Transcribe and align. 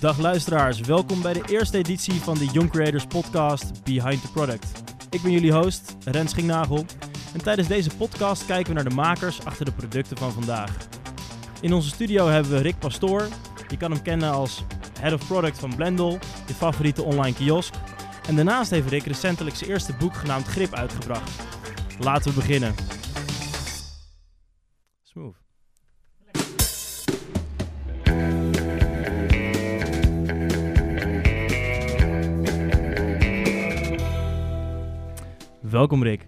Dag 0.00 0.18
luisteraars, 0.18 0.80
welkom 0.80 1.22
bij 1.22 1.32
de 1.32 1.42
eerste 1.46 1.78
editie 1.78 2.14
van 2.14 2.38
de 2.38 2.46
Young 2.46 2.70
Creators 2.70 3.06
podcast 3.06 3.84
Behind 3.84 4.20
the 4.20 4.30
Product. 4.32 4.82
Ik 5.10 5.22
ben 5.22 5.30
jullie 5.30 5.52
host, 5.52 5.96
Rens 6.04 6.30
Schinknagel. 6.30 6.84
En 7.32 7.42
tijdens 7.42 7.68
deze 7.68 7.96
podcast 7.96 8.46
kijken 8.46 8.68
we 8.68 8.80
naar 8.80 8.88
de 8.88 8.94
makers 8.94 9.44
achter 9.44 9.64
de 9.64 9.72
producten 9.72 10.16
van 10.16 10.32
vandaag. 10.32 10.88
In 11.60 11.72
onze 11.72 11.88
studio 11.88 12.26
hebben 12.26 12.52
we 12.52 12.58
Rick 12.58 12.78
Pastoor. 12.78 13.28
Je 13.68 13.76
kan 13.76 13.90
hem 13.90 14.02
kennen 14.02 14.30
als 14.30 14.64
Head 15.00 15.12
of 15.12 15.26
Product 15.26 15.58
van 15.58 15.74
Blendel, 15.76 16.18
je 16.46 16.54
favoriete 16.54 17.02
online 17.02 17.34
kiosk. 17.34 17.74
En 18.28 18.36
daarnaast 18.36 18.70
heeft 18.70 18.88
Rick 18.88 19.04
recentelijk 19.04 19.56
zijn 19.56 19.70
eerste 19.70 19.94
boek 19.98 20.14
genaamd 20.14 20.46
Grip 20.46 20.74
uitgebracht. 20.74 21.30
Laten 21.98 22.30
we 22.30 22.36
beginnen. 22.36 22.74
Smooth. 25.02 25.47
Welkom 35.70 36.02
Rick. 36.02 36.26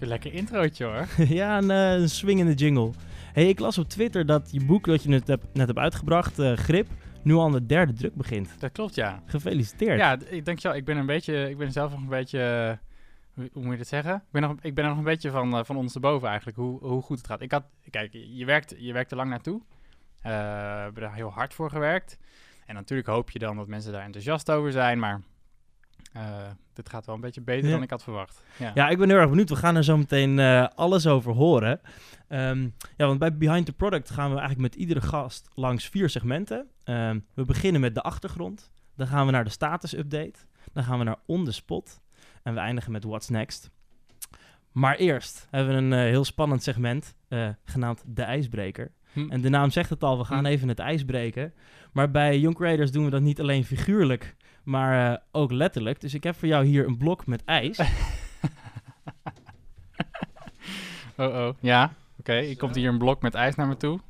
Een 0.00 0.08
lekker 0.08 0.32
introotje 0.32 0.84
hoor. 0.84 1.06
ja, 1.38 1.58
een, 1.58 1.70
uh, 1.70 2.00
een 2.00 2.08
swingende 2.08 2.54
jingle. 2.54 2.90
Hey, 3.32 3.48
ik 3.48 3.58
las 3.58 3.78
op 3.78 3.88
Twitter 3.88 4.26
dat 4.26 4.48
je 4.52 4.64
boek 4.64 4.86
dat 4.86 5.02
je 5.02 5.08
net 5.08 5.26
hebt, 5.26 5.44
net 5.52 5.66
hebt 5.66 5.78
uitgebracht, 5.78 6.38
uh, 6.38 6.52
Grip, 6.52 6.88
nu 7.22 7.34
al 7.34 7.44
aan 7.44 7.52
de 7.52 7.66
derde 7.66 7.92
druk 7.92 8.14
begint. 8.14 8.54
Dat 8.58 8.72
klopt, 8.72 8.94
ja. 8.94 9.22
Gefeliciteerd. 9.26 9.98
Ja, 9.98 10.18
ik 10.28 10.44
denk 10.44 10.60
wel. 10.60 10.74
Ik 10.74 10.84
ben 10.84 10.96
een 10.96 11.06
beetje, 11.06 11.50
ik 11.50 11.58
ben 11.58 11.72
zelf 11.72 11.90
nog 11.90 12.00
een 12.00 12.08
beetje, 12.08 12.78
uh, 13.34 13.44
hoe 13.52 13.62
moet 13.62 13.72
je 13.72 13.78
dat 13.78 13.86
zeggen? 13.86 14.14
Ik 14.14 14.30
ben, 14.30 14.42
nog, 14.42 14.54
ik 14.60 14.74
ben 14.74 14.84
er 14.84 14.90
nog 14.90 14.98
een 14.98 15.04
beetje 15.04 15.30
van, 15.30 15.54
uh, 15.54 15.64
van 15.64 15.76
ondersteboven 15.76 16.28
eigenlijk, 16.28 16.58
hoe, 16.58 16.78
hoe 16.80 17.02
goed 17.02 17.18
het 17.18 17.26
gaat. 17.26 17.40
Ik 17.40 17.52
had, 17.52 17.64
kijk, 17.90 18.12
je 18.12 18.44
werkt, 18.44 18.74
je 18.78 18.92
werkt 18.92 19.10
er 19.10 19.16
lang 19.16 19.30
naartoe. 19.30 19.62
We 20.22 20.28
hebben 20.28 21.02
er 21.02 21.12
heel 21.12 21.30
hard 21.30 21.54
voor 21.54 21.70
gewerkt. 21.70 22.18
En 22.66 22.74
natuurlijk 22.74 23.08
hoop 23.08 23.30
je 23.30 23.38
dan 23.38 23.56
dat 23.56 23.66
mensen 23.66 23.92
daar 23.92 24.04
enthousiast 24.04 24.50
over 24.50 24.72
zijn, 24.72 24.98
maar 24.98 25.20
uh, 26.16 26.22
dit 26.72 26.88
gaat 26.88 27.06
wel 27.06 27.14
een 27.14 27.20
beetje 27.20 27.40
beter 27.40 27.66
ja. 27.66 27.74
dan 27.74 27.82
ik 27.82 27.90
had 27.90 28.02
verwacht. 28.02 28.42
Ja. 28.58 28.70
ja. 28.74 28.88
ik 28.88 28.98
ben 28.98 29.08
heel 29.08 29.18
erg 29.18 29.28
benieuwd. 29.28 29.48
We 29.48 29.56
gaan 29.56 29.76
er 29.76 29.84
zo 29.84 29.96
meteen 29.96 30.38
uh, 30.38 30.66
alles 30.74 31.06
over 31.06 31.32
horen. 31.32 31.80
Um, 32.28 32.74
ja, 32.96 33.06
want 33.06 33.18
bij 33.18 33.36
Behind 33.36 33.66
the 33.66 33.72
Product 33.72 34.10
gaan 34.10 34.30
we 34.30 34.38
eigenlijk 34.38 34.60
met 34.60 34.74
iedere 34.74 35.00
gast 35.00 35.48
langs 35.54 35.88
vier 35.88 36.10
segmenten. 36.10 36.66
Um, 36.84 37.26
we 37.34 37.44
beginnen 37.44 37.80
met 37.80 37.94
de 37.94 38.02
achtergrond. 38.02 38.70
Dan 38.96 39.06
gaan 39.06 39.26
we 39.26 39.32
naar 39.32 39.44
de 39.44 39.50
status 39.50 39.96
update. 39.96 40.38
Dan 40.72 40.84
gaan 40.84 40.98
we 40.98 41.04
naar 41.04 41.18
On 41.26 41.44
The 41.44 41.52
Spot. 41.52 42.00
En 42.42 42.54
we 42.54 42.60
eindigen 42.60 42.92
met 42.92 43.04
What's 43.04 43.28
Next. 43.28 43.70
Maar 44.72 44.96
eerst 44.96 45.46
hebben 45.50 45.74
we 45.74 45.80
een 45.80 46.04
uh, 46.04 46.10
heel 46.10 46.24
spannend 46.24 46.62
segment 46.62 47.14
genaamd 47.64 48.04
De 48.06 48.22
IJsbreker. 48.22 48.92
Hm. 49.12 49.30
En 49.30 49.40
de 49.40 49.48
naam 49.48 49.70
zegt 49.70 49.90
het 49.90 50.02
al, 50.02 50.18
we 50.18 50.24
gaan 50.24 50.44
hm. 50.44 50.50
even 50.50 50.68
het 50.68 50.78
ijs 50.78 51.04
breken. 51.04 51.54
Maar 51.92 52.10
bij 52.10 52.38
Young 52.38 52.54
Creators 52.54 52.90
doen 52.90 53.04
we 53.04 53.10
dat 53.10 53.20
niet 53.20 53.40
alleen 53.40 53.64
figuurlijk, 53.64 54.36
maar 54.62 55.12
uh, 55.12 55.18
ook 55.30 55.52
letterlijk. 55.52 56.00
Dus 56.00 56.14
ik 56.14 56.22
heb 56.24 56.36
voor 56.36 56.48
jou 56.48 56.64
hier 56.64 56.86
een 56.86 56.96
blok 56.96 57.26
met 57.26 57.44
ijs. 57.44 57.78
oh 61.16 61.34
oh, 61.34 61.48
ja. 61.60 61.84
Oké, 61.84 61.94
okay. 62.18 62.46
ik 62.46 62.58
komt 62.58 62.74
hier 62.74 62.88
een 62.88 62.98
blok 62.98 63.22
met 63.22 63.34
ijs 63.34 63.54
naar 63.54 63.66
me 63.66 63.76
toe. 63.76 64.00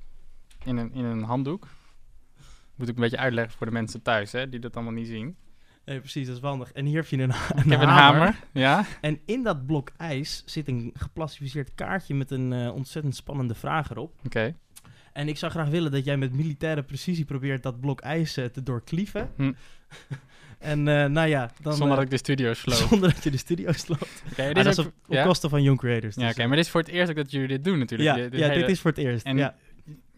In 0.65 0.77
een, 0.77 0.93
in 0.93 1.05
een 1.05 1.23
handdoek. 1.23 1.69
Moet 2.75 2.89
ik 2.89 2.95
een 2.95 3.03
beetje 3.03 3.19
uitleggen 3.19 3.57
voor 3.57 3.67
de 3.67 3.73
mensen 3.73 4.03
thuis, 4.03 4.33
hè, 4.33 4.49
die 4.49 4.61
dat 4.61 4.75
allemaal 4.75 4.93
niet 4.93 5.07
zien. 5.07 5.37
Nee, 5.85 5.99
precies, 5.99 6.27
dat 6.27 6.37
is 6.37 6.43
handig. 6.43 6.73
En 6.73 6.85
hier 6.85 6.97
heb 6.97 7.07
je 7.07 7.17
een, 7.17 7.31
een 7.31 7.65
Ik 7.65 7.71
heb 7.71 7.81
een 7.81 7.89
hamer, 7.89 8.37
ja. 8.53 8.85
En 9.01 9.21
in 9.25 9.43
dat 9.43 9.67
blok 9.67 9.91
ijs 9.97 10.43
zit 10.47 10.69
een 10.69 10.91
geplastificeerd 10.95 11.75
kaartje 11.75 12.15
met 12.15 12.31
een 12.31 12.53
uh, 12.53 12.75
ontzettend 12.75 13.17
spannende 13.17 13.55
vraag 13.55 13.91
erop. 13.91 14.13
Oké. 14.17 14.27
Okay. 14.27 14.57
En 15.13 15.29
ik 15.29 15.39
zou 15.39 15.53
graag 15.53 15.69
willen 15.69 15.91
dat 15.91 16.05
jij 16.05 16.17
met 16.17 16.33
militaire 16.33 16.83
precisie 16.83 17.25
probeert 17.25 17.63
dat 17.63 17.81
blok 17.81 18.01
ijs 18.01 18.39
uh, 18.39 18.45
te 18.45 18.63
doorklieven. 18.63 19.31
Hm. 19.37 19.53
en 20.63 20.79
uh, 20.79 21.05
nou 21.05 21.29
ja, 21.29 21.51
dan... 21.63 21.75
Zonder 21.75 21.97
dat 21.97 22.05
ik 22.05 22.11
de 22.11 22.17
studio 22.17 22.55
sloot. 22.55 22.79
Zonder 22.89 23.15
dat 23.15 23.25
je 23.25 23.31
de 23.31 23.37
studio 23.37 23.73
sloot. 23.73 24.09
Okay, 24.31 24.51
is 24.67 24.79
op, 24.79 24.87
op 24.87 24.93
ja? 25.09 25.25
kosten 25.25 25.51
van 25.51 25.63
Young 25.63 25.79
Creators. 25.79 26.15
Dus. 26.15 26.23
Ja, 26.23 26.23
oké, 26.23 26.33
okay, 26.33 26.47
maar 26.47 26.57
dit 26.57 26.65
is 26.65 26.71
voor 26.71 26.81
het 26.81 26.91
eerst 26.91 27.15
dat 27.15 27.31
jullie 27.31 27.49
dit 27.49 27.65
doen 27.65 27.79
natuurlijk. 27.79 28.17
Ja, 28.17 28.29
dit, 28.29 28.41
ja, 28.41 28.49
hele... 28.49 28.61
dit 28.61 28.69
is 28.69 28.81
voor 28.81 28.91
het 28.91 29.01
eerst, 29.01 29.27
en, 29.27 29.37
ja. 29.37 29.55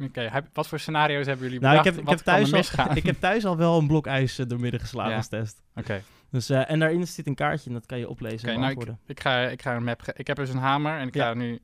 Oké, 0.00 0.04
okay, 0.04 0.42
wat 0.52 0.68
voor 0.68 0.78
scenario's 0.78 1.26
hebben 1.26 1.44
jullie 1.44 1.60
nou, 1.60 1.76
bedacht? 1.76 1.88
Ik 1.88 1.94
heb, 1.94 2.12
ik, 2.12 2.18
heb 2.18 2.26
thuis 2.26 2.78
al, 2.78 2.96
ik 2.96 3.04
heb 3.04 3.20
thuis 3.20 3.44
al 3.44 3.56
wel 3.56 3.78
een 3.78 3.86
blok 3.86 4.06
ijs 4.06 4.38
uh, 4.38 4.46
doormidden 4.46 4.80
geslagen 4.80 5.10
ja. 5.10 5.16
als 5.16 5.28
test. 5.28 5.62
Oké. 5.74 6.02
Dus, 6.30 6.50
uh, 6.50 6.70
en 6.70 6.78
daarin 6.78 7.06
zit 7.06 7.26
een 7.26 7.34
kaartje 7.34 7.68
en 7.68 7.74
dat 7.74 7.86
kan 7.86 7.98
je 7.98 8.08
oplezen 8.08 8.48
en 8.48 8.60
nou, 8.60 8.72
ik, 8.72 8.88
ik, 9.06 9.20
ga, 9.20 9.40
ik 9.40 9.62
ga 9.62 9.76
een 9.76 9.84
map... 9.84 10.02
Ik 10.16 10.26
heb 10.26 10.36
dus 10.36 10.50
een 10.50 10.58
hamer 10.58 10.98
en 10.98 11.06
ik 11.06 11.16
ga 11.16 11.34
nu... 11.34 11.60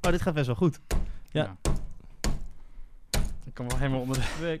Oh, 0.00 0.10
dit 0.10 0.22
gaat 0.22 0.34
best 0.34 0.46
wel 0.46 0.56
goed. 0.56 0.80
Ja. 1.30 1.56
Ik 3.44 3.54
kom 3.54 3.68
wel 3.68 3.78
helemaal 3.78 4.00
onder 4.00 4.16
de 4.16 4.60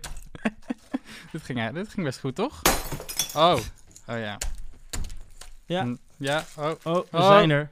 dit, 1.32 1.42
ging, 1.42 1.70
dit 1.70 1.88
ging 1.88 2.06
best 2.06 2.20
goed, 2.20 2.34
toch? 2.34 2.62
Oh. 3.38 3.58
Oh 4.06 4.18
ja. 4.18 4.38
Ja. 5.64 5.80
En, 5.80 5.98
ja. 6.16 6.44
Oh. 6.56 6.70
Oh, 6.84 6.94
we 7.10 7.16
oh. 7.18 7.26
zijn 7.26 7.50
er. 7.50 7.70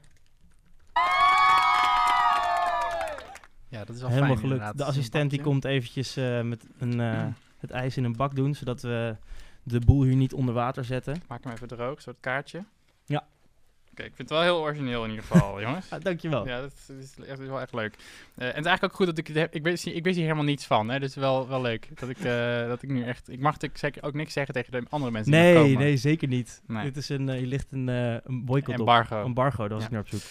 Ja, 3.69 3.85
dat 3.85 3.95
is 3.95 4.01
wel 4.01 4.11
Helemaal 4.11 4.29
fijn, 4.29 4.39
gelukt. 4.39 4.43
inderdaad. 4.43 4.79
De 4.79 4.85
assistent 4.85 5.31
die 5.31 5.41
komt 5.41 5.65
eventjes 5.65 6.17
uh, 6.17 6.41
met 6.41 6.67
een, 6.79 6.99
uh, 6.99 7.27
het 7.59 7.71
ijs 7.71 7.97
in 7.97 8.05
een 8.05 8.17
bak 8.17 8.35
doen, 8.35 8.55
zodat 8.55 8.83
we 8.83 9.17
de 9.63 9.81
boel 9.81 10.03
hier 10.03 10.17
niet 10.17 10.33
onder 10.33 10.55
water 10.55 10.85
zetten. 10.85 11.23
Maak 11.29 11.45
hem 11.45 11.53
even 11.53 11.69
droog, 11.69 12.03
zo 12.03 12.11
het 12.11 12.21
kaartje. 12.21 12.65
Ja. 13.05 13.27
Oké, 13.97 14.05
okay, 14.05 14.15
ik 14.15 14.17
vind 14.17 14.29
het 14.29 14.39
wel 14.39 14.57
heel 14.57 14.63
origineel 14.63 15.05
in 15.05 15.11
ieder 15.11 15.25
geval, 15.25 15.61
jongens. 15.63 15.91
ah, 15.91 16.01
dankjewel. 16.01 16.47
Ja, 16.47 16.61
dat 16.61 16.73
is, 16.73 16.87
dat 16.87 17.27
is, 17.27 17.29
dat 17.29 17.39
wel 17.39 17.61
echt 17.61 17.75
leuk. 17.75 17.95
Uh, 17.95 18.03
en 18.35 18.47
het 18.47 18.49
is 18.49 18.65
eigenlijk 18.65 18.85
ook 18.85 18.95
goed 18.95 19.07
dat 19.07 19.19
ik. 19.19 19.29
Ik 19.55 19.63
wist, 19.63 19.87
ik 19.87 20.05
wist 20.05 20.15
hier 20.15 20.25
helemaal 20.25 20.45
niets 20.45 20.67
van, 20.67 20.89
hè. 20.89 20.99
Dus 20.99 21.15
wel, 21.15 21.49
wel 21.49 21.61
leuk 21.61 21.89
dat 21.95 22.09
ik, 22.09 22.19
uh, 22.19 22.67
dat 22.67 22.83
ik 22.83 22.89
nu 22.89 23.05
echt... 23.05 23.29
Ik 23.29 23.41
mag 23.41 23.57
zeker 23.73 24.03
ook 24.03 24.15
niks 24.15 24.33
zeggen 24.33 24.55
tegen 24.55 24.73
de 24.73 24.83
andere 24.89 25.13
mensen 25.13 25.33
nee, 25.33 25.53
die 25.55 25.63
komen. 25.63 25.79
Nee, 25.79 25.97
zeker 25.97 26.29
niet. 26.29 26.63
Nee. 26.67 26.85
Dit 26.85 26.97
is 26.97 27.09
een... 27.09 27.29
Uh, 27.29 27.35
hier 27.35 27.47
ligt 27.47 27.67
een, 27.71 27.89
een 27.89 28.45
boycott 28.45 28.79
Embargo. 28.79 29.19
op. 29.19 29.25
Embargo, 29.25 29.69
daar 29.69 29.79
was 29.79 29.81
ja. 29.81 29.87
ik 29.87 29.93
naar 29.93 30.01
op 30.01 30.09
zoek. 30.09 30.23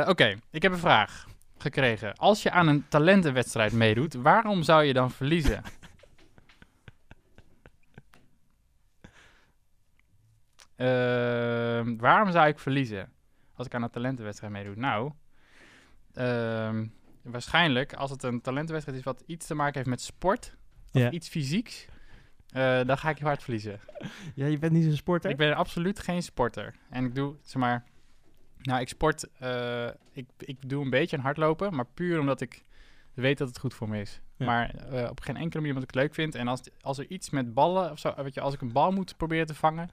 Oké, 0.00 0.10
okay, 0.10 0.38
ik 0.50 0.62
heb 0.62 0.72
een 0.72 0.78
vraag 0.78 1.26
gekregen. 1.58 2.16
Als 2.16 2.42
je 2.42 2.50
aan 2.50 2.68
een 2.68 2.84
talentenwedstrijd 2.88 3.72
meedoet, 3.72 4.14
waarom 4.14 4.62
zou 4.62 4.84
je 4.84 4.92
dan 4.92 5.10
verliezen? 5.10 5.62
Uh, 10.76 11.96
waarom 11.96 12.30
zou 12.30 12.48
ik 12.48 12.58
verliezen 12.58 13.12
als 13.54 13.66
ik 13.66 13.74
aan 13.74 13.82
een 13.82 13.90
talentenwedstrijd 13.90 14.52
meedoe? 14.52 14.74
Nou, 14.76 15.12
uh, 16.14 16.80
waarschijnlijk 17.22 17.94
als 17.94 18.10
het 18.10 18.22
een 18.22 18.40
talentenwedstrijd 18.40 18.98
is 18.98 19.04
wat 19.04 19.22
iets 19.26 19.46
te 19.46 19.54
maken 19.54 19.74
heeft 19.74 19.88
met 19.88 20.00
sport 20.00 20.56
of 20.92 21.10
iets 21.10 21.28
fysieks, 21.28 21.86
uh, 22.56 22.80
dan 22.84 22.98
ga 22.98 23.10
ik 23.10 23.18
heel 23.18 23.26
hard 23.26 23.42
verliezen. 23.42 23.80
Ja, 24.34 24.46
je 24.46 24.58
bent 24.58 24.72
niet 24.72 24.84
zo'n 24.84 24.92
sporter? 24.92 25.30
Ik 25.30 25.36
ben 25.36 25.54
absoluut 25.54 25.98
geen 25.98 26.22
sporter. 26.22 26.74
En 26.90 27.04
ik 27.04 27.14
doe, 27.14 27.36
zeg 27.42 27.62
maar, 27.62 27.84
nou, 28.62 28.80
ik 28.80 28.88
sport, 28.88 29.28
uh, 29.42 29.88
ik, 30.12 30.28
ik 30.38 30.68
doe 30.68 30.84
een 30.84 30.90
beetje 30.90 31.16
aan 31.16 31.22
hardlopen, 31.22 31.74
maar 31.74 31.86
puur 31.86 32.20
omdat 32.20 32.40
ik 32.40 32.64
weet 33.14 33.38
dat 33.38 33.48
het 33.48 33.58
goed 33.58 33.74
voor 33.74 33.88
me 33.88 34.00
is. 34.00 34.20
Ja. 34.36 34.46
Maar 34.46 34.74
uh, 34.92 35.10
op 35.10 35.20
geen 35.20 35.36
enkele 35.36 35.60
manier 35.60 35.76
omdat 35.76 35.88
ik 35.88 35.94
het 35.94 36.04
leuk 36.04 36.14
vind. 36.14 36.34
En 36.34 36.48
als, 36.48 36.60
als 36.80 36.98
er 36.98 37.10
iets 37.10 37.30
met 37.30 37.54
ballen 37.54 37.90
of 37.90 37.98
zo, 37.98 38.14
weet 38.16 38.34
je, 38.34 38.40
als 38.40 38.54
ik 38.54 38.60
een 38.60 38.72
bal 38.72 38.92
moet 38.92 39.16
proberen 39.16 39.46
te 39.46 39.54
vangen, 39.54 39.90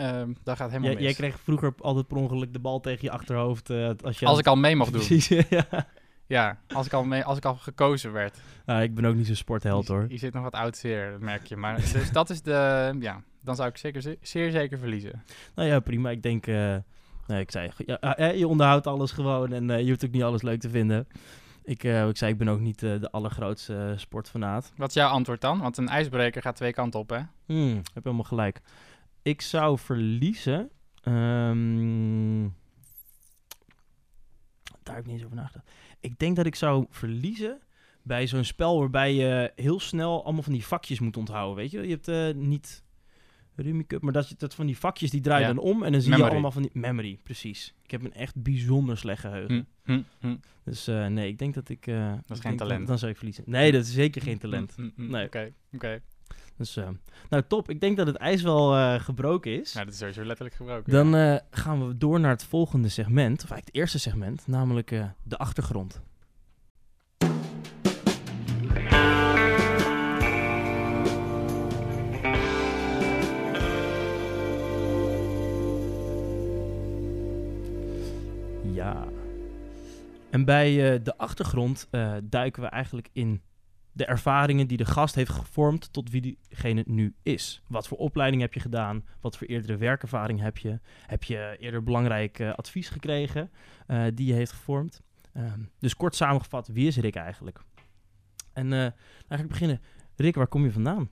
Um, 0.00 0.36
dat 0.42 0.56
gaat 0.56 0.70
helemaal 0.70 0.92
mis. 0.92 1.02
Jij 1.02 1.14
kreeg 1.14 1.40
vroeger 1.40 1.74
altijd 1.78 2.06
per 2.06 2.16
ongeluk 2.16 2.52
de 2.52 2.58
bal 2.58 2.80
tegen 2.80 3.04
je 3.04 3.10
achterhoofd. 3.10 3.70
Uh, 3.70 3.90
als 4.04 4.18
je 4.18 4.26
als 4.26 4.38
ik 4.38 4.46
al 4.46 4.56
mee 4.56 4.76
mocht 4.76 4.92
doen. 4.92 5.06
Precies, 5.06 5.28
ja. 5.48 5.86
ja, 6.26 6.58
als 6.74 6.86
ik 6.86 6.92
al, 6.92 7.04
mee, 7.04 7.24
als 7.24 7.36
ik 7.36 7.44
al 7.44 7.54
gekozen 7.54 8.12
werd. 8.12 8.38
Nou, 8.66 8.82
ik 8.82 8.94
ben 8.94 9.04
ook 9.04 9.14
niet 9.14 9.26
zo'n 9.26 9.34
sportheld 9.34 9.88
hoor. 9.88 10.06
Je 10.08 10.18
zit 10.18 10.34
nog 10.34 10.42
wat 10.42 10.52
oud 10.52 10.76
zeer, 10.76 11.10
dat 11.10 11.20
merk 11.20 11.46
je. 11.46 11.56
Maar 11.56 11.76
dus 11.92 12.12
dat 12.12 12.30
is 12.30 12.42
de, 12.42 12.94
ja, 13.00 13.22
dan 13.40 13.56
zou 13.56 13.68
ik 13.68 13.76
zeker, 13.76 14.16
zeer, 14.20 14.50
zeker 14.50 14.78
verliezen. 14.78 15.22
Nou 15.54 15.68
ja, 15.68 15.80
prima. 15.80 16.10
Ik 16.10 16.22
denk, 16.22 16.46
uh, 16.46 16.76
nee, 17.26 17.40
ik 17.40 17.50
zei, 17.50 17.70
ja, 17.76 18.18
uh, 18.18 18.38
je 18.38 18.48
onderhoudt 18.48 18.86
alles 18.86 19.12
gewoon 19.12 19.52
en 19.52 19.84
je 19.84 19.88
hoeft 19.88 20.04
ook 20.04 20.12
niet 20.12 20.22
alles 20.22 20.42
leuk 20.42 20.60
te 20.60 20.70
vinden. 20.70 21.08
Ik, 21.64 21.82
ik 21.84 22.16
zei, 22.16 22.32
ik 22.32 22.38
ben 22.38 22.48
ook 22.48 22.60
niet 22.60 22.78
de 22.78 23.08
allergrootste 23.10 23.94
sportfanaat. 23.96 24.72
Wat 24.76 24.88
is 24.88 24.94
jouw 24.94 25.10
antwoord 25.10 25.40
dan? 25.40 25.60
Want 25.60 25.76
een 25.76 25.88
ijsbreker 25.88 26.42
gaat 26.42 26.56
twee 26.56 26.72
kanten 26.72 27.00
op, 27.00 27.10
hè? 27.10 27.20
Hmm, 27.46 27.80
heb 27.94 28.04
helemaal 28.04 28.24
gelijk. 28.24 28.60
Ik 29.28 29.40
zou 29.40 29.78
verliezen. 29.78 30.70
Um, 31.04 32.54
daar 34.82 34.94
heb 34.94 34.98
ik 34.98 35.06
niet 35.06 35.14
eens 35.14 35.24
over 35.24 35.36
nagedacht. 35.36 35.70
Ik 36.00 36.18
denk 36.18 36.36
dat 36.36 36.46
ik 36.46 36.54
zou 36.54 36.86
verliezen 36.90 37.60
bij 38.02 38.26
zo'n 38.26 38.44
spel 38.44 38.78
waarbij 38.78 39.14
je 39.14 39.52
heel 39.56 39.80
snel 39.80 40.24
allemaal 40.24 40.42
van 40.42 40.52
die 40.52 40.66
vakjes 40.66 41.00
moet 41.00 41.16
onthouden. 41.16 41.56
Weet 41.56 41.70
je, 41.70 41.80
je 41.80 41.88
hebt 41.88 42.08
uh, 42.08 42.42
niet 42.42 42.82
Rummy 43.54 43.84
Cup, 43.84 44.02
maar 44.02 44.12
dat, 44.12 44.34
dat 44.36 44.54
van 44.54 44.66
die 44.66 44.78
vakjes 44.78 45.10
die 45.10 45.20
draaien 45.20 45.48
ja. 45.48 45.54
dan 45.54 45.64
om 45.64 45.82
en 45.82 45.92
dan 45.92 46.00
zie 46.00 46.10
memory. 46.10 46.26
je 46.28 46.32
allemaal 46.32 46.52
van 46.52 46.62
die 46.62 46.70
memory, 46.74 47.18
precies. 47.22 47.74
Ik 47.82 47.90
heb 47.90 48.04
een 48.04 48.14
echt 48.14 48.42
bijzonder 48.42 48.98
slecht 48.98 49.20
geheugen. 49.20 49.66
Hm, 49.84 49.92
hm, 49.92 50.02
hm. 50.20 50.36
Dus 50.64 50.88
uh, 50.88 51.06
nee, 51.06 51.28
ik 51.28 51.38
denk 51.38 51.54
dat 51.54 51.68
ik. 51.68 51.86
Uh, 51.86 52.12
dat 52.26 52.36
is 52.36 52.42
geen 52.42 52.56
talent. 52.56 52.78
Dan, 52.78 52.88
dan 52.88 52.98
zou 52.98 53.10
ik 53.10 53.16
verliezen. 53.16 53.44
Nee, 53.46 53.72
dat 53.72 53.82
is 53.82 53.92
zeker 53.92 54.22
geen 54.22 54.38
talent. 54.38 54.76
Nee. 54.96 55.08
Oké, 55.08 55.24
okay, 55.24 55.46
oké. 55.46 55.54
Okay. 55.74 56.00
Dus, 56.58 56.76
eh, 56.76 56.88
nou, 57.28 57.42
top. 57.48 57.70
Ik 57.70 57.80
denk 57.80 57.96
dat 57.96 58.06
het 58.06 58.16
ijs 58.16 58.42
wel 58.42 58.74
eh, 58.74 59.00
gebroken 59.00 59.60
is. 59.60 59.72
Ja, 59.72 59.84
dat 59.84 59.92
is 59.92 59.98
sowieso 59.98 60.24
letterlijk 60.24 60.56
gebroken. 60.56 60.92
Dan 60.92 61.14
eh, 61.14 61.36
gaan 61.50 61.86
we 61.86 61.96
door 61.96 62.20
naar 62.20 62.30
het 62.30 62.44
volgende 62.44 62.88
segment, 62.88 63.42
of 63.42 63.50
eigenlijk 63.50 63.66
het 63.66 63.74
eerste 63.74 63.98
segment, 63.98 64.46
namelijk 64.46 64.88
de 65.22 65.36
achtergrond. 65.36 66.00
Ja. 78.72 79.06
En 80.30 80.44
bij 80.44 81.02
de 81.02 81.16
achtergrond 81.16 81.88
duiken 82.22 82.62
we 82.62 82.68
eigenlijk 82.68 83.08
in 83.12 83.42
de 83.98 84.04
ervaringen 84.04 84.66
die 84.66 84.76
de 84.76 84.84
gast 84.84 85.14
heeft 85.14 85.30
gevormd 85.30 85.92
tot 85.92 86.10
wie 86.10 86.20
diegene 86.20 86.84
nu 86.86 87.14
is. 87.22 87.62
Wat 87.66 87.88
voor 87.88 87.98
opleiding 87.98 88.42
heb 88.42 88.54
je 88.54 88.60
gedaan? 88.60 89.04
Wat 89.20 89.36
voor 89.36 89.46
eerdere 89.46 89.76
werkervaring 89.76 90.40
heb 90.40 90.58
je? 90.58 90.78
Heb 91.06 91.24
je 91.24 91.56
eerder 91.58 91.82
belangrijk 91.82 92.38
eh, 92.38 92.52
advies 92.52 92.88
gekregen 92.88 93.50
eh, 93.86 94.04
die 94.14 94.26
je 94.26 94.32
heeft 94.32 94.52
gevormd? 94.52 95.02
Ehm, 95.32 95.60
dus 95.78 95.96
kort 95.96 96.14
samengevat, 96.14 96.68
wie 96.68 96.86
is 96.86 96.96
Rick 96.96 97.14
eigenlijk? 97.14 97.60
En 98.52 98.72
ik 99.28 99.48
beginnen. 99.48 99.80
Rick, 100.16 100.34
waar 100.34 100.46
kom 100.46 100.64
je 100.64 100.72
vandaan? 100.72 101.08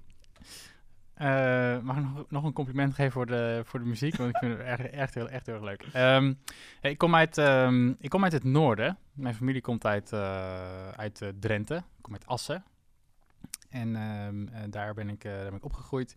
Eh, 1.16 1.78
mag 1.78 1.96
ik 1.96 2.02
nog, 2.02 2.24
nog 2.28 2.44
een 2.44 2.52
compliment 2.52 2.94
geven 2.94 3.12
voor 3.12 3.26
de, 3.26 3.60
voor 3.64 3.80
de 3.80 3.86
muziek? 3.86 4.16
Want 4.16 4.30
ik 4.30 4.36
vind 4.36 4.58
het 4.58 4.66
echt, 4.66 4.90
echt, 4.90 5.14
heel, 5.14 5.28
echt 5.28 5.46
heel 5.46 5.54
erg 5.54 5.64
leuk. 5.64 5.86
Ehm, 5.92 6.32
ik, 6.80 6.98
kom 6.98 7.14
uit, 7.14 7.38
ehm, 7.38 7.88
ik 7.98 8.10
kom 8.10 8.22
uit 8.22 8.32
het 8.32 8.44
noorden. 8.44 8.98
Mijn 9.12 9.34
familie 9.34 9.60
komt 9.60 9.86
uit, 9.86 10.12
eh, 10.12 10.88
uit 10.88 11.32
Drenthe. 11.40 11.74
Ik 11.74 11.82
kom 12.00 12.12
uit 12.12 12.26
Assen. 12.26 12.64
En 13.80 13.96
ehm, 13.96 14.48
eh, 14.48 14.62
daar, 14.70 14.94
ben 14.94 15.08
ik, 15.08 15.24
eh, 15.24 15.32
daar 15.32 15.44
ben 15.44 15.54
ik 15.54 15.64
opgegroeid. 15.64 16.16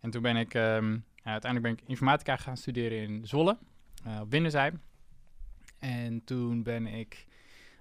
En 0.00 0.10
toen 0.10 0.22
ben 0.22 0.36
ik... 0.36 0.54
ehm, 0.54 0.98
uiteindelijk 1.22 1.74
ben 1.74 1.84
ik 1.84 1.88
informatica 1.88 2.36
gaan 2.36 2.56
studeren 2.56 2.98
in 2.98 3.26
Zwolle. 3.26 3.58
eh, 4.04 4.20
op 4.20 4.30
Winnenzij. 4.30 4.72
En 5.78 6.24
toen 6.24 6.62
ben 6.62 6.86
ik 6.86 7.26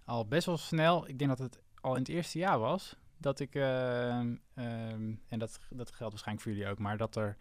al 0.05 0.27
best 0.27 0.45
wel 0.45 0.57
snel... 0.57 1.07
Ik 1.07 1.17
denk 1.17 1.29
dat 1.29 1.39
het 1.39 1.61
al 1.81 1.93
in 1.93 1.99
het 1.99 2.09
eerste 2.09 2.37
jaar 2.37 2.59
was 2.59 2.95
dat 3.17 3.39
ik, 3.39 3.55
ehm, 3.55 4.35
en 5.27 5.39
dat, 5.39 5.59
dat 5.69 5.91
geldt 5.91 6.13
waarschijnlijk 6.13 6.41
voor 6.41 6.51
jullie 6.51 6.67
ook, 6.67 6.79
maar 6.79 6.97
dat 6.97 7.15
er, 7.15 7.37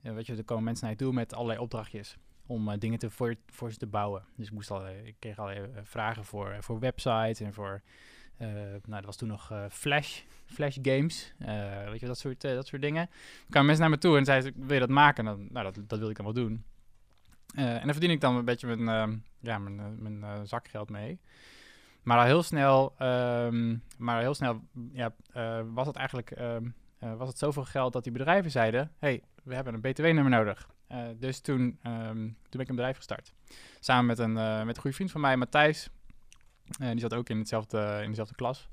weet 0.00 0.26
je, 0.26 0.36
er 0.36 0.44
komen 0.44 0.64
mensen 0.64 0.84
naar 0.84 0.92
je 0.92 1.04
toe 1.04 1.12
met 1.12 1.34
allerlei 1.34 1.58
opdrachtjes 1.58 2.16
om 2.46 2.78
dingen 2.78 2.98
te, 2.98 3.10
voor, 3.10 3.34
voor 3.46 3.72
ze 3.72 3.78
te 3.78 3.86
bouwen. 3.86 4.24
Dus 4.36 4.46
ik, 4.46 4.52
moest 4.52 4.70
al, 4.70 4.88
ik 4.88 5.16
kreeg 5.18 5.38
al 5.38 5.50
vragen 5.82 6.24
voor, 6.24 6.56
voor 6.60 6.78
websites 6.78 7.40
en 7.40 7.54
voor, 7.54 7.82
nou, 8.38 8.80
dat 8.86 9.04
was 9.04 9.16
toen 9.16 9.28
nog 9.28 9.50
eh, 9.50 9.64
Flash, 9.70 10.20
Flash 10.46 10.76
games, 10.82 11.32
eh, 11.38 11.90
weet 11.90 12.00
je, 12.00 12.06
dat 12.06 12.18
soort, 12.18 12.44
eh, 12.44 12.54
dat 12.54 12.66
soort 12.66 12.82
dingen. 12.82 13.02
Er 13.02 13.46
kwamen 13.48 13.66
mensen 13.66 13.80
naar 13.80 13.94
me 13.94 13.98
toe 13.98 14.16
en 14.16 14.24
zeiden, 14.24 14.52
ze, 14.52 14.66
wil 14.66 14.74
je 14.74 14.80
dat 14.80 14.88
maken? 14.88 15.26
En 15.26 15.36
dan, 15.36 15.48
nou, 15.50 15.72
dat, 15.72 15.88
dat 15.88 15.98
wil 15.98 16.10
ik 16.10 16.16
dan 16.16 16.24
wel 16.24 16.34
doen. 16.34 16.64
Eh, 17.54 17.74
en 17.74 17.82
dan 17.82 17.90
verdien 17.90 18.10
ik 18.10 18.20
dan 18.20 18.36
een 18.36 18.44
beetje 18.44 18.76
mijn, 18.76 18.88
ehm, 18.88 19.16
ja, 19.40 19.58
mijn, 19.58 19.80
eh, 19.80 19.86
mijn 19.98 20.22
eh, 20.22 20.40
zakgeld 20.44 20.90
mee. 20.90 21.20
Maar 22.02 22.26
heel 22.26 22.42
snel, 22.42 22.94
ehm, 22.98 23.76
maar 23.98 24.20
heel 24.20 24.34
snel 24.34 24.60
ja, 24.92 25.14
eh, 25.32 25.60
was 25.74 25.86
het 25.86 25.96
eigenlijk 25.96 26.30
ehm, 26.30 26.66
eh, 26.98 27.14
was 27.16 27.28
het 27.28 27.38
zoveel 27.38 27.64
geld 27.64 27.92
dat 27.92 28.02
die 28.02 28.12
bedrijven 28.12 28.50
zeiden: 28.50 28.92
hey, 28.98 29.22
we 29.42 29.54
hebben 29.54 29.74
een 29.74 29.80
BTW-nummer 29.80 30.28
nodig. 30.28 30.68
Eh, 30.86 30.98
dus 31.18 31.40
toen, 31.40 31.78
toen 31.82 32.36
ben 32.50 32.60
ik 32.60 32.68
een 32.68 32.74
bedrijf 32.74 32.96
gestart. 32.96 33.32
Samen 33.80 34.06
met 34.06 34.18
een, 34.18 34.36
eh, 34.36 34.62
met 34.62 34.76
een 34.76 34.80
goede 34.82 34.96
vriend 34.96 35.10
van 35.10 35.20
mij, 35.20 35.36
Matthijs. 35.36 35.90
Eh, 36.78 36.90
die 36.90 37.00
zat 37.00 37.14
ook 37.14 37.28
in, 37.28 37.38
hetzelfde, 37.38 38.00
in 38.02 38.08
dezelfde 38.08 38.34
klas. 38.34 38.68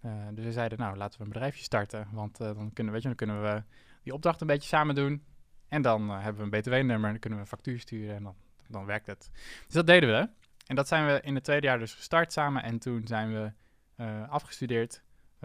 Eh, 0.00 0.12
dus 0.32 0.44
we 0.44 0.52
zeiden: 0.52 0.78
Nou, 0.78 0.96
laten 0.96 1.18
we 1.18 1.24
een 1.24 1.32
bedrijfje 1.32 1.62
starten. 1.62 2.08
Want 2.12 2.40
eh, 2.40 2.46
dan, 2.46 2.72
kunnen, 2.72 2.92
weet 2.92 3.02
je, 3.02 3.08
dan 3.08 3.16
kunnen 3.16 3.42
we 3.42 3.62
die 4.02 4.12
opdracht 4.12 4.40
een 4.40 4.46
beetje 4.46 4.68
samen 4.68 4.94
doen. 4.94 5.24
En 5.68 5.82
dan 5.82 6.10
hebben 6.10 6.50
we 6.50 6.56
een 6.56 6.60
BTW-nummer. 6.60 7.10
Dan 7.10 7.18
kunnen 7.18 7.38
we 7.38 7.44
een 7.44 7.50
factuur 7.50 7.80
sturen 7.80 8.14
en 8.14 8.22
dan, 8.22 8.34
dan 8.68 8.84
werkt 8.84 9.06
het. 9.06 9.30
Dus 9.64 9.74
dat 9.74 9.86
deden 9.86 10.08
we. 10.08 10.28
En 10.66 10.76
dat 10.76 10.88
zijn 10.88 11.06
we 11.06 11.20
in 11.20 11.34
het 11.34 11.44
tweede 11.44 11.66
jaar 11.66 11.78
dus 11.78 11.94
gestart 11.94 12.32
samen. 12.32 12.62
En 12.62 12.78
toen 12.78 13.06
zijn 13.06 13.32
we 13.32 13.52
afgestudeerd. 14.28 15.02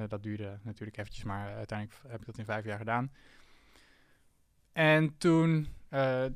Dat 0.08 0.24
duurde 0.24 0.60
natuurlijk 0.62 0.98
eventjes, 0.98 1.24
maar 1.24 1.56
uiteindelijk 1.56 2.00
heb 2.08 2.20
ik 2.20 2.26
dat 2.26 2.38
in 2.38 2.46
vijf 2.46 2.66
jaar 2.66 2.78
gedaan. 2.78 3.12
En 4.74 5.18
toen, 5.18 5.68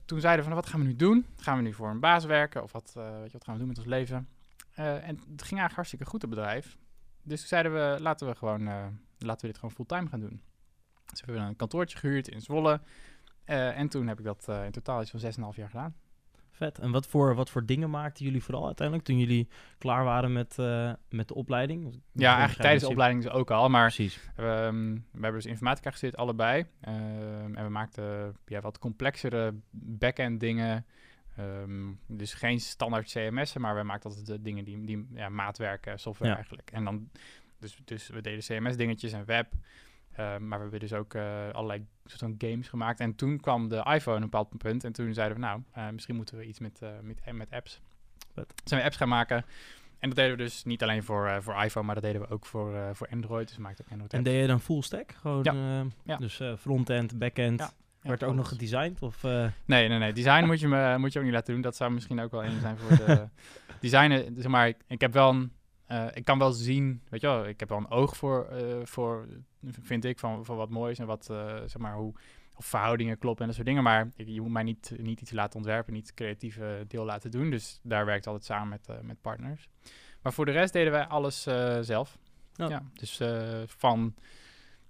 toen 0.06 0.20
zeiden 0.20 0.44
we 0.44 0.44
van, 0.44 0.54
wat 0.54 0.66
gaan 0.66 0.80
we 0.80 0.86
nu 0.86 0.96
doen? 0.96 1.26
Gaan 1.38 1.58
we 1.58 1.64
nu 1.64 1.74
voor 1.74 1.90
een 1.90 2.00
baas 2.00 2.26
werken? 2.26 2.64
Of 2.64 2.72
wat, 2.72 2.92
weet 2.94 3.26
je, 3.26 3.38
wat 3.38 3.44
gaan 3.44 3.54
we 3.54 3.60
doen 3.60 3.68
met 3.68 3.78
ons 3.78 3.88
leven? 3.88 4.28
Eh, 4.74 5.08
en 5.08 5.16
het 5.16 5.22
ging 5.26 5.60
eigenlijk 5.60 5.74
hartstikke 5.74 6.06
goed, 6.06 6.22
het 6.22 6.30
bedrijf. 6.30 6.78
Dus 7.24 7.40
toen 7.40 7.48
zeiden 7.48 7.74
we, 7.74 8.02
laten 8.02 8.28
we, 8.28 8.36
gewoon, 8.36 8.68
eh, 8.68 8.86
laten 9.18 9.42
we 9.42 9.48
dit 9.48 9.56
gewoon 9.56 9.76
fulltime 9.76 10.10
gaan 10.10 10.20
doen. 10.20 10.42
Dus 11.06 11.20
we 11.20 11.26
hebben 11.26 11.44
een 11.44 11.56
kantoortje 11.56 11.98
gehuurd 11.98 12.28
in 12.28 12.42
Zwolle. 12.42 12.82
Eh, 13.44 13.78
en 13.78 13.90
toen 13.90 14.08
heb 14.08 14.20
ik 14.20 14.26
dat 14.26 14.48
in 14.66 14.72
totaal 14.72 15.02
iets 15.02 15.12
van 15.12 15.20
6,5 15.20 15.56
jaar 15.56 15.70
gedaan. 15.70 15.96
Vet. 16.52 16.80
En 16.80 16.92
wat 16.92 17.08
voor, 17.08 17.36
wat 17.36 17.50
voor 17.50 17.66
dingen 17.66 17.90
maakten 17.90 18.26
jullie 18.26 18.44
vooral 18.44 18.66
uiteindelijk 18.66 19.08
toen 19.08 19.18
jullie 19.20 19.48
klaar 19.78 20.04
waren 20.04 20.34
met, 20.34 20.56
met 21.10 21.28
de 21.28 21.34
opleiding? 21.34 22.02
Ja, 22.12 22.30
eigenlijk 22.30 22.62
tijdens 22.62 22.82
de 22.82 22.88
op 22.88 22.92
opleiding 22.92 23.24
dus 23.24 23.32
ook 23.32 23.52
al. 23.52 23.70
Maar 23.70 23.94
Precies. 23.94 24.30
Ehm, 24.36 24.94
we 24.94 25.22
hebben 25.22 25.34
dus 25.34 25.46
informatica 25.46 25.90
gestudeerd, 25.90 26.18
allebei. 26.18 26.66
Ehm, 26.82 27.56
en 27.56 27.64
we 27.64 27.70
maakten 27.70 28.36
ja, 28.46 28.62
wat 28.62 28.80
complexere 28.80 29.54
back-end 29.72 30.40
dingen. 30.40 30.86
Ehm, 31.38 31.92
dus 32.08 32.34
geen 32.34 32.60
standaard 32.60 33.12
CMS'en, 33.12 33.62
maar 33.62 33.76
we 33.76 33.84
maakten 33.84 34.10
altijd 34.10 34.28
de 34.28 34.42
dingen 34.42 34.64
die, 34.64 34.86
die 34.86 35.08
ja, 35.14 35.30
maatwerken, 35.30 36.00
software 36.00 36.30
Ja. 36.32 36.36
eigenlijk. 36.38 36.72
En 36.72 36.84
dan, 36.84 37.10
dus, 37.60 37.78
dus 37.86 38.08
we 38.08 38.22
deden 38.22 38.40
CMS-dingetjes 38.44 39.12
en 39.12 39.26
web. 39.26 39.52
Ehm, 40.12 40.48
maar 40.48 40.58
we 40.58 40.62
hebben 40.64 40.80
dus 40.80 40.94
ook 40.94 41.14
eh, 41.14 41.50
allerlei 41.52 41.86
soort 42.06 42.20
van 42.20 42.36
games 42.38 42.68
gemaakt. 42.68 43.00
En 43.00 43.16
toen 43.16 43.40
kwam 43.40 43.70
de 43.70 43.76
iPhone 43.76 44.16
op 44.18 44.24
een 44.24 44.30
bepaald 44.30 44.58
punt. 44.58 44.84
En 44.84 44.92
toen 44.94 45.14
zeiden 45.14 45.38
we, 45.38 45.44
nou, 45.44 45.62
eh, 45.72 45.90
misschien 45.90 46.16
moeten 46.16 46.38
we 46.38 46.46
iets 46.46 46.60
met, 46.60 46.82
eh, 46.82 46.90
met, 47.02 47.32
met 47.32 47.52
apps. 47.52 47.82
Toen 48.34 48.46
zijn 48.64 48.80
we 48.80 48.86
apps 48.86 48.98
gaan 48.98 49.08
maken. 49.10 49.46
En 50.00 50.10
dat 50.10 50.18
deden 50.18 50.38
we 50.38 50.44
dus 50.44 50.64
niet 50.64 50.84
alleen 50.84 51.04
voor, 51.04 51.28
eh, 51.28 51.38
voor 51.42 51.64
iPhone, 51.64 51.86
maar 51.86 51.96
dat 51.96 52.04
deden 52.04 52.22
we 52.22 52.28
ook 52.30 52.46
voor, 52.46 52.76
eh, 52.76 52.90
voor 52.94 53.08
Android. 53.12 53.48
Dus 53.48 53.56
we 53.56 53.62
maakten 53.62 53.86
ook 53.86 53.92
Android 53.92 54.12
En 54.14 54.20
apps. 54.20 54.32
deed 54.32 54.42
je 54.42 54.48
dan 54.48 54.60
full 54.62 54.82
stack? 54.82 55.12
Gewoon, 55.12 55.44
Ja. 55.44 55.54
eh, 55.82 55.86
Ja. 56.04 56.18
Dus 56.18 56.40
eh, 56.40 56.56
frontend, 56.58 57.18
backend. 57.20 57.60
Ja. 57.60 57.72
Werd 58.04 58.22
er 58.22 58.28
ook 58.28 58.36
nog 58.36 58.48
gedesigned? 58.48 59.02
Of, 59.02 59.24
eh, 59.24 59.48
Nee, 59.66 59.88
nee, 59.88 60.00
nee. 60.00 60.14
Design 60.14 60.46
moet 60.46 60.60
je, 60.60 60.68
me, 60.68 60.98
moet 60.98 61.14
je 61.14 61.20
ook 61.20 61.26
niet 61.26 61.34
laten 61.34 61.54
doen. 61.54 61.62
Dat 61.62 61.76
zou 61.76 61.92
misschien 61.92 62.20
ook 62.20 62.32
wel 62.32 62.44
een 62.44 62.60
zijn 62.60 62.78
voor 62.78 63.06
de 63.06 63.28
designen. 63.82 64.36
Zeg 64.36 64.52
maar, 64.52 64.68
ik, 64.68 64.78
ik 64.88 65.02
heb 65.02 65.14
wel 65.14 65.30
een, 65.30 65.52
eh, 65.86 66.06
ik 66.14 66.26
kan 66.26 66.40
wel 66.40 66.52
zien, 66.52 67.02
weet 67.10 67.22
je 67.22 67.28
wel, 67.28 67.48
ik 67.48 67.60
heb 67.60 67.70
wel 67.70 67.78
een 67.78 67.90
oog 67.90 68.18
voor, 68.18 68.46
eh, 68.46 68.80
voor 68.84 69.28
vind 69.82 70.06
ik, 70.06 70.20
van, 70.20 70.46
van 70.46 70.56
wat 70.58 70.70
mooi 70.70 70.92
is 70.92 71.00
en 71.00 71.06
wat, 71.06 71.26
zeg 71.66 71.78
maar, 71.78 71.96
hoe 71.96 72.14
of 72.56 72.66
verhoudingen 72.66 73.18
kloppen 73.18 73.42
en 73.42 73.48
dat 73.48 73.56
soort 73.56 73.68
dingen. 73.68 73.84
Maar 73.84 74.10
ik, 74.16 74.28
je 74.28 74.42
moet 74.42 74.52
mij 74.52 74.64
niet, 74.64 74.94
niet 74.98 75.22
iets 75.22 75.32
laten 75.32 75.56
ontwerpen, 75.56 75.94
niet 75.94 76.08
het 76.08 76.16
creatieve 76.16 76.86
deel 76.88 77.06
laten 77.06 77.32
doen. 77.32 77.50
Dus 77.50 77.80
daar 77.84 78.06
werkt 78.06 78.28
altijd 78.28 78.46
samen 78.46 78.70
met, 78.70 79.04
met 79.04 79.22
partners. 79.22 79.70
Maar 80.22 80.34
voor 80.34 80.46
de 80.46 80.52
rest 80.52 80.74
deden 80.74 80.92
wij 80.92 81.06
alles 81.06 81.42
zelf. 81.82 82.18
Oh. 82.58 82.70
Ja, 82.70 82.84
dus 82.94 83.22
van, 83.66 84.14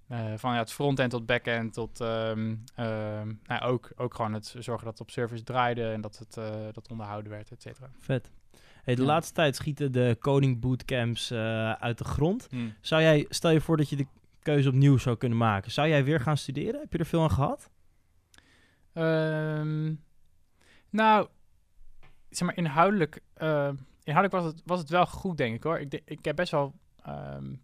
eh, 0.08 0.32
van 0.36 0.52
ja, 0.52 0.58
het 0.58 0.72
frontend 0.72 1.10
tot 1.10 1.26
backend 1.26 1.72
tot 1.72 2.00
ehm, 2.00 2.54
ehm, 2.74 3.32
nou, 3.46 3.62
ook, 3.62 3.92
ook 3.96 4.14
gewoon 4.14 4.32
het 4.32 4.46
zorgen 4.58 4.84
dat 4.84 4.92
het 4.92 5.00
op 5.00 5.10
servers 5.10 5.42
draaide 5.42 5.90
en 5.90 6.00
dat 6.00 6.18
het 6.18 6.36
eh, 6.36 6.54
dat 6.72 6.88
onderhouden 6.88 7.30
werd, 7.30 7.50
et 7.50 7.62
cetera. 7.62 7.90
vet. 8.00 8.30
Hey, 8.82 8.94
de 8.94 9.00
Ja. 9.00 9.06
laatste 9.06 9.34
tijd 9.34 9.56
schieten 9.56 9.92
de 9.92 10.16
koning 10.20 10.60
bootcamps 10.60 11.30
eh, 11.30 11.72
uit 11.72 11.98
de 11.98 12.04
grond. 12.04 12.48
Zou 12.80 13.02
jij, 13.02 13.26
stel 13.28 13.50
je 13.50 13.60
voor 13.60 13.76
dat 13.76 13.88
je 13.88 13.96
de 13.96 14.06
keuze 14.42 14.68
opnieuw 14.68 14.96
zou 14.98 15.16
kunnen 15.16 15.38
maken. 15.38 15.70
Zou 15.70 15.88
jij 15.88 16.04
weer 16.04 16.20
gaan 16.20 16.36
studeren? 16.36 16.80
Heb 16.80 16.92
je 16.92 16.98
er 16.98 17.06
veel 17.06 17.22
aan 17.22 17.30
gehad? 17.30 17.70
Ehm, 18.92 19.94
nou, 20.90 21.28
zeg 22.30 22.46
maar 22.48 22.56
inhoudelijk, 22.56 23.20
inhoudelijk 24.04 24.30
was, 24.32 24.44
het, 24.44 24.62
was 24.64 24.78
het 24.78 24.88
wel 24.88 25.06
goed, 25.06 25.36
denk 25.36 25.54
ik 25.54 25.62
hoor. 25.62 25.78
Ik, 25.78 26.00
ik 26.04 26.24
heb 26.24 26.36
best 26.36 26.50
wel 26.50 26.74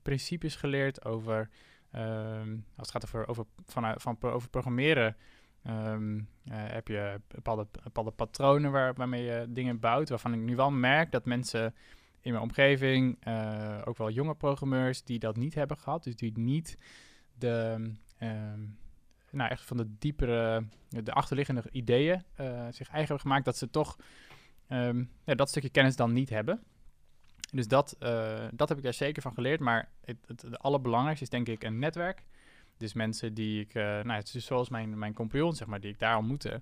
principes 0.03 0.57
geleerd 0.57 1.05
over, 1.05 1.49
ehm, 1.91 2.57
als 2.77 2.87
het 2.87 2.91
gaat 2.91 3.05
over, 3.05 3.29
over, 3.29 3.45
van, 3.67 3.95
van, 3.97 4.19
pro- 4.19 4.31
over 4.33 4.49
programmeren, 4.49 5.17
ehm, 5.63 6.19
eh, 6.19 6.23
heb 6.45 6.89
je 6.89 7.21
bepaalde, 7.29 7.67
bepaalde 7.83 8.11
patronen 8.11 8.71
waar, 8.71 8.95
waarmee 8.95 9.25
je 9.25 9.47
dingen 9.49 9.81
bouwt, 9.81 10.09
waarvan 10.09 10.35
ik 10.35 10.41
nu 10.41 10.57
wel 10.57 10.71
merk 10.71 11.13
dat 11.13 11.25
mensen 11.25 11.75
in 12.21 12.33
mijn 12.33 12.45
omgeving, 12.45 13.17
eh, 13.21 13.83
ook 13.85 13.99
wel 13.99 14.11
jonge 14.11 14.35
programmeurs, 14.35 15.03
die 15.03 15.19
dat 15.19 15.37
niet 15.37 15.55
hebben 15.55 15.77
gehad, 15.77 16.05
dus 16.05 16.17
die 16.17 16.39
niet 16.39 16.79
de, 17.39 17.91
ehm, 18.19 18.61
nou 19.31 19.51
echt 19.51 19.65
van 19.65 19.77
de 19.77 19.97
diepere, 19.99 20.65
de 20.89 21.13
achterliggende 21.13 21.63
ideeën 21.71 22.23
eh, 22.35 22.47
zich 22.71 22.89
eigen 22.89 22.99
hebben 22.99 23.21
gemaakt, 23.21 23.45
dat 23.45 23.57
ze 23.57 23.71
toch 23.71 23.97
ja, 25.25 25.35
dat 25.35 25.49
stukje 25.49 25.71
kennis 25.71 25.97
dan 25.97 26.13
niet 26.13 26.31
hebben. 26.31 26.63
Dus 27.53 27.69
dat, 27.69 27.97
eh, 27.99 28.45
dat 28.53 28.69
heb 28.69 28.79
ik 28.79 28.85
daar 28.85 28.95
zeker 28.95 29.23
van 29.23 29.35
geleerd. 29.35 29.61
Maar 29.61 29.89
het, 30.05 30.17
het, 30.27 30.59
allerbelangrijkste 30.59 31.25
is 31.25 31.31
denk 31.31 31.49
ik 31.49 31.65
een 31.65 31.79
netwerk. 31.79 32.23
Dus 32.77 32.93
mensen 32.93 33.35
die 33.35 33.61
ik, 33.61 33.75
eh, 33.75 33.83
nou, 33.85 34.11
het 34.11 34.27
is 34.27 34.33
dus 34.33 34.45
zoals 34.45 34.69
mijn, 34.69 34.99
mijn 34.99 35.15
compagnon, 35.15 35.55
zeg 35.55 35.69
maar, 35.69 35.81
die 35.81 35.91
ik 35.91 35.99
daar 35.99 36.17
ontmoette. 36.17 36.61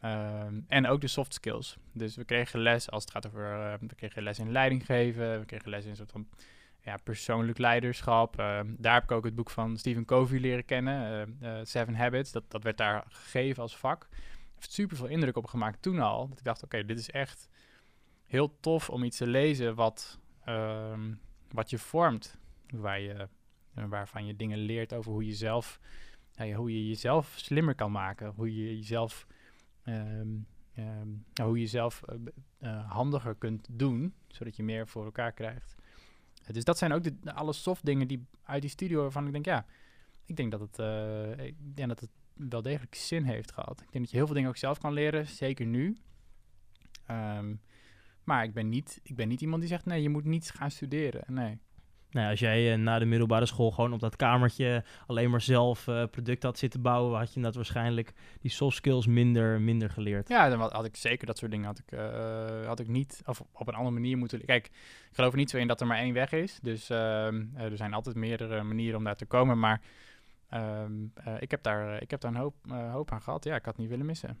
Ehm, 0.00 0.60
en 0.68 0.86
ook 0.86 1.00
de 1.00 1.06
soft 1.06 1.34
skills. 1.34 1.76
Dus 1.92 2.16
we 2.16 2.24
kregen 2.24 2.60
les 2.60 2.90
als 2.90 3.02
het 3.02 3.12
gaat 3.12 3.26
over, 3.26 3.52
eh, 3.52 3.74
we 3.80 3.94
kregen 3.94 4.22
les 4.22 4.38
in 4.38 4.52
leiding 4.52 4.86
geven, 4.86 5.38
we 5.38 5.44
kregen 5.44 5.70
les 5.70 5.84
in 5.84 5.90
een 5.90 5.96
soort 5.96 6.12
van 6.12 6.28
ja, 6.80 6.96
persoonlijk 6.96 7.58
leiderschap. 7.58 8.38
Ehm, 8.38 8.74
daar 8.78 8.94
heb 8.94 9.02
ik 9.02 9.10
ook 9.10 9.24
het 9.24 9.34
boek 9.34 9.50
van 9.50 9.76
Stephen 9.76 10.04
Covey 10.04 10.38
leren 10.38 10.64
kennen, 10.64 11.36
Seven 11.62 11.94
Habits. 11.94 12.32
Dat, 12.32 12.44
dat 12.48 12.62
werd 12.62 12.76
daar 12.76 13.04
gegeven 13.08 13.62
als 13.62 13.76
vak. 13.76 14.08
Heeft 14.54 14.72
super 14.72 14.96
veel 14.96 15.06
indruk 15.06 15.36
op 15.36 15.46
gemaakt 15.46 15.82
toen 15.82 16.00
al. 16.00 16.28
Dat 16.28 16.38
ik 16.38 16.44
dacht, 16.44 16.62
oké, 16.62 16.84
dit 16.84 16.98
is 16.98 17.10
echt 17.10 17.48
heel 18.32 18.56
tof 18.60 18.90
om 18.90 19.02
iets 19.02 19.16
te 19.16 19.26
lezen 19.26 19.74
wat, 19.74 20.18
ehm, 20.44 21.14
wat 21.48 21.70
je 21.70 21.78
vormt. 21.78 22.38
Waar 22.70 23.00
je, 23.00 23.28
eh, 23.74 23.84
waarvan 23.84 24.26
je 24.26 24.36
dingen 24.36 24.58
leert 24.58 24.92
over 24.92 25.12
hoe 25.12 25.26
je 25.26 25.34
zelf, 25.34 25.80
ja, 26.32 26.52
hoe 26.52 26.72
je 26.72 26.88
jezelf 26.88 27.32
slimmer 27.36 27.74
kan 27.74 27.92
maken. 27.92 28.32
Hoe 28.36 28.56
je 28.56 28.76
jezelf, 28.76 29.26
ehm, 29.82 30.28
ehm, 30.74 31.08
nou, 31.32 31.48
hoe 31.48 31.54
je 31.54 31.60
jezelf 31.60 32.02
eh, 32.02 32.16
eh, 32.58 32.90
handiger 32.90 33.34
kunt 33.34 33.68
doen, 33.70 34.14
zodat 34.28 34.56
je 34.56 34.62
meer 34.62 34.88
voor 34.88 35.04
elkaar 35.04 35.32
krijgt. 35.32 35.74
dus 36.46 36.64
dat 36.64 36.78
zijn 36.78 36.92
ook 36.92 37.02
de, 37.02 37.34
alle 37.34 37.52
soft 37.52 37.84
dingen 37.84 38.08
die 38.08 38.26
uit 38.42 38.60
die 38.60 38.70
studio 38.70 39.00
waarvan 39.00 39.26
ik 39.26 39.32
denk, 39.32 39.44
ja, 39.44 39.66
ik 40.24 40.36
denk 40.36 40.50
dat 40.50 40.60
het, 40.60 40.78
ik 41.38 41.76
denk 41.76 41.88
dat 41.88 42.00
het 42.00 42.10
wel 42.34 42.62
degelijk 42.62 42.94
zin 42.94 43.24
heeft 43.24 43.52
gehad. 43.52 43.80
Ik 43.80 43.92
denk 43.92 44.04
dat 44.04 44.10
je 44.10 44.16
heel 44.16 44.26
veel 44.26 44.34
dingen 44.34 44.50
ook 44.50 44.56
zelf 44.56 44.78
kan 44.78 44.92
leren, 44.92 45.26
zeker 45.26 45.66
nu. 45.66 45.96
Maar 48.24 48.44
ik 48.44 48.52
ben, 48.52 48.68
niet, 48.68 49.00
ik 49.02 49.16
ben 49.16 49.28
niet 49.28 49.40
iemand 49.40 49.60
die 49.60 49.70
zegt, 49.70 49.84
nee, 49.84 50.02
je 50.02 50.08
moet 50.08 50.24
niet 50.24 50.50
gaan 50.50 50.70
studeren. 50.70 51.24
Nee. 51.26 51.58
Nou, 52.12 52.30
als 52.30 52.40
jij 52.40 52.72
eh, 52.72 52.78
na 52.78 52.98
de 52.98 53.04
middelbare 53.04 53.46
school 53.46 53.70
gewoon 53.70 53.92
op 53.92 54.00
dat 54.00 54.16
kamertje 54.16 54.84
alleen 55.06 55.30
maar 55.30 55.40
zelf 55.40 55.88
eh 55.88 56.04
product 56.10 56.42
had 56.42 56.58
zitten 56.58 56.82
bouwen, 56.82 57.18
had 57.18 57.34
je 57.34 57.40
dat 57.40 57.54
waarschijnlijk 57.54 58.12
die 58.40 58.50
soft 58.50 58.76
skills 58.76 59.06
minder, 59.06 59.60
minder 59.60 59.90
geleerd. 59.90 60.28
Ja, 60.28 60.48
dan 60.48 60.60
had 60.60 60.84
ik 60.84 60.96
zeker 60.96 61.26
dat 61.26 61.38
soort 61.38 61.50
dingen 61.50 61.66
had 61.66 61.78
ik, 61.78 61.92
eh, 61.92 62.66
had 62.66 62.80
ik 62.80 62.88
niet, 62.88 63.22
of 63.24 63.42
op 63.52 63.68
een 63.68 63.74
andere 63.74 63.94
manier 63.94 64.18
moeten... 64.18 64.44
Kijk, 64.44 64.66
ik 64.66 64.72
geloof 65.12 65.32
er 65.32 65.38
niet 65.38 65.50
zo 65.50 65.56
in 65.56 65.66
dat 65.66 65.80
er 65.80 65.86
maar 65.86 65.98
één 65.98 66.14
weg 66.14 66.32
is. 66.32 66.58
Dus 66.62 66.90
ehm, 66.90 67.44
eh, 67.54 67.64
er 67.64 67.76
zijn 67.76 67.94
altijd 67.94 68.16
meerdere 68.16 68.62
manieren 68.62 68.98
om 68.98 69.04
daar 69.04 69.16
te 69.16 69.26
komen. 69.26 69.58
Maar 69.58 69.80
ehm, 70.48 70.92
eh, 71.14 71.34
ik, 71.38 71.50
heb 71.50 71.62
daar, 71.62 72.02
ik 72.02 72.10
heb 72.10 72.20
daar 72.20 72.30
een 72.30 72.40
hoop, 72.40 72.54
hoop 72.68 73.12
aan 73.12 73.22
gehad. 73.22 73.44
Ja, 73.44 73.54
ik 73.54 73.64
had 73.64 73.74
het 73.74 73.82
niet 73.82 73.90
willen 73.90 74.06
missen. 74.06 74.38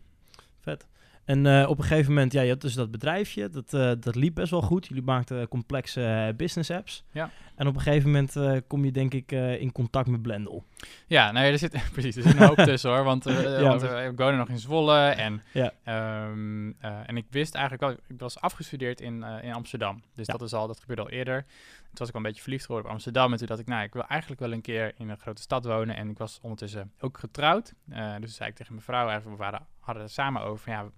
Vet. 0.60 0.86
En 1.24 1.46
eh, 1.46 1.68
op 1.68 1.78
een 1.78 1.84
gegeven 1.84 2.12
moment, 2.12 2.32
ja, 2.32 2.42
je 2.42 2.50
had 2.50 2.60
dus 2.60 2.74
dat 2.74 2.90
bedrijfje, 2.90 3.48
dat, 3.48 3.74
eh, 3.74 3.90
dat 4.00 4.14
liep 4.14 4.34
best 4.34 4.50
wel 4.50 4.62
goed. 4.62 4.86
Jullie 4.86 5.02
maakten 5.02 5.48
complexe 5.48 6.04
eh, 6.04 6.36
business 6.36 6.70
apps. 6.70 7.04
Ja. 7.12 7.30
En 7.56 7.66
op 7.66 7.74
een 7.74 7.80
gegeven 7.80 8.10
moment 8.10 8.64
kom 8.66 8.84
je 8.84 8.90
denk 8.92 9.14
ik 9.14 9.32
in 9.32 9.72
contact 9.72 10.06
met 10.08 10.22
Blendel. 10.22 10.64
Ja, 11.06 11.32
nou 11.32 11.46
ja, 11.46 11.52
er 11.52 11.58
zit, 11.58 11.76
precies, 11.92 12.16
er 12.16 12.22
zit 12.22 12.32
een 12.40 12.46
hoop 12.46 12.56
tussen 12.70 12.90
hoor. 12.90 13.04
Want, 13.04 13.24
Ja, 13.24 13.60
want 13.62 13.82
eh, 13.82 14.06
ik 14.06 14.16
woonde 14.18 14.36
nog 14.36 14.48
in 14.48 14.58
Zwolle 14.58 14.98
en, 14.98 15.42
Ja. 15.52 15.72
ehm, 15.84 16.68
eh, 16.80 16.90
en 17.06 17.16
ik 17.16 17.24
wist 17.30 17.54
eigenlijk 17.54 17.84
wel, 17.84 17.92
ik 18.16 18.20
was 18.20 18.40
afgestudeerd 18.40 19.00
in, 19.00 19.24
in 19.42 19.52
Amsterdam. 19.52 20.02
Dus 20.14 20.26
Ja. 20.26 20.32
dat, 20.32 20.42
is 20.42 20.52
al, 20.54 20.66
dat 20.66 20.80
gebeurde 20.80 21.02
al 21.02 21.10
eerder. 21.10 21.44
Toen 21.92 22.00
was 22.00 22.08
ik 22.08 22.14
wel 22.14 22.22
een 22.22 22.28
beetje 22.28 22.42
verliefd 22.42 22.64
geworden 22.64 22.86
op 22.86 22.92
Amsterdam. 22.92 23.32
En 23.32 23.38
toen 23.38 23.46
dacht 23.46 23.60
ik, 23.60 23.66
nou, 23.66 23.82
ik 23.82 23.92
wil 23.92 24.06
eigenlijk 24.06 24.40
wel 24.40 24.52
een 24.52 24.60
keer 24.60 24.92
in 24.96 25.08
een 25.08 25.18
grote 25.18 25.42
stad 25.42 25.64
wonen. 25.64 25.96
En 25.96 26.08
ik 26.08 26.18
was 26.18 26.38
ondertussen 26.42 26.92
ook 27.00 27.18
getrouwd. 27.18 27.74
Eh, 27.88 28.14
dus 28.20 28.34
zei 28.34 28.50
ik 28.50 28.56
tegen 28.56 28.72
mijn 28.72 28.84
vrouw, 28.84 29.08
eigenlijk, 29.08 29.38
we 29.38 29.42
waren, 29.42 29.66
hadden 29.80 30.02
het 30.02 30.12
samen 30.12 30.42
over, 30.42 30.70
ja, 30.70 30.90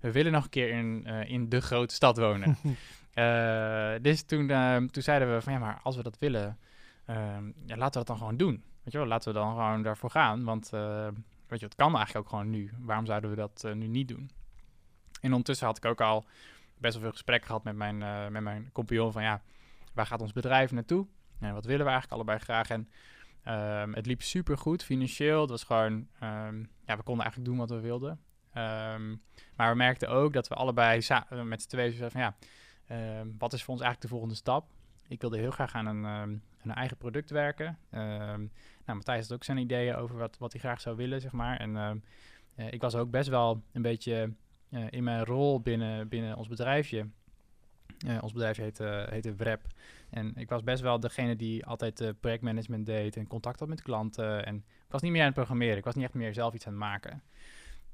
we 0.00 0.12
willen 0.12 0.32
nog 0.32 0.44
een 0.44 0.50
keer 0.50 0.68
in, 0.68 1.06
eh, 1.06 1.30
in 1.30 1.48
de 1.48 1.60
grote 1.60 1.94
stad 1.94 2.16
wonen. 2.16 2.56
Eh, 3.12 3.94
dus 4.02 4.22
toen, 4.22 4.46
toen 4.90 5.02
zeiden 5.02 5.34
we 5.34 5.40
van 5.40 5.52
ja, 5.52 5.58
maar 5.58 5.80
als 5.82 5.96
we 5.96 6.02
dat 6.02 6.18
willen, 6.18 6.58
ehm, 7.04 7.44
ja, 7.66 7.76
laten 7.76 8.00
we 8.00 8.06
dat 8.06 8.06
dan 8.06 8.16
gewoon 8.16 8.36
doen. 8.36 8.62
Weet 8.82 8.92
je 8.92 8.98
wel, 8.98 9.06
laten 9.06 9.32
we 9.32 9.38
dan 9.38 9.48
gewoon 9.48 9.82
daarvoor 9.82 10.10
gaan. 10.10 10.44
Want 10.44 10.72
eh, 10.72 11.08
weet 11.46 11.60
je, 11.60 11.66
het 11.66 11.74
kan 11.74 11.96
eigenlijk 11.96 12.24
ook 12.24 12.30
gewoon 12.30 12.50
nu. 12.50 12.70
Waarom 12.78 13.06
zouden 13.06 13.30
we 13.30 13.36
dat 13.36 13.64
eh, 13.64 13.72
nu 13.72 13.86
niet 13.86 14.08
doen? 14.08 14.30
En 15.20 15.30
ondertussen 15.30 15.66
had 15.66 15.76
ik 15.76 15.84
ook 15.84 16.00
al 16.00 16.24
best 16.78 16.92
wel 16.92 17.02
veel 17.02 17.12
gesprekken 17.12 17.46
gehad 17.46 17.64
met 17.64 17.76
mijn, 17.76 18.02
eh, 18.02 18.28
met 18.28 18.42
mijn 18.42 18.70
compagnon 18.72 19.12
van 19.12 19.22
ja, 19.22 19.42
waar 19.94 20.06
gaat 20.06 20.20
ons 20.20 20.32
bedrijf 20.32 20.70
naartoe? 20.70 21.06
En 21.38 21.54
wat 21.54 21.64
willen 21.64 21.84
we 21.84 21.90
eigenlijk 21.90 22.12
allebei 22.12 22.38
graag? 22.38 22.70
En 22.70 22.88
ehm, 23.42 23.92
het 23.92 24.06
liep 24.06 24.22
super 24.22 24.58
goed 24.58 24.84
financieel. 24.84 25.40
Het 25.40 25.50
was 25.50 25.64
gewoon, 25.64 26.08
ehm, 26.20 26.58
ja, 26.58 26.96
we 26.96 27.02
konden 27.02 27.24
eigenlijk 27.24 27.44
doen 27.44 27.56
wat 27.56 27.70
we 27.70 27.80
wilden. 27.80 28.20
Ehm, 28.52 29.16
maar 29.56 29.70
we 29.70 29.76
merkten 29.76 30.08
ook 30.08 30.32
dat 30.32 30.48
we 30.48 30.54
allebei 30.54 31.00
eh, 31.08 31.42
met 31.42 31.62
z'n 31.62 31.68
tweeën 31.68 31.92
zeiden 31.92 32.10
van 32.10 32.20
ja, 32.20 32.34
wat 33.38 33.52
is 33.52 33.62
voor 33.62 33.74
ons 33.74 33.82
eigenlijk 33.82 34.00
de 34.00 34.08
volgende 34.08 34.34
stap? 34.34 34.70
Ik 35.08 35.20
wilde 35.20 35.38
heel 35.38 35.50
graag 35.50 35.74
aan 35.74 35.86
een, 35.86 36.04
een 36.62 36.74
eigen 36.74 36.96
product 36.96 37.30
werken. 37.30 37.78
Nou, 37.90 38.48
Matthijs 38.84 39.28
had 39.28 39.32
ook 39.32 39.44
zijn 39.44 39.58
ideeën 39.58 39.94
over 39.94 40.16
wat, 40.16 40.38
wat 40.38 40.52
hij 40.52 40.60
graag 40.60 40.80
zou 40.80 40.96
willen, 40.96 41.20
zeg 41.20 41.32
maar. 41.32 41.56
En 41.56 42.02
eh, 42.54 42.72
ik 42.72 42.80
was 42.80 42.94
ook 42.94 43.10
best 43.10 43.28
wel 43.28 43.62
een 43.72 43.82
beetje 43.82 44.32
eh, 44.70 44.84
in 44.90 45.04
mijn 45.04 45.24
rol 45.24 45.60
binnen, 45.60 46.08
binnen 46.08 46.36
ons 46.36 46.48
bedrijfje. 46.48 47.08
Eh, 48.06 48.18
ons 48.22 48.32
bedrijf 48.32 48.56
heette, 48.56 49.06
heette 49.10 49.34
Wrap. 49.34 49.60
En 50.10 50.32
ik 50.36 50.48
was 50.48 50.62
best 50.62 50.82
wel 50.82 51.00
degene 51.00 51.36
die 51.36 51.66
altijd 51.66 52.00
eh, 52.00 52.08
projectmanagement 52.20 52.86
deed 52.86 53.16
en 53.16 53.26
contact 53.26 53.60
had 53.60 53.68
met 53.68 53.82
klanten. 53.82 54.46
En 54.46 54.56
ik 54.56 54.88
was 54.88 55.02
niet 55.02 55.10
meer 55.12 55.20
aan 55.20 55.26
het 55.26 55.36
programmeren. 55.36 55.76
Ik 55.76 55.84
was 55.84 55.94
niet 55.94 56.04
echt 56.04 56.14
meer 56.14 56.34
zelf 56.34 56.54
iets 56.54 56.66
aan 56.66 56.72
het 56.72 56.82
maken. 56.82 57.22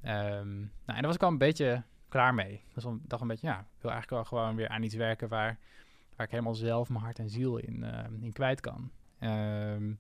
Ehm, 0.03 0.57
nou, 0.59 0.69
en 0.87 0.95
daar 0.95 1.03
was 1.03 1.15
ik 1.15 1.23
al 1.23 1.31
een 1.31 1.39
beetje 1.39 1.83
klaar 2.09 2.35
mee. 2.35 2.53
Ik 2.53 2.75
was 2.75 2.85
wel- 2.85 2.99
dacht 3.03 3.23
een 3.23 3.29
beetje, 3.29 3.47
ja, 3.47 3.59
ik 3.59 3.83
wil 3.83 3.91
eigenlijk 3.91 4.11
wel 4.23 4.41
gewoon 4.41 4.57
weer 4.57 4.69
aan 4.69 4.83
iets 4.83 4.95
werken 4.95 5.29
waar, 5.29 5.59
waar 6.17 6.27
ik 6.27 6.33
helemaal 6.33 6.55
zelf 6.55 6.89
mijn 6.89 7.05
hart 7.05 7.19
en 7.19 7.31
ziel 7.31 7.57
in, 7.57 7.85
ehm, 7.85 8.13
in 8.23 8.33
kwijt 8.33 8.61
kan. 8.61 8.91
Ehm, 9.19 9.93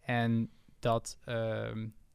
en 0.00 0.50
dat 0.78 1.18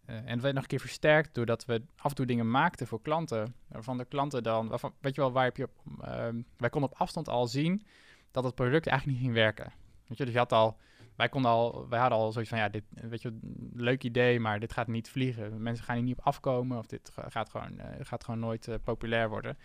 eh, 0.05 0.15
en 0.15 0.27
het 0.27 0.41
werd 0.41 0.53
nog 0.53 0.63
een 0.63 0.69
keer 0.69 0.79
versterkt 0.79 1.33
doordat 1.35 1.65
we 1.65 1.81
af 1.95 2.09
en 2.09 2.15
toe 2.15 2.25
dingen 2.25 2.51
maakten 2.51 2.87
voor 2.87 3.01
klanten. 3.01 3.55
Waarvan 3.67 3.97
de 3.97 4.05
klanten 4.05 4.43
dan, 4.43 4.67
waarvan, 4.67 4.93
weet 4.99 5.15
je 5.15 5.21
wel, 5.21 5.31
waar 5.31 5.43
heb 5.43 5.57
je 5.57 5.63
op, 5.63 6.03
ehm, 6.03 6.41
wij 6.57 6.69
konden 6.69 6.89
op 6.91 6.97
afstand 6.97 7.29
al 7.29 7.47
zien 7.47 7.85
dat 8.31 8.43
het 8.43 8.55
product 8.55 8.87
eigenlijk 8.87 9.17
niet 9.19 9.27
ging 9.27 9.39
werken. 9.39 9.71
Weet 10.07 10.17
je, 10.17 10.23
dus 10.25 10.33
je 10.33 10.39
had 10.39 10.51
al, 10.51 10.77
wij 11.15 11.29
konden 11.29 11.51
al, 11.51 11.89
wij 11.89 11.99
hadden 11.99 12.17
al 12.17 12.31
zoiets 12.31 12.49
van, 12.49 12.59
ja, 12.59 12.69
dit, 12.69 12.83
weet 12.89 13.21
je, 13.21 13.39
leuk 13.73 14.03
idee, 14.03 14.39
maar 14.39 14.59
dit 14.59 14.73
gaat 14.73 14.87
niet 14.87 15.09
vliegen. 15.09 15.61
Mensen 15.61 15.85
gaan 15.85 15.95
hier 15.95 16.03
niet 16.05 16.17
op 16.17 16.25
afkomen 16.25 16.77
of 16.77 16.85
dit 16.85 17.09
ga- 17.13 17.29
gaat 17.29 17.49
gewoon, 17.49 17.79
eh, 17.79 18.05
gaat 18.05 18.23
gewoon 18.23 18.39
nooit 18.39 18.67
eh, 18.67 18.75
populair 18.83 19.29
worden. 19.29 19.57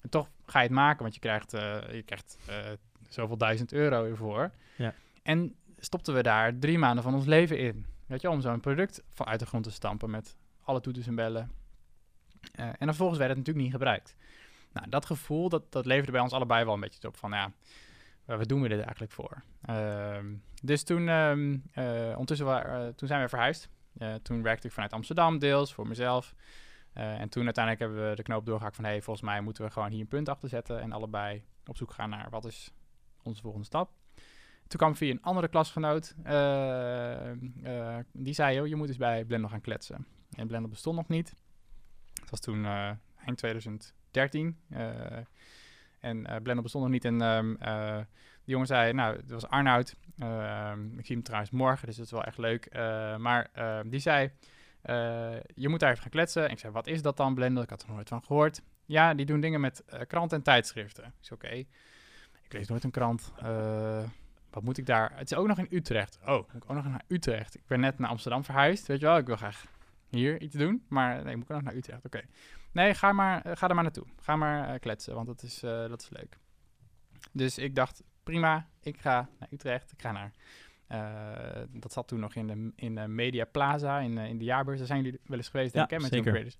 En 0.00 0.08
toch 0.10 0.30
ga 0.46 0.58
je 0.60 0.66
het 0.66 0.74
maken, 0.74 1.02
want 1.02 1.14
je 1.14 1.20
krijgt, 1.20 1.50
je 1.50 2.02
krijgt 2.04 2.38
zoveel 3.08 3.36
duizend 3.36 3.72
euro 3.72 4.04
ervoor. 4.04 4.50
Ja. 4.76 4.94
En 5.22 5.54
stopten 5.78 6.14
we 6.14 6.22
daar 6.22 6.58
drie 6.58 6.78
maanden 6.78 7.02
van 7.04 7.14
ons 7.14 7.26
leven 7.26 7.58
in. 7.58 7.86
Weet 8.08 8.20
je, 8.20 8.30
om 8.30 8.40
zo'n 8.40 8.60
product 8.60 9.02
van 9.10 9.26
uit 9.26 9.40
de 9.40 9.46
grond 9.46 9.64
te 9.64 9.70
stampen 9.70 10.10
met 10.10 10.36
alle 10.62 10.80
toeters 10.80 11.06
en 11.06 11.14
bellen. 11.14 11.50
Eh, 12.52 12.66
en 12.66 12.86
vervolgens 12.86 13.18
werd 13.18 13.30
het 13.30 13.38
natuurlijk 13.38 13.64
niet 13.64 13.74
gebruikt. 13.74 14.16
Nou, 14.72 14.88
dat 14.88 15.06
gevoel, 15.06 15.48
dat, 15.48 15.72
dat 15.72 15.86
leverde 15.86 16.12
bij 16.12 16.20
ons 16.20 16.32
allebei 16.32 16.64
wel 16.64 16.74
een 16.74 16.80
beetje 16.80 17.08
op 17.08 17.16
van, 17.16 17.30
ja, 17.30 17.52
uh, 18.26 18.36
wat 18.36 18.48
doen 18.48 18.62
we 18.62 18.68
dit 18.68 18.80
eigenlijk 18.80 19.12
voor? 19.12 19.42
Ehm, 19.62 20.34
dus 20.62 20.82
toen, 20.82 21.08
ehm, 21.08 21.52
uh, 21.52 22.10
ondertussen 22.10 22.46
uh, 22.46 22.86
toen 22.86 23.08
zijn 23.08 23.22
we 23.22 23.28
verhuisd. 23.28 23.68
Uh, 23.98 24.14
toen 24.14 24.42
werkte 24.42 24.66
ik 24.66 24.72
vanuit 24.72 24.92
Amsterdam 24.92 25.38
deels 25.38 25.74
voor 25.74 25.88
mezelf. 25.88 26.34
Uh, 26.94 27.20
en 27.20 27.28
toen 27.28 27.44
uiteindelijk 27.44 27.84
hebben 27.84 28.08
we 28.08 28.16
de 28.16 28.22
knoop 28.22 28.46
doorgehakt 28.46 28.76
van... 28.76 28.84
hey, 28.84 29.02
volgens 29.02 29.26
mij 29.26 29.40
moeten 29.40 29.64
we 29.64 29.70
gewoon 29.70 29.90
hier 29.90 30.00
een 30.00 30.08
punt 30.08 30.28
achter 30.28 30.48
zetten... 30.48 30.80
en 30.80 30.92
allebei 30.92 31.44
op 31.66 31.76
zoek 31.76 31.92
gaan 31.92 32.10
naar 32.10 32.30
wat 32.30 32.44
is 32.44 32.72
onze 33.22 33.42
volgende 33.42 33.66
stap. 33.66 33.90
Toen 34.68 34.78
kwam 34.78 34.96
via 34.96 35.10
een 35.10 35.22
andere 35.22 35.48
klasgenoot... 35.48 36.14
Uh, 36.26 37.98
die 38.12 38.34
zei, 38.34 38.68
je 38.68 38.76
moet 38.76 38.88
eens 38.88 38.96
bij 38.96 39.24
Blender 39.24 39.50
gaan 39.50 39.60
kletsen. 39.60 40.06
En 40.36 40.46
Blender 40.46 40.70
bestond 40.70 40.96
nog 40.96 41.08
niet. 41.08 41.34
Het 42.20 42.30
was 42.30 42.40
toen 42.40 42.64
uh, 42.64 42.90
eind 43.24 43.38
2013. 43.38 44.58
en 46.00 46.22
Blender 46.22 46.62
bestond 46.62 46.84
nog 46.84 46.92
niet 46.92 47.04
en... 47.04 47.20
Um, 47.20 47.56
de 48.44 48.54
jongen 48.54 48.66
zei, 48.66 48.92
nou, 48.92 49.16
het 49.16 49.30
was 49.30 49.46
Arnoud. 49.46 49.96
Uh, 50.16 50.72
ik 50.96 51.06
zie 51.06 51.14
hem 51.14 51.24
trouwens 51.24 51.50
morgen, 51.50 51.86
dus 51.86 51.96
dat 51.96 52.04
is 52.04 52.12
wel 52.12 52.24
echt 52.24 52.38
leuk. 52.38 52.68
Maar 53.18 53.50
uh, 53.58 53.80
die 53.86 54.00
zei, 54.00 54.30
je 55.54 55.68
moet 55.68 55.80
daar 55.80 55.90
even 55.90 56.02
gaan 56.02 56.10
kletsen. 56.10 56.44
En 56.44 56.50
ik 56.50 56.58
zei, 56.58 56.72
wat 56.72 56.86
is 56.86 57.02
dat 57.02 57.16
dan, 57.16 57.34
Blender? 57.34 57.62
Ik 57.62 57.70
had 57.70 57.82
er 57.82 57.92
nooit 57.92 58.08
van 58.08 58.22
gehoord. 58.22 58.62
Ja, 58.88 59.14
die 59.14 59.26
doen 59.26 59.40
dingen 59.40 59.60
met 59.60 59.82
uh, 59.94 60.00
kranten 60.06 60.38
en 60.38 60.44
tijdschriften. 60.44 61.04
Ik 61.04 61.12
zei, 61.20 61.40
oké, 61.42 61.54
ik 62.42 62.52
lees 62.52 62.68
nooit 62.68 62.84
een 62.84 62.90
krant. 62.90 63.32
Uh, 63.42 64.02
wat 64.58 64.66
moet 64.66 64.78
ik 64.78 64.86
daar? 64.86 65.12
Het 65.14 65.30
is 65.30 65.36
ook 65.36 65.46
nog 65.46 65.58
in 65.58 65.66
Utrecht. 65.70 66.18
Oh, 66.26 66.52
moet 66.52 66.62
ik 66.62 66.70
ook 66.70 66.76
nog 66.76 66.84
naar 66.84 67.04
Utrecht? 67.08 67.54
Ik 67.54 67.66
ben 67.66 67.80
net 67.80 67.98
naar 67.98 68.10
Amsterdam 68.10 68.44
verhuisd, 68.44 68.86
weet 68.86 69.00
je 69.00 69.06
wel. 69.06 69.16
Ik 69.16 69.26
wil 69.26 69.36
graag 69.36 69.64
hier 70.08 70.40
iets 70.40 70.56
doen, 70.56 70.84
maar 70.88 71.22
nee, 71.22 71.30
ik 71.30 71.36
moet 71.36 71.50
ook 71.50 71.56
nog 71.56 71.62
naar 71.62 71.74
Utrecht. 71.74 72.04
Oké. 72.04 72.16
Okay. 72.16 72.28
Nee, 72.72 72.94
ga, 72.94 73.12
maar, 73.12 73.42
ga 73.56 73.68
er 73.68 73.74
maar 73.74 73.84
naartoe. 73.84 74.06
Ga 74.20 74.36
maar 74.36 74.74
uh, 74.74 74.80
kletsen, 74.80 75.14
want 75.14 75.26
dat 75.26 75.42
is, 75.42 75.62
uh, 75.62 75.88
dat 75.88 76.00
is 76.02 76.08
leuk. 76.10 76.38
Dus 77.32 77.58
ik 77.58 77.74
dacht, 77.74 78.02
prima, 78.22 78.66
ik 78.80 79.00
ga 79.00 79.28
naar 79.38 79.48
Utrecht. 79.50 79.92
Ik 79.92 80.00
ga 80.00 80.12
naar, 80.12 80.32
uh, 80.88 81.62
dat 81.70 81.92
zat 81.92 82.08
toen 82.08 82.20
nog 82.20 82.34
in 82.34 82.46
de, 82.46 82.72
in 82.74 82.94
de 82.94 83.08
Media 83.08 83.44
Plaza, 83.44 83.98
in, 83.98 84.18
in 84.18 84.38
de 84.38 84.44
jaarbeurs. 84.44 84.78
Daar 84.78 84.86
zijn 84.86 85.02
jullie 85.02 85.20
wel 85.26 85.36
eens 85.36 85.48
geweest, 85.48 85.74
ja, 85.74 85.86
denk 85.86 85.90
ik, 85.90 86.00
met 86.00 86.12
zeker. 86.12 86.32
Creators. 86.32 86.58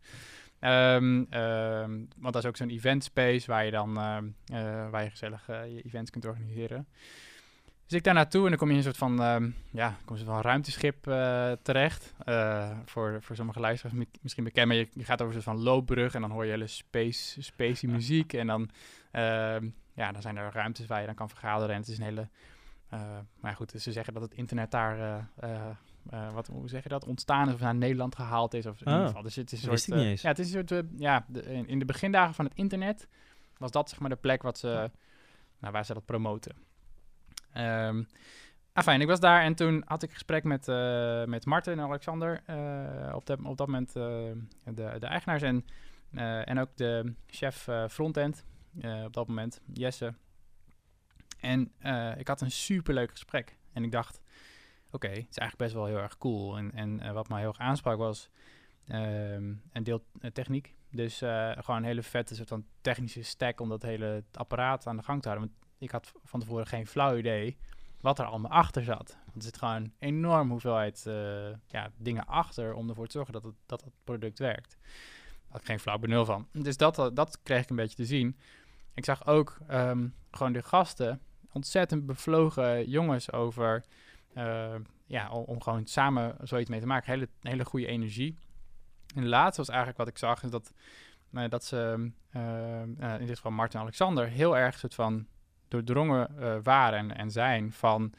Um, 0.61 1.41
um, 1.41 2.09
want 2.17 2.33
dat 2.35 2.43
is 2.43 2.49
ook 2.49 2.57
zo'n 2.57 2.71
event 2.71 3.05
space 3.05 3.47
waar 3.47 3.65
je 3.65 3.71
dan 3.71 3.89
uh, 3.91 4.91
waar 4.91 5.03
je 5.03 5.11
gezellig 5.11 5.47
je 5.47 5.83
events 5.83 6.11
kunt 6.11 6.25
organiseren. 6.25 6.89
Dus 7.89 7.99
ik 7.99 8.05
daar 8.05 8.15
naartoe 8.15 8.43
en 8.43 8.49
dan 8.49 8.59
kom 8.59 8.67
je 8.67 8.73
in 8.73 8.79
een 8.79 8.95
soort 8.95 8.97
van, 8.97 9.53
ja, 9.71 9.97
kom 10.05 10.17
je 10.17 10.25
van 10.25 10.41
ruimteschip 10.41 11.07
uh, 11.07 11.53
terecht. 11.63 12.15
Uh, 12.29 12.71
voor, 12.85 13.19
voor 13.23 13.37
sommige 13.37 13.61
luisteraars 13.61 14.07
misschien 14.21 14.45
bekend, 14.45 14.67
maar 14.67 14.77
je, 14.77 14.89
je, 14.93 15.05
gaat 15.05 15.23
over 15.23 15.37
een 15.37 15.43
soort 15.43 15.57
van 15.57 15.65
loopbrug 15.65 16.15
en 16.15 16.21
dan 16.21 16.31
hoor 16.31 16.45
je 16.45 16.51
hele 16.51 16.67
space, 16.67 17.43
spacey 17.43 17.89
muziek. 17.89 18.33
En 18.33 18.47
dan, 18.47 18.71
ja, 19.95 20.13
dan 20.13 20.23
zijn 20.23 20.37
er 20.37 20.53
ruimtes 20.53 20.87
waar 20.87 21.01
je 21.01 21.07
dan 21.07 21.15
kan 21.15 21.29
vergaderen 21.29 21.75
en 21.75 21.81
het 21.81 21.89
is 21.89 21.99
een 21.99 22.05
hele... 22.05 22.29
Uh, 22.95 23.01
maar 23.41 23.55
goed, 23.55 23.71
ze 23.71 23.93
zeggen 23.93 24.13
dat 24.13 24.23
het 24.23 24.35
internet 24.35 24.71
daar, 24.71 25.29
wat, 26.33 26.47
hoe 26.47 26.69
zeg 26.69 26.83
je 26.83 26.89
dat, 26.89 27.05
ontstaan 27.05 27.49
is 27.49 27.55
of 27.55 27.61
naar 27.61 27.75
Nederland 27.75 28.15
gehaald 28.15 28.55
is. 28.55 28.67
Of 28.67 28.81
in 28.81 28.87
oh, 28.87 28.93
ieder 28.93 29.07
geval. 29.07 29.23
Dus 29.23 29.37
het 29.37 29.53
is 29.53 29.65
een 29.65 29.79
soort, 29.79 30.21
ja, 30.21 30.29
het 30.29 30.39
is 30.39 30.53
een 30.53 30.69
soort, 30.69 30.85
ja, 30.97 31.25
de, 31.29 31.43
in, 31.43 31.69
in, 31.69 31.79
de 31.79 31.85
begindagen 31.85 32.35
van 32.35 32.45
het 32.45 32.55
internet 32.55 33.09
was 33.59 33.71
dat 33.71 33.91
zeg 33.91 34.01
maar 34.01 34.11
de 34.11 34.17
plek 34.17 34.43
wat 34.43 34.59
ze, 34.59 34.91
nou, 35.59 35.73
waar 35.73 35.85
ze 35.85 35.95
dat 35.95 36.05
promoten. 36.05 36.68
Um, 37.57 38.07
ik 39.01 39.07
was 39.07 39.21
daar 39.21 39.43
en 39.43 39.55
toen 39.55 39.83
had 39.87 40.03
ik 40.03 40.13
gesprek 40.13 40.45
met, 40.45 40.67
met 41.27 41.47
Marten 41.47 41.73
en 41.73 41.81
Alexander, 41.81 42.43
op, 43.15 43.27
de, 43.27 43.37
op 43.43 43.57
dat 43.57 43.67
moment 43.67 43.93
de, 43.93 44.37
de 44.99 45.07
eigenaars 45.07 45.43
en, 45.43 45.65
en 46.45 46.59
ook 46.59 46.77
de 46.77 47.15
chef 47.27 47.69
frontend 47.89 48.45
op 49.05 49.13
dat 49.13 49.29
moment, 49.29 49.61
Jesse. 49.73 50.15
En 51.41 51.73
eh, 51.79 52.19
ik 52.19 52.29
had 52.29 52.41
een 52.41 52.51
superleuk 52.51 53.11
gesprek. 53.11 53.57
En 53.73 53.85
ik 53.85 53.93
dacht, 53.93 54.21
oké, 54.91 55.09
het 55.09 55.17
is 55.17 55.39
eigenlijk 55.39 55.57
best 55.57 55.73
wel 55.73 55.87
heel 55.87 55.99
erg 55.99 56.19
cool. 56.19 56.57
En, 56.57 56.73
en 56.73 57.01
eh, 57.01 57.13
wat 57.13 57.29
mij 57.29 57.41
heel 57.41 57.49
erg 57.49 57.59
aansprak 57.59 57.99
was 57.99 58.31
ehm, 58.87 59.53
een 59.73 59.83
deel 59.83 60.05
eh, 60.21 60.31
techniek. 60.31 60.75
Dus 60.91 61.23
eh, 61.23 61.53
gewoon 61.59 61.77
een 61.77 61.85
hele 61.85 62.03
vette 62.03 62.35
soort 62.35 62.49
van 62.49 62.67
technische 62.81 63.23
stack 63.23 63.61
om 63.61 63.69
dat 63.69 63.83
hele 63.83 64.25
apparaat 64.33 64.87
aan 64.87 64.97
de 64.97 65.03
gang 65.03 65.23
te 65.23 65.29
houden. 65.29 65.55
Ik 65.79 65.91
had 65.91 66.13
van 66.25 66.41
tevoren 66.41 66.67
geen 66.67 66.87
flauw 66.87 67.17
idee 67.17 67.57
wat 68.01 68.19
er 68.19 68.25
allemaal 68.25 68.51
achter 68.51 68.85
zat. 68.85 69.17
Want 69.25 69.37
er 69.37 69.43
zit 69.43 69.59
gewoon 69.59 69.75
een 69.75 69.93
enorm 69.99 70.51
hoeveelheid 70.51 71.07
eh, 71.07 71.51
ja, 71.67 71.91
dingen 71.97 72.27
achter 72.27 72.75
om 72.75 72.89
ervoor 72.89 73.07
te 73.07 73.13
zorgen 73.13 73.33
dat 73.33 73.43
het, 73.43 73.55
dat 73.67 73.85
product 74.05 74.39
werkt. 74.39 74.77
Daar 74.81 75.47
had 75.49 75.61
ik 75.61 75.67
geen 75.67 75.81
flauw 75.81 75.99
benul 75.99 76.25
van. 76.25 76.49
Dus 76.53 76.77
dat, 76.77 76.99
eh, 76.99 77.07
dat 77.13 77.43
kreeg 77.43 77.63
ik 77.63 77.71
een 77.71 77.77
beetje 77.77 77.97
te 77.97 78.05
zien. 78.05 78.37
Ik 78.95 79.05
zag 79.05 79.27
ook 79.27 79.59
ehm, 79.67 80.09
gewoon 80.31 80.53
de 80.53 80.63
gasten, 80.63 81.21
ontzettend 81.53 82.07
bevlogen 82.07 82.89
jongens 82.89 83.33
over, 83.33 83.85
eh, 84.35 84.75
ja, 85.07 85.31
om, 85.31 85.63
gewoon 85.63 85.87
samen 85.87 86.37
zoiets 86.43 86.71
mee 86.71 86.81
te 86.81 86.87
maken. 86.87 87.13
Hele, 87.13 87.29
hele 87.41 87.65
goede 87.65 87.87
energie. 87.87 88.37
En 89.15 89.29
laatste 89.29 89.61
was 89.61 89.69
eigenlijk 89.69 89.99
wat 89.99 90.09
ik 90.09 90.19
zag, 90.19 90.43
is 90.43 90.51
dat, 90.51 90.73
dat 91.49 91.65
ze, 91.65 92.11
eh, 92.31 92.83
eh, 92.83 93.21
in 93.21 93.27
dit 93.27 93.37
geval 93.37 93.53
Martin 93.53 93.81
Alexander, 93.81 94.29
heel 94.29 94.57
erg 94.57 94.79
soort 94.79 94.95
van 94.95 95.27
doordrongen 95.69 96.39
eh, 96.39 96.57
waren 96.63 97.17
en, 97.17 97.31
zijn 97.31 97.73
van 97.73 98.13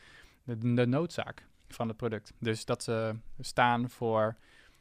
de, 0.44 0.86
noodzaak 0.86 1.46
van 1.68 1.88
het 1.88 1.98
product. 1.98 2.34
Dus 2.40 2.66
dat 2.66 2.84
ze 2.84 3.16
staan 3.40 3.90
voor, 3.90 4.36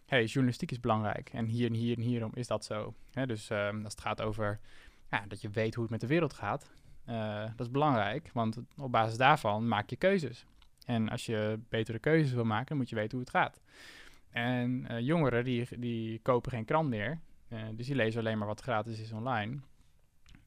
hey, 0.07 0.25
journalistiek 0.25 0.71
is 0.71 0.81
belangrijk 0.81 1.31
en 1.33 1.47
hier 1.47 1.67
en 1.67 1.75
hier 1.75 1.97
en 1.97 2.03
hierom 2.03 2.31
is 2.35 2.47
dat 2.47 2.65
zo. 2.65 2.95
Hè, 3.13 3.27
dus 3.27 3.51
ehm, 3.51 3.85
als 3.85 3.93
het 3.93 4.01
gaat 4.01 4.23
over 4.23 4.61
ja, 5.11 5.25
dat 5.29 5.41
je 5.41 5.49
weet 5.49 5.75
hoe 5.75 5.83
het 5.83 5.93
met 5.93 6.01
de 6.01 6.07
wereld 6.07 6.33
gaat, 6.33 6.71
eh, 7.05 7.43
dat 7.57 7.67
is 7.67 7.71
belangrijk, 7.71 8.31
want 8.33 8.59
op 8.77 8.93
basis 8.93 9.17
daarvan 9.17 9.69
maak 9.69 9.91
je 9.91 9.97
keuzes. 9.97 10.47
En 10.85 11.09
als 11.09 11.27
je 11.27 11.61
betere 11.69 11.99
keuzes 11.99 12.33
wil 12.33 12.45
maken, 12.45 12.67
dan 12.67 12.77
moet 12.77 12.89
je 12.89 12.97
weten 12.97 13.11
hoe 13.11 13.21
het 13.21 13.31
gaat. 13.31 13.61
En 14.31 14.87
eh, 14.87 15.01
jongeren 15.01 15.45
die, 15.45 15.79
die 15.79 16.19
kopen 16.19 16.51
geen 16.51 16.65
krant 16.65 16.89
meer, 16.89 17.21
dus 17.75 17.87
die 17.87 17.95
lezen 17.95 18.21
alleen 18.21 18.39
maar 18.39 18.47
wat 18.47 18.61
gratis 18.61 19.01
is 19.01 19.13
online. 19.13 19.59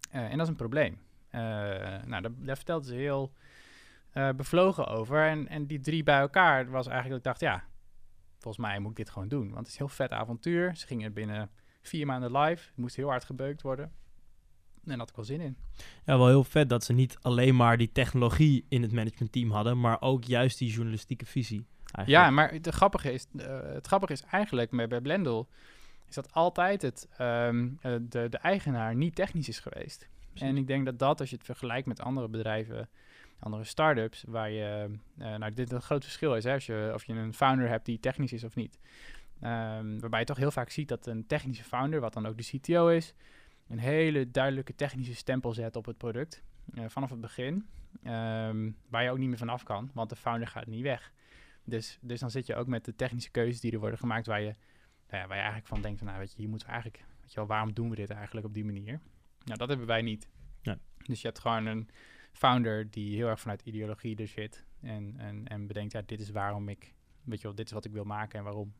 En 0.10 0.32
dat 0.32 0.42
is 0.42 0.48
een 0.48 0.56
probleem. 0.56 1.00
Eh, 1.32 1.42
nou, 2.06 2.22
daar, 2.22 2.32
daar 2.38 2.56
vertelde 2.56 2.86
ze 2.86 2.94
heel 2.94 3.34
eh, 4.12 4.30
bevlogen 4.30 4.88
over. 4.88 5.28
En, 5.28 5.48
en 5.48 5.66
die 5.66 5.80
drie 5.80 6.04
bij 6.04 6.20
elkaar 6.20 6.70
was 6.70 6.88
eigenlijk 6.88 7.24
dat 7.24 7.34
ik 7.34 7.40
dacht, 7.40 7.54
ja, 7.54 7.64
volgens 8.40 8.66
mij 8.66 8.80
moet 8.80 8.92
ik 8.92 8.98
dit 8.98 9.10
gewoon 9.10 9.28
doen. 9.28 9.46
Want 9.46 9.58
het 9.58 9.68
is 9.68 9.74
een 9.74 9.86
heel 9.86 9.96
vet 9.96 10.12
avontuur. 10.12 10.76
Ze 10.76 10.88
gingen 10.88 11.14
binnen 11.14 11.50
vier 11.82 12.06
maanden 12.06 12.38
live. 12.38 12.68
Het 12.68 12.78
moest 12.78 12.96
heel 12.96 13.10
hard 13.10 13.24
gebeukt 13.24 13.62
worden. 13.62 13.86
En 14.84 14.88
daar 14.88 14.98
had 14.98 15.10
ik 15.10 15.16
wel 15.16 15.26
zin 15.26 15.42
in. 15.42 15.58
Ja, 16.06 16.18
wel 16.18 16.28
heel 16.28 16.44
vet 16.44 16.70
dat 16.70 16.84
ze 16.84 16.94
niet 16.94 17.18
alleen 17.22 17.56
maar 17.56 17.78
die 17.78 17.92
technologie 17.92 18.66
in 18.70 18.82
het 18.82 18.92
managementteam 18.92 19.52
hadden, 19.52 19.80
maar 19.80 20.02
ook 20.02 20.24
juist 20.24 20.58
die 20.58 20.72
journalistieke 20.72 21.26
visie. 21.26 21.66
Eigenlijk. 21.92 22.26
Ja, 22.26 22.30
maar 22.32 22.52
het 22.52 22.68
grappige 22.68 23.14
is, 23.14 23.28
eh, 23.38 23.60
het 23.62 23.88
grappige 23.88 24.14
is 24.14 24.22
eigenlijk 24.22 24.72
met, 24.72 24.90
bij 24.90 25.02
Blendel... 25.02 25.50
is 26.08 26.16
dat 26.16 26.34
altijd 26.34 26.82
het, 26.82 27.08
ehm, 27.18 27.70
eh, 27.82 27.96
de, 28.02 28.30
de 28.30 28.38
eigenaar 28.38 28.96
niet 28.96 29.16
technisch 29.16 29.48
is 29.48 29.60
geweest. 29.60 30.10
En 30.34 30.58
ik 30.58 30.68
denk 30.68 30.86
dat 30.86 31.00
dat, 31.00 31.20
als 31.20 31.30
je 31.30 31.36
het 31.36 31.46
vergelijkt 31.46 31.88
met 31.88 32.02
andere 32.02 32.28
bedrijven, 32.28 32.90
andere 33.40 33.64
start-ups, 33.64 34.24
waar 34.28 34.50
je, 34.52 34.90
eh, 35.18 35.36
nou, 35.36 35.54
dit 35.54 35.72
een 35.72 35.82
groot 35.82 36.04
verschil 36.04 36.36
is, 36.36 36.44
hè, 36.44 36.54
als 36.54 36.66
je, 36.66 36.92
of 36.94 37.04
je 37.06 37.14
een 37.14 37.34
founder 37.34 37.68
hebt 37.68 37.86
die 37.86 38.00
technisch 38.00 38.34
is 38.34 38.44
of 38.44 38.56
niet. 38.56 38.80
Ehm, 39.42 40.00
waarbij 40.00 40.20
je 40.20 40.26
toch 40.26 40.38
heel 40.38 40.52
vaak 40.52 40.70
ziet 40.70 40.88
dat 40.88 41.06
een 41.08 41.28
technische 41.28 41.64
founder, 41.64 42.00
wat 42.00 42.14
dan 42.14 42.26
ook 42.26 42.38
de 42.38 42.44
CTO 42.58 42.88
is, 42.88 43.14
een 43.68 43.80
hele 43.80 44.32
duidelijke 44.32 44.76
technische 44.76 45.16
stempel 45.16 45.54
zet 45.54 45.76
op 45.76 45.86
het 45.86 45.98
product. 45.98 46.44
eh, 46.76 46.84
vanaf 46.88 47.10
het 47.10 47.22
begin. 47.22 47.66
ehm, 48.04 48.72
waar 48.90 49.04
je 49.04 49.10
ook 49.12 49.18
niet 49.18 49.28
meer 49.30 49.38
vanaf 49.38 49.64
kan, 49.64 49.92
want 49.94 50.10
de 50.10 50.16
founder 50.16 50.48
gaat 50.48 50.66
niet 50.68 50.82
weg. 50.82 51.12
Dus, 51.64 51.98
dus 52.02 52.20
dan 52.20 52.32
zit 52.32 52.46
je 52.46 52.56
ook 52.56 52.68
met 52.68 52.86
de 52.86 52.96
technische 52.96 53.32
keuzes 53.32 53.60
die 53.62 53.72
er 53.72 53.80
worden 53.80 54.00
gemaakt, 54.00 54.26
waar 54.26 54.42
je, 54.42 54.56
nou 55.10 55.22
ja, 55.22 55.28
waar 55.28 55.28
je 55.28 55.44
eigenlijk 55.44 55.68
van 55.68 55.82
denkt, 55.82 55.98
van, 55.98 56.08
nou 56.08 56.20
weet 56.20 56.32
je, 56.32 56.38
hier 56.38 56.50
moeten 56.50 56.68
we 56.68 56.74
eigenlijk, 56.74 57.04
weet 57.22 57.30
je 57.32 57.36
wel, 57.36 57.48
waarom 57.48 57.74
doen 57.74 57.90
we 57.90 57.96
dit 57.96 58.10
eigenlijk 58.10 58.46
op 58.46 58.54
die 58.54 58.66
manier? 58.66 59.00
Nou, 59.44 59.58
dat 59.58 59.68
hebben 59.68 59.88
wij 59.88 60.02
niet. 60.02 60.28
Ja. 60.62 60.78
Dus 61.06 61.22
je 61.22 61.28
hebt 61.28 61.40
gewoon 61.40 61.66
een 61.66 61.90
founder 62.32 62.92
die 62.92 63.16
heel 63.16 63.28
erg 63.28 63.40
vanuit 63.40 63.62
ideologie 63.62 64.16
er 64.16 64.28
zit 64.28 64.66
en, 64.82 65.14
en, 65.18 65.48
en 65.48 65.68
bedenkt, 65.68 65.92
ja, 65.92 66.02
dit 66.06 66.20
is 66.20 66.30
waarom 66.30 66.70
ik, 66.70 66.94
weet 67.24 67.42
je 67.42 67.48
wel, 67.48 67.56
dit 67.56 67.66
is 67.66 67.72
wat 67.72 67.86
ik 67.86 67.92
wil 67.92 68.04
maken 68.04 68.40
en 68.40 68.46
waarom. 68.46 68.74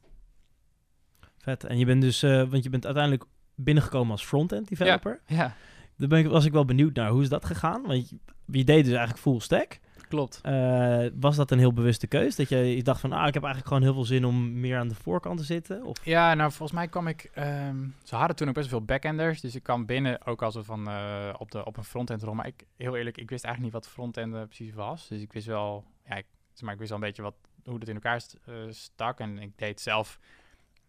Vet. 1.38 1.64
En 1.64 1.78
je 1.78 1.86
bent 1.86 2.02
dus, 2.02 2.24
eh, 2.24 2.50
want 2.50 2.64
je 2.64 2.70
bent 2.70 2.86
uiteindelijk 2.86 3.26
binnengekomen 3.56 4.12
als 4.12 4.26
front-end 4.26 4.68
developer. 4.68 5.22
Ja, 5.26 5.56
Daar 5.98 6.08
ben 6.08 6.20
ik, 6.20 6.28
was 6.28 6.46
ik 6.46 6.52
wel 6.52 6.66
benieuwd 6.66 6.96
naar. 6.96 7.10
Hoe 7.10 7.22
is 7.22 7.30
dat 7.30 7.46
gegaan? 7.46 7.82
Want 7.82 8.10
je, 8.10 8.18
je 8.46 8.64
deed 8.64 8.84
dus 8.84 8.94
eigenlijk 8.94 9.20
full 9.20 9.40
stack. 9.40 9.80
Klopt. 10.12 10.40
Eh, 10.42 11.06
was 11.20 11.36
dat 11.36 11.52
een 11.52 11.60
heel 11.60 11.74
bewuste 11.74 12.08
keus? 12.08 12.36
Dat 12.36 12.50
je, 12.50 12.58
je 12.76 12.84
dacht 12.84 13.00
van, 13.02 13.12
ah, 13.12 13.28
ik 13.28 13.34
heb 13.34 13.44
eigenlijk 13.44 13.68
gewoon 13.68 13.84
heel 13.84 13.94
veel 13.94 14.06
zin 14.16 14.26
om 14.26 14.60
meer 14.60 14.78
aan 14.78 14.88
de 14.88 14.96
voorkant 14.96 15.38
te 15.38 15.44
zitten? 15.44 15.84
Of? 15.84 16.06
Ja, 16.06 16.34
nou 16.34 16.50
volgens 16.52 16.72
mij 16.78 16.88
kwam 16.88 17.08
ik. 17.08 17.30
ehm, 17.34 17.78
ze 18.04 18.16
hadden 18.16 18.36
toen 18.36 18.48
ook 18.48 18.54
best 18.54 18.70
wel 18.70 18.78
veel 18.80 18.88
backenders. 18.88 19.42
Dus 19.42 19.56
ik 19.56 19.64
kwam 19.64 19.86
binnen 19.86 20.26
ook 20.26 20.42
als 20.42 20.58
van 20.62 20.88
eh, 20.88 21.34
op, 21.38 21.52
de, 21.52 21.66
op 21.66 21.78
een 21.78 21.84
frontend 21.84 22.24
rol. 22.24 22.34
Maar 22.34 22.48
ik, 22.48 22.64
heel 22.78 22.96
eerlijk, 22.96 23.18
ik 23.18 23.30
wist 23.30 23.44
eigenlijk 23.44 23.74
niet 23.74 23.84
wat 23.84 23.94
frontend 23.94 24.34
eh, 24.36 24.42
precies 24.44 24.74
was. 24.74 25.08
Dus 25.08 25.22
ik 25.22 25.34
wist 25.34 25.48
wel. 25.48 25.84
Ja, 26.06 26.16
ik, 26.16 26.26
zeg 26.54 26.62
maar 26.62 26.74
ik 26.74 26.80
wist 26.80 26.90
wel 26.92 27.00
een 27.00 27.06
beetje 27.06 27.22
wat, 27.22 27.36
hoe 27.66 27.80
het 27.80 27.88
in 27.88 27.94
elkaar 27.96 28.22
st- 28.22 28.38
stak. 28.70 29.20
En 29.20 29.40
ik 29.40 29.52
deed 29.56 29.82
zelf 29.82 30.20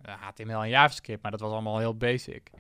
HTML 0.03 0.63
en 0.63 0.69
JavaScript, 0.69 1.23
maar 1.23 1.31
dat 1.31 1.41
was 1.41 1.53
allemaal 1.53 1.79
heel 1.79 1.97
basic. 1.97 2.51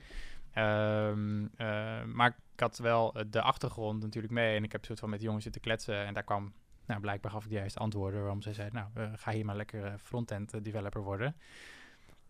Ehm, 0.52 1.44
eh, 1.56 2.02
maar 2.04 2.36
had 2.62 2.78
wel 2.78 3.14
eh, 3.14 3.24
de 3.30 3.42
achtergrond 3.42 4.02
natuurlijk 4.02 4.32
mee. 4.32 4.56
En 4.56 4.64
ik 4.64 4.72
heb 4.72 4.84
soort 4.84 4.98
van 4.98 5.10
met 5.10 5.18
de 5.18 5.24
jongens 5.24 5.44
zitten 5.44 5.62
kletsen. 5.62 6.06
En 6.06 6.14
daar 6.14 6.22
kwam. 6.22 6.52
Nou, 6.86 7.00
blijkbaar 7.00 7.30
gaf 7.30 7.44
ik 7.44 7.50
de 7.50 7.56
juiste 7.56 7.78
antwoorden 7.78 8.20
waarom 8.20 8.42
zij 8.42 8.52
zei, 8.52 8.70
nou, 8.72 8.86
eh, 8.94 9.10
ga 9.14 9.32
hier 9.32 9.44
maar 9.44 9.56
lekker 9.56 9.84
eh, 9.84 9.92
frontend 10.02 10.64
developer 10.64 11.02
worden. 11.02 11.36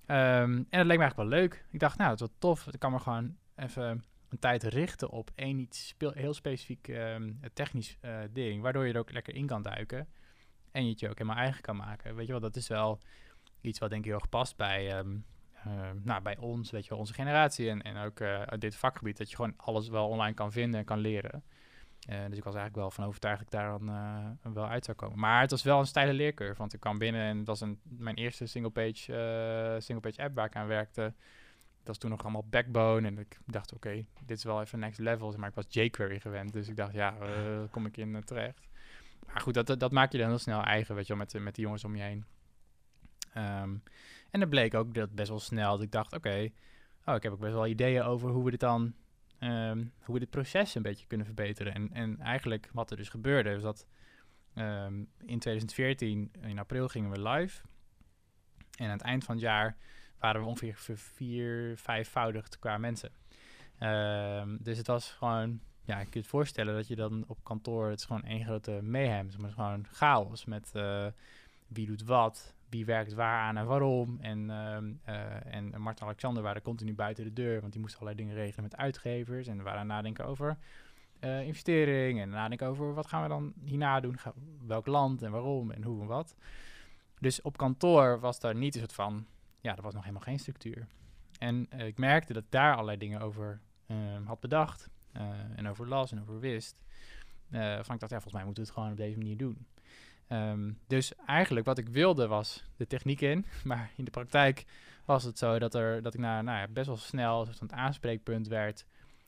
Ehm, 0.07 0.53
en 0.53 0.79
dat 0.79 0.87
leek 0.87 0.99
me 0.99 1.03
eigenlijk 1.03 1.17
wel 1.17 1.41
leuk. 1.41 1.65
Ik 1.71 1.81
dacht, 1.81 1.99
nou, 1.99 2.11
het 2.11 2.21
is 2.21 2.27
wel 2.27 2.37
tof. 2.39 2.67
Ik 2.67 2.79
kan 2.79 2.93
me 2.93 2.99
gewoon 2.99 3.37
even 3.57 4.05
een 4.29 4.39
tijd 4.39 4.63
richten 4.63 5.11
op 5.11 5.31
één 5.35 5.59
iets 5.59 5.89
speel, 5.89 6.13
heel 6.13 6.35
specifiek 6.35 6.89
ehm, 6.89 7.33
technisch 7.53 7.99
ding, 8.33 8.63
waardoor 8.63 8.87
je 8.87 8.93
er 8.93 8.99
ook 8.99 9.13
lekker 9.13 9.35
in 9.35 9.47
kan 9.47 9.63
duiken 9.63 10.09
en 10.73 10.85
je 10.85 10.91
het 10.91 11.01
je 11.01 11.09
ook 11.09 11.19
helemaal 11.19 11.43
eigen 11.43 11.63
kan 11.63 11.77
maken. 11.77 12.15
Weet 12.15 12.27
je 12.27 12.33
wel, 12.33 12.41
dat 12.41 12.57
is 12.57 12.69
wel 12.69 12.99
iets 13.61 13.79
wat 13.79 13.91
denk 13.91 14.05
ik 14.05 14.11
heel 14.11 14.19
erg 14.19 14.29
past 14.29 14.57
bij, 14.57 14.91
ehm, 14.91 15.17
eh, 15.65 15.91
nou, 16.03 16.23
bij 16.23 16.37
ons, 16.37 16.71
weet 16.71 16.85
je 16.85 16.91
wel, 16.91 16.99
onze 16.99 17.15
generatie 17.15 17.71
en, 17.71 17.83
en 17.83 17.97
ook 17.97 18.21
eh, 18.21 18.43
uit 18.43 18.61
dit 18.61 18.77
vakgebied, 18.77 19.17
dat 19.17 19.31
je 19.31 19.37
gewoon 19.37 19.55
alles 19.57 19.89
wel 19.89 20.09
online 20.09 20.35
kan 20.35 20.53
vinden 20.53 20.81
en 20.81 20.87
kan 20.87 20.99
leren. 20.99 21.43
Eh, 22.03 22.19
dus 22.29 22.39
ik 22.39 22.45
was 22.45 22.55
eigenlijk 22.55 22.77
wel 22.77 22.91
van 22.91 23.05
overtuigd 23.05 23.39
dat 23.39 23.47
ik 23.47 23.59
daar 23.59 23.79
dan 23.79 23.89
eh, 23.89 24.53
wel 24.55 24.67
uit 24.67 24.85
zou 24.85 24.97
komen. 24.97 25.19
Maar 25.19 25.41
het 25.41 25.51
was 25.51 25.63
wel 25.63 25.79
een 25.79 25.87
steile 25.87 26.13
leercurve, 26.13 26.59
want 26.59 26.73
ik 26.73 26.81
kwam 26.81 26.99
binnen 26.99 27.23
en 27.23 27.39
het 27.39 27.47
was 27.47 27.61
een, 27.61 27.81
mijn 27.83 28.17
eerste 28.17 28.47
single-page 28.47 29.15
eh, 29.15 29.81
single-page 29.81 30.23
app 30.23 30.35
waar 30.35 30.47
ik 30.47 30.57
aan 30.57 30.67
werkte. 30.67 31.01
Dat 31.79 31.87
was 31.87 31.99
toen 31.99 32.11
nog 32.11 32.23
allemaal 32.23 32.47
Backbone 32.51 33.07
en 33.07 33.19
ik 33.19 33.39
dacht, 33.47 33.73
oké, 33.73 34.05
dit 34.25 34.37
is 34.37 34.45
wel 34.45 34.61
even 34.61 34.79
next 34.79 34.99
level. 34.99 35.35
Maar 35.37 35.49
ik 35.49 35.55
was 35.55 35.65
jQuery 35.69 36.21
gewend, 36.21 36.53
dus 36.53 36.69
ik 36.69 36.77
dacht, 36.77 36.93
ja, 36.93 37.15
kom 37.71 37.87
ik 37.87 37.97
in 37.97 38.25
terecht. 38.25 38.69
Maar 39.27 39.41
goed, 39.41 39.55
dat, 39.55 39.67
dat, 39.67 39.81
dat 39.81 39.93
maak 39.93 40.13
je 40.13 40.19
dan 40.19 40.29
heel 40.29 40.39
snel 40.39 40.63
eigen, 40.63 40.95
weet 40.95 41.07
je 41.07 41.15
wel, 41.17 41.23
met, 41.23 41.43
met 41.43 41.55
die 41.55 41.65
jongens 41.65 41.85
om 41.85 41.97
je 41.97 42.03
heen. 42.03 42.25
Ehm, 43.33 43.75
en 44.31 44.41
dan 44.41 44.49
bleek 44.49 44.75
ook 44.75 44.95
dat 44.95 45.15
best 45.15 45.29
wel 45.29 45.41
snel 45.41 45.71
dat 45.71 45.83
ik 45.83 45.91
dacht, 45.91 46.13
oké, 46.13 46.51
oh, 47.05 47.15
ik 47.15 47.23
heb 47.23 47.33
ook 47.33 47.41
best 47.41 47.53
wel 47.53 47.67
ideeën 47.67 48.03
over 48.03 48.31
hoe 48.31 48.45
we 48.45 48.51
dit 48.51 48.61
dan, 48.61 48.95
ehm, 49.39 49.85
hoe 50.03 50.15
we 50.15 50.21
dit 50.21 50.31
proces 50.31 50.75
een 50.75 50.83
beetje 50.83 51.07
kunnen 51.07 51.27
verbeteren. 51.27 51.75
En, 51.75 51.93
en 51.93 52.21
eigenlijk 52.21 52.69
wat 52.73 52.91
er 52.91 52.97
dus 52.97 53.09
gebeurde, 53.09 53.51
is 53.51 53.63
dat 53.63 53.87
ehm, 54.55 54.95
in 55.25 55.39
2014, 55.39 56.33
in 56.41 56.59
april 56.59 56.89
gingen 56.89 57.11
we 57.11 57.29
live. 57.29 57.63
En 58.79 58.87
aan 58.87 58.93
het 58.93 59.03
eind 59.03 59.25
van 59.25 59.35
het 59.35 59.45
jaar 59.45 59.77
waren 60.19 60.41
we 60.41 60.47
ongeveer 60.47 60.99
vier, 60.99 61.79
vijfvoudigd 61.79 62.59
qua 62.59 62.79
mensen. 62.79 63.11
Dus 64.59 64.79
het 64.79 64.87
was 64.87 65.11
gewoon, 65.11 65.61
ja, 65.85 66.01
ik 66.01 66.13
je 66.13 66.19
het 66.19 66.29
voorstellen 66.29 66.75
dat 66.75 66.89
je 66.89 66.97
dan 66.97 67.25
op 67.27 67.45
kantoor, 67.45 67.89
het 67.91 67.99
is 67.99 68.05
gewoon 68.05 68.25
één 68.25 68.45
grote 68.45 68.81
mayhem, 68.83 69.27
het 69.27 69.39
is 69.39 69.53
gewoon 69.55 69.87
chaos 69.91 70.45
met 70.45 70.71
eh, 70.73 71.07
wie 71.67 71.87
doet 71.87 72.03
wat, 72.03 72.55
wie 72.73 72.85
werkt 72.85 73.13
waar 73.13 73.41
aan 73.41 73.57
en 73.57 73.67
waarom. 73.67 74.19
En, 74.21 74.51
ehm 74.51 74.93
eh, 75.05 75.55
en 75.55 75.81
Martin 75.81 76.03
en 76.03 76.07
Alexander 76.07 76.43
waren 76.43 76.63
continu 76.63 76.95
buiten 76.95 77.25
de 77.25 77.33
deur, 77.33 77.61
want 77.61 77.73
die 77.73 77.81
moesten 77.81 78.01
allerlei 78.01 78.25
dingen 78.27 78.43
regelen 78.43 78.65
met 78.71 78.77
uitgevers 78.77 79.47
en 79.47 79.57
we 79.57 79.63
waren 79.63 79.81
aan 79.81 79.87
nadenken 79.87 80.27
over 80.27 80.57
eh, 81.19 81.47
investering 81.47 82.21
en 82.21 82.29
nadenken 82.29 82.67
over 82.67 82.95
wat 82.95 83.07
gaan 83.07 83.23
we 83.23 83.29
dan 83.29 83.53
hierna 83.65 84.01
doen, 84.01 84.19
welk 84.67 84.87
land 84.87 85.23
en 85.23 85.31
waarom 85.31 85.71
en 85.71 85.83
hoe 85.83 86.01
en 86.01 86.07
wat. 86.07 86.37
Dus 87.19 87.43
op 87.43 87.57
kantoor 87.57 88.21
was 88.21 88.41
daar 88.41 88.55
niet 88.55 88.77
een 88.77 88.89
van, 88.89 89.27
ja, 89.61 89.77
er 89.77 89.83
was 89.83 89.95
nog 89.95 90.03
helemaal 90.03 90.25
geen 90.25 90.39
structuur. 90.39 90.87
En 91.39 91.67
eh, 91.71 91.87
ik 91.87 91.99
merkte 91.99 92.33
dat 92.33 92.45
daar 92.49 92.73
allerlei 92.73 92.99
dingen 92.99 93.21
over 93.21 93.61
ehm, 93.87 94.25
had 94.25 94.41
bedacht 94.41 94.91
en 95.57 95.69
over 95.69 95.89
las 95.89 96.13
en 96.13 96.21
over 96.21 96.41
wist. 96.41 96.83
Van 97.51 97.95
ik 97.95 98.01
dacht, 98.01 98.01
ja, 98.01 98.21
volgens 98.21 98.33
mij 98.33 98.45
moeten 98.45 98.63
we 98.63 98.69
het 98.69 98.79
gewoon 98.79 98.91
op 98.91 98.97
deze 98.97 99.19
manier 99.19 99.37
doen. 99.37 99.67
Ehm, 100.33 100.73
dus 100.87 101.15
eigenlijk 101.27 101.67
wat 101.67 101.79
ik 101.79 101.89
wilde 101.89 102.27
was 102.27 102.65
de 102.77 102.87
techniek 102.87 103.21
in, 103.21 103.45
maar 103.65 103.91
in 103.97 104.05
de 104.05 104.11
praktijk 104.11 104.65
was 105.05 105.25
het 105.25 105.39
zo 105.39 105.59
dat, 105.59 105.75
er, 105.75 106.03
dat 106.03 106.15
ik 106.15 106.21
na, 106.21 106.43
nou 106.43 106.59
ja, 106.59 106.69
best 106.69 106.87
wel 106.87 106.97
snel 106.97 107.49
een 107.59 107.73
aanspreekpunt 107.73 108.49
werd 108.49 108.87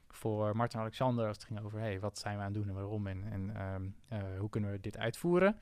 voor 0.08 0.56
Martin 0.56 0.80
Alexander 0.80 1.26
als 1.26 1.36
het 1.36 1.46
ging 1.46 1.60
over 1.60 1.78
hey, 1.80 2.00
wat 2.00 2.18
zijn 2.18 2.36
we 2.36 2.42
aan 2.42 2.52
het 2.52 2.62
doen 2.62 2.68
en 2.68 2.74
waarom 2.74 3.06
en, 3.06 3.24
en 3.32 3.56
ehm, 3.56 3.82
eh, 4.08 4.38
hoe 4.38 4.48
kunnen 4.50 4.70
we 4.70 4.80
dit 4.80 4.98
uitvoeren. 4.98 5.56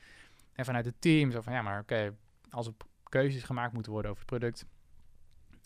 En 0.53 0.65
vanuit 0.65 0.85
het 0.85 1.01
team 1.01 1.31
zo 1.31 1.41
van 1.41 1.53
ja, 1.53 1.63
maar 1.63 1.81
oké, 1.81 2.15
als 2.51 2.67
er 2.67 2.75
keuzes 3.03 3.43
gemaakt 3.43 3.73
moeten 3.73 3.93
worden 3.93 4.11
over 4.11 4.23
het 4.23 4.39
product, 4.39 4.67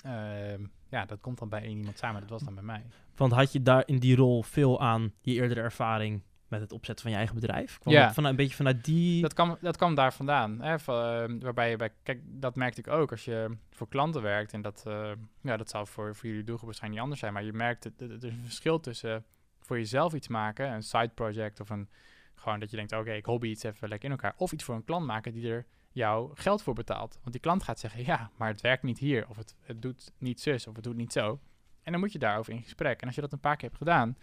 ehm, 0.04 0.66
ja, 0.88 1.04
dat 1.04 1.20
komt 1.20 1.38
dan 1.38 1.48
bij 1.48 1.62
één 1.62 1.78
iemand 1.78 1.98
samen. 1.98 2.20
Dat 2.20 2.30
was 2.30 2.42
dan 2.42 2.54
bij 2.54 2.62
mij. 2.62 2.86
Want 3.16 3.32
had 3.32 3.52
je 3.52 3.62
daar 3.62 3.82
in 3.86 3.98
die 3.98 4.16
rol 4.16 4.42
veel 4.42 4.80
aan 4.80 5.12
je 5.20 5.32
eerdere 5.32 5.60
ervaring 5.60 6.22
met 6.48 6.60
het 6.60 6.72
opzetten 6.72 7.02
van 7.02 7.10
je 7.12 7.16
eigen 7.18 7.34
bedrijf? 7.40 7.78
Kwam 7.78 7.94
Ja. 7.94 8.12
vanuit, 8.12 8.30
een 8.32 8.40
beetje 8.40 8.56
vanuit 8.56 8.84
die... 8.84 9.22
Dat 9.22 9.34
kwam, 9.34 9.56
dat 9.60 9.76
kwam 9.76 9.94
daar 9.94 10.12
vandaan. 10.12 10.60
Hè, 10.60 10.78
van, 10.78 11.04
ehm, 11.04 11.38
waarbij 11.38 11.70
je 11.70 11.76
bij, 11.76 11.90
kijk, 12.02 12.20
dat 12.24 12.56
merkte 12.56 12.80
ik 12.80 12.88
ook 12.88 13.10
als 13.10 13.24
je 13.24 13.56
voor 13.70 13.88
klanten 13.88 14.22
werkt. 14.22 14.52
En 14.52 14.62
dat, 14.62 14.82
eh, 14.86 15.10
ja, 15.40 15.56
dat 15.56 15.70
zal 15.70 15.86
voor, 15.86 16.14
voor 16.16 16.28
jullie 16.28 16.44
doelgroep 16.44 16.66
waarschijnlijk 16.66 17.02
niet 17.02 17.10
anders 17.10 17.20
zijn. 17.20 17.32
Maar 17.32 17.44
je 17.44 17.52
merkt, 17.58 17.82
dat 17.82 17.98
dat- 17.98 18.22
er 18.22 18.28
is 18.28 18.36
een 18.36 18.44
verschil 18.44 18.80
tussen 18.80 19.24
voor 19.60 19.76
jezelf 19.78 20.14
iets 20.14 20.28
maken, 20.28 20.70
een 20.72 20.82
side 20.82 21.10
project 21.14 21.60
of 21.60 21.70
een, 21.70 21.88
gewoon 22.34 22.60
dat 22.60 22.70
je 22.70 22.76
denkt, 22.76 22.92
oké, 22.92 23.12
ik 23.12 23.24
hobby 23.24 23.48
iets 23.48 23.62
even 23.62 23.88
lekker 23.88 24.08
in 24.10 24.14
elkaar. 24.14 24.34
Of 24.36 24.52
iets 24.52 24.64
voor 24.64 24.74
een 24.74 24.84
klant 24.84 25.06
maken 25.06 25.32
die 25.32 25.50
er 25.50 25.66
jou 25.92 26.30
geld 26.34 26.62
voor 26.62 26.74
betaalt. 26.74 27.14
Want 27.20 27.32
die 27.32 27.40
klant 27.40 27.62
gaat 27.62 27.80
zeggen, 27.80 28.04
ja, 28.04 28.30
maar 28.36 28.48
het 28.48 28.60
werkt 28.60 28.82
niet 28.82 28.98
hier. 28.98 29.28
Of 29.28 29.36
het, 29.36 29.56
het 29.60 29.82
doet 29.82 30.12
niet 30.18 30.40
zus, 30.40 30.66
of 30.66 30.74
het 30.74 30.84
doet 30.84 30.96
niet 30.96 31.12
zo. 31.12 31.40
En 31.82 31.92
dan 31.92 32.00
moet 32.00 32.12
je 32.12 32.18
daarover 32.18 32.52
in 32.52 32.62
gesprek. 32.62 33.00
En 33.00 33.06
als 33.06 33.14
je 33.14 33.20
dat 33.20 33.32
een 33.32 33.40
paar 33.40 33.56
keer 33.56 33.68
hebt 33.68 33.78
gedaan, 33.80 34.16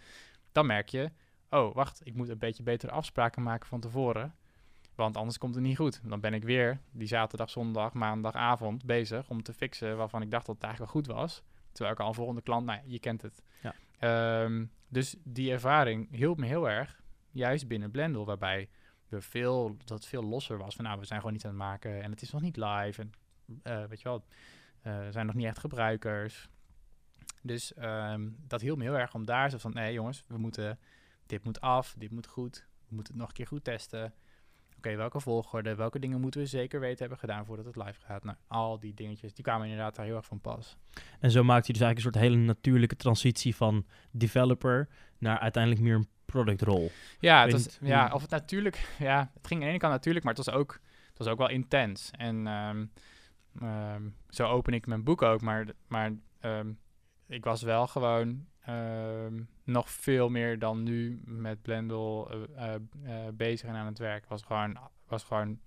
dan 0.52 0.66
merk 0.66 0.88
je, 0.88 1.10
oh, 1.54 1.74
wacht, 1.74 2.00
ik 2.04 2.14
moet 2.14 2.28
een 2.28 2.38
beetje 2.38 2.62
betere 2.62 2.92
afspraken 2.92 3.42
maken 3.42 3.68
van 3.68 3.80
tevoren. 3.80 4.34
Want 4.94 5.16
anders 5.16 5.38
komt 5.38 5.54
het 5.54 5.64
niet 5.64 5.76
goed. 5.76 6.00
Dan 6.04 6.20
ben 6.20 6.34
ik 6.34 6.42
weer 6.42 6.80
die 6.90 7.06
zaterdag, 7.06 7.50
zondag, 7.50 7.92
maandagavond 7.92 8.84
bezig 8.84 9.28
om 9.28 9.42
te 9.42 9.52
fixen 9.52 9.96
waarvan 9.96 10.22
ik 10.22 10.30
dacht 10.30 10.46
dat 10.46 10.54
het 10.54 10.64
eigenlijk 10.64 10.92
wel 10.92 11.02
goed 11.02 11.14
was. 11.14 11.42
Terwijl 11.72 11.94
ik 11.94 12.00
al 12.00 12.08
een 12.08 12.14
volgende 12.14 12.42
klant, 12.42 12.66
nou 12.66 12.80
je 12.84 12.98
kent 12.98 13.22
het. 13.22 13.42
Ja. 13.62 13.74
Ehm, 13.98 14.64
dus 14.88 15.16
die 15.22 15.52
ervaring 15.52 16.08
hielp 16.10 16.38
me 16.38 16.46
heel 16.46 16.68
erg, 16.68 17.00
juist 17.30 17.68
binnen 17.68 17.90
Blendel, 17.90 18.24
waarbij 18.24 18.68
we 19.08 19.20
veel, 19.20 19.76
dat 19.84 19.98
het 19.98 20.06
veel 20.06 20.22
losser 20.22 20.58
was. 20.58 20.74
Van 20.74 20.84
nou, 20.84 20.98
we 20.98 21.04
zijn 21.04 21.18
gewoon 21.18 21.34
niet 21.34 21.44
aan 21.44 21.50
het 21.50 21.60
maken 21.60 22.02
en 22.02 22.10
het 22.10 22.22
is 22.22 22.30
nog 22.30 22.42
niet 22.42 22.56
live. 22.56 23.00
En 23.00 23.12
eh, 23.62 23.84
weet 23.84 24.00
je 24.00 24.08
wel, 24.08 24.24
eh, 24.80 25.06
er 25.06 25.12
zijn 25.12 25.26
nog 25.26 25.34
niet 25.34 25.46
echt 25.46 25.58
gebruikers. 25.58 26.48
Dus 27.42 27.74
ehm, 27.74 28.28
dat 28.36 28.60
hielp 28.60 28.78
me 28.78 28.84
heel 28.84 28.98
erg 28.98 29.14
om 29.14 29.26
daar 29.26 29.50
zo 29.50 29.58
van, 29.58 29.72
nee 29.72 29.92
jongens, 29.92 30.24
we 30.26 30.38
moeten, 30.38 30.78
dit 31.26 31.44
moet 31.44 31.60
af, 31.60 31.94
dit 31.98 32.10
moet 32.10 32.26
goed. 32.26 32.66
We 32.88 32.94
moeten 32.94 33.12
het 33.12 33.22
nog 33.22 33.30
een 33.30 33.36
keer 33.36 33.46
goed 33.46 33.64
testen. 33.64 34.14
Oké, 34.76 34.96
welke 34.96 35.20
volgorde, 35.20 35.74
welke 35.74 35.98
dingen 35.98 36.20
moeten 36.20 36.40
we 36.40 36.46
zeker 36.46 36.80
weten 36.80 36.98
hebben 36.98 37.18
gedaan 37.18 37.44
voordat 37.44 37.64
het 37.64 37.76
live 37.76 38.00
gaat. 38.00 38.24
Nou, 38.24 38.36
al 38.46 38.78
die 38.78 38.94
dingetjes, 38.94 39.34
die 39.34 39.44
kwamen 39.44 39.66
inderdaad 39.66 39.94
daar 39.94 40.06
heel 40.06 40.16
erg 40.16 40.26
van 40.26 40.40
pas. 40.40 40.76
En 41.20 41.30
zo 41.30 41.42
maakte 41.42 41.66
je 41.66 41.72
dus 41.72 41.82
eigenlijk 41.82 41.96
een 41.96 42.12
soort 42.12 42.32
hele 42.32 42.46
natuurlijke 42.46 42.96
transitie 42.96 43.56
van 43.56 43.86
developer 44.10 44.88
naar 45.18 45.38
uiteindelijk 45.38 45.82
meer 45.82 45.94
een 45.94 46.08
productrol. 46.24 46.90
Ja, 47.18 47.42
het 47.42 47.52
was, 47.52 47.78
ja 47.80 48.10
of 48.12 48.22
het 48.22 48.30
natuurlijk, 48.30 48.94
ja, 48.98 49.30
het 49.34 49.46
ging 49.46 49.60
aan 49.60 49.66
de 49.66 49.70
ene 49.70 49.78
kant 49.78 49.92
natuurlijk, 49.92 50.24
maar 50.24 50.34
het 50.34 50.44
was 50.44 50.54
ook, 50.54 50.80
het 51.08 51.18
was 51.18 51.26
ook 51.26 51.38
wel 51.38 51.48
intens. 51.48 52.10
En 52.10 52.46
ehm, 52.46 52.86
ehm, 53.60 54.02
zo 54.28 54.46
open 54.46 54.72
ik 54.72 54.86
mijn 54.86 55.04
boek 55.04 55.22
ook, 55.22 55.40
maar, 55.40 55.66
maar 55.86 56.12
ehm, 56.40 56.72
ik 57.26 57.44
was 57.44 57.62
wel 57.62 57.86
gewoon 57.86 58.46
ehm, 58.64 59.42
nog 59.64 59.90
veel 59.90 60.28
meer 60.28 60.58
dan 60.58 60.82
nu 60.82 61.20
met 61.24 61.62
Blendel 61.62 62.30
eh, 62.30 62.74
eh, 62.74 62.80
eh, 63.26 63.34
bezig 63.34 63.68
en 63.68 63.74
aan 63.74 63.86
het 63.86 63.98
werk. 63.98 64.26
Was 64.26 64.42
gewoon, 64.42 64.78
was 65.06 65.24
gewoon 65.24 65.60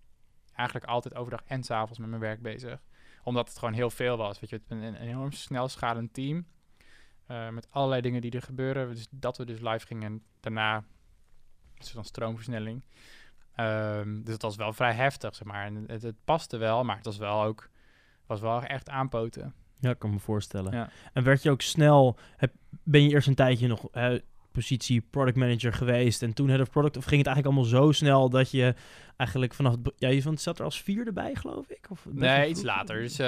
eigenlijk 0.53 0.89
altijd 0.89 1.15
overdag 1.15 1.43
en 1.45 1.63
s'avonds 1.63 1.99
met 1.99 2.09
mijn 2.09 2.21
werk 2.21 2.41
bezig. 2.41 2.81
Omdat 3.23 3.47
het 3.47 3.57
gewoon 3.57 3.73
heel 3.73 3.89
veel 3.89 4.17
was. 4.17 4.39
Weet 4.39 4.49
je, 4.49 4.55
het 4.55 4.65
is 4.65 4.71
een, 4.71 4.83
een 4.83 4.95
enorm 4.95 5.31
snel 5.31 5.67
schalend 5.67 6.13
team. 6.13 6.45
met 7.27 7.67
allerlei 7.71 8.01
dingen 8.01 8.21
die 8.21 8.31
er 8.31 8.41
gebeuren. 8.41 8.89
Dus 8.89 9.07
dat 9.11 9.37
we 9.37 9.45
dus 9.45 9.59
live 9.59 9.85
gingen 9.85 10.03
en 10.03 10.23
daarna 10.39 10.83
soort 11.77 11.93
van 11.93 12.05
stroomversnelling. 12.05 12.85
Ehm, 13.55 14.21
dus 14.21 14.33
het 14.33 14.41
was 14.41 14.55
wel 14.55 14.73
vrij 14.73 14.93
heftig, 14.93 15.35
zeg 15.35 15.47
maar. 15.47 15.65
En 15.65 15.83
het, 15.87 16.01
het 16.01 16.23
paste 16.23 16.57
wel, 16.57 16.83
maar 16.83 16.95
het 16.95 17.05
was 17.05 17.17
wel 17.17 17.43
ook 17.43 17.69
was 18.25 18.39
wel 18.39 18.63
echt 18.63 18.89
aanpoten. 18.89 19.53
Ja, 19.79 19.89
ik 19.89 19.99
kan 19.99 20.09
me 20.11 20.19
voorstellen. 20.19 20.73
Ja. 20.73 20.89
En 21.13 21.23
werd 21.23 21.43
je 21.43 21.49
ook 21.51 21.61
snel, 21.61 22.17
heb, 22.37 22.53
ben 22.83 23.03
je 23.03 23.09
eerst 23.09 23.27
een 23.27 23.35
tijdje 23.35 23.67
nog 23.67 23.87
positie 24.51 25.01
product 25.09 25.37
manager 25.37 25.73
geweest 25.73 26.23
en 26.23 26.33
toen 26.33 26.49
head 26.49 26.61
of 26.61 26.69
product? 26.69 26.97
Of 26.97 27.03
ging 27.05 27.17
het 27.25 27.27
eigenlijk 27.27 27.57
allemaal 27.57 27.81
zo 27.83 27.91
snel 27.91 28.29
dat 28.29 28.51
je 28.51 28.73
eigenlijk 29.17 29.53
vanaf 29.53 29.71
het, 29.71 29.93
ja, 29.97 30.07
je 30.09 30.33
zat 30.35 30.59
er 30.59 30.65
als 30.65 30.81
vierde 30.81 31.11
bij, 31.11 31.35
geloof 31.35 31.69
ik? 31.69 31.85
Of 31.89 32.05
Nee, 32.09 32.49
iets 32.49 32.61
later. 32.61 33.01
Dus 33.01 33.19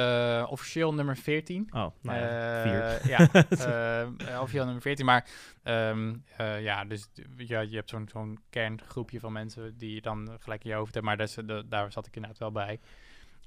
officieel 0.50 0.94
nummer 0.94 1.18
14. 1.18 1.68
Oh, 1.72 1.86
nou 2.02 2.20
ja, 2.20 2.64
Eh, 2.64 2.72
vier. 3.02 3.10
ja, 3.10 3.30
eh, 4.34 4.42
officieel 4.42 4.64
nummer 4.66 4.82
14. 4.82 5.06
Maar 5.06 5.26
ehm, 5.64 6.16
eh, 6.38 6.62
ja, 6.64 6.86
dus 6.86 7.08
ja, 7.38 7.60
je 7.60 7.76
hebt 7.76 7.90
zo'n 7.90 8.10
zo'n 8.12 8.40
kerngroepje 8.50 9.20
van 9.20 9.32
mensen 9.32 9.78
die 9.78 9.94
je 9.94 10.02
dan 10.02 10.38
gelijk 10.40 10.64
in 10.64 10.70
je 10.70 10.76
hoofd 10.76 10.94
hebt. 10.94 11.06
Maar 11.06 11.18
de- 11.18 11.64
daar 11.70 11.92
zat 11.92 12.08
ik 12.08 12.16
inderdaad 12.16 12.40
wel 12.40 12.52
bij. 12.52 12.80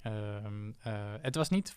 Ehm, 0.03 0.71
eh, 0.83 0.93
het 1.21 1.35
was 1.35 1.49
niet... 1.49 1.77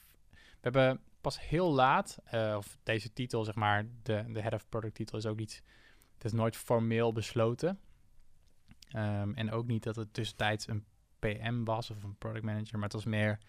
We 0.71 0.80
hebben 0.80 1.01
pas 1.21 1.41
heel 1.41 1.73
laat, 1.73 2.17
eh, 2.23 2.54
of 2.58 2.78
deze 2.84 3.13
titel, 3.13 3.43
zeg 3.43 3.56
maar, 3.56 3.86
de, 4.04 4.23
de 4.28 4.41
Head 4.41 4.54
of 4.54 4.69
Product 4.69 4.95
titel 4.95 5.17
is 5.17 5.25
ook 5.25 5.38
niet... 5.38 5.63
Het 6.13 6.25
is 6.25 6.32
nooit 6.32 6.56
formeel 6.56 7.13
besloten. 7.13 7.80
Ehm, 8.89 9.34
en 9.34 9.51
ook 9.51 9.67
niet 9.67 9.84
dat 9.84 9.95
het 9.95 10.13
tussentijds 10.13 10.67
een 10.67 10.86
PM 11.19 11.63
was 11.63 11.89
of 11.89 12.04
een 12.04 12.17
product 12.17 12.45
manager, 12.45 12.73
maar 12.73 12.84
het 12.84 12.93
was 12.93 13.06
meer... 13.06 13.39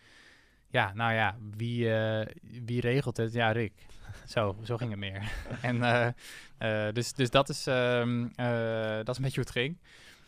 Ja, 0.69 0.93
nou 0.95 1.13
ja, 1.13 1.37
wie, 1.57 1.95
eh, 1.95 2.27
wie 2.65 2.81
regelt 2.81 3.17
het? 3.17 3.33
Ja, 3.33 3.53
Rick. 3.53 3.73
Zo, 4.35 4.57
zo 4.65 4.77
ging 4.77 4.91
het 4.91 4.99
meer. 4.99 5.33
en 5.63 5.83
eh, 6.59 6.93
dus, 6.93 7.13
dus 7.13 7.31
dat 7.31 7.49
is, 7.49 7.67
eh, 7.67 8.05
dat 8.97 9.09
is 9.09 9.17
een 9.17 9.23
beetje 9.23 9.41
hoe 9.41 9.45
het 9.45 9.51
ging. 9.51 9.79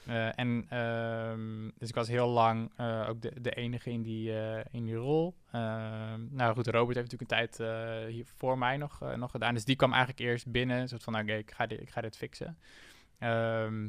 Eh, 0.09 0.39
en 0.39 0.65
ehm, 0.69 1.71
dus 1.79 1.89
ik 1.89 1.95
was 1.95 2.09
heel 2.09 2.29
lang 2.29 2.71
eh, 2.77 3.07
ook 3.09 3.23
de, 3.23 3.33
de 3.41 3.51
enige 3.51 3.91
in 3.91 4.03
die, 4.03 4.39
eh, 4.39 4.65
in 4.71 4.85
die 4.85 4.95
rol. 4.95 5.35
Ehm, 5.53 6.21
nou 6.31 6.55
goed, 6.55 6.67
Robert 6.67 6.97
heeft 6.97 7.11
natuurlijk 7.11 7.31
een 7.31 7.59
tijd 7.59 8.13
hier 8.13 8.27
voor 8.37 8.59
mij 8.59 8.77
nog, 8.77 9.01
nog 9.17 9.31
gedaan. 9.31 9.55
Dus 9.55 9.65
die 9.65 9.77
kwam 9.77 9.93
eigenlijk 9.93 10.21
eerst 10.21 10.51
binnen. 10.51 10.81
Een 10.81 10.89
soort 10.89 11.03
van, 11.03 11.19
oké, 11.19 11.33
ik, 11.33 11.51
ga 11.51 11.67
dit, 11.67 11.81
ik 11.81 11.91
ga 11.91 12.01
dit 12.01 12.17
fixen. 12.17 12.59
Ehm, 13.19 13.89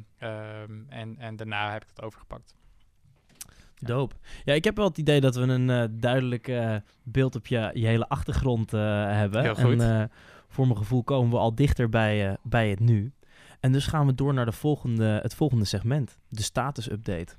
en, 0.90 1.16
en 1.18 1.36
daarna 1.36 1.72
heb 1.72 1.82
ik 1.82 1.88
dat 1.94 2.06
overgepakt. 2.06 2.56
Ja. 3.76 3.88
Doop. 3.88 4.14
Ja, 4.44 4.54
ik 4.54 4.64
heb 4.64 4.76
wel 4.76 4.88
het 4.88 4.98
idee 4.98 5.22
dat 5.22 5.36
we 5.36 5.42
een 5.42 6.00
duidelijk 6.00 6.52
beeld 7.04 7.36
op 7.36 7.48
je, 7.48 7.70
je 7.74 7.86
hele 7.86 8.08
achtergrond 8.08 8.72
hebben. 8.72 9.42
Heel 9.42 9.56
goed. 9.56 9.82
En 9.82 10.12
voor 10.48 10.66
mijn 10.66 10.78
gevoel 10.78 11.04
komen 11.04 11.32
we 11.32 11.38
al 11.38 11.56
dichter 11.56 11.90
bij, 11.90 12.38
bij 12.44 12.70
het 12.70 12.80
nu. 12.80 13.12
En 13.60 13.72
dus 13.72 13.88
gaan 13.88 14.06
we 14.06 14.16
door 14.16 14.34
naar 14.34 14.46
de 14.46 14.52
volgende, 14.52 15.20
het 15.22 15.34
volgende 15.34 15.66
segment, 15.66 16.18
de 16.28 16.42
status 16.42 16.92
update. 16.92 17.36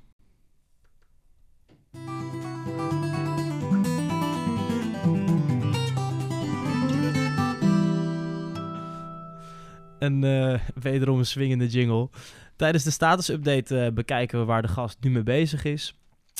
En 9.99 10.23
eh, 10.23 10.59
wederom 10.81 11.17
een 11.17 11.25
swingende 11.25 11.67
jingle. 11.67 12.09
Tijdens 12.55 12.83
de 12.83 12.91
status 12.91 13.29
update 13.29 13.79
eh, 13.79 13.91
bekijken 13.93 14.39
we 14.39 14.45
waar 14.45 14.61
de 14.61 14.67
gast 14.67 14.97
nu 15.01 15.09
mee 15.09 15.23
bezig 15.23 15.63
is. 15.63 15.95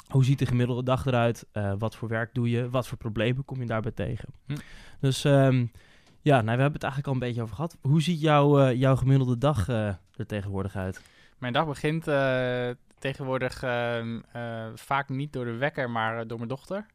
Hoe 0.08 0.26
ziet 0.26 0.39
de 0.39 0.46
gemiddelde 0.46 0.84
dag 0.84 1.06
eruit? 1.06 1.46
Eh, 1.52 1.74
wat 1.78 1.96
voor 1.96 2.08
werk 2.08 2.34
doe 2.34 2.50
je? 2.50 2.70
Wat 2.70 2.88
voor 2.88 2.98
problemen 2.98 3.46
kom 3.46 3.60
je 3.60 3.65
daarbij 3.65 3.91
tegen? 3.91 4.30
Hm. 4.46 4.56
Dus 5.00 5.24
ehm, 5.24 5.65
ja, 6.22 6.42
nou, 6.42 6.56
we 6.56 6.62
hebben 6.62 6.74
het 6.74 6.84
eigenlijk 6.84 7.08
al 7.08 7.14
een 7.14 7.28
beetje 7.28 7.42
over 7.42 7.56
gehad. 7.56 7.78
Hoe 7.82 8.02
ziet 8.02 8.22
jouw, 8.22 8.60
eh, 8.60 8.80
jouw 8.80 8.96
gemiddelde 8.96 9.38
dag 9.38 9.70
eh, 9.70 9.88
er 10.16 10.26
tegenwoordig 10.28 10.76
uit? 10.76 11.02
Mijn 11.38 11.54
dag 11.54 11.66
begint 11.66 12.08
eh, 12.08 12.70
tegenwoordig 13.00 13.64
ehm, 13.64 14.20
eh, 14.32 14.68
vaak 14.76 15.10
niet 15.10 15.34
door 15.34 15.46
de 15.46 15.56
wekker, 15.56 15.90
maar 15.90 16.28
door 16.28 16.38
mijn 16.38 16.50
dochter. 16.50 16.86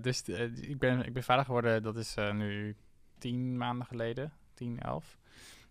Dus 0.00 0.28
ik, 0.60 0.78
ben, 0.78 1.06
ik 1.06 1.12
ben 1.12 1.22
vader 1.22 1.44
geworden, 1.44 1.82
dat 1.82 1.96
is 1.96 2.14
nu 2.32 2.76
tien 3.18 3.56
maanden 3.56 3.86
geleden, 3.86 4.32
tien, 4.54 4.80
elf. 4.80 5.18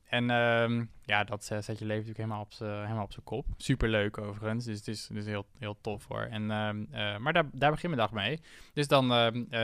En 0.07 0.29
ehm, 0.29 0.85
ja, 1.03 1.23
dat 1.23 1.43
zet 1.45 1.65
je 1.65 1.71
leven 1.73 1.87
natuurlijk 1.87 2.17
helemaal 2.17 2.41
op 2.41 2.53
z'n- 2.53 2.63
helemaal 2.63 3.03
op 3.03 3.11
zijn 3.11 3.25
kop. 3.25 3.45
Super 3.57 3.89
leuk 3.89 4.17
overigens, 4.17 4.65
dus 4.65 4.77
het 4.77 4.87
is, 4.87 5.09
heel, 5.25 5.45
heel 5.57 5.77
tof 5.81 6.07
hoor. 6.07 6.21
En, 6.21 6.51
ehm, 6.51 6.83
eh, 6.91 7.17
maar 7.17 7.33
daar, 7.33 7.45
daar 7.53 7.71
begint 7.71 7.95
mijn 7.95 8.07
dag 8.07 8.11
mee. 8.23 8.39
Dus 8.73 8.87
dan 8.87 9.11
ehm, 9.11 9.35
eh, 9.49 9.59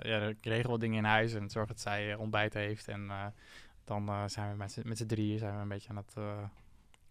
ja, 0.00 0.20
ik 0.20 0.44
regel 0.44 0.70
wat 0.70 0.80
dingen 0.80 0.98
in 0.98 1.04
huis 1.04 1.34
en 1.34 1.50
zorg 1.50 1.68
dat 1.68 1.80
zij 1.80 2.12
eh, 2.12 2.20
ontbijt 2.20 2.54
heeft. 2.54 2.88
En 2.88 3.10
dan 3.84 4.30
zijn 4.30 4.50
we 4.50 4.56
met 4.56 4.72
z'n- 4.72 5.06
drieën 5.06 5.38
zijn 5.38 5.54
we 5.54 5.60
een 5.60 5.68
beetje 5.68 5.88
aan 5.88 5.96
het 5.96 6.14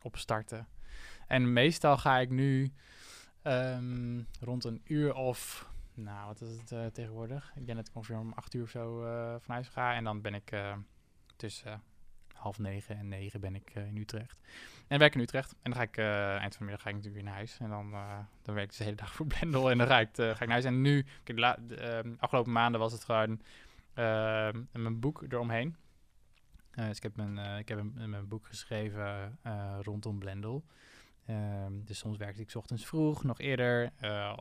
opstarten. 0.02 0.68
En 1.28 1.54
meestal 1.54 1.98
ga 1.98 2.18
ik 2.20 2.30
nu 2.30 2.72
rond 4.40 4.64
een 4.64 4.82
uur 4.84 5.14
of, 5.14 5.70
nou 5.94 6.28
wat 6.28 6.42
is 6.42 6.58
het 6.70 6.94
tegenwoordig? 6.94 7.52
Ik 7.56 7.66
dat 7.76 7.88
ik 7.88 7.96
ongeveer 7.96 8.18
om 8.20 8.34
acht 8.34 8.54
uur 8.54 8.64
of 8.64 8.70
zo 8.70 9.04
eh, 9.06 9.36
van 9.40 9.54
huis 9.54 9.68
ga. 9.68 9.94
En 9.96 10.04
dan 10.04 10.22
ben 10.22 10.34
ik 10.34 10.52
eh, 10.52 10.74
tussen 11.36 11.82
half 12.38 12.60
negen 12.60 12.98
en 12.98 13.08
negen 13.08 13.40
ben 13.40 13.56
ik 13.56 13.70
eh, 13.74 13.88
in 13.88 13.98
Utrecht. 13.98 14.40
En 14.88 15.00
werk 15.00 15.16
in 15.16 15.22
Utrecht. 15.22 15.52
En 15.52 15.72
dan 15.72 15.74
ga 15.74 15.82
ik 15.82 15.98
eh, 15.98 16.36
eind 16.36 16.56
van 16.56 16.66
de 16.66 16.72
middag 16.72 16.82
ga 16.82 16.90
ik 16.90 16.96
natuurlijk 16.96 17.24
weer 17.24 17.32
naar 17.32 17.40
huis. 17.40 17.58
En 17.60 17.70
dan, 17.70 17.94
eh, 17.94 18.18
dan 18.42 18.54
werk 18.54 18.64
ik 18.64 18.70
dus 18.70 18.78
de 18.78 18.84
hele 18.84 18.96
dag 18.96 19.14
voor 19.16 19.26
Blendel. 19.26 19.72
En 19.72 19.78
dan 19.78 19.88
ga 19.88 20.00
ik, 20.00 20.10
ga 20.16 20.32
ik 20.32 20.40
naar 20.40 20.50
huis. 20.50 20.66
En 20.66 20.82
nu, 20.82 21.06
de, 21.24 21.56
ehm, 21.76 22.14
afgelopen 22.18 22.52
maanden 22.52 22.80
was 22.80 22.92
het 22.92 23.04
gewoon 23.04 23.42
ehm, 23.94 24.64
mijn 24.72 25.00
boek 25.00 25.24
eromheen. 25.30 25.76
Dus 26.72 26.98
ik 26.98 27.04
heb, 27.04 27.16
mijn, 27.16 27.60
ik 27.60 27.68
heb 27.68 27.84
mijn 27.94 28.28
boek 28.28 28.48
geschreven 28.48 29.40
rondom 29.82 30.20
Blendel. 30.20 30.64
Ehm, 31.28 31.74
dus 31.84 31.98
soms 31.98 32.18
werkte 32.18 32.42
ik 32.42 32.56
ochtends 32.56 32.86
vroeg, 32.86 33.24
nog 33.24 33.40
eerder, 33.40 33.92
eh, 33.98 34.34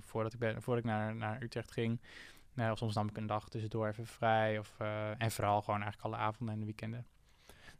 voordat 0.00 0.32
ik, 0.32 0.38
ben, 0.38 0.62
voordat 0.62 0.84
ik 0.84 0.90
naar, 0.90 1.14
naar 1.14 1.42
Utrecht 1.42 1.72
ging. 1.72 2.00
Nou, 2.54 2.70
of 2.72 2.78
soms 2.78 2.94
nam 2.94 3.08
ik 3.08 3.16
een 3.16 3.26
dag 3.26 3.48
tussendoor 3.48 3.88
even 3.88 4.06
vrij. 4.06 4.58
Of, 4.58 4.74
en 5.18 5.30
vooral 5.30 5.62
gewoon 5.62 5.82
eigenlijk 5.82 6.14
alle 6.14 6.24
avonden 6.24 6.54
en 6.54 6.60
de 6.60 6.66
weekenden. 6.66 7.06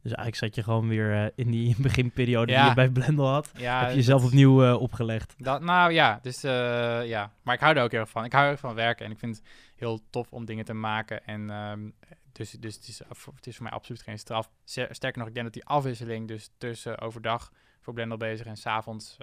Dus 0.05 0.13
eigenlijk 0.13 0.37
zat 0.37 0.55
je 0.55 0.63
gewoon 0.73 0.89
weer 0.89 1.25
eh, 1.25 1.31
in 1.35 1.51
die 1.51 1.77
beginperiode 1.89 2.55
die 2.55 2.65
je 2.65 2.75
bij 2.75 2.89
Blendel 2.89 3.29
had. 3.29 3.51
Ja, 3.57 3.81
heb 3.81 3.89
je 3.89 3.97
jezelf 3.97 4.21
dat- 4.21 4.31
opnieuw 4.31 4.65
eh, 4.65 4.81
opgelegd. 4.81 5.35
Dat, 5.39 5.61
nou 5.61 5.93
ja, 5.93 6.19
dus 6.23 6.43
eh, 6.43 7.07
ja. 7.07 7.33
Maar 7.43 7.55
ik 7.55 7.61
hou 7.61 7.77
er 7.77 7.83
ook 7.83 7.91
heel 7.91 8.01
erg 8.01 8.11
van. 8.11 8.25
Ik 8.25 8.33
hou 8.33 8.45
heel 8.45 8.53
erg 8.53 8.61
van 8.61 8.75
werken 8.75 9.05
en 9.07 9.11
ik 9.11 9.19
vind 9.19 9.37
het 9.37 9.47
heel 9.77 10.01
tof 10.11 10.33
om 10.33 10.45
dingen 10.45 10.65
te 10.65 10.73
maken. 10.73 11.27
En 11.27 11.51
um, 11.51 11.95
dus, 12.33 12.51
dus 12.51 12.75
het, 12.75 12.89
is, 12.89 12.99
het 13.35 13.47
is 13.47 13.55
voor 13.55 13.65
mij 13.65 13.73
absoluut 13.73 14.03
geen 14.03 14.19
straf. 14.19 14.51
Sterker 14.65 15.19
nog, 15.19 15.29
ik 15.29 15.35
denk 15.35 15.45
dat 15.45 15.55
die 15.55 15.65
afwisseling 15.65 16.29
dus 16.29 16.51
tussen 16.59 17.01
overdag 17.01 17.53
voor 17.81 17.93
Blendel 17.95 18.17
bezig 18.17 18.47
en 18.47 18.57
s'avonds 18.57 19.17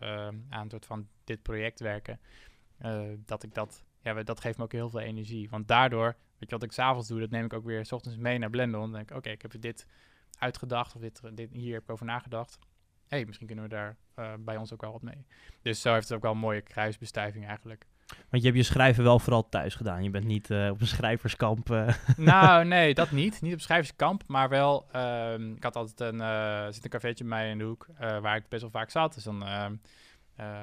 aan 0.50 0.62
het 0.62 0.72
soort 0.72 0.86
van 0.86 1.08
dit 1.24 1.42
project 1.42 1.80
werken. 1.80 2.20
Dat 3.26 3.44
ik 3.44 3.54
dat, 3.54 3.84
ja, 4.02 4.24
dat 4.24 4.42
geeft 4.42 4.58
me 4.58 4.64
ook 4.64 4.72
heel 4.72 4.90
veel 4.90 5.00
energie. 5.00 5.50
Want 5.50 5.68
daardoor, 5.68 6.16
weet 6.38 6.50
je 6.50 6.56
wat 6.56 6.64
ik 6.64 6.72
s'avonds 6.72 7.08
doe, 7.08 7.20
dat 7.20 7.30
neem 7.30 7.46
ik 7.46 7.54
ook 7.54 7.66
weer 7.66 7.86
s 7.86 7.92
ochtends 7.92 8.18
mee 8.18 8.38
naar 8.38 8.50
Blendel. 8.50 8.84
En 8.84 8.86
dan 8.86 8.96
denk 8.96 9.10
ik, 9.10 9.18
oké, 9.18 9.20
okay, 9.20 9.34
ik 9.34 9.42
heb 9.42 9.62
dit 9.62 9.86
uitgedacht 10.42 10.96
of 10.96 11.02
dit, 11.02 11.22
dit, 11.34 11.50
hier 11.52 11.74
heb 11.74 11.84
ik 11.84 11.90
over 11.90 12.06
nagedacht. 12.06 12.60
Hé, 13.08 13.18
hey, 13.18 13.26
misschien 13.26 13.48
kunnen 13.48 13.66
we 13.66 13.70
daar 13.70 13.98
uh, 14.16 14.34
bij 14.40 14.58
ons 14.58 14.74
ook 14.74 14.82
wel 14.82 14.92
wat 14.92 15.02
mee. 15.02 15.26
Dus 15.62 15.82
zo 15.82 15.94
heeft 15.94 16.08
het 16.08 16.18
ook 16.18 16.24
wel 16.24 16.32
een 16.32 16.38
mooie 16.38 16.62
kruisbestuiving 16.62 17.46
eigenlijk. 17.46 17.86
Want 18.30 18.44
je 18.44 18.50
hebt 18.50 18.56
je 18.56 18.64
schrijven 18.64 19.04
wel 19.04 19.20
vooral 19.20 19.50
thuis 19.50 19.76
gedaan. 19.76 20.04
Je 20.04 20.10
bent 20.10 20.26
niet 20.26 20.50
uh, 20.50 20.70
op 20.70 20.82
een 20.82 20.88
schrijverskamp. 20.88 21.70
Uh. 21.70 21.94
Nou, 22.18 22.66
nee, 22.76 22.94
dat 22.94 23.12
niet. 23.12 23.42
Niet 23.42 23.54
op 23.54 23.62
schrijverskamp, 23.62 24.24
maar 24.28 24.50
wel. 24.50 24.88
Um, 24.96 25.56
ik 25.56 25.64
had 25.64 25.76
altijd 25.76 26.14
een, 26.14 26.20
uh, 26.20 26.66
zit 26.70 26.84
een 26.84 26.90
cafeetje 26.90 27.24
bij 27.24 27.38
mij 27.38 27.50
in 27.50 27.58
de 27.58 27.64
hoek 27.64 27.88
waar 27.98 28.36
ik 28.36 28.50
best 28.50 28.62
wel 28.62 28.72
vaak 28.72 28.90
zat. 28.90 29.14
Dus 29.14 29.24
dan 29.24 29.46
ehm, 29.46 29.76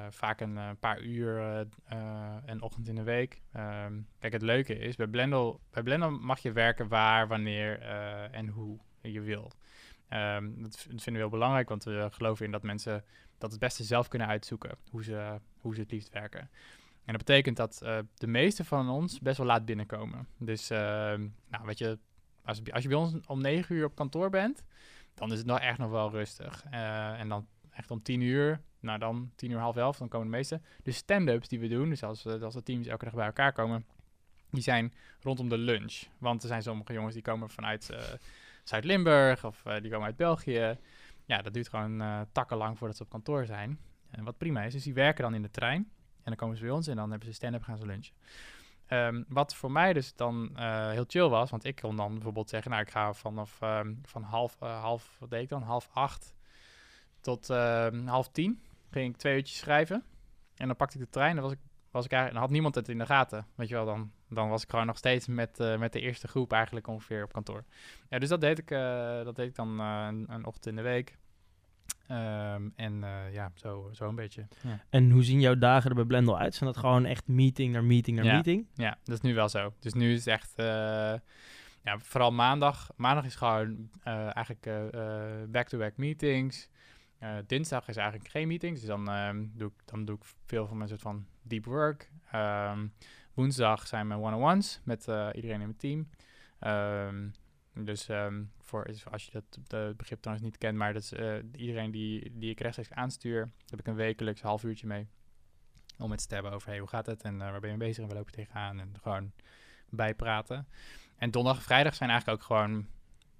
vaak 0.09 0.41
een 0.41 0.59
paar 0.79 1.01
uur 1.01 1.39
een 2.45 2.61
ochtend 2.61 2.87
in 2.87 2.95
de 2.95 3.03
week. 3.03 3.41
Um, 3.55 4.07
kijk, 4.19 4.33
het 4.33 4.41
leuke 4.41 4.77
is 4.77 4.95
bij 4.95 5.07
Blendel, 5.07 5.59
bij 5.71 5.83
Blendel 5.83 6.11
mag 6.11 6.39
je 6.39 6.51
werken 6.51 6.87
waar, 6.87 7.27
wanneer 7.27 7.81
en 8.31 8.47
hoe 8.47 8.79
je 9.01 9.21
wil. 9.21 9.51
Um, 10.13 10.61
dat, 10.61 10.79
vinden 10.79 11.13
we 11.13 11.17
heel 11.17 11.29
belangrijk, 11.29 11.69
want 11.69 11.83
we 11.83 12.07
geloven 12.11 12.45
in 12.45 12.51
dat 12.51 12.63
mensen 12.63 13.03
dat 13.37 13.51
het 13.51 13.59
beste 13.59 13.83
zelf 13.83 14.07
kunnen 14.07 14.27
uitzoeken 14.27 14.77
hoe 14.89 15.03
ze, 15.03 15.39
hoe 15.61 15.75
ze 15.75 15.81
het 15.81 15.91
liefst 15.91 16.09
werken. 16.09 16.49
En 17.05 17.15
dat 17.15 17.25
betekent 17.25 17.57
dat 17.57 17.81
uh, 17.83 17.97
de 18.15 18.27
meeste 18.27 18.65
van 18.65 18.89
ons 18.89 19.19
best 19.19 19.37
wel 19.37 19.47
laat 19.47 19.65
binnenkomen. 19.65 20.27
Dus, 20.37 20.71
uh, 20.71 20.77
nou, 21.47 21.65
weet 21.65 21.77
je, 21.77 21.97
als, 22.43 22.61
als, 22.71 22.83
je 22.83 22.89
bij 22.89 22.97
ons 22.97 23.13
om 23.27 23.41
negen 23.41 23.75
uur 23.75 23.85
op 23.85 23.95
kantoor 23.95 24.29
bent, 24.29 24.63
dan 25.13 25.31
is 25.31 25.37
het 25.37 25.47
nog 25.47 25.59
echt 25.59 25.77
nog 25.77 25.91
wel 25.91 26.09
rustig. 26.09 26.63
Uh, 26.71 27.19
en 27.19 27.29
dan 27.29 27.47
echt 27.71 27.91
om 27.91 28.01
tien 28.01 28.21
uur, 28.21 28.61
nou 28.79 28.99
dan 28.99 29.31
tien 29.35 29.51
uur, 29.51 29.57
half 29.57 29.75
elf, 29.75 29.97
dan 29.97 30.07
komen 30.07 30.27
de 30.27 30.37
meeste. 30.37 30.61
De 30.83 30.91
stand-ups 30.91 31.47
die 31.47 31.59
we 31.59 31.67
doen, 31.67 31.89
dus 31.89 32.03
als, 32.03 32.25
als 32.25 32.53
de 32.53 32.63
teams 32.63 32.87
elke 32.87 33.05
dag 33.05 33.13
bij 33.13 33.25
elkaar 33.25 33.53
komen, 33.53 33.85
die 34.49 34.63
zijn 34.63 34.93
rondom 35.21 35.49
de 35.49 35.57
lunch. 35.57 36.03
Want 36.17 36.41
er 36.41 36.47
zijn 36.47 36.63
sommige 36.63 36.93
jongens 36.93 37.13
die 37.13 37.23
komen 37.23 37.49
vanuit 37.49 37.89
uh, 37.91 37.99
Zuid-Limburg 38.69 39.45
of 39.45 39.63
uh, 39.67 39.73
die 39.81 39.91
komen 39.91 40.05
uit 40.05 40.15
België. 40.15 40.77
Ja, 41.25 41.41
dat 41.41 41.53
duurt 41.53 41.69
gewoon 41.69 42.01
uh, 42.01 42.21
takkenlang 42.31 42.77
voordat 42.77 42.97
ze 42.97 43.03
op 43.03 43.09
kantoor 43.09 43.45
zijn. 43.45 43.79
En 44.09 44.23
wat 44.23 44.37
prima 44.37 44.63
is, 44.63 44.73
dus 44.73 44.83
die 44.83 44.93
werken 44.93 45.23
dan 45.23 45.33
in 45.33 45.41
de 45.41 45.51
trein. 45.51 45.91
En 46.15 46.23
dan 46.23 46.35
komen 46.35 46.57
ze 46.57 46.63
bij 46.63 46.71
ons 46.71 46.87
en 46.87 46.95
dan 46.95 47.09
hebben 47.09 47.27
ze 47.27 47.33
stand-up 47.33 47.63
gaan 47.63 47.77
ze 47.77 47.85
lunchen. 47.85 48.15
Um, 48.87 49.25
wat 49.27 49.55
voor 49.55 49.71
mij 49.71 49.93
dus 49.93 50.15
dan 50.15 50.49
uh, 50.55 50.89
heel 50.89 51.03
chill 51.07 51.27
was, 51.27 51.49
want 51.49 51.63
ik 51.63 51.75
kon 51.75 51.95
dan 51.95 52.13
bijvoorbeeld 52.13 52.49
zeggen, 52.49 52.71
nou 52.71 52.83
ik 52.83 52.89
ga 52.89 53.13
vanaf 53.13 53.61
um, 53.61 53.99
van 54.05 54.23
half, 54.23 54.59
half, 54.59 55.15
wat 55.19 55.29
deed 55.29 55.41
ik 55.41 55.49
dan, 55.49 55.61
half 55.61 55.89
acht 55.93 56.33
tot 57.19 57.49
uh, 57.49 57.87
half 58.05 58.29
tien, 58.29 58.63
ging 58.91 59.13
ik 59.13 59.17
twee 59.17 59.35
uurtjes 59.35 59.57
schrijven. 59.57 60.03
En 60.55 60.67
dan 60.67 60.75
pakte 60.75 60.97
ik 60.97 61.03
de 61.03 61.09
trein, 61.09 61.35
dan 61.35 61.43
was 61.43 61.53
ik, 61.53 61.59
was 61.91 62.05
ik 62.05 62.11
eigenlijk, 62.11 62.33
dan 62.33 62.41
had 62.41 62.49
niemand 62.49 62.75
het 62.75 62.89
in 62.89 62.97
de 62.97 63.05
gaten, 63.05 63.45
weet 63.55 63.67
je 63.67 63.75
wel, 63.75 63.85
dan, 63.85 64.11
dan 64.29 64.49
was 64.49 64.63
ik 64.63 64.69
gewoon 64.69 64.85
nog 64.85 64.97
steeds 64.97 65.27
met, 65.27 65.59
uh, 65.59 65.77
met 65.77 65.93
de 65.93 65.99
eerste 65.99 66.27
groep 66.27 66.53
eigenlijk 66.53 66.87
ongeveer 66.87 67.23
op 67.23 67.33
kantoor. 67.33 67.63
Ja, 68.09 68.19
dus 68.19 68.29
dat 68.29 68.41
deed 68.41 68.57
ik, 68.59 68.71
uh, 68.71 68.79
dat 69.23 69.35
deed 69.35 69.47
ik 69.47 69.55
dan 69.55 69.79
een, 69.79 70.25
een 70.27 70.45
ochtend 70.45 70.65
in 70.65 70.75
de 70.75 70.81
week. 70.81 71.17
Um, 72.11 72.73
en 72.75 73.03
ja, 73.31 73.51
zo, 73.55 73.89
zo 73.93 74.07
een 74.07 74.15
beetje. 74.15 74.47
Ja. 74.61 74.83
En 74.89 75.11
hoe 75.11 75.23
zien 75.23 75.39
jouw 75.39 75.57
dagen 75.57 75.89
er 75.89 75.95
bij 75.95 76.05
Blendel 76.05 76.39
uit? 76.39 76.55
Zijn 76.55 76.71
dat 76.71 76.79
gewoon 76.79 77.05
echt 77.05 77.27
meeting 77.27 77.73
naar 77.73 77.83
meeting 77.83 78.17
naar 78.17 78.25
ja. 78.25 78.33
meeting? 78.33 78.67
Ja, 78.73 78.97
dat 79.03 79.15
is 79.15 79.21
nu 79.21 79.35
wel 79.35 79.49
zo. 79.49 79.73
Dus 79.79 79.93
nu 79.93 80.13
is 80.13 80.25
het 80.25 80.27
echt, 80.27 80.53
ja, 81.83 81.99
vooral 81.99 82.31
maandag. 82.31 82.89
Maandag 82.95 83.25
is 83.25 83.35
gewoon 83.35 83.89
eigenlijk 84.03 84.63
back-to-back 85.51 85.69
-back 85.77 85.97
meetings. 85.97 86.69
dinsdag 87.47 87.87
is 87.87 87.97
eigenlijk 87.97 88.29
geen 88.29 88.47
meetings, 88.47 88.79
dus 88.79 88.89
dan, 88.89 89.09
um, 89.11 89.51
doe, 89.55 89.67
ik, 89.67 89.85
dan 89.85 90.05
doe 90.05 90.15
ik 90.15 90.23
veel 90.45 90.67
van 90.67 90.77
mijn 90.77 90.89
soort 90.89 91.01
van 91.01 91.25
deep 91.49 91.65
work. 91.65 92.11
Um, 92.35 92.93
woensdag 93.33 93.87
zijn 93.87 94.07
mijn 94.07 94.19
one-on-ones 94.19 94.81
met 94.83 95.01
iedereen 95.33 95.61
in 95.61 95.75
mijn 95.75 95.77
team. 95.77 96.09
Dus 97.73 98.07
um, 98.09 98.51
voor, 98.59 98.85
als 99.11 99.25
je 99.25 99.31
dat 99.31 99.59
begrip 99.97 100.21
trouwens 100.21 100.47
niet 100.47 100.57
kent, 100.57 100.77
maar 100.77 100.93
dat 100.93 101.01
is 101.01 101.13
uh, 101.13 101.35
iedereen 101.55 101.91
die, 101.91 102.37
die 102.37 102.49
ik 102.49 102.59
rechtstreeks 102.59 102.91
aanstuur, 102.91 103.51
heb 103.65 103.79
ik 103.79 103.87
een 103.87 103.95
wekelijks 103.95 104.41
half 104.41 104.63
uurtje 104.63 104.87
mee. 104.87 105.07
Om 105.97 106.17
ze 106.17 106.27
te 106.27 106.33
hebben 106.33 106.51
over 106.51 106.69
hey, 106.69 106.79
hoe 106.79 106.87
gaat 106.87 107.05
het 107.05 107.23
en 107.23 107.33
uh, 107.33 107.39
waar 107.39 107.59
ben 107.59 107.69
je 107.69 107.77
mee 107.77 107.87
bezig 107.87 108.03
en 108.03 108.09
waar 108.09 108.17
loop 108.17 108.29
je 108.29 108.35
tegenaan 108.35 108.79
en 108.79 108.93
gewoon 109.01 109.31
bijpraten. 109.89 110.67
En 111.15 111.31
donderdag 111.31 111.61
en 111.61 111.67
vrijdag 111.67 111.95
zijn 111.95 112.09
eigenlijk 112.09 112.41
ook 112.41 112.47
gewoon, 112.47 112.87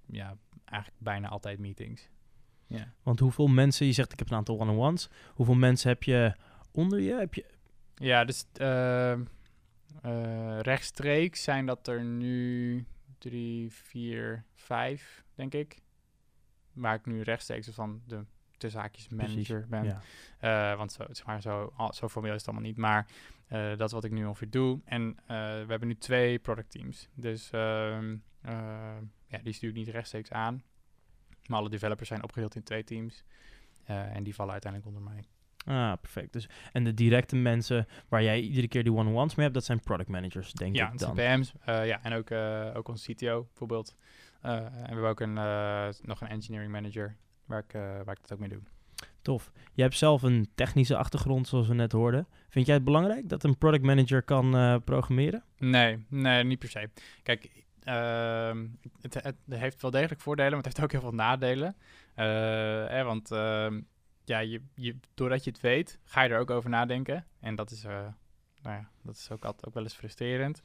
ja, 0.06 0.36
eigenlijk 0.64 1.02
bijna 1.02 1.28
altijd 1.28 1.58
meetings. 1.58 2.08
Yeah. 2.66 2.86
Want 3.02 3.20
hoeveel 3.20 3.46
mensen, 3.46 3.86
je 3.86 3.92
zegt 3.92 4.12
ik 4.12 4.18
heb 4.18 4.30
een 4.30 4.36
aantal 4.36 4.60
one-on-ones, 4.60 5.08
hoeveel 5.34 5.54
mensen 5.54 5.88
heb 5.88 6.02
je 6.02 6.34
onder 6.72 7.00
je? 7.00 7.14
Heb 7.14 7.34
je... 7.34 7.46
Ja, 8.00 8.24
dus 8.24 8.46
uh, 8.60 9.14
rechtstreeks 10.60 11.42
zijn 11.42 11.66
dat 11.66 11.88
er 11.88 12.04
nu 12.04 12.84
drie, 13.18 13.72
vier, 13.72 14.44
vijf, 14.54 15.24
denk 15.34 15.54
ik. 15.54 15.80
Waar 16.72 16.94
ik 16.94 17.06
nu 17.06 17.22
rechtstreeks 17.22 17.68
van 17.68 18.02
de 18.06 18.24
tussen 18.56 18.80
haakjes 18.80 19.08
manager 19.08 19.66
ben. 19.68 20.00
Ja. 20.40 20.72
Uh, 20.72 20.76
want 20.76 20.92
zo, 20.92 21.04
zeg 21.10 21.26
maar, 21.26 21.40
zo, 21.40 21.72
zo 21.90 22.08
formeel 22.08 22.32
is 22.32 22.38
het 22.38 22.48
allemaal 22.48 22.66
niet. 22.68 22.76
Maar 22.76 23.06
uh, 23.48 23.76
dat 23.76 23.86
is 23.88 23.92
wat 23.92 24.04
ik 24.04 24.10
nu 24.10 24.24
ongeveer 24.24 24.50
doe. 24.50 24.80
En 24.84 25.16
we 25.26 25.66
hebben 25.66 25.88
nu 25.88 25.96
twee 25.96 26.38
product 26.38 26.70
teams. 26.70 27.08
Dus 27.14 27.52
uh, 27.52 27.60
ja, 29.26 29.38
die 29.42 29.52
stuur 29.52 29.68
ik 29.68 29.76
niet 29.76 29.88
rechtstreeks 29.88 30.30
aan. 30.30 30.62
Maar 31.46 31.58
alle 31.58 31.68
developers 31.68 32.08
zijn 32.08 32.22
opgedeeld 32.22 32.54
in 32.54 32.62
twee 32.62 32.84
teams. 32.84 33.24
en 33.84 34.22
die 34.22 34.34
vallen 34.34 34.52
uiteindelijk 34.52 34.96
onder 34.96 35.12
mij. 35.12 35.24
Ah, 35.64 35.92
perfect. 36.00 36.32
Dus, 36.32 36.48
en 36.72 36.84
de 36.84 36.94
directe 36.94 37.36
mensen 37.36 37.86
waar 38.08 38.22
jij 38.22 38.40
iedere 38.40 38.68
keer 38.68 38.82
die 38.82 38.92
one-on-ones 38.92 39.34
mee 39.34 39.44
hebt, 39.44 39.54
dat 39.54 39.64
zijn 39.64 39.80
product 39.80 40.08
managers, 40.08 40.52
denk 40.52 40.76
ja, 40.76 40.92
ik 40.92 40.98
dan. 40.98 41.14
Ja, 41.14 41.36
PM's. 41.36 41.52
Uh, 41.68 41.86
ja, 41.86 42.02
en 42.02 42.12
ook, 42.12 42.30
uh, 42.30 42.70
ook 42.74 42.88
onze 42.88 43.12
CTO 43.12 43.42
bijvoorbeeld. 43.42 43.96
Uh, 44.44 44.52
en 44.52 44.72
we 44.72 44.86
hebben 44.86 45.08
ook 45.08 45.20
een, 45.20 45.34
nog 46.02 46.20
een 46.20 46.28
engineering 46.28 46.72
manager 46.72 47.16
waar 47.44 47.64
ik, 47.68 47.72
waar 47.72 48.14
ik 48.14 48.20
dat 48.20 48.32
ook 48.32 48.38
mee 48.38 48.48
doe. 48.48 48.60
Tof. 49.22 49.52
Je 49.72 49.82
hebt 49.82 49.96
zelf 49.96 50.22
een 50.22 50.48
technische 50.54 50.96
achtergrond, 50.96 51.48
zoals 51.48 51.68
we 51.68 51.74
net 51.74 51.92
hoorden. 51.92 52.26
Vind 52.48 52.66
jij 52.66 52.74
het 52.74 52.84
belangrijk 52.84 53.28
dat 53.28 53.44
een 53.44 53.58
product 53.58 53.84
manager 53.84 54.22
kan 54.22 54.80
programmeren? 54.84 55.44
Nee, 55.58 56.04
nee, 56.08 56.44
niet 56.44 56.58
per 56.58 56.68
se. 56.68 56.90
Kijk, 57.22 57.64
ehm, 57.82 58.66
het, 59.00 59.14
het, 59.14 59.36
heeft 59.48 59.82
wel 59.82 59.90
degelijk 59.90 60.20
voordelen, 60.20 60.50
maar 60.50 60.62
het 60.62 60.66
heeft 60.66 60.82
ook 60.82 60.92
heel 60.92 61.10
veel 61.10 61.18
nadelen. 61.18 61.76
Eh, 62.14 63.04
want 63.04 63.30
ehm, 63.30 63.80
ja, 64.30 64.38
je, 64.38 64.62
je, 64.74 64.96
doordat 65.14 65.44
je 65.44 65.50
het 65.50 65.60
weet, 65.60 65.98
ga 66.04 66.22
je 66.22 66.30
er 66.30 66.38
ook 66.38 66.50
over 66.50 66.70
nadenken. 66.70 67.26
En 67.40 67.54
dat 67.54 67.70
is, 67.70 67.84
uh, 67.84 67.90
nou 68.62 68.76
ja, 68.76 68.90
dat 69.02 69.14
is 69.14 69.30
ook 69.30 69.44
altijd 69.44 69.66
ook 69.66 69.74
wel 69.74 69.82
eens 69.82 69.94
frustrerend. 69.94 70.62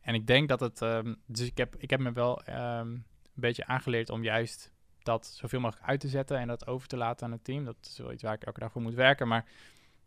En 0.00 0.14
ik 0.14 0.26
denk 0.26 0.48
dat 0.48 0.60
het. 0.60 0.80
Um, 0.80 1.16
dus 1.26 1.46
ik 1.46 1.56
heb, 1.56 1.76
ik 1.76 1.90
heb 1.90 2.00
me 2.00 2.12
wel 2.12 2.42
um, 2.48 2.54
een 2.54 3.04
beetje 3.34 3.66
aangeleerd 3.66 4.10
om 4.10 4.22
juist 4.22 4.72
dat 5.02 5.26
zoveel 5.26 5.60
mogelijk 5.60 5.88
uit 5.88 6.00
te 6.00 6.08
zetten 6.08 6.38
en 6.38 6.48
dat 6.48 6.66
over 6.66 6.88
te 6.88 6.96
laten 6.96 7.26
aan 7.26 7.32
het 7.32 7.44
team. 7.44 7.64
Dat 7.64 7.76
is 7.82 7.98
wel 7.98 8.12
iets 8.12 8.22
waar 8.22 8.34
ik 8.34 8.44
elke 8.44 8.60
dag 8.60 8.72
voor 8.72 8.82
moet 8.82 8.94
werken. 8.94 9.28
Maar 9.28 9.44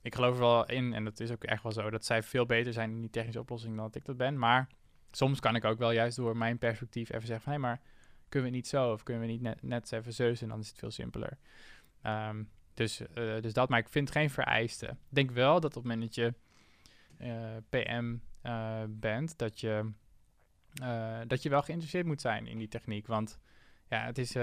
ik 0.02 0.16
geloof 0.16 0.34
er 0.34 0.40
wel 0.40 0.66
in, 0.66 0.94
en 0.94 1.04
dat 1.04 1.20
is 1.20 1.32
ook 1.32 1.44
echt 1.44 1.64
wel 1.64 1.72
zo, 1.72 1.90
dat 1.90 2.06
zij 2.06 2.24
veel 2.24 2.46
beter 2.46 2.74
zijn 2.74 2.92
in 2.92 3.02
die 3.02 3.10
technische 3.10 3.40
oplossing 3.40 3.76
dan 3.76 3.86
dat 3.86 3.96
ik 3.96 4.06
dat 4.06 4.18
ben. 4.18 4.38
Maar 4.40 4.68
soms 5.12 5.40
kan 5.40 5.56
ik 5.56 5.66
ook 5.66 5.78
wel 5.78 5.92
juist 5.92 6.18
door 6.18 6.38
mijn 6.38 6.58
perspectief 6.58 7.10
even 7.10 7.28
zeggen 7.28 7.44
van 7.44 7.54
hé, 7.54 7.60
hey, 7.60 7.70
maar 7.70 7.82
kunnen 8.30 8.50
we 8.50 8.56
niet 8.56 8.68
zo 8.68 8.92
of 8.92 9.04
kunnen 9.04 9.24
we 9.24 9.30
niet 9.30 9.42
net, 9.42 9.62
net 9.62 9.92
even 9.92 10.14
zeus 10.14 10.42
en 10.42 10.50
dan 10.50 10.60
is 10.60 10.68
het 10.68 10.78
veel 10.78 10.92
simpeler. 10.92 11.38
Um, 12.04 12.50
dus, 12.76 13.02
uh, 13.02 13.42
dus 13.42 13.54
dat, 13.54 13.70
maar 13.70 13.80
ik 13.80 13.90
vind 13.90 14.12
geen 14.12 14.30
vereiste. 14.30 14.86
Ik 14.86 14.96
denk 15.10 15.32
wel 15.32 15.60
dat 15.60 15.76
op 15.76 15.84
het 15.84 15.92
moment 15.92 16.02
dat 16.02 16.16
je 16.16 16.34
uh, 17.20 17.58
PM 17.70 18.16
uh, 18.44 18.84
bent, 18.88 19.38
dat 19.38 19.60
je, 19.60 19.92
dat 21.28 21.44
je 21.44 21.50
wel 21.50 21.62
geïnteresseerd 21.62 22.06
moet 22.06 22.22
zijn 22.22 22.48
in 22.48 22.58
die 22.58 22.68
techniek. 22.68 23.08
Want 23.08 23.40
ja, 23.90 24.06
het 24.06 24.18
is 24.18 24.34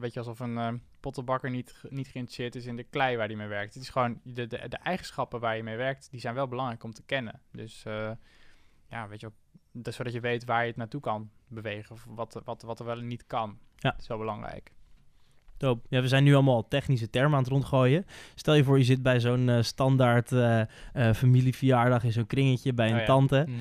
weet 0.00 0.12
je, 0.12 0.18
alsof 0.18 0.40
een 0.40 0.82
pottenbakker 1.00 1.50
niet, 1.50 1.82
niet 1.88 2.08
geïnteresseerd 2.08 2.54
is 2.54 2.66
in 2.66 2.76
de 2.76 2.82
klei 2.82 3.16
waar 3.16 3.26
hij 3.26 3.36
mee 3.36 3.46
werkt. 3.46 3.74
Het 3.74 3.82
is 3.82 3.88
gewoon 3.88 4.20
de, 4.24 4.46
de, 4.46 4.68
de 4.68 4.76
eigenschappen 4.76 5.40
waar 5.40 5.56
je 5.56 5.62
mee 5.62 5.76
werkt, 5.76 6.10
die 6.10 6.20
zijn 6.20 6.34
wel 6.34 6.48
belangrijk 6.48 6.84
om 6.84 6.92
te 6.92 7.04
kennen. 7.04 7.40
Dus 7.52 7.82
ja, 8.88 9.08
weet 9.08 9.20
je, 9.20 9.32
dus 9.72 9.96
zodat 9.96 10.12
je 10.12 10.20
weet 10.20 10.44
waar 10.44 10.62
je 10.62 10.68
het 10.68 10.76
naartoe 10.76 11.00
kan 11.00 11.30
bewegen. 11.46 11.94
Of 11.94 12.04
wat, 12.08 12.40
wat, 12.44 12.62
wat 12.62 12.78
er 12.78 12.84
wel 12.84 12.98
en 12.98 13.06
niet 13.06 13.26
kan. 13.26 13.58
Ja. 13.76 13.90
Dat 13.90 14.00
is 14.00 14.06
wel 14.06 14.18
belangrijk. 14.18 14.72
Ja, 15.58 16.00
we 16.00 16.08
zijn 16.08 16.24
nu 16.24 16.34
allemaal 16.34 16.68
technische 16.68 17.10
termen 17.10 17.32
aan 17.32 17.42
het 17.42 17.52
rondgooien. 17.52 18.06
Stel 18.34 18.54
je 18.54 18.64
voor, 18.64 18.78
je 18.78 18.84
zit 18.84 19.02
bij 19.02 19.20
zo'n 19.20 19.48
eh, 19.48 19.62
standaard 19.62 20.32
eh, 20.32 20.62
familieverjaardag 21.14 22.04
in 22.04 22.12
zo'n 22.12 22.26
kringetje 22.26 22.72
bij 22.72 22.86
een 22.88 22.92
Oh 22.94 23.00
ja. 23.00 23.06
tante. 23.06 23.44
Mhm. 23.48 23.58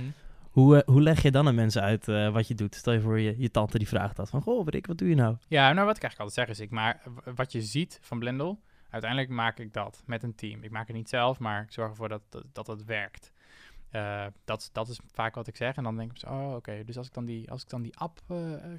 Hoe, 0.51 0.83
hoe 0.85 1.01
leg 1.01 1.21
je 1.21 1.31
dan 1.31 1.47
aan 1.47 1.55
mensen 1.55 1.81
uit 1.81 2.05
wat 2.05 2.47
je 2.47 2.55
doet? 2.55 2.75
Stel 2.75 2.93
je 2.93 2.99
voor, 3.01 3.19
je, 3.19 3.35
je 3.37 3.51
tante 3.51 3.77
die 3.77 3.87
vraagt 3.87 4.15
dat. 4.15 4.29
Van, 4.29 4.41
goh, 4.41 4.65
ik, 4.69 4.87
wat 4.87 4.97
doe 4.97 5.09
je 5.09 5.15
nou? 5.15 5.35
Ja, 5.47 5.73
nou 5.73 5.85
wat 5.85 5.95
ik 5.97 6.03
eigenlijk 6.03 6.19
altijd 6.31 6.47
zeg 6.47 6.57
is, 6.57 6.59
ik 6.63 6.71
maar 6.71 7.01
wat 7.35 7.51
je 7.51 7.61
ziet 7.61 7.99
van 8.01 8.19
Blendel, 8.19 8.59
uiteindelijk 8.89 9.31
maak 9.31 9.59
ik 9.59 9.73
dat 9.73 10.03
met 10.05 10.23
een 10.23 10.35
team. 10.35 10.63
Ik 10.63 10.71
maak 10.71 10.87
het 10.87 10.95
niet 10.95 11.09
zelf, 11.09 11.39
maar 11.39 11.61
ik 11.61 11.71
zorg 11.71 11.89
ervoor 11.89 12.09
dat, 12.09 12.21
dat, 12.29 12.43
dat 12.53 12.67
het 12.67 12.85
werkt. 12.85 13.31
Dat, 14.45 14.61
is- 14.61 14.69
dat 14.71 14.87
is 14.87 14.99
vaak 15.13 15.35
wat 15.35 15.47
ik 15.47 15.55
zeg. 15.55 15.75
En 15.75 15.83
dan 15.83 15.97
denk 15.97 16.11
ik, 16.17 16.29
oh 16.29 16.53
oké, 16.55 16.83
dus 16.85 16.97
als 16.97 17.07
ik 17.07 17.13
dan 17.13 17.25
die, 17.25 17.51
als 17.51 17.61
ik 17.63 17.69
dan 17.69 17.81
die 17.81 17.97
app 17.97 18.19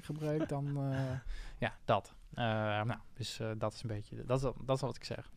gebruik, 0.01 0.49
dan 0.49 0.77
ja, 1.59 1.73
dat. 1.85 2.13
Eh, 2.33 2.43
nou, 2.83 2.99
dus 3.13 3.39
eh, 3.39 3.47
dat 3.57 3.73
is 3.73 3.81
een 3.81 3.87
beetje, 3.87 4.23
dat 4.25 4.37
is, 4.43 4.51
dat 4.65 4.75
is 4.75 4.81
wat 4.81 4.95
ik 4.95 5.03
zeg. 5.03 5.29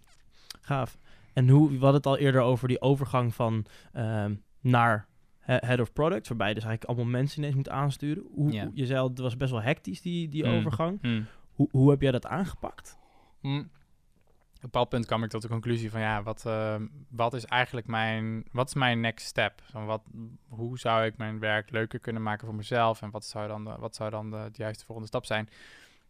Gaaf. 0.60 0.98
En 1.32 1.48
hoe, 1.48 1.68
we 1.68 1.74
hadden 1.74 1.94
het 1.94 2.06
al 2.06 2.18
eerder 2.18 2.40
over 2.40 2.68
die 2.68 2.80
overgang 2.80 3.34
van 3.34 3.64
ehm, 3.92 4.34
naar 4.60 5.06
he- 5.38 5.66
head 5.66 5.80
of 5.80 5.92
product, 5.92 6.28
waarbij 6.28 6.48
je 6.48 6.54
dus 6.54 6.64
eigenlijk 6.64 6.92
allemaal 6.98 7.12
mensen 7.20 7.38
ineens 7.38 7.54
moet 7.54 7.68
aansturen. 7.68 8.24
Hoe, 8.34 8.70
je 8.74 8.86
zei 8.86 8.98
al, 9.00 9.08
het 9.08 9.18
was 9.18 9.36
best 9.36 9.50
wel 9.50 9.62
hectisch, 9.62 10.00
die, 10.02 10.28
die 10.28 10.44
Mm. 10.46 10.54
overgang. 10.56 10.98
Hmm. 11.00 11.26
Hoe, 11.52 11.68
hoe 11.70 11.90
heb 11.90 12.00
jij 12.00 12.10
dat 12.10 12.26
aangepakt? 12.26 12.98
Mm. 13.40 13.58
Op 13.58 14.68
een 14.68 14.70
bepaald 14.70 14.88
punt 14.88 15.06
kwam 15.06 15.24
ik 15.24 15.30
tot 15.30 15.42
de 15.42 15.48
conclusie 15.48 15.90
van 15.90 16.00
ja, 16.00 16.22
wat, 16.22 16.46
eh, 16.46 16.74
wat 17.08 17.34
is 17.34 17.44
eigenlijk 17.44 17.86
mijn, 17.86 18.44
wat 18.52 18.68
is 18.68 18.74
mijn 18.74 19.00
next 19.00 19.26
step? 19.26 19.62
Van 19.70 19.86
wat, 19.86 20.02
hoe 20.48 20.78
zou 20.78 21.04
ik 21.04 21.16
mijn 21.16 21.38
werk 21.38 21.70
leuker 21.70 21.98
kunnen 21.98 22.22
maken 22.22 22.46
voor 22.46 22.56
mezelf 22.56 23.02
en 23.02 23.10
wat 23.10 23.24
zou 23.24 23.48
dan 23.48 23.64
de, 23.64 23.74
wat 23.78 23.94
zou 23.96 24.10
dan 24.10 24.30
de, 24.30 24.36
de 24.52 24.62
juiste 24.62 24.84
volgende 24.84 25.08
stap 25.08 25.24
zijn? 25.24 25.48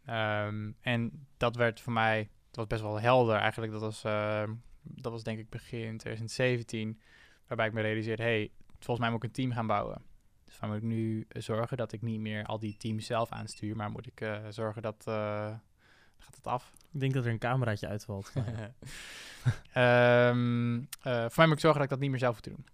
Ehm, 0.05 0.71
en 0.81 1.27
dat 1.37 1.57
werd 1.57 1.81
voor 1.81 1.93
mij, 1.93 2.19
het 2.47 2.57
was 2.57 2.67
best 2.67 2.83
wel 2.83 3.01
helder 3.01 3.37
eigenlijk. 3.37 3.73
Dat 3.73 3.81
was, 3.81 4.05
eh, 4.05 4.51
dat 4.83 5.12
was 5.12 5.23
denk 5.23 5.38
ik 5.38 5.49
begin 5.49 5.99
2017, 5.99 7.01
waarbij 7.47 7.67
ik 7.67 7.73
me 7.73 7.81
realiseerde, 7.81 8.23
hey, 8.23 8.51
volgens 8.69 8.99
mij 8.99 9.11
moet 9.11 9.23
ik 9.23 9.29
een 9.29 9.35
team 9.35 9.53
gaan 9.53 9.67
bouwen. 9.67 10.03
Dus 10.45 10.59
dan 10.59 10.69
moet 10.69 10.79
ik 10.79 10.85
nu 10.85 11.27
eh, 11.29 11.43
zorgen 11.43 11.77
dat 11.77 11.93
ik 11.93 12.03
niet 12.03 12.21
meer 12.21 12.45
al 12.45 12.59
die 12.59 12.77
teams 12.77 13.07
zelf 13.07 13.31
aanstuur, 13.31 13.77
maar 13.77 13.91
moet 13.91 14.07
ik 14.07 14.21
eh, 14.21 14.38
zorgen 14.49 14.83
dat, 14.83 15.05
eh, 15.07 15.55
gaat 16.19 16.37
het 16.37 16.47
af? 16.47 16.73
Ik 16.93 17.01
denk 17.01 17.12
dat 17.15 17.25
er 17.25 17.31
een 17.31 17.38
cameraatje 17.38 17.88
uitvalt. 17.88 18.33
Ehm, 19.73 20.81
eh, 21.03 21.21
voor 21.21 21.33
mij 21.37 21.47
moet 21.47 21.55
ik 21.55 21.61
zorgen 21.61 21.81
dat 21.81 21.83
ik 21.83 21.88
dat 21.88 21.99
niet 21.99 22.11
meer 22.11 22.19
zelf 22.19 22.33
hoef 22.33 22.41
te 22.41 22.51
doen. 22.51 22.67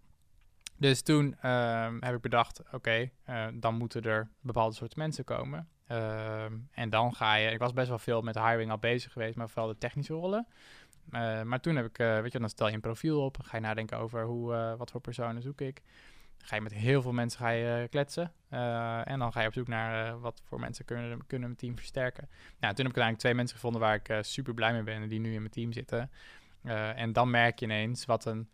Dus 0.77 1.03
toen 1.03 1.37
ehm, 1.41 1.97
heb 2.01 2.14
ik 2.14 2.21
bedacht, 2.21 2.62
oké, 2.73 3.11
dan 3.55 3.75
moeten 3.75 4.03
er 4.03 4.31
bepaalde 4.41 4.75
soorten 4.75 4.99
mensen 4.99 5.25
komen. 5.25 5.69
Ehm, 5.88 6.57
en 6.72 6.90
dan 6.90 7.14
ga 7.14 7.35
je, 7.35 7.51
ik 7.51 7.59
was 7.59 7.72
best 7.72 7.88
wel 7.88 7.98
veel 7.98 8.20
met 8.20 8.38
hiring 8.38 8.70
al 8.70 8.79
bezig 8.79 9.12
geweest, 9.12 9.37
maar 9.37 9.48
vooral 9.48 9.68
de 9.68 9.79
technische 9.79 10.12
rollen. 10.12 10.46
Eh, 11.11 11.42
maar 11.42 11.61
toen 11.61 11.77
heb 11.77 11.85
ik, 11.87 11.98
eh, 11.98 12.20
weet 12.20 12.33
je, 12.33 12.38
dan 12.38 12.48
stel 12.48 12.68
je 12.68 12.74
een 12.74 12.81
profiel 12.81 13.24
op, 13.24 13.37
ga 13.42 13.57
je 13.57 13.62
nadenken 13.62 13.98
over 13.98 14.24
hoe, 14.24 14.55
eh, 14.55 14.74
wat 14.74 14.90
voor 14.90 15.01
personen 15.01 15.42
zoek 15.42 15.61
ik. 15.61 15.83
Ga 16.38 16.55
je 16.57 16.62
met 16.62 16.74
heel 16.74 17.03
veel 17.03 17.12
mensen 17.12 17.40
ga 17.40 17.48
je 17.48 17.88
kletsen. 17.88 18.33
En 18.48 19.18
dan 19.18 19.33
ga 19.33 19.40
je 19.40 19.46
op 19.46 19.53
zoek 19.53 19.68
naar 19.68 20.20
wat 20.20 20.42
voor 20.44 20.61
mensen 20.61 20.85
kunnen, 20.85 21.27
kunnen 21.27 21.48
mijn 21.48 21.61
team 21.61 21.77
versterken. 21.77 22.29
Nou, 22.31 22.74
toen 22.74 22.85
heb 22.85 22.94
ik 22.94 23.03
uiteindelijk 23.03 23.18
twee 23.18 23.35
mensen 23.35 23.57
gevonden 23.57 23.81
waar 23.81 23.94
ik 23.94 24.24
super 24.24 24.55
blij 24.55 24.72
mee 24.72 24.83
ben 24.83 25.03
en 25.03 25.09
die 25.09 25.20
nu 25.20 25.35
in 25.35 25.40
mijn 25.40 25.53
team 25.53 25.72
zitten. 25.72 26.11
En 26.94 27.12
dan 27.12 27.31
merk 27.31 27.59
je 27.59 27.64
ineens 27.64 28.05
wat 28.05 28.24
een 28.24 28.48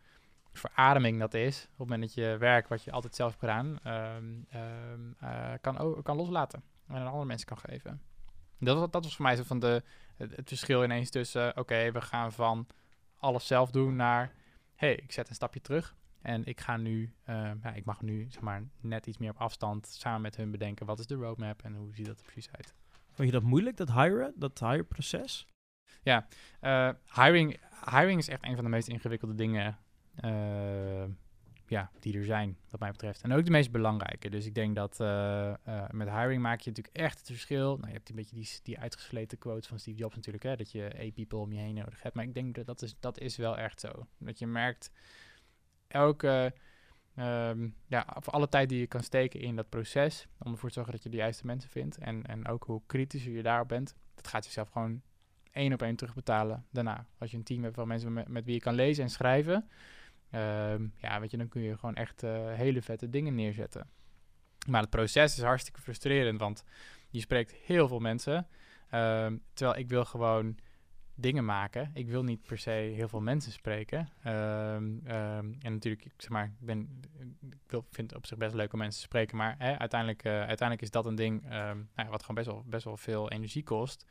verademing 0.58 1.18
dat 1.18 1.34
is. 1.34 1.62
Op 1.62 1.68
het 1.68 1.78
moment 1.78 2.00
dat 2.00 2.14
je 2.14 2.36
werk, 2.38 2.68
wat 2.68 2.84
je 2.84 2.92
altijd 2.92 3.14
zelf 3.14 3.30
hebt 3.30 3.42
gedaan, 3.42 3.78
ehm, 3.82 4.24
ehm, 4.50 5.12
eh, 5.20 5.52
kan, 5.60 6.02
kan 6.02 6.16
loslaten. 6.16 6.62
En 6.94 7.00
aan 7.00 7.06
andere 7.06 7.24
mensen 7.24 7.46
kan 7.46 7.58
geven. 7.58 8.02
Dat, 8.58 8.78
was- 8.78 8.90
dat 8.90 9.04
was 9.04 9.16
voor 9.16 9.24
mij 9.24 9.36
zo 9.36 9.42
van 9.42 9.58
de, 9.58 9.82
het, 10.16 10.36
het 10.36 10.48
verschil 10.48 10.84
ineens 10.84 11.10
tussen, 11.10 11.56
oké, 11.56 11.92
we 11.92 12.00
gaan 12.00 12.32
van 12.32 12.66
alles 13.16 13.46
zelf 13.46 13.70
doen 13.70 13.96
naar, 13.96 14.32
hey, 14.74 14.94
ik 14.94 15.12
zet 15.12 15.28
een 15.28 15.34
stapje 15.34 15.60
terug. 15.60 15.96
En 16.22 16.44
ik 16.44 16.60
ga 16.60 16.76
nu, 16.76 17.14
ehm, 17.24 17.56
ja, 17.62 17.72
ik 17.72 17.84
mag 17.84 18.02
nu 18.02 18.26
zeg 18.30 18.40
maar 18.42 18.62
net 18.80 19.06
iets 19.06 19.18
meer 19.18 19.30
op 19.30 19.36
afstand 19.38 19.86
samen 19.86 20.20
met 20.20 20.36
hun 20.36 20.50
bedenken, 20.50 20.86
wat 20.86 20.98
is 20.98 21.06
de 21.06 21.14
roadmap 21.14 21.62
en 21.62 21.74
hoe 21.74 21.94
ziet 21.94 22.06
dat 22.06 22.18
er 22.18 22.24
precies 22.24 22.50
uit. 22.52 22.74
Vond 23.10 23.28
je 23.28 23.34
dat 23.34 23.42
moeilijk, 23.42 23.76
dat 23.76 23.92
hiren, 23.92 24.32
dat 24.36 24.58
hire 24.60 24.84
proces? 24.84 25.46
Eh, 26.60 26.88
hiring, 27.14 27.60
hiring 27.90 28.18
is 28.18 28.28
echt 28.28 28.44
een 28.44 28.54
van 28.54 28.64
de 28.64 28.70
meest 28.70 28.88
ingewikkelde 28.88 29.34
dingen 29.34 29.78
eh, 30.14 31.04
ja, 31.74 31.90
die 32.00 32.18
er 32.18 32.24
zijn, 32.24 32.56
wat 32.70 32.80
mij 32.80 32.90
betreft. 32.90 33.22
En 33.22 33.32
ook 33.32 33.44
de 33.44 33.50
meest 33.50 33.70
belangrijke. 33.70 34.30
Dus 34.30 34.46
ik 34.46 34.54
denk 34.54 34.74
dat 34.74 35.00
eh, 35.00 35.50
eh, 35.50 35.90
met 35.90 36.10
hiring 36.10 36.42
maak 36.42 36.60
je 36.60 36.70
natuurlijk 36.70 36.96
echt 36.96 37.18
het 37.18 37.26
verschil. 37.26 37.76
Nou, 37.76 37.86
je 37.86 37.92
hebt 37.92 38.08
een 38.08 38.14
beetje 38.14 38.34
die, 38.36 38.48
die 38.62 38.78
uitgesleten 38.78 39.38
quote 39.38 39.68
van 39.68 39.78
Steve 39.78 39.98
Jobs 39.98 40.16
natuurlijk, 40.16 40.44
hè, 40.44 40.56
dat 40.56 40.72
je 40.72 40.94
A-people 40.98 41.38
om 41.38 41.52
je 41.52 41.58
heen 41.58 41.74
nodig 41.74 42.02
hebt. 42.02 42.14
Maar 42.14 42.24
ik 42.24 42.34
denk 42.34 42.54
dat 42.54 42.66
dat 42.66 42.82
is, 42.82 42.96
dat 43.00 43.18
is 43.18 43.36
wel 43.36 43.58
echt 43.58 43.80
zo. 43.80 44.06
Dat 44.18 44.38
je 44.38 44.46
merkt, 44.46 44.90
elke, 45.86 46.54
ehm, 47.14 47.68
ja, 47.86 48.16
voor 48.20 48.32
alle 48.32 48.48
tijd 48.48 48.68
die 48.68 48.78
je 48.78 48.86
kan 48.86 49.02
steken 49.02 49.40
in 49.40 49.56
dat 49.56 49.68
proces, 49.68 50.26
om 50.38 50.52
ervoor 50.52 50.68
te 50.68 50.74
zorgen 50.74 50.92
dat 50.92 51.02
je 51.02 51.08
de 51.10 51.16
juiste 51.16 51.46
mensen 51.46 51.70
vindt. 51.70 51.98
En, 51.98 52.26
en 52.26 52.48
ook 52.48 52.64
hoe 52.64 52.82
kritischer 52.86 53.32
je 53.32 53.42
daarop 53.42 53.68
bent, 53.68 53.94
dat 54.14 54.28
gaat 54.28 54.44
jezelf 54.44 54.68
gewoon 54.68 55.02
één 55.50 55.72
op 55.72 55.82
één 55.82 55.96
terugbetalen 55.96 56.66
daarna. 56.70 57.06
Als 57.18 57.30
je 57.30 57.36
een 57.36 57.44
team 57.44 57.62
hebt 57.62 57.74
van 57.74 57.88
mensen 57.88 58.12
met, 58.12 58.28
met 58.28 58.44
wie 58.44 58.54
je 58.54 58.60
kan 58.60 58.74
lezen 58.74 59.04
en 59.04 59.10
schrijven, 59.10 59.68
ehm, 60.34 60.86
ja, 60.96 61.20
weet 61.20 61.30
je, 61.30 61.36
dan 61.36 61.48
kun 61.48 61.62
je 61.62 61.78
gewoon 61.78 61.94
echt 61.94 62.22
eh, 62.22 62.52
hele 62.52 62.82
vette 62.82 63.10
dingen 63.10 63.34
neerzetten. 63.34 63.88
Maar 64.66 64.80
het 64.80 64.90
proces 64.90 65.36
is 65.36 65.42
hartstikke 65.42 65.80
frustrerend, 65.80 66.40
want 66.40 66.64
je 67.08 67.20
spreekt 67.20 67.52
heel 67.52 67.88
veel 67.88 67.98
mensen, 67.98 68.46
ehm, 68.90 69.36
terwijl 69.52 69.78
ik 69.78 69.88
wil 69.88 70.04
gewoon 70.04 70.58
dingen 71.14 71.44
maken. 71.44 71.90
Ik 71.94 72.08
wil 72.08 72.22
niet 72.22 72.46
per 72.46 72.58
se 72.58 72.70
heel 72.70 73.08
veel 73.08 73.20
mensen 73.20 73.52
spreken. 73.52 74.08
Ehm, 74.22 75.06
en 75.06 75.72
natuurlijk, 75.72 76.04
ik 76.04 76.12
zeg 76.16 76.30
maar, 76.30 76.44
ik 76.44 76.66
ben, 76.66 77.00
ik 77.48 77.82
vind 77.90 78.10
het 78.10 78.14
op 78.14 78.26
zich 78.26 78.38
best 78.38 78.54
leuk 78.54 78.72
om 78.72 78.78
mensen 78.78 79.00
te 79.00 79.06
spreken, 79.06 79.36
maar 79.36 79.54
hè, 79.58 79.78
uiteindelijk, 79.78 80.24
eh, 80.24 80.32
uiteindelijk 80.32 80.82
is 80.82 80.90
dat 80.90 81.06
een 81.06 81.14
ding 81.14 81.42
nou 81.48 81.86
ja, 81.96 82.08
wat 82.08 82.20
gewoon 82.20 82.36
best 82.36 82.46
wel, 82.46 82.64
best 82.66 82.84
wel 82.84 82.96
veel 82.96 83.30
energie 83.30 83.62
kost. 83.62 84.06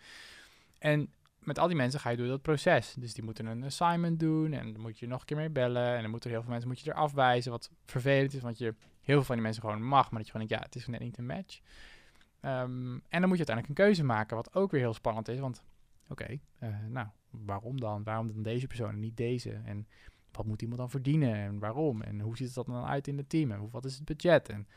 En 0.80 1.14
met 1.46 1.60
al 1.60 1.68
die 1.68 1.76
mensen 1.76 2.00
ga 2.00 2.10
je 2.10 2.18
door 2.18 2.28
dat 2.28 2.42
proces. 2.42 2.94
Dus 2.94 3.14
die 3.14 3.24
moeten 3.24 3.46
een 3.46 3.64
assignment 3.64 4.20
doen 4.20 4.54
en 4.54 4.74
dan 4.74 4.82
moet 4.82 5.00
je 5.00 5.08
nog 5.08 5.20
een 5.20 5.26
keer 5.26 5.38
mee 5.38 5.50
bellen. 5.50 5.96
En 5.96 6.02
dan 6.02 6.12
moeten 6.12 6.30
heel 6.30 6.42
veel 6.42 6.50
mensen 6.52 6.70
moet 6.70 6.80
je 6.80 6.90
er 6.90 6.98
afwijzen, 6.98 7.52
wat 7.52 7.72
vervelend 7.86 8.34
is, 8.34 8.42
want 8.42 8.58
je 8.58 8.76
heel 9.02 9.16
veel 9.16 9.24
van 9.24 9.36
die 9.36 9.44
mensen 9.44 9.62
gewoon 9.62 9.84
mag, 9.84 10.12
maar 10.12 10.20
dat 10.20 10.28
je 10.28 10.32
gewoon 10.32 10.48
denkt, 10.48 10.64
ja, 10.64 10.70
het 10.70 10.76
is 10.82 10.88
net 10.88 11.00
niet 11.00 11.18
een 11.18 11.26
match. 11.26 11.60
Ehm, 12.40 12.94
en 12.94 13.20
dan 13.20 13.30
moet 13.30 13.38
je 13.38 13.46
uiteindelijk 13.46 13.68
een 13.68 13.86
keuze 13.86 14.04
maken, 14.04 14.36
wat 14.36 14.56
ook 14.56 14.72
weer 14.72 14.82
heel 14.82 14.94
spannend 14.94 15.28
is, 15.28 15.40
want 15.40 15.64
oké, 16.08 16.40
eh, 16.60 16.70
nou, 16.90 17.08
waarom 17.30 17.80
dan? 17.80 18.04
Waarom 18.04 18.28
dan 18.28 18.44
deze 18.44 18.68
persoon 18.68 18.90
en 18.90 19.00
niet 19.00 19.18
deze? 19.18 19.62
En 19.66 19.88
wat 20.32 20.46
moet 20.46 20.62
iemand 20.62 20.80
dan 20.80 20.90
verdienen 20.90 21.36
en 21.36 21.60
waarom? 21.60 22.02
En 22.02 22.20
hoe 22.20 22.38
ziet 22.38 22.56
het 22.56 22.66
dan 22.66 22.86
uit 22.86 23.08
in 23.08 23.18
het 23.18 23.30
team? 23.30 23.52
En 23.52 23.70
wat 23.72 23.86
is 23.86 23.96
het 23.96 24.06
budget? 24.06 24.50
En 24.50 24.68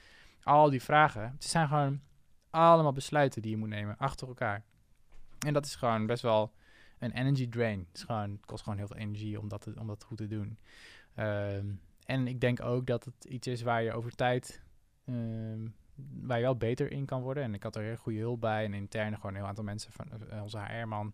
al 0.43 0.71
die 0.71 0.83
vragen. 0.83 1.23
Het 1.23 1.45
zijn 1.45 1.69
gewoon 1.69 2.01
allemaal 2.51 2.93
besluiten 2.93 3.43
die 3.43 3.51
je 3.51 3.57
moet 3.57 3.69
nemen 3.69 3.99
achter 3.99 4.29
elkaar. 4.29 4.65
En 5.39 5.53
dat 5.53 5.65
is 5.65 5.75
gewoon 5.75 6.07
best 6.07 6.23
wel 6.23 6.53
een 6.99 7.13
energy 7.13 7.49
drain. 7.49 7.79
Het, 7.79 7.97
is 7.97 8.03
gewoon, 8.03 8.41
kost 8.45 8.63
gewoon 8.63 8.79
heel 8.79 8.87
veel 8.87 8.97
energie 8.97 9.41
om 9.41 9.49
dat, 9.49 9.69
om 9.79 9.87
dat 9.87 10.05
goed 10.05 10.17
te 10.17 10.27
doen. 10.27 10.59
Ehm, 11.15 11.67
en 12.07 12.27
ik 12.27 12.41
denk 12.41 12.63
ook 12.63 12.87
dat 12.87 13.05
het 13.05 13.25
iets 13.25 13.47
is 13.47 13.63
waar 13.63 13.83
je 13.83 13.93
over 13.93 14.15
tijd 14.15 14.63
ehm, 15.05 15.69
waar 16.21 16.37
je 16.37 16.45
wel 16.45 16.57
beter 16.57 16.93
in 16.93 17.05
kan 17.05 17.23
worden. 17.23 17.43
En 17.43 17.55
ik 17.55 17.63
had 17.63 17.77
er 17.77 17.83
heel 17.83 17.97
goede 17.97 18.19
hulp 18.19 18.41
bij. 18.41 18.65
En 18.65 18.75
intern 18.75 19.15
gewoon 19.15 19.31
een 19.31 19.37
heel 19.37 19.47
aantal 19.47 19.65
mensen 19.65 19.93
van 19.93 20.07
eh, 20.31 20.43
onze 20.43 20.59
HR-man 20.59 21.13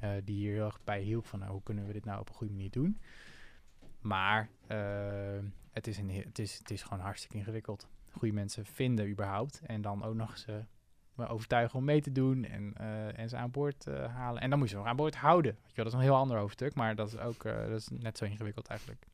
eh, 0.00 0.10
die 0.24 0.36
hier 0.36 0.52
heel 0.52 0.64
erg 0.64 0.84
bij 0.84 1.00
hielp 1.00 1.26
van 1.26 1.38
nou, 1.38 1.52
hoe 1.52 1.62
kunnen 1.62 1.86
we 1.86 1.92
dit 1.92 2.04
nou 2.04 2.20
op 2.20 2.28
een 2.28 2.34
goede 2.34 2.52
manier 2.52 2.70
doen. 2.70 3.00
Maar 4.00 4.48
ehm, 4.66 5.44
het, 5.70 5.86
is 5.86 5.98
een, 5.98 6.10
he- 6.10 6.22
het, 6.22 6.38
is, 6.38 6.58
het 6.58 6.70
is 6.70 6.82
gewoon 6.82 7.00
hartstikke 7.00 7.36
ingewikkeld. 7.36 7.88
Goede 8.10 8.34
mensen 8.34 8.66
vinden 8.66 9.08
überhaupt. 9.08 9.60
En 9.66 9.82
dan 9.82 10.02
ook 10.02 10.14
nog 10.14 10.38
ze 10.38 10.64
overtuigen 11.28 11.78
om 11.78 11.84
mee 11.84 12.00
te 12.00 12.12
doen 12.12 12.44
en, 12.44 12.72
eh, 12.76 13.18
en 13.18 13.28
ze 13.28 13.36
aan 13.36 13.50
boord 13.50 13.86
eh, 13.86 14.14
halen. 14.14 14.42
En 14.42 14.50
dan 14.50 14.58
moet 14.58 14.68
je 14.68 14.74
ze 14.74 14.80
nog 14.80 14.90
aan 14.90 14.96
boord 14.96 15.16
houden. 15.16 15.52
Weet 15.52 15.70
je 15.70 15.74
wel, 15.74 15.84
dat 15.84 15.92
is 15.92 15.98
een 15.98 16.04
heel 16.04 16.16
ander 16.16 16.36
hoofdstuk, 16.36 16.74
maar 16.74 16.94
dat 16.94 17.08
is 17.08 17.18
ook 17.18 17.44
eh, 17.44 17.68
dat 17.68 17.80
is 17.80 17.88
net 17.88 18.18
zo 18.18 18.24
ingewikkeld 18.24 18.66
eigenlijk. 18.66 19.06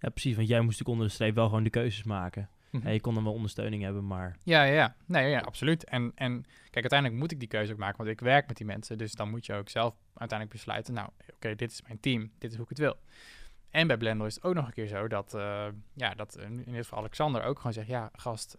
Ja, 0.00 0.08
precies, 0.08 0.36
want 0.36 0.48
jij 0.48 0.60
moest 0.60 0.78
natuurlijk 0.78 0.98
onder 0.98 1.06
de 1.06 1.12
streep 1.12 1.34
wel 1.34 1.46
gewoon 1.46 1.62
de 1.62 1.70
keuzes 1.70 2.04
maken. 2.04 2.48
Mhm. 2.70 2.86
Ja, 2.86 2.92
je 2.92 3.00
kon 3.00 3.14
dan 3.14 3.24
wel 3.24 3.32
ondersteuning 3.32 3.82
hebben, 3.82 4.06
maar 4.06 4.36
Ja, 4.42 4.62
ja, 4.62 4.72
ja. 4.72 4.96
Nee, 5.06 5.30
ja, 5.30 5.40
absoluut. 5.40 5.84
En, 5.84 6.12
en 6.14 6.42
kijk, 6.42 6.80
uiteindelijk 6.80 7.20
moet 7.20 7.32
ik 7.32 7.38
die 7.38 7.48
keuze 7.48 7.72
ook 7.72 7.78
maken, 7.78 7.96
want 7.96 8.08
ik 8.08 8.20
werk 8.20 8.46
met 8.46 8.56
die 8.56 8.66
mensen. 8.66 8.98
Dus 8.98 9.12
dan 9.12 9.30
moet 9.30 9.46
je 9.46 9.54
ook 9.54 9.68
zelf 9.68 9.94
uiteindelijk 10.14 10.58
besluiten, 10.58 10.94
nou, 10.94 11.08
oké, 11.34 11.54
dit 11.54 11.70
is 11.70 11.82
mijn 11.82 12.00
team, 12.00 12.30
dit 12.38 12.50
is 12.50 12.56
hoe 12.56 12.64
ik 12.64 12.70
het 12.70 12.78
wil. 12.78 12.96
En 13.70 13.86
bij 13.86 13.96
Blender 13.96 14.26
is 14.26 14.34
het 14.34 14.44
ook 14.44 14.54
nog 14.54 14.66
een 14.66 14.72
keer 14.72 14.86
zo 14.86 15.08
dat, 15.08 15.30
ja, 15.94 16.14
dat 16.14 16.36
in 16.36 16.56
dit 16.56 16.74
geval 16.74 16.98
Alexander 16.98 17.42
ook 17.42 17.56
gewoon 17.56 17.72
zegt, 17.72 17.88
ja, 17.88 18.10
gast, 18.12 18.56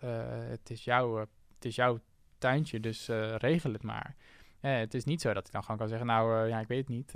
het, 0.49 0.69
is 0.69 0.83
jouw, 0.83 1.17
het 1.17 1.65
is 1.65 1.75
jouw 1.75 1.99
tuintje, 2.41 2.79
dus 2.79 3.07
eh, 3.07 3.35
regel 3.35 3.73
het 3.73 3.83
maar. 3.83 4.15
eh, 4.61 4.77
het 4.77 4.93
is 4.93 5.03
niet 5.03 5.21
zo 5.21 5.33
dat 5.33 5.47
ik 5.47 5.53
dan 5.53 5.61
gewoon 5.61 5.77
kan 5.77 5.87
zeggen, 5.87 6.07
nou, 6.07 6.43
eh, 6.43 6.49
ja, 6.49 6.59
ik 6.59 6.67
weet 6.67 6.87
het 6.87 6.89
niet, 6.89 7.15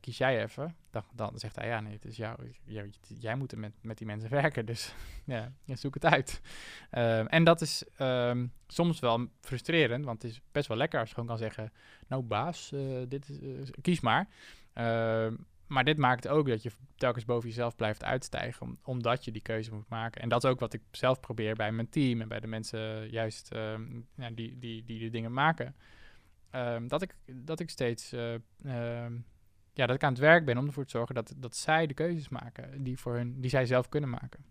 kies 0.00 0.18
jij 0.18 0.42
even. 0.42 0.76
Dan, 0.90 1.02
dan 1.14 1.38
zegt 1.38 1.56
hij, 1.56 1.66
ja, 1.66 1.80
nee, 1.80 1.92
het 1.92 2.04
is 2.04 2.16
jou, 2.16 2.52
jij, 2.64 2.90
jij 3.18 3.36
moet 3.36 3.56
met, 3.56 3.72
met 3.80 3.98
die 3.98 4.06
mensen 4.06 4.30
werken, 4.40 4.66
dus 4.66 4.94
ja, 5.24 5.52
zoek 5.66 5.94
het 5.94 6.04
uit. 6.04 6.40
Ehm, 6.90 7.26
en 7.26 7.44
dat 7.44 7.60
is 7.60 7.84
ehm, 7.96 8.46
soms 8.66 9.00
wel 9.00 9.26
frustrerend, 9.40 10.04
want 10.04 10.22
het 10.22 10.30
is 10.30 10.40
best 10.52 10.68
wel 10.68 10.76
lekker 10.76 10.98
als 10.98 11.08
je 11.08 11.14
gewoon 11.14 11.28
kan 11.28 11.38
zeggen, 11.38 11.72
nou 12.06 12.22
baas, 12.22 12.72
dit 13.08 13.40
kies 13.80 14.00
maar. 14.00 14.28
Maar 15.66 15.84
dit 15.84 15.96
maakt 15.96 16.28
ook 16.28 16.48
dat 16.48 16.62
je 16.62 16.70
telkens 16.96 17.24
boven 17.24 17.48
jezelf 17.48 17.76
blijft 17.76 18.04
uitstijgen, 18.04 18.62
om- 18.66 18.78
omdat 18.84 19.24
je 19.24 19.30
die 19.32 19.42
keuze 19.42 19.72
moet 19.74 19.88
maken. 19.88 20.22
En 20.22 20.28
dat 20.28 20.44
is 20.44 20.50
ook 20.50 20.60
wat 20.60 20.72
ik 20.72 20.80
zelf 20.90 21.20
probeer 21.20 21.54
bij 21.54 21.72
mijn 21.72 21.88
team 21.88 22.20
en 22.20 22.28
bij 22.28 22.40
de 22.40 22.46
mensen 22.46 23.10
juist 23.10 23.50
ehm, 23.52 23.82
ja, 24.16 24.30
die, 24.30 24.58
die, 24.58 24.84
die 24.84 24.98
de 24.98 25.10
dingen 25.10 25.32
maken. 25.32 25.74
Ehm, 26.50 26.86
dat, 26.86 27.02
ik, 27.02 27.14
dat 27.26 27.60
ik 27.60 27.70
steeds 27.70 28.12
eh, 28.12 28.34
ehm, 28.64 29.12
ja, 29.72 29.86
dat 29.86 29.96
ik 29.96 30.02
aan 30.04 30.10
het 30.12 30.20
werk 30.20 30.44
ben 30.44 30.58
om 30.58 30.66
ervoor 30.66 30.84
te 30.84 30.90
zorgen 30.90 31.14
dat, 31.14 31.34
dat 31.36 31.56
zij 31.56 31.86
de 31.86 31.94
keuzes 31.94 32.28
maken 32.28 32.82
die, 32.84 32.98
voor 32.98 33.14
hun, 33.14 33.40
die 33.40 33.50
zij 33.50 33.66
zelf 33.66 33.88
kunnen 33.88 34.10
maken. 34.10 34.44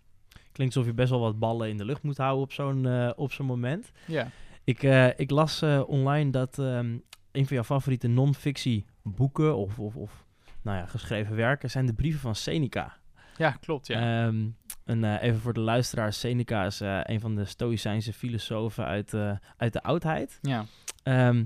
Klinkt 0.51 0.75
alsof 0.75 0.89
je 0.91 0.95
best 0.95 1.09
wel 1.09 1.19
wat 1.19 1.39
ballen 1.39 1.69
in 1.69 1.77
de 1.77 1.85
lucht 1.85 2.03
moet 2.03 2.17
houden 2.17 2.43
op 2.43 2.51
zo'n 2.51 2.85
eh, 2.85 3.09
op 3.15 3.31
zo'n 3.31 3.45
moment. 3.45 3.91
Ja, 4.07 4.31
Ik, 4.63 4.83
eh, 4.83 5.19
ik 5.19 5.29
las 5.29 5.63
online 5.87 6.29
dat 6.31 6.57
een 6.57 7.01
van 7.31 7.55
jouw 7.55 7.63
favoriete 7.63 8.07
non-fictie 8.07 8.85
boeken 9.01 9.55
of, 9.55 9.79
of, 9.79 9.95
of 9.95 10.22
nou 10.63 10.77
ja, 10.77 10.85
geschreven 10.85 11.35
werken 11.35 11.69
zijn 11.69 11.85
de 11.85 11.93
brieven 11.93 12.19
van 12.19 12.35
Seneca. 12.35 12.97
ja 13.37 13.51
klopt. 13.51 13.87
Ja. 13.87 14.25
Ehm, 14.25 14.45
en 14.85 15.03
eh, 15.03 15.21
even 15.21 15.39
voor 15.39 15.53
de 15.53 15.59
luisteraars, 15.59 16.19
Seneca 16.19 16.65
is 16.65 16.81
eh, 16.81 16.99
een 17.03 17.19
van 17.19 17.35
de 17.35 17.45
Stoïcijnse 17.45 18.13
filosofen 18.13 18.85
uit, 18.85 19.13
eh, 19.13 19.31
uit 19.57 19.73
de 19.73 19.83
oudheid. 19.83 20.39
ja. 20.41 20.65
Ehm, 21.03 21.45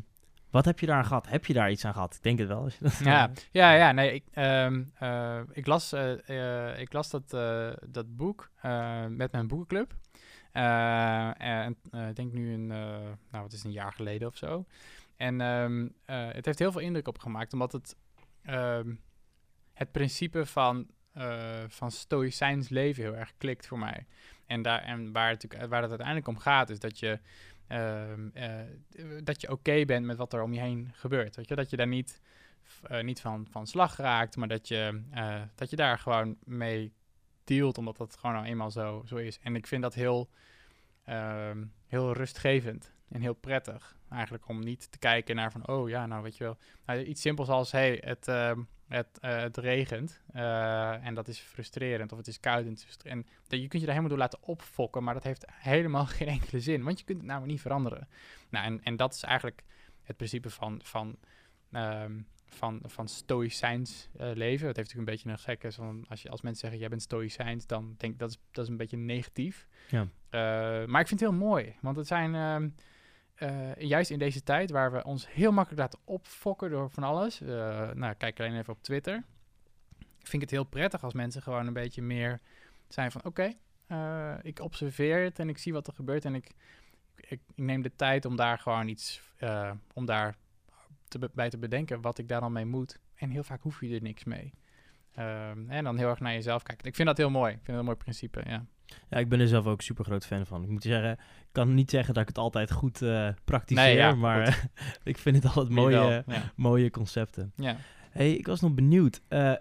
wat 0.49 0.65
heb 0.65 0.79
je 0.79 0.85
daar 0.85 0.97
aan 0.97 1.05
gehad? 1.05 1.27
Heb 1.29 1.45
je 1.45 1.53
daar 1.53 1.71
iets 1.71 1.85
aan 1.85 1.93
gehad? 1.93 2.15
Ik 2.15 2.23
denk 2.23 2.39
het 2.39 2.47
wel. 2.47 2.69
Ja, 3.03 3.29
ja, 3.51 3.73
ja, 3.73 3.91
nee, 3.91 4.13
ik, 4.13 4.23
ehm, 4.33 4.83
eh, 4.99 5.39
ik 5.51 5.67
las, 5.67 5.93
ik 6.77 6.93
las 6.93 7.09
dat, 7.09 7.29
dat 7.89 8.15
boek 8.15 8.51
met 9.09 9.31
mijn 9.31 9.47
boekenclub. 9.47 9.95
En 10.51 11.77
ik 12.09 12.15
denk 12.15 12.33
nu 12.33 12.53
een, 12.53 12.67
nou 12.67 13.17
wat 13.31 13.51
is 13.51 13.57
het, 13.57 13.67
een 13.67 13.71
jaar 13.71 13.93
geleden 13.93 14.27
of 14.27 14.37
zo. 14.37 14.65
En 15.17 15.39
het 16.05 16.45
heeft 16.45 16.59
heel 16.59 16.71
veel 16.71 16.81
indruk 16.81 17.07
op 17.07 17.19
gemaakt, 17.19 17.53
omdat 17.53 17.71
het 17.71 17.95
het 19.77 19.91
principe 19.91 20.45
van, 20.45 20.87
eh 21.13 21.63
van 21.67 21.91
stoïcijns 21.91 22.69
leven 22.69 23.03
heel 23.03 23.15
erg 23.15 23.33
klikt 23.37 23.67
voor 23.67 23.79
mij. 23.79 24.05
En, 24.45 24.61
daar, 24.61 24.81
en 24.81 25.11
waar, 25.11 25.29
het, 25.29 25.47
waar 25.67 25.81
het 25.81 25.89
uiteindelijk 25.89 26.27
om 26.27 26.37
gaat, 26.37 26.69
is 26.69 26.79
dat 26.79 26.99
je, 26.99 27.19
ehm, 27.67 28.29
eh, 28.33 28.61
dat 29.23 29.41
je 29.41 29.51
oké 29.51 29.85
bent 29.85 30.05
met 30.05 30.17
wat 30.17 30.33
er 30.33 30.41
om 30.41 30.53
je 30.53 30.59
heen 30.59 30.91
gebeurt. 30.93 31.35
Weet 31.35 31.47
je? 31.47 31.55
Dat 31.55 31.69
je 31.69 31.77
daar 31.77 31.87
niet, 31.87 32.21
eh, 32.83 33.03
niet 33.03 33.21
van, 33.21 33.47
van 33.49 33.67
slag 33.67 33.97
raakt, 33.97 34.35
maar 34.35 34.47
dat 34.47 34.67
je, 34.67 35.01
dat 35.55 35.69
je 35.69 35.75
daar 35.75 35.99
gewoon 35.99 36.37
mee 36.43 36.93
dealt, 37.43 37.77
omdat 37.77 37.97
dat 37.97 38.17
gewoon 38.17 38.35
nou 38.35 38.47
eenmaal 38.47 38.71
zo, 38.71 39.03
zo 39.05 39.15
is. 39.15 39.39
En 39.39 39.55
ik 39.55 39.67
vind 39.67 39.81
dat 39.81 39.93
heel, 39.93 40.29
ehm, 41.03 41.65
heel 41.87 42.13
rustgevend 42.13 42.93
en 43.09 43.21
heel 43.21 43.33
prettig. 43.33 43.97
Eigenlijk 44.09 44.47
om 44.47 44.59
niet 44.59 44.91
te 44.91 44.97
kijken 44.97 45.35
naar 45.35 45.51
van, 45.51 45.67
oh 45.67 45.89
ja, 45.89 46.05
nou 46.05 46.23
weet 46.23 46.37
je 46.37 46.43
wel. 46.43 46.57
Nou, 46.85 47.01
iets 47.01 47.21
simpels 47.21 47.49
als, 47.49 47.71
hey, 47.71 48.01
het, 48.05 48.27
ehm, 48.27 48.61
het, 48.87 49.19
eh, 49.19 49.37
het 49.37 49.57
regent 49.57 50.21
eh, 50.33 51.05
en 51.05 51.13
dat 51.13 51.27
is 51.27 51.39
frustrerend 51.39 52.11
of 52.11 52.17
het 52.17 52.27
is 52.27 52.39
koud 52.39 52.63
en, 52.63 52.69
het 52.69 52.77
is 52.77 52.83
frustre- 52.83 53.09
en 53.09 53.25
dat- 53.47 53.59
je 53.61 53.67
kunt 53.67 53.81
je 53.81 53.87
er 53.87 53.87
helemaal 53.87 54.09
door 54.09 54.17
laten 54.17 54.39
opfokken, 54.43 55.03
maar 55.03 55.13
dat 55.13 55.23
heeft 55.23 55.45
helemaal 55.51 56.05
geen 56.17 56.27
enkele 56.27 56.59
zin, 56.59 56.83
want 56.83 56.99
je 56.99 57.05
kunt 57.05 57.17
het 57.17 57.27
namelijk 57.27 57.51
niet 57.51 57.61
veranderen. 57.61 58.07
Nou, 58.49 58.65
en, 58.65 58.83
en 58.83 58.95
dat 58.95 59.13
is 59.13 59.23
eigenlijk 59.23 59.63
het 60.03 60.17
principe 60.17 60.49
van, 60.49 60.79
van, 60.83 61.17
ehm, 61.71 62.19
van, 62.45 62.79
van 62.85 63.07
stoïcijns 63.07 64.09
eh, 64.17 64.31
leven. 64.33 64.67
Het 64.67 64.75
heeft 64.75 64.93
natuurlijk 64.93 64.97
een 64.97 65.05
beetje 65.15 65.29
een 65.29 65.39
gekke, 65.39 65.71
van 65.71 66.05
als, 66.09 66.21
je, 66.21 66.29
als 66.29 66.41
mensen 66.41 66.61
zeggen, 66.61 66.79
jij 66.79 66.89
bent 66.89 67.01
stoïcijns, 67.01 67.65
dan 67.67 67.95
denk 67.97 68.13
ik 68.13 68.19
dat 68.19 68.29
is, 68.29 68.37
dat 68.51 68.63
is 68.63 68.69
een 68.69 68.77
beetje 68.77 68.97
negatief. 68.97 69.67
Ja. 69.89 70.07
Maar 70.85 71.01
ik 71.01 71.07
vind 71.07 71.19
het 71.19 71.29
heel 71.29 71.39
mooi, 71.39 71.75
want 71.81 71.95
het 71.97 72.07
zijn... 72.07 72.35
ehm, 72.35 72.69
eh, 73.37 73.75
juist 73.75 74.11
in 74.11 74.19
deze 74.19 74.43
tijd 74.43 74.71
waar 74.71 74.91
we 74.91 75.03
ons 75.03 75.33
heel 75.33 75.51
makkelijk 75.51 75.81
laten 75.81 75.99
opfokken 76.03 76.69
door 76.69 76.89
van 76.89 77.03
alles. 77.03 77.41
eh, 77.41 77.91
nou, 77.91 78.13
kijk 78.13 78.39
alleen 78.39 78.57
even 78.57 78.73
op 78.73 78.83
Twitter. 78.83 79.23
Vind 79.99 80.33
ik 80.33 80.41
het 80.41 80.51
heel 80.51 80.63
prettig 80.63 81.03
als 81.03 81.13
mensen 81.13 81.41
gewoon 81.41 81.67
een 81.67 81.73
beetje 81.73 82.01
meer 82.01 82.39
zijn 82.87 83.11
van... 83.11 83.23
Oké, 83.23 83.53
eh, 83.87 84.35
ik 84.41 84.59
observeer 84.59 85.23
het 85.23 85.39
en 85.39 85.49
ik 85.49 85.57
zie 85.57 85.73
wat 85.73 85.87
er 85.87 85.93
gebeurt. 85.93 86.25
En 86.25 86.35
ik, 86.35 86.51
ik, 87.15 87.29
ik 87.29 87.41
neem 87.55 87.81
de 87.81 87.95
tijd 87.95 88.25
om 88.25 88.35
daar 88.35 88.59
gewoon 88.59 88.87
iets... 88.87 89.21
om 89.93 90.05
daar 90.05 90.35
bij 91.33 91.49
te 91.49 91.57
bedenken 91.57 92.01
wat 92.01 92.17
ik 92.17 92.27
daar 92.27 92.41
dan 92.41 92.51
mee 92.51 92.65
moet. 92.65 92.99
En 93.15 93.29
heel 93.29 93.43
vaak 93.43 93.61
hoef 93.61 93.81
je 93.81 93.95
er 93.95 94.01
niks 94.01 94.23
mee. 94.23 94.53
Ehm, 95.17 95.69
en 95.69 95.83
dan 95.83 95.97
heel 95.97 96.07
erg 96.09 96.19
naar 96.19 96.33
jezelf 96.33 96.63
kijken. 96.63 96.87
Ik 96.87 96.95
vind 96.95 97.07
dat 97.07 97.17
heel 97.17 97.29
mooi. 97.29 97.51
Ik 97.51 97.57
vind 97.57 97.67
dat 97.67 97.77
een 97.77 97.85
mooi 97.85 97.97
principe, 97.97 98.41
ja. 98.47 98.65
Ja, 99.09 99.17
ik 99.17 99.29
ben 99.29 99.39
er 99.39 99.47
zelf 99.47 99.65
ook 99.65 99.81
super 99.81 100.05
groot 100.05 100.25
fan 100.25 100.45
van. 100.45 100.63
Ik 100.63 100.69
moet 100.69 100.83
zeggen, 100.83 101.11
ik 101.11 101.47
kan 101.51 101.73
niet 101.73 101.89
zeggen 101.89 102.13
dat 102.13 102.21
ik 102.21 102.27
het 102.29 102.37
altijd 102.37 102.71
goed 102.71 103.01
eh 103.01 103.29
praktiseer, 103.45 103.83
Nee, 103.83 103.95
ja, 103.95 104.15
maar 104.15 104.69
ik 105.03 105.17
vind 105.17 105.35
het 105.35 105.45
altijd 105.45 105.69
mooie, 105.69 105.95
wel, 105.95 106.09
Ja. 106.09 106.51
mooie 106.55 106.89
concepten. 106.89 107.51
ja. 107.55 107.77
hey, 108.11 108.33
ik 108.33 108.47
was 108.47 108.61
nog 108.61 108.73
benieuwd. 108.73 109.21
Eh, 109.27 109.53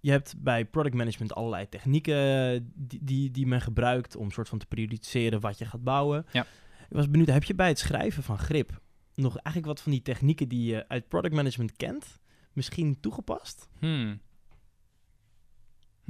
je 0.00 0.10
hebt 0.10 0.34
bij 0.38 0.64
product 0.64 0.94
management 0.94 1.34
allerlei 1.34 1.68
technieken 1.68 2.72
die, 2.74 2.98
die, 3.04 3.30
die 3.30 3.46
men 3.46 3.60
gebruikt 3.60 4.16
om 4.16 4.30
soort 4.30 4.48
van 4.48 4.58
te 4.58 4.66
periodiseren 4.66 5.40
wat 5.40 5.58
je 5.58 5.64
gaat 5.64 5.84
bouwen. 5.84 6.26
Ja. 6.32 6.42
Ik 6.88 6.96
was 6.96 7.10
benieuwd, 7.10 7.28
heb 7.28 7.44
je 7.44 7.54
bij 7.54 7.68
het 7.68 7.78
schrijven 7.78 8.22
van 8.22 8.38
Grip 8.38 8.80
nog 9.14 9.36
eigenlijk 9.36 9.66
wat 9.66 9.80
van 9.80 9.92
die 9.92 10.02
technieken 10.02 10.48
die 10.48 10.64
je 10.72 10.88
uit 10.88 11.08
product 11.08 11.34
management 11.34 11.76
kent, 11.76 12.18
misschien 12.52 13.00
toegepast? 13.00 13.68
Hmm. 13.78 14.20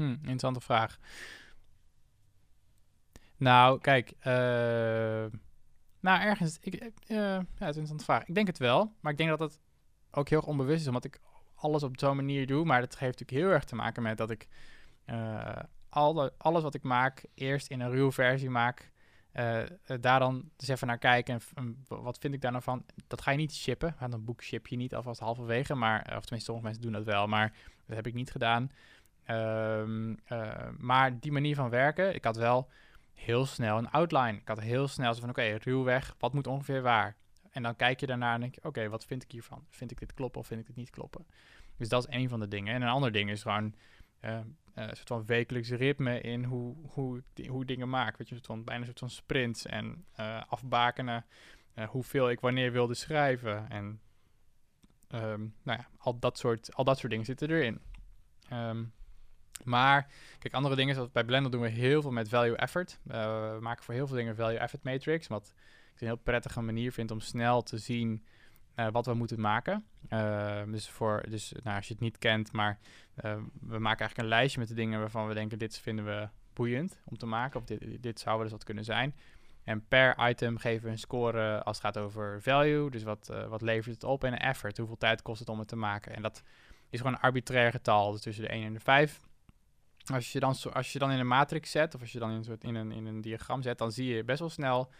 Hmm, 0.00 0.10
interessante 0.12 0.60
vraag. 0.60 0.98
Nou, 3.36 3.80
kijk, 3.80 4.12
eh, 4.18 4.32
nou 6.00 6.20
ergens, 6.20 6.58
ik, 6.60 6.74
eh, 6.74 6.90
ja, 7.06 7.36
het 7.36 7.44
is 7.48 7.58
een 7.58 7.66
interessante 7.66 8.04
vraag. 8.04 8.24
Ik 8.26 8.34
denk 8.34 8.46
het 8.46 8.58
wel, 8.58 8.92
maar 9.00 9.12
ik 9.12 9.18
denk 9.18 9.30
dat 9.30 9.40
het 9.40 9.60
ook 10.10 10.28
heel 10.28 10.38
erg 10.38 10.48
onbewust 10.48 10.80
is, 10.80 10.86
omdat 10.86 11.04
ik 11.04 11.20
alles 11.54 11.82
op 11.82 11.98
zo'n 11.98 12.16
manier 12.16 12.46
doe. 12.46 12.64
Maar 12.64 12.80
dat 12.80 12.98
heeft 12.98 13.18
natuurlijk 13.18 13.46
heel 13.46 13.54
erg 13.56 13.64
te 13.64 13.74
maken 13.74 14.02
met 14.02 14.18
dat 14.18 14.30
ik 14.30 14.48
eh, 15.04 15.56
alle, 15.88 16.32
alles 16.38 16.62
wat 16.62 16.74
ik 16.74 16.82
maak 16.82 17.24
eerst 17.34 17.68
in 17.68 17.80
een 17.80 17.90
ruwe 17.90 18.12
versie 18.12 18.50
maak. 18.50 18.90
daar 20.00 20.18
dan 20.18 20.50
eens 20.56 20.68
even 20.68 20.86
naar 20.86 20.98
kijken 20.98 21.40
en, 21.54 21.84
wat 21.88 22.18
vind 22.18 22.34
ik 22.34 22.40
daar 22.40 22.52
nou 22.52 22.62
van. 22.62 22.84
Dat 23.06 23.22
ga 23.22 23.30
je 23.30 23.36
niet 23.36 23.54
shippen. 23.54 23.96
Want 23.98 24.12
een 24.12 24.24
boek 24.24 24.42
ship 24.42 24.66
je 24.66 24.76
niet 24.76 24.94
alvast 24.94 25.20
halverwege. 25.20 25.74
Maar, 25.74 26.00
of 26.00 26.06
tenminste, 26.06 26.38
sommige 26.38 26.66
mensen 26.66 26.82
doen 26.82 26.92
dat 26.92 27.04
wel. 27.04 27.26
Maar 27.26 27.52
dat 27.86 27.96
heb 27.96 28.06
ik 28.06 28.14
niet 28.14 28.30
gedaan. 28.30 28.70
Ehm, 29.24 30.14
eh, 30.24 30.68
maar 30.78 31.20
die 31.20 31.32
manier 31.32 31.54
van 31.54 31.70
werken, 31.70 32.14
ik 32.14 32.24
had 32.24 32.36
wel 32.36 32.68
heel 33.14 33.46
snel 33.46 33.78
een 33.78 33.90
outline. 33.90 34.38
Ik 34.38 34.48
had 34.48 34.60
heel 34.60 34.88
snel 34.88 35.14
zo 35.14 35.20
van, 35.20 35.28
oké, 35.28 35.42
ruwweg, 35.42 36.14
wat 36.18 36.32
moet 36.32 36.46
ongeveer 36.46 36.82
waar? 36.82 37.16
En 37.50 37.62
dan 37.62 37.76
kijk 37.76 38.00
je 38.00 38.06
daarna 38.06 38.34
en 38.34 38.40
denk 38.40 38.54
je, 38.54 38.64
oké, 38.64 38.88
wat 38.88 39.04
vind 39.04 39.22
ik 39.22 39.30
hiervan? 39.30 39.64
Vind 39.68 39.90
ik 39.90 39.98
dit 39.98 40.14
kloppen 40.14 40.40
of 40.40 40.46
vind 40.46 40.60
ik 40.60 40.66
dit 40.66 40.76
niet 40.76 40.90
kloppen? 40.90 41.26
Dus 41.76 41.88
dat 41.88 42.08
is 42.08 42.14
een 42.14 42.28
van 42.28 42.40
de 42.40 42.48
dingen. 42.48 42.74
En 42.74 42.82
een 42.82 42.88
ander 42.88 43.12
ding 43.12 43.30
is 43.30 43.42
gewoon 43.42 43.74
eh, 44.20 44.36
eh, 44.38 44.44
een 44.74 44.96
soort 44.96 45.08
van 45.08 45.26
wekelijks 45.26 45.70
ritme 45.70 46.20
in 46.20 46.44
hoe, 46.44 46.76
hoe, 46.88 47.22
hoe 47.48 47.64
dingen 47.64 47.88
maak. 47.88 48.16
Weet 48.16 48.28
je, 48.28 48.34
een 48.34 48.44
van, 48.44 48.64
bijna 48.64 48.80
een 48.80 48.86
soort 48.86 48.98
van 48.98 49.10
sprints 49.10 49.66
en 49.66 50.04
eh, 50.12 50.42
afbakenen. 50.48 51.24
hoeveel 51.88 52.30
ik 52.30 52.40
wanneer 52.40 52.72
wilde 52.72 52.94
schrijven. 52.94 53.70
En 53.70 54.00
ehm, 55.08 55.40
nou 55.62 55.78
ja, 55.78 55.88
al 55.98 56.18
dat, 56.18 56.38
soort, 56.38 56.74
al 56.74 56.84
dat 56.84 56.98
soort 56.98 57.10
dingen 57.10 57.26
zitten 57.26 57.50
erin. 57.50 57.80
Ehm, 58.48 58.84
maar, 59.64 60.06
kijk, 60.38 60.54
andere 60.54 60.76
dingen, 60.76 60.94
zoals 60.94 61.10
bij 61.10 61.24
Blender 61.24 61.50
doen 61.50 61.60
we 61.60 61.68
heel 61.68 62.02
veel 62.02 62.10
met 62.10 62.28
value 62.28 62.56
effort. 62.56 62.98
Eh, 63.06 63.52
we 63.54 63.58
maken 63.60 63.84
voor 63.84 63.94
heel 63.94 64.06
veel 64.06 64.16
dingen 64.16 64.36
value 64.36 64.58
effort 64.58 64.82
matrix, 64.82 65.26
wat 65.26 65.54
ik 65.94 66.00
een 66.00 66.06
heel 66.06 66.16
prettige 66.16 66.60
manier 66.60 66.92
vind 66.92 67.10
om 67.10 67.20
snel 67.20 67.62
te 67.62 67.78
zien 67.78 68.24
eh, 68.74 68.86
wat 68.92 69.06
we 69.06 69.14
moeten 69.14 69.40
maken. 69.40 69.86
Eh, 70.08 70.62
dus 70.66 70.88
voor, 70.88 71.24
dus 71.28 71.52
nou, 71.62 71.76
als 71.76 71.86
je 71.86 71.92
het 71.92 72.02
niet 72.02 72.18
kent, 72.18 72.52
maar 72.52 72.78
we 73.60 73.78
maken 73.78 73.98
eigenlijk 73.98 74.18
een 74.18 74.28
lijstje 74.28 74.58
met 74.58 74.68
de 74.68 74.74
dingen 74.74 75.00
waarvan 75.00 75.28
we 75.28 75.34
denken, 75.34 75.58
dit 75.58 75.78
vinden 75.78 76.04
we 76.04 76.28
boeiend 76.52 77.00
om 77.04 77.16
te 77.16 77.26
maken, 77.26 77.60
of 77.60 77.66
dit, 77.66 78.02
dit 78.02 78.20
zou 78.20 78.34
wel 78.34 78.44
eens 78.44 78.52
wat 78.52 78.64
kunnen 78.64 78.84
zijn. 78.84 79.14
En 79.64 79.86
per 79.88 80.28
item 80.28 80.58
geven 80.58 80.84
we 80.84 80.90
een 80.90 80.98
score 80.98 81.62
als 81.62 81.76
het 81.76 81.86
gaat 81.86 82.04
over 82.04 82.42
value, 82.42 82.90
dus 82.90 83.02
wat, 83.02 83.32
wat 83.48 83.62
levert 83.62 83.94
het 83.94 84.04
op, 84.04 84.24
en 84.24 84.38
effort, 84.38 84.76
hoeveel 84.76 84.96
tijd 84.96 85.22
kost 85.22 85.38
het 85.38 85.48
om 85.48 85.58
het 85.58 85.68
te 85.68 85.76
maken. 85.76 86.14
En 86.14 86.22
dat 86.22 86.42
is 86.90 86.98
gewoon 86.98 87.14
een 87.14 87.20
arbitrair 87.20 87.70
getal, 87.70 88.12
dus 88.12 88.20
tussen 88.20 88.44
de 88.44 88.50
1 88.50 88.64
en 88.64 88.72
de 88.72 88.80
5. 88.80 89.20
Als 90.04 90.32
je 90.32 90.40
dan, 90.40 90.54
als 90.72 90.92
je 90.92 90.98
dan 90.98 91.10
in 91.10 91.18
een 91.18 91.26
matrix 91.26 91.70
zet, 91.70 91.94
of 91.94 92.00
als 92.00 92.12
je 92.12 92.18
dan 92.18 92.30
in 92.30 92.36
een, 92.36 92.44
soort, 92.44 92.64
in, 92.64 92.74
een, 92.74 92.92
in 92.92 93.06
een 93.06 93.20
diagram 93.20 93.62
zet, 93.62 93.78
dan 93.78 93.92
zie 93.92 94.14
je 94.14 94.24
best 94.24 94.38
wel 94.38 94.48
snel 94.48 94.90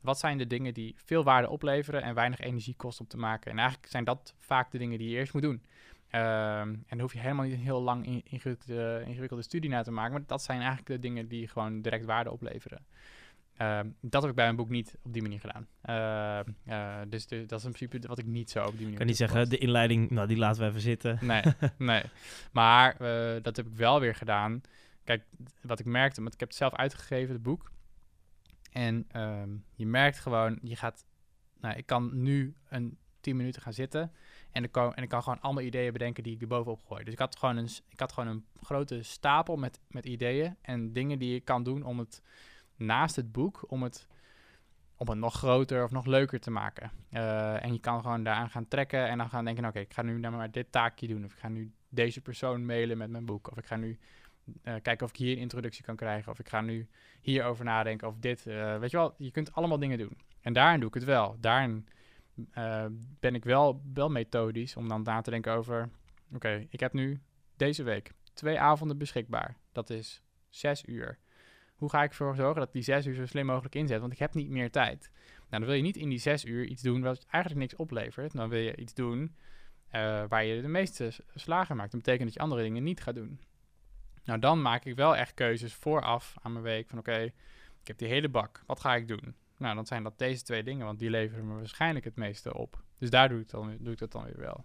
wat 0.00 0.18
zijn 0.18 0.38
de 0.38 0.46
dingen 0.46 0.74
die 0.74 0.94
veel 1.04 1.24
waarde 1.24 1.48
opleveren 1.48 2.02
en 2.02 2.14
weinig 2.14 2.40
energie 2.40 2.74
kosten 2.76 3.04
om 3.04 3.10
te 3.10 3.16
maken. 3.16 3.50
En 3.50 3.58
eigenlijk 3.58 3.90
zijn 3.90 4.04
dat 4.04 4.34
vaak 4.38 4.70
de 4.70 4.78
dingen 4.78 4.98
die 4.98 5.08
je 5.08 5.16
eerst 5.16 5.32
moet 5.32 5.42
doen. 5.42 5.62
Ehm, 6.10 6.68
en 6.68 6.84
daar 6.88 7.00
hoef 7.00 7.12
je 7.12 7.18
helemaal 7.18 7.44
niet 7.44 7.54
een 7.54 7.60
heel 7.60 7.82
lang 7.82 8.06
in- 8.06 8.22
ingewikkelde, 8.24 9.02
ingewikkelde 9.06 9.42
studie 9.42 9.70
naar 9.70 9.84
te 9.84 9.90
maken, 9.90 10.12
maar 10.12 10.26
dat 10.26 10.42
zijn 10.42 10.58
eigenlijk 10.58 10.88
de 10.88 10.98
dingen 10.98 11.28
die 11.28 11.48
gewoon 11.48 11.82
direct 11.82 12.04
waarde 12.04 12.30
opleveren. 12.30 12.86
Ehm, 13.56 13.88
dat 14.00 14.20
heb 14.20 14.30
ik 14.30 14.36
bij 14.36 14.44
mijn 14.44 14.56
boek 14.56 14.68
niet 14.68 14.98
op 15.02 15.12
die 15.12 15.22
manier 15.22 15.40
gedaan. 15.40 15.66
Ehm, 15.82 16.52
eh, 16.64 17.00
dus, 17.08 17.26
dat 17.26 17.58
is 17.58 17.64
in 17.64 17.72
principe 17.72 18.08
wat 18.08 18.18
ik 18.18 18.26
niet 18.26 18.50
zo 18.50 18.60
op 18.60 18.66
die 18.66 18.74
manier 18.74 18.92
Ik 18.92 18.98
kan 18.98 19.06
niet 19.06 19.16
zeggen, 19.16 19.48
de 19.48 19.58
inleiding, 19.58 20.10
nou 20.10 20.28
die 20.28 20.36
laten 20.36 20.62
we 20.62 20.68
even 20.68 20.80
zitten. 20.80 21.18
Nee, 21.20 21.42
nee. 21.78 22.02
Maar 22.52 22.96
eh, 23.00 23.42
dat 23.42 23.56
heb 23.56 23.66
ik 23.66 23.74
wel 23.74 24.00
weer 24.00 24.14
gedaan. 24.14 24.60
Kijk, 25.04 25.24
wat 25.60 25.78
ik 25.78 25.86
merkte, 25.86 26.20
want 26.20 26.34
ik 26.34 26.40
heb 26.40 26.48
het 26.48 26.58
zelf 26.58 26.74
uitgegeven, 26.74 27.34
het 27.34 27.42
boek. 27.42 27.70
En 28.72 29.04
ehm, 29.10 29.50
je 29.74 29.86
merkt 29.86 30.18
gewoon, 30.18 30.58
je 30.62 30.76
gaat... 30.76 31.04
Nou, 31.60 31.76
ik 31.76 31.86
kan 31.86 32.22
nu 32.22 32.54
een 32.68 32.98
10 33.20 33.36
minuten 33.36 33.62
gaan 33.62 33.72
zitten. 33.72 34.12
En 34.50 34.64
ik, 34.64 34.72
kan, 34.72 34.94
en 34.94 35.02
ik 35.02 35.08
kan 35.08 35.22
gewoon 35.22 35.40
allemaal 35.40 35.62
ideeën 35.62 35.92
bedenken 35.92 36.22
die 36.22 36.34
ik 36.34 36.40
er 36.40 36.46
bovenop 36.46 36.82
gooi. 36.86 37.04
Dus 37.04 37.12
ik 37.12 37.18
had 37.18 37.36
gewoon 37.36 37.56
een, 37.56 37.68
ik 37.88 38.00
had 38.00 38.12
gewoon 38.12 38.30
een 38.30 38.44
grote 38.62 39.02
stapel 39.02 39.56
met, 39.56 39.80
met 39.88 40.06
ideeën 40.06 40.56
en 40.60 40.92
dingen 40.92 41.18
die 41.18 41.34
ik 41.34 41.44
kan 41.44 41.62
doen 41.62 41.82
om 41.82 41.98
het 41.98 42.22
naast 42.76 43.16
het 43.16 43.32
boek, 43.32 43.64
om 43.70 43.82
het, 43.82 44.08
om 44.96 45.08
het 45.08 45.18
nog 45.18 45.34
groter 45.34 45.84
of 45.84 45.90
nog 45.90 46.06
leuker 46.06 46.40
te 46.40 46.50
maken. 46.50 46.90
Eh, 47.10 47.64
en 47.64 47.72
je 47.72 47.80
kan 47.80 48.00
gewoon 48.00 48.22
daaraan 48.22 48.50
gaan 48.50 48.68
trekken 48.68 49.08
en 49.08 49.18
dan 49.18 49.28
gaan 49.28 49.44
denken, 49.44 49.64
oké, 49.64 49.78
ik 49.78 49.94
ga 49.94 50.02
nu 50.02 50.18
nou 50.18 50.34
maar 50.34 50.50
dit 50.50 50.72
taakje 50.72 51.06
doen. 51.06 51.24
Of 51.24 51.32
ik 51.32 51.38
ga 51.38 51.48
nu 51.48 51.72
deze 51.88 52.20
persoon 52.20 52.66
mailen 52.66 52.98
met 52.98 53.10
mijn 53.10 53.24
boek. 53.24 53.50
Of 53.50 53.58
ik 53.58 53.66
ga 53.66 53.76
nu 53.76 53.98
eh, 54.62 54.74
kijken 54.82 55.06
of 55.06 55.10
ik 55.12 55.16
hier 55.16 55.32
een 55.32 55.42
introductie 55.42 55.84
kan 55.84 55.96
krijgen. 55.96 56.32
Of 56.32 56.38
ik 56.38 56.48
ga 56.48 56.60
nu 56.60 56.88
hierover 57.20 57.64
nadenken 57.64 58.08
of 58.08 58.18
dit. 58.18 58.46
eh, 58.46 58.78
weet 58.78 58.90
je 58.90 58.96
wel, 58.96 59.14
je 59.18 59.30
kunt 59.30 59.52
allemaal 59.52 59.78
dingen 59.78 59.98
doen. 59.98 60.18
En 60.40 60.52
daarin 60.52 60.80
doe 60.80 60.88
ik 60.88 60.94
het 60.94 61.04
wel. 61.04 61.36
Daarin 61.40 61.88
ben 63.20 63.34
ik 63.34 63.44
wel, 63.44 63.82
wel 63.94 64.10
methodisch 64.10 64.76
om 64.76 64.88
dan 64.88 65.02
na 65.02 65.20
te 65.20 65.30
denken 65.30 65.52
over... 65.52 65.90
Oké, 66.34 66.66
ik 66.68 66.80
heb 66.80 66.92
nu 66.92 67.20
deze 67.56 67.82
week 67.82 68.12
twee 68.32 68.60
avonden 68.60 68.98
beschikbaar. 68.98 69.56
Dat 69.72 69.90
is 69.90 70.22
zes 70.48 70.84
uur. 70.86 71.18
Hoe 71.84 71.92
ga 71.92 72.02
ik 72.02 72.10
ervoor 72.10 72.36
zorgen 72.36 72.60
dat 72.60 72.72
die 72.72 72.82
zes 72.82 73.06
uur 73.06 73.14
zo 73.14 73.26
slim 73.26 73.46
mogelijk 73.46 73.74
inzet? 73.74 74.00
Want 74.00 74.12
ik 74.12 74.18
heb 74.18 74.34
niet 74.34 74.48
meer 74.48 74.70
tijd. 74.70 75.10
Nou, 75.36 75.46
dan 75.48 75.64
wil 75.64 75.72
je 75.72 75.82
niet 75.82 75.96
in 75.96 76.08
die 76.08 76.18
zes 76.18 76.44
uur 76.44 76.64
iets 76.64 76.82
doen 76.82 77.02
wat 77.02 77.26
eigenlijk 77.30 77.60
niks 77.60 77.76
oplevert. 77.76 78.32
Dan 78.32 78.48
wil 78.48 78.60
je 78.60 78.76
iets 78.76 78.94
doen 78.94 79.34
eh, 79.88 80.24
waar 80.28 80.44
je 80.44 80.62
de 80.62 80.68
meeste 80.68 81.12
slagen 81.34 81.76
maakt. 81.76 81.90
Dat 81.90 82.00
betekent 82.00 82.24
dat 82.24 82.34
je 82.34 82.40
andere 82.40 82.62
dingen 82.62 82.82
niet 82.82 83.02
gaat 83.02 83.14
doen. 83.14 83.40
Nou, 84.24 84.38
dan 84.38 84.62
maak 84.62 84.84
ik 84.84 84.96
wel 84.96 85.16
echt 85.16 85.34
keuzes 85.34 85.74
vooraf 85.74 86.34
aan 86.42 86.52
mijn 86.52 86.64
week. 86.64 86.88
Van 86.88 86.98
oké, 86.98 87.20
ik 87.80 87.86
heb 87.86 87.98
die 87.98 88.08
hele 88.08 88.28
bak. 88.28 88.62
Wat 88.66 88.80
ga 88.80 88.94
ik 88.94 89.08
doen? 89.08 89.34
Nou, 89.58 89.74
dan 89.74 89.86
zijn 89.86 90.02
dat 90.02 90.18
deze 90.18 90.42
twee 90.42 90.62
dingen, 90.62 90.86
want 90.86 90.98
die 90.98 91.10
leveren 91.10 91.46
me 91.46 91.54
waarschijnlijk 91.54 92.04
het 92.04 92.16
meeste 92.16 92.54
op. 92.54 92.82
Dus 92.98 93.10
daar 93.10 93.28
doe 93.28 93.40
ik, 93.40 93.48
dan, 93.48 93.76
doe 93.80 93.92
ik 93.92 93.98
dat 93.98 94.12
dan 94.12 94.24
weer 94.24 94.38
wel. 94.38 94.64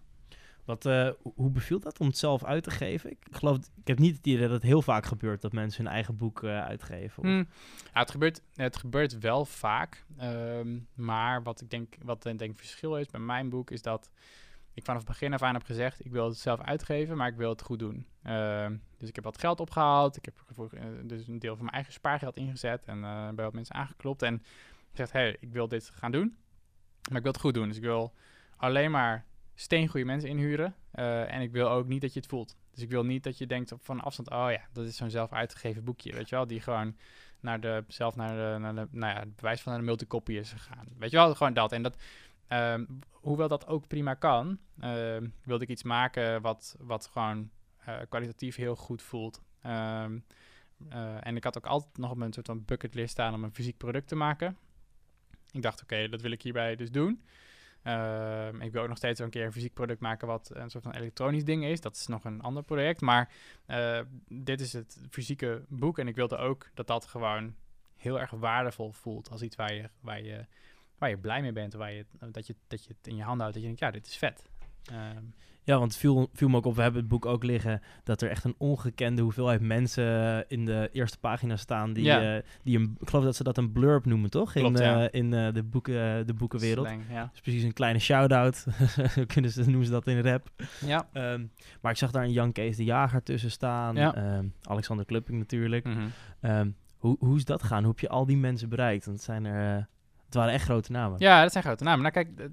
Wat, 0.70 0.86
eh, 0.86 1.10
ho- 1.24 1.34
hoe 1.36 1.50
beviel 1.52 1.80
dat 1.80 2.00
om 2.00 2.08
het 2.08 2.18
zelf 2.18 2.44
uit 2.44 2.64
te 2.64 2.72
geven? 2.72 3.10
Ik 3.10 3.18
geloof, 3.32 3.58
ik 3.58 3.88
heb 3.88 4.00
niet 4.00 4.18
het 4.18 4.28
idee 4.28 4.42
dat 4.42 4.50
het 4.50 4.64
heel 4.64 4.82
vaak 4.82 5.06
gebeurt 5.06 5.42
dat 5.42 5.52
mensen 5.54 5.84
hun 5.84 5.94
eigen 5.94 6.18
boek 6.18 6.44
eh, 6.44 6.64
uitgeven. 6.64 7.24
Hmm. 7.24 7.48
Ja, 7.94 8.00
het, 8.00 8.12
gebeurt, 8.12 8.42
het 8.56 8.76
gebeurt 8.78 9.20
wel 9.20 9.46
vaak. 9.46 10.06
ehm, 10.18 10.80
maar 10.94 11.44
wat 11.44 11.62
ik 11.62 11.70
denk, 11.70 11.96
wat 12.02 12.26
ik 12.26 12.38
denk 12.40 12.58
verschil 12.58 12.98
is 12.98 13.06
bij 13.08 13.20
mijn 13.20 13.50
boek, 13.50 13.72
is 13.72 13.82
dat 13.82 14.12
ik 14.74 14.86
vanaf 14.86 15.00
het 15.00 15.10
begin 15.10 15.34
af 15.34 15.42
aan 15.42 15.54
heb 15.54 15.64
gezegd, 15.64 16.06
ik 16.06 16.12
wil 16.12 16.26
het 16.28 16.38
zelf 16.38 16.62
uitgeven, 16.62 17.18
maar 17.18 17.28
ik 17.28 17.38
wil 17.38 17.50
het 17.50 17.62
goed 17.62 17.80
doen. 17.80 18.06
Ehm, 18.24 18.76
dus 18.98 19.10
ik 19.10 19.16
heb 19.16 19.24
wat 19.24 19.40
geld 19.40 19.60
opgehaald. 19.60 20.18
Ik 20.18 20.26
heb 20.26 20.36
eh, 20.74 20.82
dus 21.04 21.28
een 21.28 21.40
deel 21.40 21.56
van 21.56 21.64
mijn 21.64 21.76
eigen 21.76 21.94
spaargeld 21.94 22.38
ingezet 22.38 22.86
en 22.86 23.04
eh, 23.04 23.30
bij 23.30 23.46
wat 23.46 23.54
mensen 23.54 23.76
aangeklopt. 23.76 24.22
En 24.22 24.44
gezegd, 24.90 25.12
hé, 25.12 25.20
hey, 25.20 25.38
ik 25.40 25.52
wil 25.52 25.68
dit 25.68 25.92
gaan 25.94 26.12
doen, 26.12 26.38
maar 27.10 27.18
ik 27.18 27.24
wil 27.24 27.32
het 27.32 27.42
goed 27.42 27.54
doen. 27.54 27.68
Dus 27.68 27.78
ik 27.78 27.84
wil 27.84 28.14
alleen 28.58 28.92
maar 28.92 29.26
steengoede 29.60 30.06
mensen 30.06 30.30
inhuren. 30.30 30.76
eh, 30.92 31.34
en 31.34 31.42
ik 31.42 31.52
wil 31.52 31.70
ook 31.70 31.88
niet 31.88 32.02
dat 32.02 32.14
je 32.14 32.20
het 32.20 32.30
voelt. 32.30 32.58
Dus 32.72 32.84
ik 32.84 32.90
wil 32.90 33.04
niet 33.04 33.24
dat 33.24 33.38
je 33.38 33.48
denkt 33.48 33.72
op 33.72 33.86
van 33.86 34.00
afstand, 34.02 34.30
oh 34.30 34.48
ja, 34.52 34.62
dat 34.74 34.86
is 34.86 34.96
zo'n 34.96 35.10
zelf 35.10 35.32
uitgegeven 35.32 35.84
boekje, 35.84 36.14
weet 36.14 36.30
je 36.30 36.36
wel, 36.36 36.48
die 36.48 36.62
gewoon 36.62 36.96
naar 37.40 37.60
de, 37.60 37.84
zelf 37.88 38.16
naar 38.16 38.30
de, 38.30 38.60
naar 38.60 38.74
nou 38.74 39.14
ja, 39.14 39.20
het 39.20 39.36
bewijs 39.36 39.62
van 39.62 39.72
naar 39.72 39.82
de 39.82 39.88
multicopy 39.88 40.34
is 40.34 40.52
gegaan. 40.52 40.88
Weet 40.98 41.12
je 41.12 41.18
wel, 41.18 41.36
gewoon 41.36 41.54
dat. 41.54 41.72
En 41.72 41.84
dat, 41.84 41.96
ehm, 42.48 42.86
hoewel 43.12 43.48
dat 43.48 43.68
ook 43.68 43.88
prima 43.88 44.14
kan, 44.14 44.60
ehm, 44.80 45.28
wilde 45.44 45.64
ik 45.64 45.70
iets 45.70 45.84
maken 45.84 46.42
wat, 46.42 46.76
wat 46.80 47.08
gewoon 47.08 47.50
eh, 47.80 47.98
kwalitatief 48.10 48.56
heel 48.56 48.76
goed 48.76 49.02
voelt. 49.02 49.42
Ehm, 49.62 50.20
eh, 50.90 51.28
en 51.28 51.36
ik 51.36 51.44
had 51.44 51.58
ook 51.58 51.66
altijd 51.66 51.98
nog 51.98 52.12
op 52.12 52.18
mijn 52.18 52.34
soort 52.34 52.46
van 52.46 52.66
bucketlist 52.66 53.12
staan 53.12 53.34
om 53.34 53.44
een 53.44 53.54
fysiek 53.54 53.78
product 53.78 54.08
te 54.08 54.16
maken. 54.16 54.58
Ik 55.52 55.62
dacht, 55.62 55.82
oké, 55.82 56.10
dat 56.10 56.22
wil 56.22 56.32
ik 56.32 56.42
hierbij 56.42 56.76
dus 56.76 56.92
doen. 56.92 57.22
Ehm, 57.84 58.62
ik 58.62 58.72
wil 58.72 58.82
ook 58.82 58.88
nog 58.88 58.98
steeds 58.98 59.20
een 59.20 59.30
keer 59.30 59.46
een 59.46 59.52
fysiek 59.52 59.74
product 59.74 60.00
maken 60.00 60.28
wat 60.28 60.52
een 60.54 60.70
soort 60.70 60.84
van 60.84 60.94
elektronisch 60.94 61.44
ding 61.44 61.66
is. 61.66 61.82
Dat 61.82 61.96
is 61.96 62.08
nog 62.08 62.24
een 62.24 62.42
ander 62.42 62.64
project. 62.64 63.02
Maar 63.02 63.32
eh, 63.66 64.00
dit 64.28 64.62
is 64.62 64.74
het 64.74 65.02
fysieke 65.10 65.66
boek. 65.68 66.00
En 66.00 66.08
ik 66.08 66.16
wilde 66.16 66.38
ook 66.38 66.70
dat 66.74 66.88
dat 66.88 67.06
gewoon 67.06 67.56
heel 67.96 68.20
erg 68.20 68.32
waardevol 68.32 68.92
voelt. 68.92 69.30
Als 69.30 69.42
iets 69.42 69.56
waar 69.56 69.74
je, 69.74 69.90
waar 70.00 70.22
je, 70.22 70.46
waar 70.98 71.10
je 71.10 71.18
blij 71.18 71.42
mee 71.42 71.52
bent. 71.52 71.74
Waar 71.74 71.94
je, 71.94 72.06
dat, 72.32 72.48
je, 72.48 72.56
dat 72.68 72.84
je 72.84 72.94
het 72.98 73.08
in 73.08 73.16
je 73.16 73.24
handen 73.24 73.42
houdt. 73.42 73.54
Dat 73.54 73.62
je 73.62 73.68
denkt, 73.68 73.80
ja, 73.80 73.92
dit 73.92 74.08
is 74.08 74.18
vet. 74.18 74.50
Ehm, 74.84 75.24
Ja, 75.70 75.78
want 75.80 75.92
het 75.92 76.00
viel, 76.00 76.30
viel 76.34 76.48
me 76.50 76.58
ook 76.58 76.66
op, 76.66 76.76
we 76.76 76.82
hebben 76.82 77.00
het 77.00 77.10
boek 77.10 77.26
ook 77.26 77.44
liggen, 77.44 77.82
dat 78.04 78.22
er 78.22 78.30
echt 78.30 78.44
een 78.44 78.56
ongekende 78.58 79.22
hoeveelheid 79.22 79.62
mensen 79.62 80.36
eh, 80.38 80.44
in 80.48 80.66
de 80.66 80.90
eerste 80.94 81.20
pagina 81.20 81.56
staan 81.56 81.94
die, 81.94 82.04
Ja. 82.04 82.36
eh, 82.36 82.44
die 82.64 82.78
een, 82.78 82.98
ik 83.00 83.10
geloof 83.10 83.24
dat 83.24 83.36
ze 83.36 83.44
dat 83.44 83.58
een 83.58 83.72
blurb 83.72 84.06
noemen, 84.06 84.30
toch? 84.30 84.56
In, 84.56 84.62
Klopt, 84.62 84.80
ja. 84.80 85.08
eh, 85.10 85.20
in 85.22 85.32
de, 85.32 85.64
boeken, 85.66 86.28
de 86.28 86.34
boekenwereld. 86.34 86.88
slang, 86.88 87.02
ja. 87.10 87.22
Dat 87.22 87.30
is 87.34 87.42
precies 87.42 87.64
een 87.64 87.74
kleine 87.74 88.00
shout-out, 88.00 88.66
kunnen 89.34 89.52
ze, 89.52 89.64
noemen 89.66 89.86
ze 89.86 89.92
dat 89.92 90.08
in 90.08 90.22
rap. 90.22 90.50
Ja. 90.86 91.08
Ehm, 91.14 91.46
maar 91.82 91.92
ik 91.92 91.98
zag 91.98 92.12
daar 92.12 92.24
een 92.24 92.32
Jan 92.32 92.52
Kees 92.52 92.76
de 92.78 92.84
Jager 92.84 93.24
tussen 93.24 93.52
staan, 93.52 93.96
Ja. 93.96 94.16
ehm, 94.16 94.46
Alexander 94.64 95.06
Klupping 95.06 95.38
natuurlijk. 95.40 95.86
Mhm. 95.86 96.00
Ehm, 96.42 96.70
hoe, 96.98 97.16
hoe 97.20 97.36
is 97.38 97.46
dat 97.46 97.64
gaan? 97.64 97.80
Hoe 97.80 97.92
heb 97.92 98.00
je 98.00 98.10
al 98.10 98.26
die 98.26 98.38
mensen 98.38 98.70
bereikt? 98.70 99.06
Want 99.06 99.18
het, 99.18 99.26
zijn 99.26 99.46
er, 99.46 99.88
het 100.26 100.34
waren 100.34 100.54
echt 100.54 100.64
grote 100.64 100.92
namen. 100.92 101.20
Ja, 101.20 101.42
dat 101.42 101.52
zijn 101.52 101.64
grote 101.64 101.84
namen. 101.84 102.02
Nou, 102.02 102.14
kijk, 102.14 102.50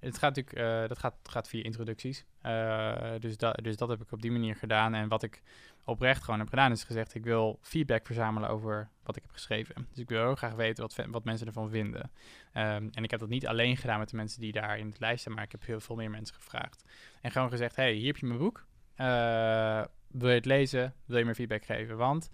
het, 0.00 0.18
gaat 0.18 0.36
natuurlijk, 0.36 0.56
eh, 0.56 0.88
dat 0.88 0.98
gaat, 0.98 1.14
gaat 1.22 1.48
via 1.48 1.62
introducties. 1.62 2.24
Eh, 2.40 3.12
dus, 3.18 3.36
da 3.36 3.52
dus 3.52 3.76
dat 3.76 3.88
heb 3.88 4.00
ik 4.00 4.12
op 4.12 4.22
die 4.22 4.30
manier 4.30 4.56
gedaan. 4.56 4.94
En 4.94 5.08
wat 5.08 5.22
ik 5.22 5.42
oprecht 5.84 6.22
gewoon 6.22 6.40
heb 6.40 6.48
gedaan, 6.48 6.72
is 6.72 6.84
gezegd: 6.84 7.14
ik 7.14 7.24
wil 7.24 7.58
feedback 7.62 8.06
verzamelen 8.06 8.48
over 8.48 8.88
wat 9.02 9.16
ik 9.16 9.22
heb 9.22 9.30
geschreven. 9.32 9.86
Dus 9.90 9.98
ik 9.98 10.08
wil 10.08 10.22
heel 10.22 10.34
graag 10.34 10.54
weten 10.54 10.82
wat, 10.82 11.06
wat 11.10 11.24
mensen 11.24 11.46
ervan 11.46 11.70
vinden. 11.70 12.10
Ehm, 12.52 12.88
en 12.92 13.04
ik 13.04 13.10
heb 13.10 13.20
dat 13.20 13.28
niet 13.28 13.46
alleen 13.46 13.76
gedaan 13.76 13.98
met 13.98 14.10
de 14.10 14.16
mensen 14.16 14.40
die 14.40 14.52
daar 14.52 14.78
in 14.78 14.86
het 14.86 15.00
lijst 15.00 15.20
staan, 15.20 15.34
maar 15.34 15.44
ik 15.44 15.52
heb 15.52 15.66
heel 15.66 15.80
veel 15.80 15.96
meer 15.96 16.10
mensen 16.10 16.34
gevraagd. 16.34 16.84
En 17.20 17.30
gewoon 17.30 17.50
gezegd: 17.50 17.76
hey, 17.76 17.92
hier 17.92 18.06
heb 18.06 18.16
je 18.16 18.26
mijn 18.26 18.38
boek. 18.38 18.66
Eh, 18.94 19.84
wil 20.06 20.28
je 20.28 20.34
het 20.34 20.44
lezen? 20.44 20.94
Wil 21.04 21.18
je 21.18 21.24
meer 21.24 21.34
feedback 21.34 21.64
geven? 21.64 21.96
Want 21.96 22.30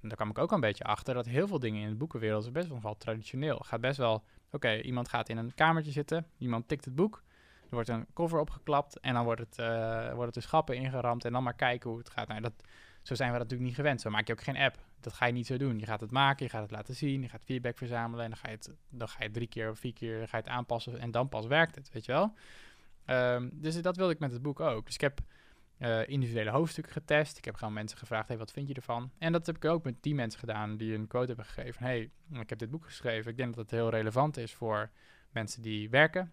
en 0.00 0.08
daar 0.08 0.16
kwam 0.16 0.30
ik 0.30 0.38
ook 0.38 0.52
een 0.52 0.60
beetje 0.60 0.84
achter 0.84 1.14
dat 1.14 1.26
heel 1.26 1.46
veel 1.46 1.58
dingen 1.58 1.82
in 1.82 1.88
de 1.88 1.94
boekenwereld 1.94 2.44
is 2.44 2.50
best 2.50 2.66
wel 2.66 2.76
nogal 2.76 2.96
traditioneel. 2.96 3.58
Gaat 3.58 3.80
best 3.80 3.98
wel, 3.98 4.24
oké, 4.50 4.80
iemand 4.80 5.08
gaat 5.08 5.28
in 5.28 5.36
een 5.36 5.54
kamertje 5.54 5.92
zitten, 5.92 6.26
iemand 6.38 6.68
tikt 6.68 6.84
het 6.84 6.94
boek, 6.94 7.22
er 7.62 7.76
wordt 7.76 7.88
een 7.88 8.06
cover 8.14 8.40
opgeklapt 8.40 9.00
en 9.00 9.14
dan 9.14 9.24
wordt 9.24 9.40
het, 9.40 9.58
eh 9.58 10.12
wordt 10.14 10.34
het 10.34 10.44
schappen 10.44 10.76
ingeramd 10.76 11.24
en 11.24 11.32
dan 11.32 11.42
maar 11.42 11.54
kijken 11.54 11.90
hoe 11.90 11.98
het 11.98 12.10
gaat. 12.10 12.28
Nou, 12.28 12.40
dat, 12.40 12.52
zo 13.02 13.14
zijn 13.14 13.32
we 13.32 13.38
dat 13.38 13.42
natuurlijk 13.42 13.68
niet 13.68 13.78
gewend. 13.78 14.00
Zo 14.00 14.10
maak 14.10 14.26
je 14.26 14.32
ook 14.32 14.42
geen 14.42 14.56
app. 14.56 14.78
Dat 15.00 15.12
ga 15.12 15.26
je 15.26 15.32
niet 15.32 15.46
zo 15.46 15.56
doen. 15.56 15.78
Je 15.78 15.86
gaat 15.86 16.00
het 16.00 16.10
maken, 16.10 16.44
je 16.44 16.50
gaat 16.50 16.62
het 16.62 16.70
laten 16.70 16.94
zien, 16.94 17.22
je 17.22 17.28
gaat 17.28 17.44
feedback 17.44 17.78
verzamelen 17.78 18.24
en 18.24 18.30
dan 18.30 18.38
ga 18.38 18.48
je 18.48 18.54
het, 18.54 18.70
dan 18.88 19.08
ga 19.08 19.22
je 19.22 19.30
drie 19.30 19.46
keer 19.48 19.70
of 19.70 19.78
vier 19.78 19.92
keer 19.92 20.28
ga 20.28 20.36
je 20.36 20.42
het 20.42 20.52
aanpassen 20.52 20.98
en 20.98 21.10
dan 21.10 21.28
pas 21.28 21.46
werkt 21.46 21.74
het, 21.74 21.90
weet 21.92 22.04
je 22.04 22.12
wel. 22.12 22.34
Ehm, 23.04 23.48
dus 23.52 23.82
dat 23.82 23.96
wilde 23.96 24.12
ik 24.12 24.18
met 24.18 24.32
het 24.32 24.42
boek 24.42 24.60
ook. 24.60 24.86
Dus 24.86 24.94
ik 24.94 25.00
heb 25.00 25.20
eh, 25.80 26.08
individuele 26.08 26.50
hoofdstukken 26.50 26.92
getest. 26.92 27.38
Ik 27.38 27.44
heb 27.44 27.54
gewoon 27.54 27.72
mensen 27.72 27.98
gevraagd, 27.98 28.28
hey, 28.28 28.38
wat 28.38 28.50
vind 28.50 28.68
je 28.68 28.74
ervan? 28.74 29.10
En 29.18 29.32
dat 29.32 29.46
heb 29.46 29.56
ik 29.56 29.64
ook 29.64 29.84
met 29.84 30.02
die 30.02 30.14
mensen 30.14 30.40
gedaan 30.40 30.76
die 30.76 30.94
een 30.94 31.06
quote 31.06 31.26
hebben 31.26 31.44
gegeven. 31.44 31.82
hey, 31.82 32.10
ik 32.32 32.48
heb 32.48 32.58
dit 32.58 32.70
boek 32.70 32.84
geschreven. 32.84 33.30
Ik 33.30 33.36
denk 33.36 33.54
dat 33.54 33.64
het 33.64 33.70
heel 33.70 33.90
relevant 33.90 34.36
is 34.36 34.54
voor 34.54 34.90
mensen 35.30 35.62
die 35.62 35.90
werken. 35.90 36.32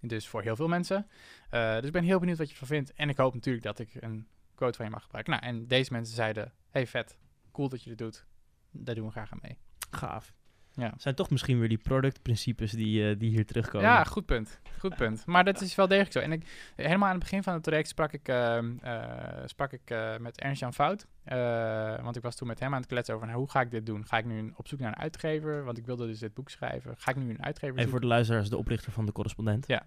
Dus 0.00 0.28
voor 0.28 0.42
heel 0.42 0.56
veel 0.56 0.68
mensen. 0.68 1.06
Eh, 1.50 1.74
dus 1.74 1.84
ik 1.84 1.92
ben 1.92 2.04
heel 2.04 2.18
benieuwd 2.18 2.38
wat 2.38 2.46
je 2.46 2.52
ervan 2.52 2.68
vindt. 2.68 2.92
En 2.92 3.08
ik 3.08 3.16
hoop 3.16 3.34
natuurlijk 3.34 3.64
dat 3.64 3.78
ik 3.78 3.94
een 3.94 4.26
quote 4.54 4.76
van 4.76 4.84
je 4.84 4.90
mag 4.90 5.02
gebruiken. 5.02 5.32
Nou, 5.32 5.44
en 5.44 5.66
deze 5.66 5.92
mensen 5.92 6.14
zeiden, 6.14 6.52
hey 6.70 6.86
vet, 6.86 7.16
cool 7.52 7.68
dat 7.68 7.82
je 7.82 7.88
dit 7.88 7.98
doet. 7.98 8.26
Daar 8.70 8.94
doen 8.94 9.06
we 9.06 9.10
graag 9.10 9.32
aan 9.32 9.38
mee. 9.42 9.58
Gaaf. 9.90 10.34
Ja. 10.74 10.92
Zijn 10.96 11.14
toch 11.14 11.30
misschien 11.30 11.58
weer 11.58 11.68
die 11.68 11.78
productprincipes 11.78 12.70
die, 12.72 13.08
eh, 13.10 13.18
die 13.18 13.30
hier 13.30 13.46
terugkomen. 13.46 13.86
Ja, 13.88 14.04
goed 14.04 14.26
punt. 14.26 14.60
Goed 14.78 14.96
punt. 14.96 15.26
Maar 15.26 15.44
dat 15.44 15.60
is 15.60 15.74
wel 15.74 15.88
degelijk 15.88 16.12
zo. 16.12 16.18
En 16.18 16.32
ik, 16.32 16.72
helemaal 16.76 17.06
aan 17.08 17.14
het 17.14 17.22
begin 17.22 17.42
van 17.42 17.54
het 17.54 17.62
traject 17.62 17.88
sprak 17.88 18.12
ik, 18.12 18.28
ehm, 18.28 18.72
eh, 18.82 19.02
sprak 19.44 19.72
ik 19.72 19.90
eh, 19.90 20.16
met 20.16 20.40
Ernst-Jan 20.40 20.74
Fout. 20.74 21.06
Eh, 21.24 22.02
want 22.02 22.16
ik 22.16 22.22
was 22.22 22.36
toen 22.36 22.48
met 22.48 22.60
hem 22.60 22.72
aan 22.74 22.80
het 22.80 22.88
kletsen 22.88 23.14
over 23.14 23.26
nou, 23.26 23.38
hoe 23.38 23.50
ga 23.50 23.60
ik 23.60 23.70
dit 23.70 23.86
doen. 23.86 24.06
Ga 24.06 24.18
ik 24.18 24.24
nu 24.24 24.38
een- 24.38 24.54
op 24.56 24.68
zoek 24.68 24.78
naar 24.80 24.88
een 24.88 24.98
uitgever? 25.02 25.64
Want 25.64 25.78
ik 25.78 25.86
wilde 25.86 26.06
dus 26.06 26.18
dit 26.18 26.34
boek 26.34 26.50
schrijven. 26.50 26.94
Ga 26.98 27.10
ik 27.10 27.16
nu 27.16 27.30
een 27.30 27.44
uitgever 27.44 27.78
En 27.78 27.88
voor 27.88 28.00
de 28.00 28.06
luisteraars, 28.06 28.48
de 28.48 28.56
oprichter 28.56 28.92
van 28.92 29.06
de 29.06 29.12
correspondent. 29.12 29.66
Ja. 29.66 29.86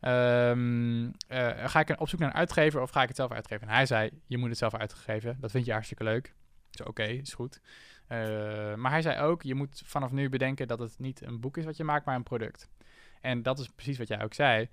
Ehm, 0.00 1.10
eh, 1.28 1.68
ga 1.68 1.80
ik 1.80 1.88
een- 1.88 2.00
op 2.00 2.08
zoek 2.08 2.20
naar 2.20 2.28
een 2.28 2.34
uitgever 2.34 2.80
of 2.80 2.90
ga 2.90 3.02
ik 3.02 3.08
het 3.08 3.16
zelf 3.16 3.32
uitgeven? 3.32 3.68
En 3.68 3.74
hij 3.74 3.86
zei, 3.86 4.10
je 4.26 4.38
moet 4.38 4.48
het 4.48 4.58
zelf 4.58 4.74
uitgeven. 4.74 5.36
Dat 5.40 5.50
vind 5.50 5.64
je 5.64 5.72
hartstikke 5.72 6.04
leuk. 6.04 6.26
Ik 6.70 6.76
zei, 6.78 6.88
oké, 6.88 7.02
is 7.02 7.34
goed. 7.34 7.60
Eh, 8.06 8.74
maar 8.74 8.90
hij 8.90 9.02
zei 9.02 9.20
ook, 9.20 9.42
je 9.42 9.54
moet 9.54 9.82
vanaf 9.84 10.12
nu 10.12 10.28
bedenken 10.28 10.68
dat 10.68 10.78
het 10.78 10.98
niet 10.98 11.22
een 11.22 11.40
boek 11.40 11.56
is 11.56 11.64
wat 11.64 11.76
je 11.76 11.84
maakt, 11.84 12.04
maar 12.04 12.16
een 12.16 12.22
product. 12.22 12.68
En 13.20 13.42
dat 13.42 13.58
is 13.58 13.68
precies 13.68 13.98
wat 13.98 14.08
jij 14.08 14.22
ook 14.22 14.34
zei. 14.34 14.68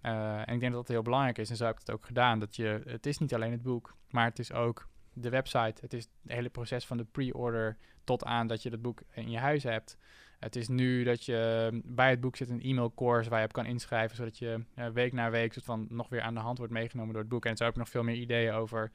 Eh, 0.00 0.48
en 0.48 0.54
ik 0.54 0.60
denk 0.60 0.72
dat 0.72 0.72
dat 0.72 0.88
heel 0.88 1.02
belangrijk 1.02 1.38
is. 1.38 1.50
En 1.50 1.56
zo 1.56 1.64
heb 1.64 1.74
ik 1.74 1.80
het 1.86 1.90
ook 1.90 2.06
gedaan. 2.06 2.38
Dat 2.38 2.56
je, 2.56 2.82
het 2.86 3.06
is 3.06 3.18
niet 3.18 3.34
alleen 3.34 3.52
het 3.52 3.62
boek, 3.62 3.94
maar 4.10 4.24
het 4.24 4.38
is 4.38 4.52
ook 4.52 4.88
de 5.12 5.28
website. 5.28 5.80
Het 5.80 5.92
is 5.92 6.02
het 6.22 6.32
hele 6.32 6.48
proces 6.48 6.86
van 6.86 6.96
de 6.96 7.04
pre-order, 7.04 7.76
tot 8.04 8.24
aan 8.24 8.46
dat 8.46 8.62
je 8.62 8.70
dat 8.70 8.82
boek 8.82 9.02
in 9.10 9.30
je 9.30 9.38
huis 9.38 9.62
hebt. 9.62 9.96
Het 10.38 10.56
is 10.56 10.68
nu 10.68 11.04
dat 11.04 11.24
je 11.24 11.70
bij 11.84 12.10
het 12.10 12.20
boek 12.20 12.36
zit 12.36 12.50
een 12.50 12.62
e-mailcourse 12.62 13.30
waar 13.30 13.38
je 13.38 13.46
op 13.46 13.52
kan 13.52 13.66
inschrijven, 13.66 14.16
zodat 14.16 14.38
je 14.38 14.64
eh, 14.74 14.88
week 14.88 15.12
na 15.12 15.30
week 15.30 15.52
soort 15.52 15.64
van 15.64 15.86
nog 15.90 16.08
weer 16.08 16.20
aan 16.20 16.34
de 16.34 16.40
hand 16.40 16.58
wordt 16.58 16.72
meegenomen 16.72 17.12
door 17.12 17.22
het 17.22 17.30
boek. 17.30 17.44
En 17.44 17.56
zo 17.56 17.64
heb 17.64 17.72
ik 17.72 17.78
nog 17.78 17.88
veel 17.88 18.02
meer 18.02 18.16
ideeën 18.16 18.52
over 18.52 18.90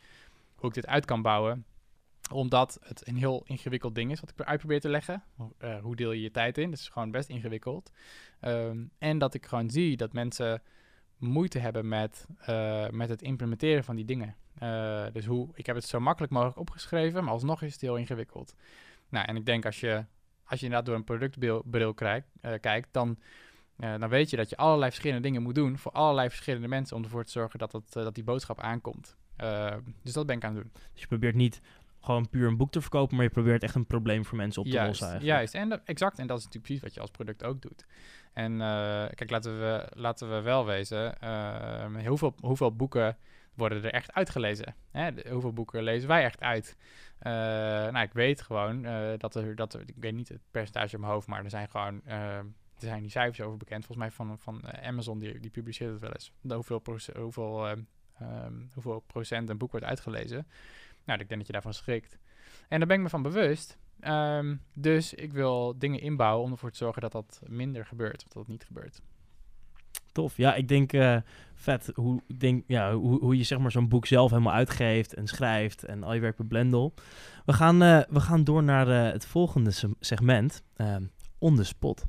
hoe 0.55 0.69
ik 0.69 0.75
dit 0.75 0.87
uit 0.87 1.05
kan 1.05 1.21
bouwen 1.21 1.65
omdat 2.31 2.79
het 2.83 3.07
een 3.07 3.17
heel 3.17 3.43
ingewikkeld 3.45 3.95
ding 3.95 4.11
is 4.11 4.19
wat 4.19 4.29
ik 4.29 4.41
uitprobeer 4.41 4.79
te 4.79 4.89
leggen. 4.89 5.23
Uh, 5.59 5.79
hoe 5.79 5.95
deel 5.95 6.11
je 6.11 6.21
je 6.21 6.31
tijd 6.31 6.57
in? 6.57 6.69
Dat 6.69 6.79
is 6.79 6.89
gewoon 6.89 7.11
best 7.11 7.29
ingewikkeld. 7.29 7.91
Ehm, 8.39 8.83
en 8.97 9.17
dat 9.17 9.33
ik 9.33 9.45
gewoon 9.45 9.69
zie 9.69 9.97
dat 9.97 10.13
mensen 10.13 10.61
moeite 11.17 11.59
hebben 11.59 11.87
met, 11.87 12.25
uh, 12.49 12.89
met 12.89 13.09
het 13.09 13.21
implementeren 13.21 13.83
van 13.83 13.95
die 13.95 14.05
dingen. 14.05 14.35
Uh, 14.63 15.05
dus 15.13 15.25
hoe, 15.25 15.49
ik 15.53 15.65
heb 15.65 15.75
het 15.75 15.85
zo 15.85 15.99
makkelijk 15.99 16.33
mogelijk 16.33 16.57
opgeschreven, 16.57 17.23
maar 17.23 17.33
alsnog 17.33 17.61
is 17.61 17.71
het 17.71 17.81
heel 17.81 17.95
ingewikkeld. 17.95 18.55
Nou, 19.09 19.25
en 19.25 19.35
ik 19.35 19.45
denk 19.45 19.65
als 19.65 19.79
je, 19.79 20.05
als 20.43 20.59
je 20.59 20.65
inderdaad 20.65 20.85
door 20.85 20.95
een 20.95 21.03
productbril 21.03 21.93
kijkt, 22.61 22.87
dan, 22.91 23.17
dan 23.75 24.09
weet 24.09 24.29
je 24.29 24.37
dat 24.37 24.49
je 24.49 24.57
allerlei 24.57 24.89
verschillende 24.89 25.23
dingen 25.23 25.41
moet 25.41 25.55
doen 25.55 25.77
voor 25.77 25.91
allerlei 25.91 26.29
verschillende 26.29 26.67
mensen 26.67 26.95
om 26.95 27.03
ervoor 27.03 27.23
te 27.23 27.31
zorgen 27.31 27.59
dat, 27.59 27.71
het, 27.71 27.93
dat 27.93 28.15
die 28.15 28.23
boodschap 28.23 28.59
aankomt. 28.59 29.15
dus 30.03 30.13
dat 30.13 30.25
ben 30.25 30.35
ik 30.35 30.43
aan 30.43 30.55
het 30.55 30.63
doen. 30.63 30.71
Dus 30.91 31.01
je 31.01 31.07
probeert 31.07 31.35
niet 31.35 31.61
gewoon 32.01 32.29
puur 32.29 32.47
een 32.47 32.57
boek 32.57 32.71
te 32.71 32.81
verkopen, 32.81 33.15
maar 33.15 33.25
je 33.25 33.31
probeert 33.31 33.63
echt 33.63 33.75
een 33.75 33.85
probleem 33.85 34.25
voor 34.25 34.37
mensen 34.37 34.61
op 34.61 34.67
te 34.67 34.73
juist, 34.73 34.87
lossen. 34.87 35.07
Eigenlijk. 35.07 35.37
Juist, 35.37 35.53
en 35.53 35.69
dat, 35.69 35.81
exact. 35.83 36.19
En 36.19 36.27
dat 36.27 36.37
is 36.37 36.43
natuurlijk 36.43 36.65
precies 36.65 36.83
wat 36.83 36.93
je 36.93 37.01
als 37.01 37.11
product 37.11 37.43
ook 37.43 37.61
doet. 37.61 37.85
En 38.33 38.51
uh, 38.51 38.59
kijk, 39.15 39.29
laten 39.29 39.59
we, 39.59 39.87
laten 39.95 40.29
we 40.29 40.41
wel 40.41 40.65
wezen, 40.65 41.15
uh, 41.23 42.07
hoeveel, 42.07 42.35
hoeveel 42.41 42.75
boeken 42.75 43.17
worden 43.53 43.83
er 43.83 43.93
echt 43.93 44.13
uitgelezen? 44.13 44.75
Hè? 44.91 45.13
De, 45.13 45.29
hoeveel 45.31 45.53
boeken 45.53 45.83
lezen 45.83 46.07
wij 46.07 46.23
echt 46.23 46.39
uit? 46.39 46.77
Uh, 47.21 47.31
nou, 47.91 47.99
ik 47.99 48.13
weet 48.13 48.41
gewoon 48.41 48.81
dat, 49.17 49.35
er, 49.35 49.55
dat 49.55 49.73
er, 49.73 49.81
ik 49.81 49.95
weet 49.97 50.13
niet 50.13 50.29
het 50.29 50.41
percentage 50.51 50.93
in 50.95 51.01
mijn 51.01 51.11
hoofd, 51.11 51.27
maar 51.27 51.43
er 51.43 51.49
zijn 51.49 51.69
gewoon, 51.69 52.01
er 52.05 52.45
zijn 52.77 53.01
die 53.01 53.11
cijfers 53.11 53.41
over 53.41 53.57
bekend. 53.57 53.85
Volgens 53.85 54.07
mij 54.07 54.15
van, 54.15 54.39
van 54.39 54.73
Amazon, 54.83 55.19
die, 55.19 55.39
die 55.39 55.51
publiceert 55.51 55.91
het 55.91 56.01
wel 56.01 56.11
eens. 56.11 56.31
Hoeveel, 56.47 56.81
hoeveel, 57.15 57.69
um, 57.69 57.87
hoeveel 58.73 58.99
procent 58.99 59.49
een 59.49 59.57
boek 59.57 59.71
wordt 59.71 59.85
uitgelezen. 59.85 60.47
Nou, 61.05 61.19
ik 61.19 61.27
denk 61.27 61.39
dat 61.39 61.47
je 61.47 61.53
daarvan 61.53 61.73
schrikt. 61.73 62.17
En 62.67 62.77
daar 62.79 62.87
ben 62.87 62.97
ik 62.97 63.03
me 63.03 63.09
van 63.09 63.21
bewust. 63.21 63.77
Um, 64.07 64.61
dus 64.73 65.13
ik 65.13 65.33
wil 65.33 65.75
dingen 65.77 65.99
inbouwen 65.99 66.45
om 66.45 66.51
ervoor 66.51 66.71
te 66.71 66.77
zorgen 66.77 67.01
dat 67.01 67.11
dat 67.11 67.41
minder 67.47 67.85
gebeurt, 67.85 68.23
of 68.25 68.27
dat 68.27 68.41
het 68.41 68.47
niet 68.47 68.63
gebeurt. 68.65 69.01
Tof. 70.11 70.37
Ja, 70.37 70.55
ik 70.55 70.67
denk 70.67 70.93
uh, 70.93 71.17
vet 71.53 71.91
hoe, 71.95 72.21
denk, 72.37 72.63
ja, 72.67 72.93
hoe, 72.93 73.19
hoe 73.19 73.37
je 73.37 73.43
zeg 73.43 73.59
maar 73.59 73.71
zo'n 73.71 73.87
boek 73.87 74.05
zelf 74.05 74.29
helemaal 74.29 74.53
uitgeeft 74.53 75.13
en 75.13 75.27
schrijft 75.27 75.83
en 75.83 76.03
al 76.03 76.13
je 76.13 76.19
werk 76.19 76.37
met 76.37 76.47
Blendel. 76.47 76.93
We 77.45 77.53
gaan, 77.53 77.83
uh, 77.83 78.01
we 78.09 78.19
gaan 78.19 78.43
door 78.43 78.63
naar 78.63 78.87
uh, 78.87 79.11
het 79.11 79.25
volgende 79.25 79.71
segment, 79.99 80.63
ehm, 80.75 81.03
On 81.37 81.55
The 81.55 81.63
Spot. 81.63 82.05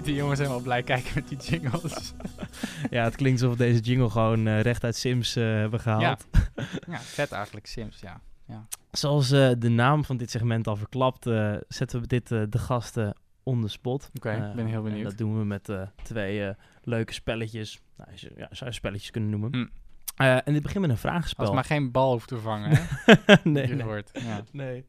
Ik 0.00 0.06
zie 0.06 0.14
die 0.14 0.22
jongens 0.22 0.40
helemaal 0.40 0.62
blij 0.62 0.82
kijken 0.82 1.10
met 1.14 1.28
die 1.28 1.38
jingles. 1.38 2.12
ja, 2.90 3.04
het 3.04 3.16
klinkt 3.16 3.42
alsof 3.42 3.58
we 3.58 3.64
deze 3.64 3.80
jingle 3.80 4.10
gewoon 4.10 4.46
uh, 4.46 4.60
recht 4.60 4.84
uit 4.84 4.96
Sims 4.96 5.36
uh, 5.36 5.44
hebben 5.44 5.80
gehaald. 5.80 6.26
Ja. 6.32 6.64
ja, 6.92 6.98
vet 6.98 7.32
eigenlijk, 7.32 7.66
Sims, 7.66 8.00
ja. 8.00 8.20
ja. 8.46 8.66
Zoals 8.90 9.32
uh, 9.32 9.50
de 9.58 9.68
naam 9.68 10.04
van 10.04 10.16
dit 10.16 10.30
segment 10.30 10.66
al 10.66 10.76
verklapt, 10.76 11.24
zetten 11.68 12.00
we 12.00 12.06
dit 12.06 12.28
de 12.28 12.58
gasten 12.58 13.16
on 13.42 13.62
the 13.62 13.68
spot. 13.68 14.10
Oké, 14.14 14.28
okay, 14.28 14.54
ben 14.54 14.66
heel 14.66 14.82
benieuwd. 14.82 15.04
dat 15.04 15.18
doen 15.18 15.38
we 15.38 15.44
met 15.44 15.68
twee 16.02 16.54
leuke 16.82 17.12
spelletjes. 17.12 17.80
Nou, 17.96 18.10
ja, 18.36 18.48
zou 18.50 18.70
je 18.70 18.76
spelletjes 18.76 19.10
kunnen 19.10 19.30
noemen. 19.30 19.50
Hm. 19.52 19.66
en 20.16 20.52
dit 20.52 20.62
begint 20.62 20.80
met 20.80 20.90
een 20.90 20.96
vraagspel. 20.96 21.44
Als 21.44 21.54
maar 21.54 21.64
geen 21.64 21.90
bal 21.90 22.12
hoeft 22.12 22.28
te 22.28 22.38
vangen, 22.38 22.70
hè? 23.26 23.34
nee, 23.44 23.66
nee. 23.66 24.02
Ja. 24.12 24.42
nee. 24.52 24.84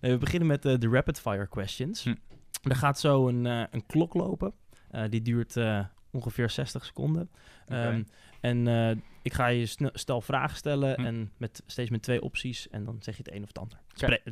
nee. 0.00 0.12
We 0.12 0.18
beginnen 0.18 0.48
met 0.48 0.62
de 0.62 0.88
rapid 0.90 1.20
fire 1.20 1.48
questions. 1.48 2.04
Hm. 2.04 2.14
Er 2.62 2.76
gaat 2.76 2.98
zo 2.98 3.28
een, 3.28 3.44
uh, 3.44 3.64
een 3.70 3.86
klok 3.86 4.14
lopen. 4.14 4.52
Uh, 4.90 5.04
die 5.08 5.22
duurt 5.22 5.56
uh, 5.56 5.84
ongeveer 6.10 6.50
60 6.50 6.84
seconden. 6.84 7.30
Okay. 7.64 7.94
Um, 7.94 8.06
en 8.40 9.02
ik 9.22 9.34
ga 9.34 9.46
je 9.46 9.66
stel 9.92 10.20
vragen 10.20 10.56
stellen 10.56 10.94
hm. 10.94 11.06
en 11.06 11.32
met, 11.36 11.62
steeds 11.66 11.90
met 11.90 12.02
twee 12.02 12.22
opties. 12.22 12.68
En 12.68 12.84
dan 12.84 12.96
zeg 13.00 13.16
je 13.16 13.22
het 13.22 13.32
een 13.32 13.42
of 13.42 13.48
het 13.48 13.58
ander. 13.58 13.78
Okay. 13.94 14.22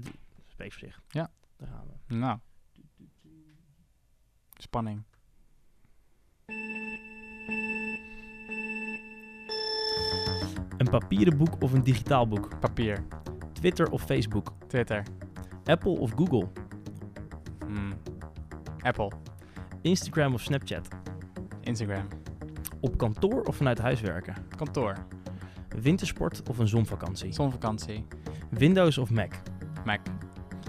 Spreek 0.46 0.72
voor 0.72 0.88
zich. 0.88 1.00
Ja. 1.08 1.30
Daar 1.56 1.68
gaan 1.68 1.86
we. 1.86 2.14
Nou. 2.14 2.38
Spanning. 4.56 5.04
Een 10.78 10.90
papieren 10.90 11.36
boek 11.36 11.62
of 11.62 11.72
een 11.72 11.82
digitaal 11.82 12.28
boek? 12.28 12.60
Papier. 12.60 13.06
Twitter 13.52 13.90
of 13.90 14.02
Facebook? 14.02 14.52
Twitter. 14.66 15.02
Apple 15.64 15.98
of 15.98 16.10
Google? 16.10 16.48
Apple. 18.84 19.10
Instagram 19.82 20.34
of 20.34 20.40
Snapchat? 20.40 20.88
Instagram. 21.60 22.08
Op 22.80 22.96
kantoor 22.96 23.42
of 23.42 23.56
vanuit 23.56 23.78
huis 23.78 24.00
werken? 24.00 24.34
Kantoor. 24.56 25.06
Wintersport 25.68 26.48
of 26.48 26.58
een 26.58 26.68
zonvakantie? 26.68 27.32
Zonvakantie. 27.32 28.06
Windows 28.50 28.98
of 28.98 29.10
Mac? 29.10 29.32
Mac. 29.84 30.00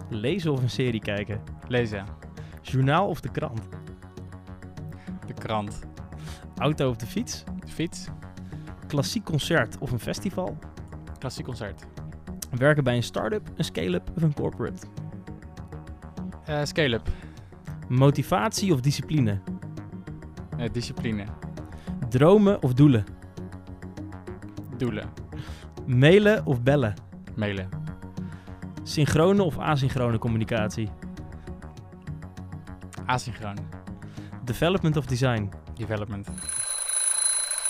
Lezen 0.09 0.51
of 0.51 0.61
een 0.61 0.70
serie 0.70 0.99
kijken? 0.99 1.41
Lezen. 1.68 2.05
Journaal 2.61 3.07
of 3.07 3.22
de 3.22 3.32
krant? 3.32 3.61
De 5.28 5.34
krant. 5.34 5.80
Auto 6.57 6.89
of 6.89 6.95
de 6.95 7.05
fiets? 7.05 7.43
De 7.59 7.72
fiets. 7.72 8.07
Klassiek 8.88 9.24
concert 9.24 9.78
of 9.78 9.91
een 9.91 9.99
festival? 9.99 10.57
Klassiek 11.20 11.45
concert. 11.45 11.86
Werken 12.51 12.84
bij 12.84 12.95
een 12.95 13.03
start-up, 13.03 13.49
een 13.55 13.63
scale-up 13.63 14.11
of 14.16 14.22
een 14.22 14.34
corporate? 14.34 14.88
Uh, 16.49 16.63
scale-up. 16.63 17.09
Motivatie 17.88 18.73
of 18.73 18.81
discipline? 18.81 19.41
Uh, 20.59 20.69
discipline. 20.71 21.25
Dromen 22.09 22.63
of 22.63 22.73
doelen? 22.73 23.03
Doelen. 24.77 25.09
Mailen 25.86 26.45
of 26.45 26.61
bellen? 26.61 26.93
Mailen. 27.36 27.69
Synchrone 28.83 29.43
of 29.43 29.57
asynchrone 29.57 30.17
communicatie? 30.17 30.89
Asynchroon. 33.05 33.57
Development 34.43 34.97
of 34.97 35.05
design? 35.05 35.49
Development. 35.75 36.27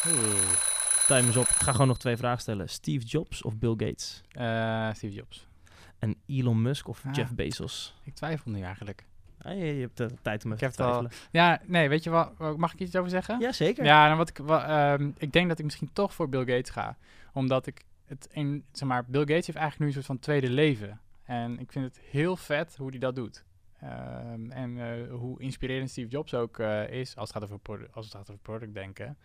Oeh. 0.07 0.73
Time 1.07 1.29
is 1.29 1.37
op. 1.37 1.47
Ik 1.47 1.61
ga 1.61 1.71
gewoon 1.71 1.87
nog 1.87 1.97
twee 1.97 2.17
vragen 2.17 2.41
stellen. 2.41 2.69
Steve 2.69 3.05
Jobs 3.05 3.41
of 3.41 3.57
Bill 3.57 3.73
Gates? 3.77 4.23
Uh, 4.39 4.93
Steve 4.93 5.13
Jobs. 5.13 5.47
En 5.99 6.15
Elon 6.27 6.61
Musk 6.61 6.87
of 6.87 7.03
ah, 7.05 7.13
Jeff 7.13 7.33
Bezos? 7.33 7.95
Ik 8.03 8.13
twijfel 8.13 8.51
nu 8.51 8.61
eigenlijk. 8.61 9.05
Ah, 9.45 9.57
je, 9.57 9.65
je 9.65 9.81
hebt 9.81 9.97
de 9.97 10.09
tijd 10.21 10.45
om 10.45 10.51
even 10.51 10.67
te 10.67 10.75
twijfelen. 10.75 11.11
Al, 11.11 11.17
ja, 11.31 11.61
nee, 11.65 11.89
weet 11.89 12.03
je 12.03 12.09
wat? 12.09 12.57
Mag 12.57 12.73
ik 12.73 12.79
iets 12.79 12.95
over 12.95 13.09
zeggen? 13.09 13.39
Ja, 13.39 13.51
zeker. 13.51 13.85
Ja, 13.85 14.07
dan 14.07 14.17
wat 14.17 14.29
ik, 14.29 14.37
wat, 14.37 14.69
um, 14.69 15.13
ik 15.17 15.31
denk 15.31 15.47
dat 15.47 15.59
ik 15.59 15.65
misschien 15.65 15.89
toch 15.93 16.13
voor 16.13 16.29
Bill 16.29 16.45
Gates 16.45 16.69
ga. 16.69 16.97
Omdat 17.33 17.67
ik 17.67 17.85
het 18.05 18.27
in, 18.31 18.65
zeg 18.71 18.87
maar, 18.87 19.05
Bill 19.05 19.21
Gates 19.21 19.45
heeft 19.45 19.57
eigenlijk 19.57 19.79
nu 19.79 19.85
een 19.85 19.93
soort 19.93 20.05
van 20.05 20.19
tweede 20.19 20.49
leven. 20.49 20.99
En 21.23 21.59
ik 21.59 21.71
vind 21.71 21.85
het 21.85 21.99
heel 22.09 22.35
vet 22.35 22.75
hoe 22.75 22.89
hij 22.89 22.99
dat 22.99 23.15
doet. 23.15 23.45
Um, 23.83 24.51
en 24.51 24.77
uh, 24.77 25.11
hoe 25.11 25.41
inspirerend 25.41 25.89
Steve 25.89 26.07
Jobs 26.07 26.33
ook 26.33 26.57
uh, 26.57 26.89
is, 26.89 27.15
als 27.15 27.33
het, 27.33 27.37
gaat 27.37 27.51
over 27.51 27.89
als 27.91 28.05
het 28.05 28.15
gaat 28.15 28.29
over 28.29 28.41
product 28.41 28.73
denken, 28.73 29.17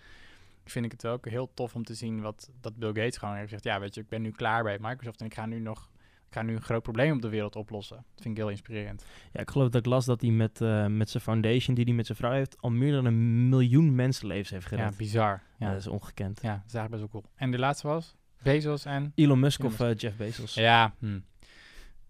vind 0.64 0.84
ik 0.84 0.92
het 0.92 1.06
ook 1.06 1.28
heel 1.28 1.50
tof 1.54 1.74
om 1.74 1.84
te 1.84 1.94
zien 1.94 2.20
wat 2.20 2.50
dat 2.60 2.76
Bill 2.76 2.92
Gates 2.92 3.16
gewoon 3.16 3.34
heeft 3.34 3.44
gezegd. 3.44 3.64
Ja, 3.64 3.80
weet 3.80 3.94
je, 3.94 4.00
ik 4.00 4.08
ben 4.08 4.22
nu 4.22 4.30
klaar 4.30 4.62
bij 4.62 4.78
Microsoft 4.80 5.20
en 5.20 5.26
ik 5.26 5.34
ga 5.34 5.46
nu 5.46 5.58
nog 5.58 5.89
ik 5.89 5.89
ga 6.30 6.42
nu 6.42 6.54
een 6.54 6.62
groot 6.62 6.82
probleem 6.82 7.12
op 7.12 7.22
de 7.22 7.28
wereld 7.28 7.56
oplossen. 7.56 7.96
Dat 7.96 8.22
vind 8.22 8.36
ik 8.36 8.42
heel 8.42 8.50
inspirerend. 8.50 9.04
Ja, 9.32 9.40
ik 9.40 9.50
geloof 9.50 9.68
dat 9.68 9.80
ik 9.80 9.86
las 9.86 10.04
dat 10.04 10.20
hij 10.20 10.30
met, 10.30 10.60
uh, 10.60 10.86
met 10.86 11.10
zijn 11.10 11.22
foundation 11.22 11.74
die 11.74 11.84
hij 11.84 11.94
met 11.94 12.06
zijn 12.06 12.18
vrouw 12.18 12.32
heeft, 12.32 12.60
al 12.60 12.70
meer 12.70 12.92
dan 12.92 13.04
een 13.04 13.48
miljoen 13.48 13.94
mensenlevens 13.94 14.50
heeft 14.50 14.66
gered. 14.66 14.90
Ja, 14.90 14.96
bizar. 14.96 15.42
Ja. 15.58 15.66
ja. 15.66 15.72
dat 15.72 15.80
is 15.80 15.86
ongekend. 15.86 16.42
Ja, 16.42 16.54
dat 16.56 16.66
is 16.66 16.74
eigenlijk 16.74 16.90
best 16.90 17.12
wel 17.12 17.22
cool. 17.22 17.34
En 17.34 17.50
de 17.50 17.58
laatste 17.58 17.86
was? 17.86 18.16
Bezos 18.42 18.84
en? 18.84 19.12
Elon 19.14 19.40
Musk 19.40 19.60
Elon 19.60 19.72
of 19.72 19.80
uh, 19.80 19.94
Jeff 19.94 20.16
Bezos. 20.16 20.54
Ja, 20.54 20.94
hm. 20.98 21.20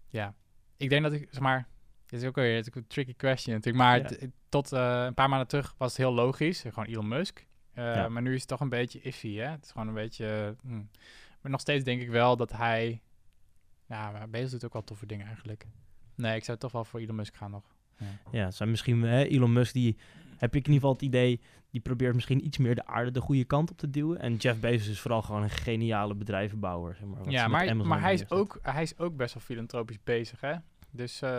ja. 0.07 0.33
Ik 0.77 0.89
denk 0.89 1.03
dat 1.03 1.13
ik, 1.13 1.27
zeg 1.31 1.41
maar, 1.41 1.67
dit 2.05 2.21
is 2.21 2.27
ook 2.27 2.35
weer 2.35 2.67
een 2.73 2.87
tricky 2.87 3.15
question 3.15 3.55
natuurlijk, 3.55 3.83
maar 3.83 3.99
ja. 3.99 4.27
tot 4.49 4.73
uh, 4.73 5.03
een 5.05 5.13
paar 5.13 5.29
maanden 5.29 5.47
terug 5.47 5.75
was 5.77 5.89
het 5.89 5.97
heel 5.97 6.13
logisch. 6.13 6.61
Gewoon 6.61 6.85
Elon 6.85 7.07
Musk. 7.07 7.45
Ja. 7.75 8.09
Maar 8.09 8.21
nu 8.21 8.33
is 8.33 8.39
het 8.39 8.49
toch 8.49 8.59
een 8.59 8.69
beetje 8.69 9.01
iffy, 9.01 9.35
hè? 9.35 9.49
Het 9.49 9.63
is 9.65 9.71
gewoon 9.71 9.87
een 9.87 9.93
beetje... 9.93 10.55
Hm. 10.61 10.81
Maar 11.41 11.51
nog 11.51 11.61
steeds 11.61 11.83
denk 11.83 12.01
ik 12.01 12.09
wel 12.09 12.37
dat 12.37 12.51
hij 12.51 13.01
ja, 13.91 14.11
maar 14.11 14.29
Bezos 14.29 14.51
doet 14.51 14.65
ook 14.65 14.73
wel 14.73 14.83
toffe 14.83 15.05
dingen 15.05 15.25
eigenlijk. 15.25 15.67
Nee, 16.15 16.35
ik 16.35 16.43
zou 16.43 16.57
toch 16.57 16.71
wel 16.71 16.85
voor 16.85 16.99
Elon 16.99 17.15
Musk 17.15 17.35
gaan 17.35 17.51
nog. 17.51 17.75
Ja, 17.97 18.05
ja 18.31 18.51
zijn 18.51 18.69
misschien 18.69 19.01
hè, 19.01 19.23
Elon 19.23 19.53
Musk 19.53 19.73
die 19.73 19.97
heb 20.37 20.55
ik 20.55 20.67
in 20.67 20.73
ieder 20.73 20.73
geval 20.73 20.91
het 20.91 21.01
idee 21.01 21.41
die 21.69 21.81
probeert 21.81 22.13
misschien 22.15 22.45
iets 22.45 22.57
meer 22.57 22.75
de 22.75 22.85
aarde 22.85 23.11
de 23.11 23.21
goede 23.21 23.43
kant 23.43 23.71
op 23.71 23.77
te 23.77 23.89
duwen. 23.89 24.19
En 24.19 24.35
Jeff 24.35 24.59
Bezos 24.59 24.87
is 24.87 24.99
vooral 24.99 25.21
gewoon 25.21 25.43
een 25.43 25.49
geniale 25.49 26.15
bedrijvenbouwer. 26.15 26.95
Zeg 26.95 27.07
maar, 27.07 27.29
ja, 27.31 27.47
maar, 27.47 27.75
maar 27.75 28.01
hij, 28.01 28.13
is 28.13 28.29
ook, 28.29 28.59
hij 28.61 28.81
is 28.81 28.97
ook 28.97 29.15
best 29.15 29.33
wel 29.33 29.43
filantropisch 29.43 30.03
bezig, 30.03 30.41
hè? 30.41 30.53
Dus 30.91 31.21
uh, 31.21 31.29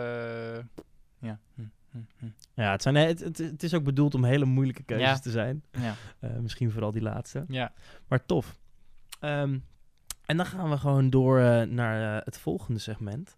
ja. 1.19 1.39
Hm. 1.55 1.61
hm, 1.91 1.97
hm. 2.17 2.25
Ja, 2.53 2.71
het, 2.71 2.81
zijn, 2.81 2.95
het, 2.95 3.19
het, 3.19 3.37
het 3.37 3.63
is 3.63 3.73
ook 3.73 3.83
bedoeld 3.83 4.15
om 4.15 4.23
hele 4.23 4.45
moeilijke 4.45 4.83
keuzes 4.83 5.07
Ja. 5.07 5.19
te 5.19 5.31
zijn. 5.31 5.63
Ja. 5.71 5.95
Eh, 6.19 6.37
misschien 6.37 6.71
vooral 6.71 6.91
die 6.91 7.01
laatste. 7.01 7.45
ja. 7.47 7.73
Maar 8.07 8.25
tof. 8.25 8.57
Ehm, 9.19 9.57
en 10.25 10.37
dan 10.37 10.45
gaan 10.45 10.69
we 10.69 10.77
gewoon 10.77 11.09
door 11.09 11.39
eh, 11.39 11.61
naar 11.61 12.17
eh, 12.17 12.25
het 12.25 12.37
volgende 12.37 12.79
segment. 12.79 13.37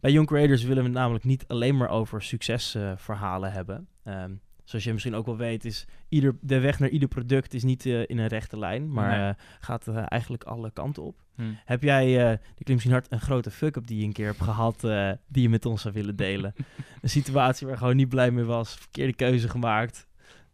Bij 0.00 0.10
Young 0.12 0.26
Creators 0.26 0.62
willen 0.62 0.82
we 0.82 0.88
het 0.88 0.98
namelijk 0.98 1.24
niet 1.24 1.44
alleen 1.46 1.76
maar 1.76 1.88
over 1.88 2.22
succesverhalen 2.22 3.52
hebben. 3.52 3.88
Ehm, 4.04 4.32
zoals 4.64 4.84
je 4.84 4.92
misschien 4.92 5.14
ook 5.14 5.26
wel 5.26 5.36
weet, 5.36 5.64
is 5.64 5.86
ieder, 6.08 6.36
de 6.40 6.58
weg 6.60 6.78
naar 6.78 6.88
ieder 6.88 7.08
product 7.08 7.54
is 7.54 7.62
niet 7.64 7.86
eh, 7.86 8.00
in 8.06 8.18
een 8.18 8.26
rechte 8.26 8.58
lijn, 8.58 8.92
maar 8.92 9.18
Nee. 9.18 9.32
gaat 9.60 9.88
eigenlijk 9.88 10.44
alle 10.44 10.70
kanten 10.70 11.02
op. 11.02 11.22
Hm. 11.34 11.42
Heb 11.64 11.82
jij, 11.82 12.06
die 12.06 12.64
klinkt 12.64 12.68
misschien 12.68 12.92
hard, 12.92 13.06
een 13.12 13.20
grote 13.20 13.50
fuck-up 13.50 13.86
die 13.86 13.98
je 13.98 14.04
een 14.04 14.12
keer 14.12 14.26
hebt 14.26 14.42
gehad, 14.42 14.84
eh, 14.84 15.10
die 15.26 15.42
je 15.42 15.48
met 15.48 15.66
ons 15.66 15.82
zou 15.82 15.94
willen 15.94 16.16
delen? 16.16 16.54
een 17.02 17.08
situatie 17.10 17.66
waar 17.66 17.74
je 17.74 17.80
gewoon 17.82 17.96
niet 17.96 18.08
blij 18.08 18.30
mee 18.30 18.44
was, 18.44 18.74
verkeerde 18.74 19.14
keuze 19.14 19.48
gemaakt. 19.48 20.06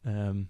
Ehm, 0.02 0.42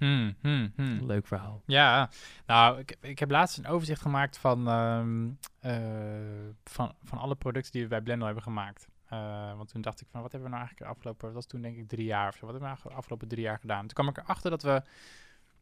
Hm, 0.00 0.32
hm, 0.40 0.68
hm. 0.76 1.04
leuk 1.04 1.26
verhaal. 1.26 1.62
Ja, 1.66 2.10
nou, 2.46 2.78
ik, 2.78 2.96
ik 3.00 3.18
heb 3.18 3.30
laatst 3.30 3.58
een 3.58 3.66
overzicht 3.66 4.00
gemaakt 4.00 4.38
van, 4.38 4.68
ehm, 4.68 5.28
eh, 5.58 6.54
van, 6.64 6.94
van 7.02 7.18
alle 7.18 7.34
producten 7.34 7.72
die 7.72 7.82
we 7.82 7.88
bij 7.88 8.00
Blendel 8.00 8.26
hebben 8.26 8.44
gemaakt. 8.44 8.88
Eh, 9.06 9.56
want 9.56 9.68
toen 9.68 9.80
dacht 9.80 10.00
ik 10.00 10.06
van, 10.10 10.22
wat 10.22 10.32
hebben 10.32 10.50
we 10.50 10.56
nou 10.56 10.66
eigenlijk 10.66 10.90
de 10.90 10.96
afgelopen, 10.96 11.26
dat 11.26 11.34
was 11.34 11.46
toen 11.46 11.62
denk 11.62 11.76
ik 11.76 11.88
drie 11.88 12.04
jaar 12.04 12.28
of 12.28 12.34
zo, 12.34 12.40
wat 12.46 12.50
hebben 12.50 12.70
we 12.70 12.76
nou 12.76 12.88
de 12.88 12.98
afgelopen 12.98 13.28
drie 13.28 13.42
jaar 13.42 13.58
gedaan? 13.58 13.80
Toen 13.80 13.88
kwam 13.88 14.08
ik 14.08 14.18
erachter 14.18 14.50
dat 14.50 14.62
we 14.62 14.82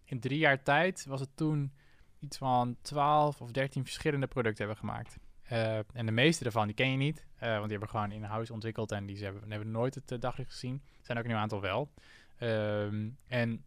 in 0.04 0.20
drie 0.20 0.38
jaar 0.38 0.62
tijd, 0.62 1.04
was 1.08 1.20
het 1.20 1.36
toen 1.36 1.72
iets 2.18 2.38
van 2.38 2.76
12 2.82 3.40
of 3.40 3.50
13 3.50 3.84
verschillende 3.84 4.26
producten 4.26 4.66
hebben 4.66 4.84
gemaakt. 4.84 5.18
Eh, 5.42 5.76
en 5.76 6.06
de 6.06 6.12
meeste 6.12 6.42
daarvan, 6.42 6.66
die 6.66 6.74
ken 6.74 6.90
je 6.90 6.96
niet, 6.96 7.26
want 7.38 7.52
die 7.52 7.70
hebben 7.70 7.80
we 7.80 7.88
gewoon 7.88 8.12
in-house 8.12 8.52
ontwikkeld 8.52 8.92
en 8.92 9.06
die 9.06 9.16
ze 9.16 9.24
hebben, 9.24 9.50
hebben 9.50 9.70
nooit 9.70 9.94
het 9.94 10.22
daglicht 10.22 10.50
gezien. 10.50 10.82
Er 10.84 11.04
zijn 11.04 11.18
ook 11.18 11.24
een 11.24 11.30
nieuw 11.30 11.40
aantal 11.40 11.60
wel. 11.60 11.92
Ehm, 12.36 13.08
en 13.26 13.64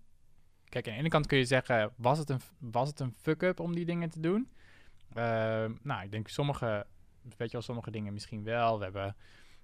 kijk, 0.71 0.87
aan 0.87 0.93
de 0.93 0.99
ene 0.99 1.09
kant 1.09 1.27
kun 1.27 1.37
je 1.37 1.45
zeggen, 1.45 1.91
was 1.95 2.17
het 2.17 2.29
een, 2.29 2.41
was 2.57 2.89
het 2.89 2.99
een 2.99 3.13
fuck-up 3.21 3.59
om 3.59 3.75
die 3.75 3.85
dingen 3.85 4.09
te 4.09 4.19
doen? 4.19 4.49
Ehm, 5.13 5.73
nou, 5.81 6.03
ik 6.03 6.11
denk 6.11 6.27
sommige, 6.27 6.85
weet 7.21 7.47
je 7.47 7.51
wel, 7.51 7.61
sommige 7.61 7.91
dingen 7.91 8.13
misschien 8.13 8.43
wel. 8.43 8.77
We 8.77 8.83
hebben, 8.83 9.15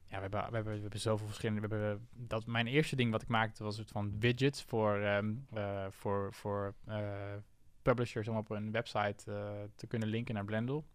ja, 0.08 0.16
we 0.16 0.22
hebben, 0.22 0.40
we 0.40 0.56
hebben, 0.56 0.74
we 0.74 0.82
hebben 0.82 1.00
zoveel 1.00 1.28
verschillende, 1.28 1.68
we 1.68 1.76
hebben, 1.76 2.08
dat, 2.14 2.46
mijn 2.46 2.68
eerste 2.68 2.96
ding 2.96 3.12
wat 3.12 3.22
ik 3.22 3.28
maakte 3.28 3.64
was 3.64 3.76
soort 3.76 3.92
van 3.92 4.20
widgets 4.20 4.64
voor, 4.64 4.98
ehm, 4.98 5.34
eh, 5.54 5.86
voor, 5.90 6.34
voor 6.34 6.74
eh, 6.86 7.34
publishers 7.82 8.28
om 8.28 8.38
op 8.38 8.50
een 8.50 8.72
website 8.72 9.32
eh, 9.32 9.52
te 9.76 9.88
kunnen 9.88 10.08
linken 10.08 10.34
naar 10.34 10.46
Blendel. 10.46 10.86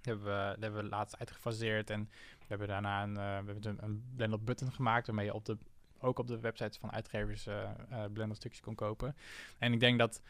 Dat 0.00 0.04
hebben 0.04 0.24
we, 0.24 0.56
hebben 0.60 0.88
laatst 0.88 1.18
uitgefaseerd 1.18 1.90
en 1.90 2.10
we 2.38 2.46
hebben 2.46 2.68
daarna 2.68 3.02
een, 3.02 3.14
we 3.14 3.52
hebben 3.52 3.78
een, 4.16 4.32
een 4.32 4.44
button 4.44 4.72
gemaakt 4.72 5.06
waarmee 5.06 5.24
je 5.24 5.34
op 5.34 5.44
de 5.44 5.58
ook 6.02 6.18
op 6.18 6.26
de 6.26 6.40
websites 6.40 6.78
van 6.78 6.92
uitgevers 6.92 7.46
uh, 7.46 7.70
uh, 7.90 8.04
Blender 8.12 8.36
stukjes 8.36 8.60
kon 8.60 8.74
kopen. 8.74 9.16
En 9.58 9.72
ik 9.72 9.80
denk 9.80 9.98
dat 9.98 10.22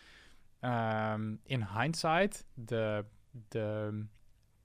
um, 0.60 1.40
in 1.44 1.66
hindsight 1.78 2.44
de, 2.54 3.04
de, 3.48 4.04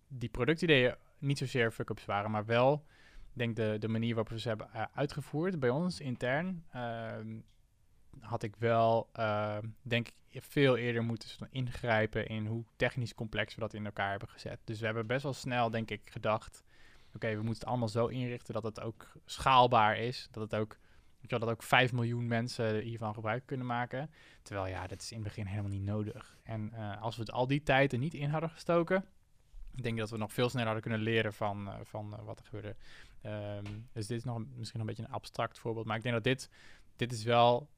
die 0.08 0.30
productideeën 0.30 0.96
niet 1.18 1.38
zozeer 1.38 1.72
fuck-ups 1.72 2.06
waren, 2.06 2.32
maar 2.32 2.46
wel 2.46 2.86
denk 3.34 3.56
de, 3.56 3.76
de 3.80 3.88
manier 3.88 4.16
waarop 4.16 4.34
we 4.34 4.40
ze 4.40 4.48
hebben 4.48 4.70
uh, 4.76 4.84
uitgevoerd 4.94 5.60
bij 5.60 5.70
ons 5.70 6.00
intern. 6.00 6.66
Uh, 6.76 7.12
had 8.20 8.44
ik 8.44 8.56
wel, 8.56 9.10
denk 9.82 10.08
ik, 10.08 10.44
veel 10.44 10.78
eerder 10.78 11.04
moeten 11.04 11.30
ingrijpen 11.52 12.28
in 12.28 12.46
hoe 12.46 12.64
technisch 12.76 13.14
complex 13.14 13.56
we 13.56 13.62
dat 13.62 13.74
in 13.74 13.86
elkaar 13.86 14.10
hebben 14.10 14.30
gezet. 14.30 14.60
Dus 14.64 14.80
we 14.80 14.86
hebben 14.86 15.08
best 15.08 15.24
wel 15.24 15.34
snel, 15.34 15.70
denk 15.70 15.92
ik, 15.92 16.02
gedacht: 16.06 16.64
oké, 17.14 17.28
we 17.28 17.36
moeten 17.36 17.54
het 17.54 17.66
allemaal 17.66 17.88
zo 17.88 18.08
inrichten 18.08 18.54
dat 18.54 18.64
het 18.64 18.82
ook 18.82 19.12
schaalbaar 19.26 19.98
is. 19.98 20.28
Dat 20.32 20.52
het 20.52 20.62
ook 20.62 20.78
Weet 21.22 21.30
je 21.30 21.40
dat 21.40 21.50
ook 21.50 21.64
5 21.64 21.94
miljoen 21.94 22.28
mensen 22.28 22.80
hiervan 22.80 23.14
gebruik 23.14 23.46
kunnen 23.46 23.66
maken. 23.66 24.12
Terwijl 24.42 24.68
ja, 24.68 24.88
dat 24.88 25.02
is 25.02 25.12
in 25.12 25.18
het 25.18 25.28
begin 25.28 25.46
helemaal 25.46 25.72
niet 25.72 25.86
nodig. 25.86 26.38
En 26.44 26.72
uh, 26.74 27.02
als 27.02 27.16
we 27.16 27.22
het 27.22 27.32
al 27.32 27.48
die 27.48 27.64
tijd 27.64 27.94
er 27.94 28.00
niet 28.00 28.14
in 28.14 28.30
hadden 28.30 28.50
gestoken, 28.50 29.06
denk 29.72 29.94
ik 29.94 30.00
dat 30.00 30.10
we 30.10 30.18
nog 30.18 30.34
veel 30.34 30.50
sneller 30.50 30.66
hadden 30.66 30.84
kunnen 30.84 31.02
leren 31.02 31.34
van, 31.34 31.68
uh, 31.68 31.74
van 31.84 32.14
uh, 32.14 32.26
wat 32.26 32.40
er 32.40 32.46
gebeurde. 32.46 32.76
Um, 33.24 33.90
dus 33.94 34.08
dit 34.08 34.18
is 34.18 34.24
nog 34.24 34.38
misschien 34.38 34.80
nog 34.80 34.88
een 34.88 34.96
beetje 34.96 35.04
een 35.04 35.16
abstract 35.16 35.60
voorbeeld. 35.60 35.86
Maar 35.86 35.98
ik 35.98 36.04
denk 36.04 36.16
dat 36.16 36.24
dit, 36.24 36.50
dit 36.96 37.12
is 37.12 37.24
wel, 37.24 37.70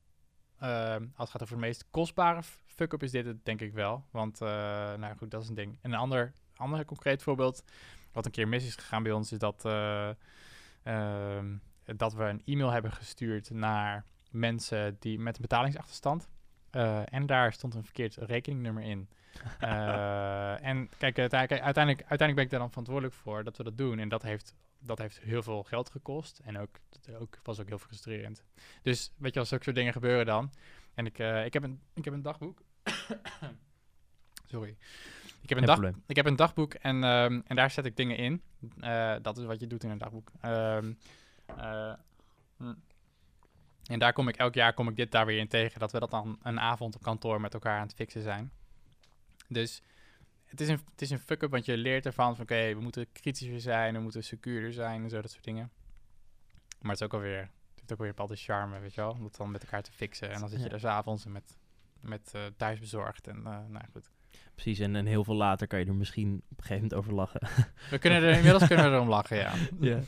ehm, 0.59 1.01
als 1.01 1.11
het 1.17 1.29
gaat 1.29 1.41
over 1.41 1.55
de 1.55 1.61
meest 1.61 1.85
kostbare 1.89 2.41
fuck-up, 2.65 3.03
is 3.03 3.11
dit 3.11 3.25
het 3.25 3.45
denk 3.45 3.61
ik 3.61 3.73
wel. 3.73 4.05
Want, 4.11 4.39
nou 4.39 5.17
goed, 5.17 5.31
dat 5.31 5.41
is 5.41 5.49
een 5.49 5.55
ding. 5.55 5.77
En 5.81 5.91
een 5.91 5.99
ander, 5.99 6.33
ander 6.55 6.85
concreet 6.85 7.23
voorbeeld, 7.23 7.63
wat 8.11 8.25
een 8.25 8.31
keer 8.31 8.47
mis 8.47 8.65
is 8.65 8.75
gegaan 8.75 9.03
bij 9.03 9.11
ons, 9.11 9.31
is 9.31 9.39
dat 9.39 9.65
um, 10.83 11.61
dat 11.95 12.13
we 12.13 12.23
een 12.23 12.41
e-mail 12.45 12.71
hebben 12.71 12.91
gestuurd 12.91 13.49
naar 13.49 14.05
mensen 14.31 14.97
die 14.99 15.19
met 15.19 15.35
een 15.35 15.41
betalingsachterstand. 15.41 16.27
Uh, 16.71 17.13
en 17.13 17.25
daar 17.25 17.53
stond 17.53 17.75
een 17.75 17.83
verkeerd 17.83 18.15
rekeningnummer 18.15 18.83
in. 18.83 19.09
Uh, 19.63 20.63
en 20.69 20.89
kijk, 20.97 21.19
uiteindelijk, 21.19 21.61
uiteindelijk, 21.61 22.35
ben 22.35 22.43
ik 22.43 22.49
daar 22.49 22.59
dan 22.59 22.69
verantwoordelijk 22.69 23.15
voor 23.15 23.43
dat 23.43 23.57
we 23.57 23.63
dat 23.63 23.77
doen. 23.77 23.99
En 23.99 24.09
dat 24.09 24.21
heeft, 24.21 24.53
dat 24.79 24.97
heeft 24.97 25.19
heel 25.19 25.43
veel 25.43 25.63
geld 25.63 25.89
gekost. 25.89 26.39
En 26.43 26.57
ook, 26.57 26.79
ook, 27.19 27.39
was 27.43 27.59
ook 27.59 27.67
heel 27.67 27.77
frustrerend. 27.77 28.43
Dus 28.81 29.11
weet 29.17 29.33
je, 29.33 29.39
als 29.39 29.49
zulke 29.49 29.63
soort 29.63 29.75
dingen 29.75 29.93
gebeuren 29.93 30.25
dan. 30.25 30.51
En 30.93 31.05
ik, 31.05 31.19
uh, 31.19 31.45
ik, 31.45 31.53
heb, 31.53 31.63
een, 31.63 31.81
ik 31.93 32.05
heb 32.05 32.13
een 32.13 32.21
dagboek. 32.21 32.61
Sorry. 34.51 34.77
Ik 35.41 35.49
heb, 35.49 35.57
een 35.57 35.65
dag, 35.65 35.91
ik 36.07 36.15
heb 36.15 36.25
een 36.25 36.35
dagboek 36.35 36.73
en, 36.73 37.03
um, 37.03 37.43
en 37.47 37.55
daar 37.55 37.71
zet 37.71 37.85
ik 37.85 37.97
dingen 37.97 38.17
in. 38.17 38.41
Dat 39.21 39.37
is 39.37 39.45
wat 39.45 39.59
je 39.59 39.67
doet 39.67 39.83
in 39.83 39.89
een 39.89 39.97
dagboek. 39.97 40.31
Um, 40.45 40.97
hm. 42.57 42.73
En 43.89 43.99
daar 43.99 44.13
kom 44.13 44.27
ik 44.27 44.35
elk 44.35 44.53
jaar 44.53 44.73
kom 44.73 44.89
ik 44.89 44.95
dit 44.95 45.11
daar 45.11 45.25
weer 45.25 45.37
in 45.37 45.47
tegen. 45.47 45.79
Dat 45.79 45.91
we 45.91 45.99
dat 45.99 46.11
dan 46.11 46.39
een 46.43 46.59
avond 46.59 46.95
op 46.95 47.01
kantoor 47.01 47.41
met 47.41 47.53
elkaar 47.53 47.79
aan 47.79 47.87
het 47.87 47.95
fixen 47.95 48.21
zijn. 48.21 48.51
Dus 49.47 49.81
het 50.45 50.61
is 50.61 50.67
een, 50.67 50.79
het 50.91 51.01
is 51.01 51.09
een 51.09 51.19
fuck-up, 51.19 51.51
want 51.51 51.65
je 51.65 51.77
leert 51.77 52.05
ervan 52.05 52.35
van... 52.35 52.43
oké, 52.43 52.53
okay, 52.53 52.75
we 52.75 52.81
moeten 52.81 53.11
kritischer 53.11 53.61
zijn, 53.61 53.93
we 53.93 53.99
moeten 53.99 54.23
secuurder 54.23 54.73
zijn 54.73 55.03
en 55.03 55.09
zo, 55.09 55.21
dat 55.21 55.31
soort 55.31 55.43
dingen. 55.43 55.71
Maar 56.81 56.91
het 56.91 56.99
is 56.99 57.05
ook 57.05 57.13
alweer... 57.13 57.39
Het 57.39 57.49
heeft 57.75 57.91
ook 57.91 57.97
weer 57.97 58.07
een 58.07 58.15
bepaalde 58.15 58.35
charme, 58.35 58.79
weet 58.79 58.93
je 58.93 59.01
wel? 59.01 59.11
Om 59.11 59.21
dat 59.21 59.35
dan 59.35 59.51
met 59.51 59.63
elkaar 59.63 59.81
te 59.81 59.91
fixen. 59.91 60.31
En 60.31 60.39
dan 60.39 60.49
zit 60.49 60.63
je 60.63 60.69
er 60.69 60.79
s'avonds 60.79 61.25
met, 61.25 61.57
met 62.01 62.31
uh, 62.35 62.41
thuisbezorgd 62.57 63.27
en 63.27 63.37
uh, 63.37 63.43
nou 63.43 63.85
goed. 63.91 64.09
Precies, 64.53 64.79
en, 64.79 64.95
en 64.95 65.05
heel 65.05 65.23
veel 65.23 65.35
later 65.35 65.67
kan 65.67 65.79
je 65.79 65.85
er 65.85 65.95
misschien 65.95 66.41
op 66.49 66.57
een 66.57 66.63
gegeven 66.63 66.75
moment 66.75 66.93
over 66.93 67.13
lachen. 67.13 67.41
We 67.89 67.97
kunnen 67.97 68.23
er 68.23 68.35
inmiddels 68.35 68.67
kunnen 68.67 68.85
we 68.85 68.91
erom 68.91 69.09
lachen, 69.09 69.37
ja. 69.37 69.53
ja. 69.79 69.99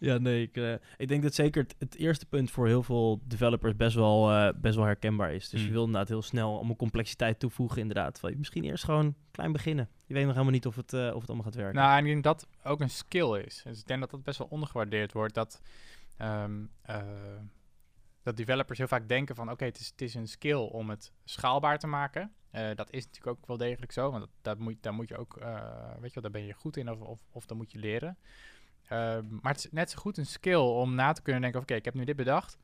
Ja, 0.00 0.18
nee, 0.18 0.42
ik, 0.42 0.56
uh, 0.56 0.74
ik 0.96 1.08
denk 1.08 1.22
dat 1.22 1.34
zeker 1.34 1.62
het, 1.62 1.74
het, 1.78 1.96
eerste 1.96 2.26
punt 2.26 2.50
voor 2.50 2.66
heel 2.66 2.82
veel 2.82 3.20
developers 3.24 3.76
best 3.76 3.94
wel, 3.94 4.32
uh, 4.32 4.48
best 4.56 4.76
wel 4.76 4.84
herkenbaar 4.84 5.34
is. 5.34 5.48
Dus 5.48 5.60
Mm. 5.60 5.66
je 5.66 5.72
wil 5.72 5.84
inderdaad 5.84 6.08
heel 6.08 6.22
snel 6.22 6.56
allemaal 6.56 6.76
complexiteit 6.76 7.38
toevoegen, 7.38 7.80
inderdaad. 7.80 8.20
Je 8.22 8.38
misschien 8.38 8.64
eerst 8.64 8.84
gewoon 8.84 9.14
klein 9.30 9.52
beginnen. 9.52 9.88
Je 10.06 10.14
weet 10.14 10.22
nog 10.22 10.32
helemaal 10.32 10.54
niet 10.54 10.66
of 10.66 10.76
het, 10.76 10.92
uh, 10.92 11.06
of 11.14 11.20
het 11.20 11.28
allemaal 11.28 11.44
gaat 11.44 11.54
werken. 11.54 11.74
Nou, 11.74 11.98
en 11.98 12.04
ik 12.04 12.12
denk 12.12 12.24
dat 12.24 12.48
ook 12.64 12.80
een 12.80 12.90
skill 12.90 13.40
is. 13.40 13.62
Dus 13.64 13.80
ik 13.80 13.86
denk 13.86 14.00
dat 14.00 14.10
dat 14.10 14.22
best 14.22 14.38
wel 14.38 14.46
ondergewaardeerd 14.50 15.12
wordt. 15.12 15.34
Dat, 15.34 15.62
um, 16.18 16.70
dat 18.22 18.36
developers 18.36 18.78
heel 18.78 18.88
vaak 18.88 19.08
denken 19.08 19.34
van... 19.34 19.44
oké, 19.44 19.52
okay, 19.52 19.68
het, 19.68 19.80
is, 19.80 19.86
het 19.86 20.00
is 20.00 20.14
een 20.14 20.28
skill 20.28 20.68
om 20.68 20.90
het 20.90 21.12
schaalbaar 21.24 21.78
te 21.78 21.86
maken. 21.86 22.32
Dat 22.50 22.90
is 22.90 23.04
natuurlijk 23.04 23.38
ook 23.38 23.46
wel 23.46 23.56
degelijk 23.56 23.92
zo. 23.92 24.10
Want 24.10 24.20
dat, 24.20 24.30
dat 24.42 24.58
moet, 24.58 24.82
daar 24.82 24.94
moet 24.94 25.08
je 25.08 25.16
ook... 25.16 25.34
weet 26.00 26.14
je 26.14 26.20
wel, 26.20 26.22
daar 26.22 26.30
ben 26.30 26.46
je 26.46 26.52
goed 26.52 26.76
in 26.76 26.90
of, 26.90 27.00
of, 27.00 27.18
of 27.30 27.46
dat 27.46 27.56
moet 27.56 27.72
je 27.72 27.78
leren. 27.78 28.18
Uh, 28.92 29.18
maar 29.40 29.52
het 29.52 29.64
is 29.64 29.70
net 29.70 29.90
zo 29.90 29.98
goed 29.98 30.18
een 30.18 30.26
skill 30.26 30.54
om 30.56 30.94
na 30.94 31.12
te 31.12 31.22
kunnen 31.22 31.42
denken: 31.42 31.60
oké, 31.60 31.74
ik 31.74 31.84
heb 31.84 31.94
nu 31.94 32.04
dit 32.04 32.16
bedacht. 32.16 32.58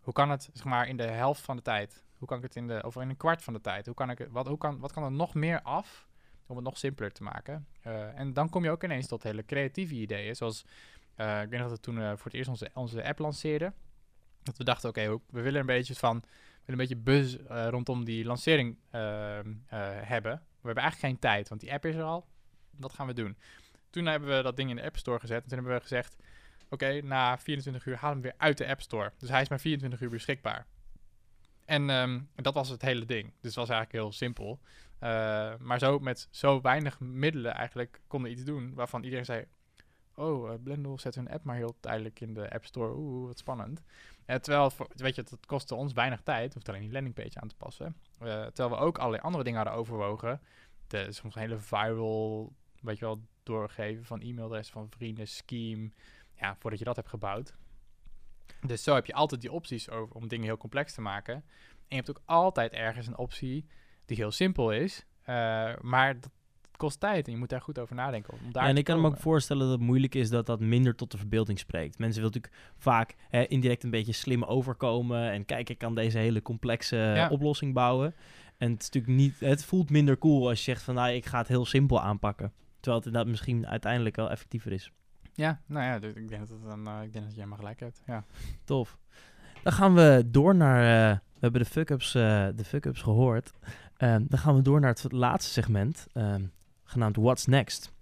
Hoe 0.00 0.12
kan 0.12 0.30
het, 0.30 0.50
zeg 0.52 0.64
maar, 0.64 0.88
in 0.88 0.96
de 0.96 1.06
helft 1.06 1.40
van 1.40 1.56
de 1.56 1.62
tijd? 1.62 2.04
Hoe 2.18 2.28
kan 2.28 2.36
ik 2.36 2.42
het 2.42 2.56
in 2.56 2.66
de, 2.66 2.82
of 2.86 2.96
in 2.96 3.08
een 3.08 3.16
kwart 3.16 3.42
van 3.42 3.52
de 3.52 3.60
tijd? 3.60 3.86
Hoe 3.86 3.94
kan 3.94 4.10
ik 4.10 4.26
wat, 4.30 4.46
hoe 4.46 4.58
kan, 4.58 4.78
wat 4.78 4.92
kan 4.92 5.04
er 5.04 5.12
nog 5.12 5.34
meer 5.34 5.62
af 5.62 6.08
om 6.46 6.56
het 6.56 6.64
nog 6.64 6.78
simpeler 6.78 7.12
te 7.12 7.22
maken? 7.22 7.66
Uh, 7.86 8.18
en 8.18 8.32
dan 8.32 8.48
kom 8.48 8.64
je 8.64 8.70
ook 8.70 8.84
ineens 8.84 9.06
tot 9.06 9.22
hele 9.22 9.44
creatieve 9.44 9.94
ideeën. 9.94 10.36
Zoals, 10.36 10.64
uh, 11.16 11.42
ik 11.42 11.50
nog 11.50 11.60
dat 11.60 11.70
we 11.70 11.80
toen 11.80 11.94
voor 11.94 12.24
het 12.24 12.34
eerst 12.34 12.48
onze, 12.48 12.70
onze 12.74 13.04
app 13.04 13.18
lanceerden. 13.18 13.74
Dat 14.42 14.56
we 14.56 14.64
dachten: 14.64 14.88
oké, 14.88 15.20
we 15.30 15.40
willen 15.40 15.60
een 15.60 15.66
beetje 15.66 15.94
van. 15.94 16.22
Een 16.64 16.76
beetje 16.76 16.96
buzz 16.96 17.36
rondom 17.48 18.04
die 18.04 18.24
lancering 18.24 18.78
ehm, 18.90 19.54
hebben. 20.04 20.32
We 20.32 20.66
hebben 20.66 20.82
eigenlijk 20.82 20.98
geen 20.98 21.18
tijd, 21.18 21.48
want 21.48 21.60
die 21.60 21.72
app 21.72 21.84
is 21.84 21.94
er 21.94 22.02
al. 22.02 22.26
Wat 22.70 22.92
gaan 22.92 23.06
we 23.06 23.12
doen? 23.12 23.36
Toen 23.90 24.06
hebben 24.06 24.36
we 24.36 24.42
dat 24.42 24.56
ding 24.56 24.70
in 24.70 24.76
de 24.76 24.84
App 24.84 24.96
Store 24.96 25.20
gezet. 25.20 25.42
En 25.42 25.48
toen 25.48 25.58
hebben 25.58 25.74
we 25.76 25.82
gezegd: 25.82 26.16
Oké, 26.68 27.00
na 27.02 27.38
24 27.38 27.86
uur 27.86 27.96
haal 27.96 28.10
hem 28.10 28.20
weer 28.20 28.34
uit 28.36 28.58
de 28.58 28.66
App 28.66 28.80
Store. 28.80 29.12
Dus 29.18 29.28
hij 29.28 29.40
is 29.40 29.48
maar 29.48 29.60
24 29.60 30.00
uur 30.00 30.10
beschikbaar. 30.10 30.66
En 31.64 31.90
um, 31.90 32.28
dat 32.34 32.54
was 32.54 32.68
het 32.68 32.82
hele 32.82 33.04
ding. 33.04 33.24
Dus 33.24 33.54
het 33.54 33.54
was 33.54 33.68
eigenlijk 33.68 33.92
heel 33.92 34.12
simpel. 34.12 34.60
Uh, 35.00 35.54
maar 35.58 35.78
zo 35.78 35.98
met 35.98 36.28
zo 36.30 36.60
weinig 36.60 37.00
middelen 37.00 37.54
eigenlijk 37.54 38.00
konden 38.06 38.30
iets 38.30 38.44
doen 38.44 38.74
waarvan 38.74 39.02
iedereen 39.02 39.24
zei: 39.24 39.44
Oh, 40.14 40.50
uh, 40.50 40.54
Blendel 40.62 40.98
zet 40.98 41.14
hun 41.14 41.30
app 41.30 41.44
maar 41.44 41.56
heel 41.56 41.76
tijdelijk 41.80 42.20
in 42.20 42.34
de 42.34 42.50
App 42.50 42.64
Store. 42.64 42.94
Oeh, 42.96 43.26
wat 43.26 43.38
spannend. 43.38 43.82
Uh, 44.26 44.36
terwijl, 44.36 44.70
voor, 44.70 44.88
weet 44.94 45.14
je, 45.14 45.20
het 45.20 45.46
kostte 45.46 45.74
ons 45.74 45.92
weinig 45.92 46.20
tijd. 46.20 46.54
Hoeft 46.54 46.68
alleen 46.68 46.80
die 46.80 46.92
landingpage 46.92 47.40
aan 47.40 47.48
te 47.48 47.56
passen. 47.56 47.96
terwijl 48.18 48.70
we 48.70 48.76
ook 48.76 48.98
allerlei 48.98 49.22
andere 49.22 49.44
dingen 49.44 49.58
hadden 49.58 49.78
overwogen. 49.78 50.40
De, 50.86 51.12
soms 51.12 51.34
een 51.34 51.40
hele 51.40 51.58
viral, 51.58 52.52
weet 52.80 52.98
je 52.98 53.04
wel, 53.04 53.20
doorgeven 53.48 54.04
van 54.04 54.20
e-mailadres 54.20 54.68
van 54.70 54.86
vrienden, 54.90 55.28
scheme. 55.28 55.90
Ja, 56.40 56.56
voordat 56.58 56.78
je 56.78 56.84
dat 56.84 56.96
hebt 56.96 57.08
gebouwd. 57.08 57.54
Dus 58.66 58.82
zo 58.82 58.94
heb 58.94 59.06
je 59.06 59.14
altijd 59.14 59.40
die 59.40 59.52
opties 59.52 59.90
over, 59.90 60.14
om 60.16 60.28
dingen 60.28 60.46
heel 60.46 60.56
complex 60.56 60.94
te 60.94 61.00
maken. 61.00 61.34
En 61.34 61.42
je 61.88 61.94
hebt 61.96 62.10
ook 62.10 62.22
altijd 62.24 62.72
ergens 62.72 63.06
een 63.06 63.18
optie 63.18 63.66
die 64.04 64.16
heel 64.16 64.30
simpel 64.30 64.72
is, 64.72 65.04
uh, 65.20 65.34
maar 65.80 66.20
dat 66.20 66.30
kost 66.76 67.00
tijd 67.00 67.26
en 67.26 67.32
je 67.32 67.38
moet 67.38 67.48
daar 67.48 67.60
goed 67.60 67.78
over 67.78 67.94
nadenken. 67.94 68.32
Om 68.32 68.52
daar 68.52 68.62
Ja, 68.62 68.68
en 68.68 68.76
ik 68.76 68.84
kan 68.84 69.00
me 69.00 69.06
ook 69.06 69.16
voorstellen 69.16 69.62
dat 69.62 69.70
het 69.70 69.80
moeilijk 69.86 70.14
is 70.14 70.30
dat 70.30 70.46
dat 70.46 70.60
minder 70.60 70.94
tot 70.94 71.10
de 71.10 71.18
verbeelding 71.18 71.58
spreekt. 71.58 71.98
Mensen 71.98 72.22
willen 72.22 72.36
natuurlijk 72.36 72.72
vaak 72.78 73.14
hè, 73.28 73.46
indirect 73.46 73.84
een 73.84 73.90
beetje 73.90 74.12
slim 74.12 74.44
overkomen 74.44 75.30
en 75.30 75.44
kijk, 75.44 75.70
ik 75.70 75.78
kan 75.78 75.94
deze 75.94 76.18
hele 76.18 76.42
complexe 76.42 76.96
Ja. 76.96 77.28
oplossing 77.28 77.74
bouwen. 77.74 78.14
En 78.56 78.70
het 78.70 78.80
is 78.82 78.90
natuurlijk 78.90 79.14
niet, 79.22 79.40
het 79.40 79.64
voelt 79.64 79.90
minder 79.90 80.18
cool 80.18 80.48
als 80.48 80.58
je 80.58 80.64
zegt 80.64 80.82
van, 80.82 80.94
nou, 80.94 81.12
ik 81.12 81.26
ga 81.26 81.38
het 81.38 81.48
heel 81.48 81.66
simpel 81.66 82.00
aanpakken. 82.00 82.52
Terwijl 82.80 82.96
het 82.96 83.06
inderdaad 83.06 83.30
misschien 83.30 83.66
uiteindelijk 83.66 84.16
wel 84.16 84.30
effectiever 84.30 84.72
is. 84.72 84.92
Ja, 85.34 85.60
nou 85.66 85.84
ja, 85.84 85.98
dus 85.98 86.14
ik 86.14 86.28
denk 86.28 86.48
dat, 86.48 86.58
het 86.58 86.68
dan, 86.68 86.86
eh, 86.88 87.02
ik 87.02 87.12
denk 87.12 87.24
dat 87.24 87.34
je 87.34 87.40
helemaal 87.40 87.58
gelijk 87.58 87.80
hebt. 87.80 88.02
Ja. 88.06 88.24
Tof. 88.64 88.98
Dan 89.62 89.72
gaan 89.72 89.94
we 89.94 90.22
door 90.26 90.54
naar. 90.54 91.10
eh, 91.10 91.18
we 91.18 91.44
hebben 91.44 91.60
de 91.60 91.66
fuck-ups, 91.66 92.14
eh, 92.14 92.48
de 92.54 92.64
fuck-ups 92.64 93.02
gehoord. 93.02 93.52
Ehm, 93.96 94.24
dan 94.28 94.38
gaan 94.38 94.54
we 94.54 94.62
door 94.62 94.80
naar 94.80 94.90
het 94.94 95.12
laatste 95.12 95.52
segment, 95.52 96.06
ehm, 96.12 96.44
genaamd 96.84 97.16
What's 97.16 97.46
Next. 97.46 97.92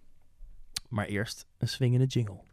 Maar 0.89 1.07
eerst 1.07 1.47
een 1.59 1.69
swingende 1.69 2.07
jingle. 2.07 2.46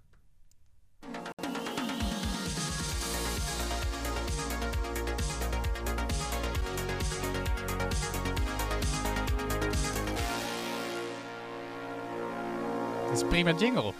Het 13.13 13.21
is 13.21 13.27
prima 13.27 13.53
jingle. 13.53 13.93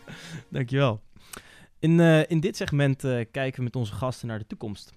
Dankjewel. 0.50 1.02
In, 1.78 2.00
eh, 2.00 2.30
in 2.30 2.40
dit 2.40 2.56
segment 2.56 3.04
eh, 3.04 3.24
kijken 3.30 3.58
we 3.58 3.62
met 3.62 3.76
onze 3.76 3.92
gasten 3.92 4.28
naar 4.28 4.38
de 4.38 4.46
toekomst. 4.46 4.94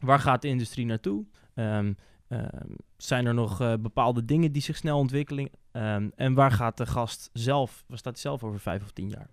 Waar 0.00 0.18
gaat 0.18 0.42
de 0.42 0.48
industrie 0.48 0.86
naartoe? 0.86 1.26
Ehm, 1.54 1.92
ehm, 2.28 2.70
zijn 2.96 3.26
er 3.26 3.34
nog 3.34 3.60
eh, 3.60 3.74
bepaalde 3.80 4.24
dingen 4.24 4.52
die 4.52 4.62
zich 4.62 4.76
snel 4.76 4.98
ontwikkelen? 4.98 5.50
Ehm, 5.72 6.08
en 6.14 6.34
waar 6.34 6.52
gaat 6.52 6.76
de 6.76 6.86
gast 6.86 7.30
zelf, 7.32 7.84
waar 7.86 7.98
staat 7.98 8.12
hij 8.12 8.22
zelf 8.22 8.44
over 8.44 8.60
vijf 8.60 8.82
of 8.82 8.90
tien 8.90 9.08
jaar? 9.08 9.30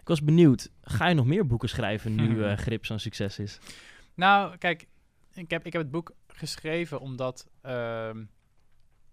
Ik 0.00 0.08
was 0.08 0.24
benieuwd, 0.24 0.70
ga 0.82 1.08
je 1.08 1.14
nog 1.14 1.26
meer 1.26 1.46
boeken 1.46 1.68
schrijven 1.68 2.14
nu 2.14 2.44
eh 2.44 2.56
Grip 2.56 2.86
zo'n 2.86 2.98
succes 2.98 3.38
is? 3.38 3.58
Nou, 4.14 4.56
kijk, 4.56 4.86
ik 5.34 5.50
heb, 5.50 5.66
ik 5.66 5.72
heb 5.72 5.82
het 5.82 5.90
boek 5.90 6.14
geschreven 6.26 7.00
omdat, 7.00 7.46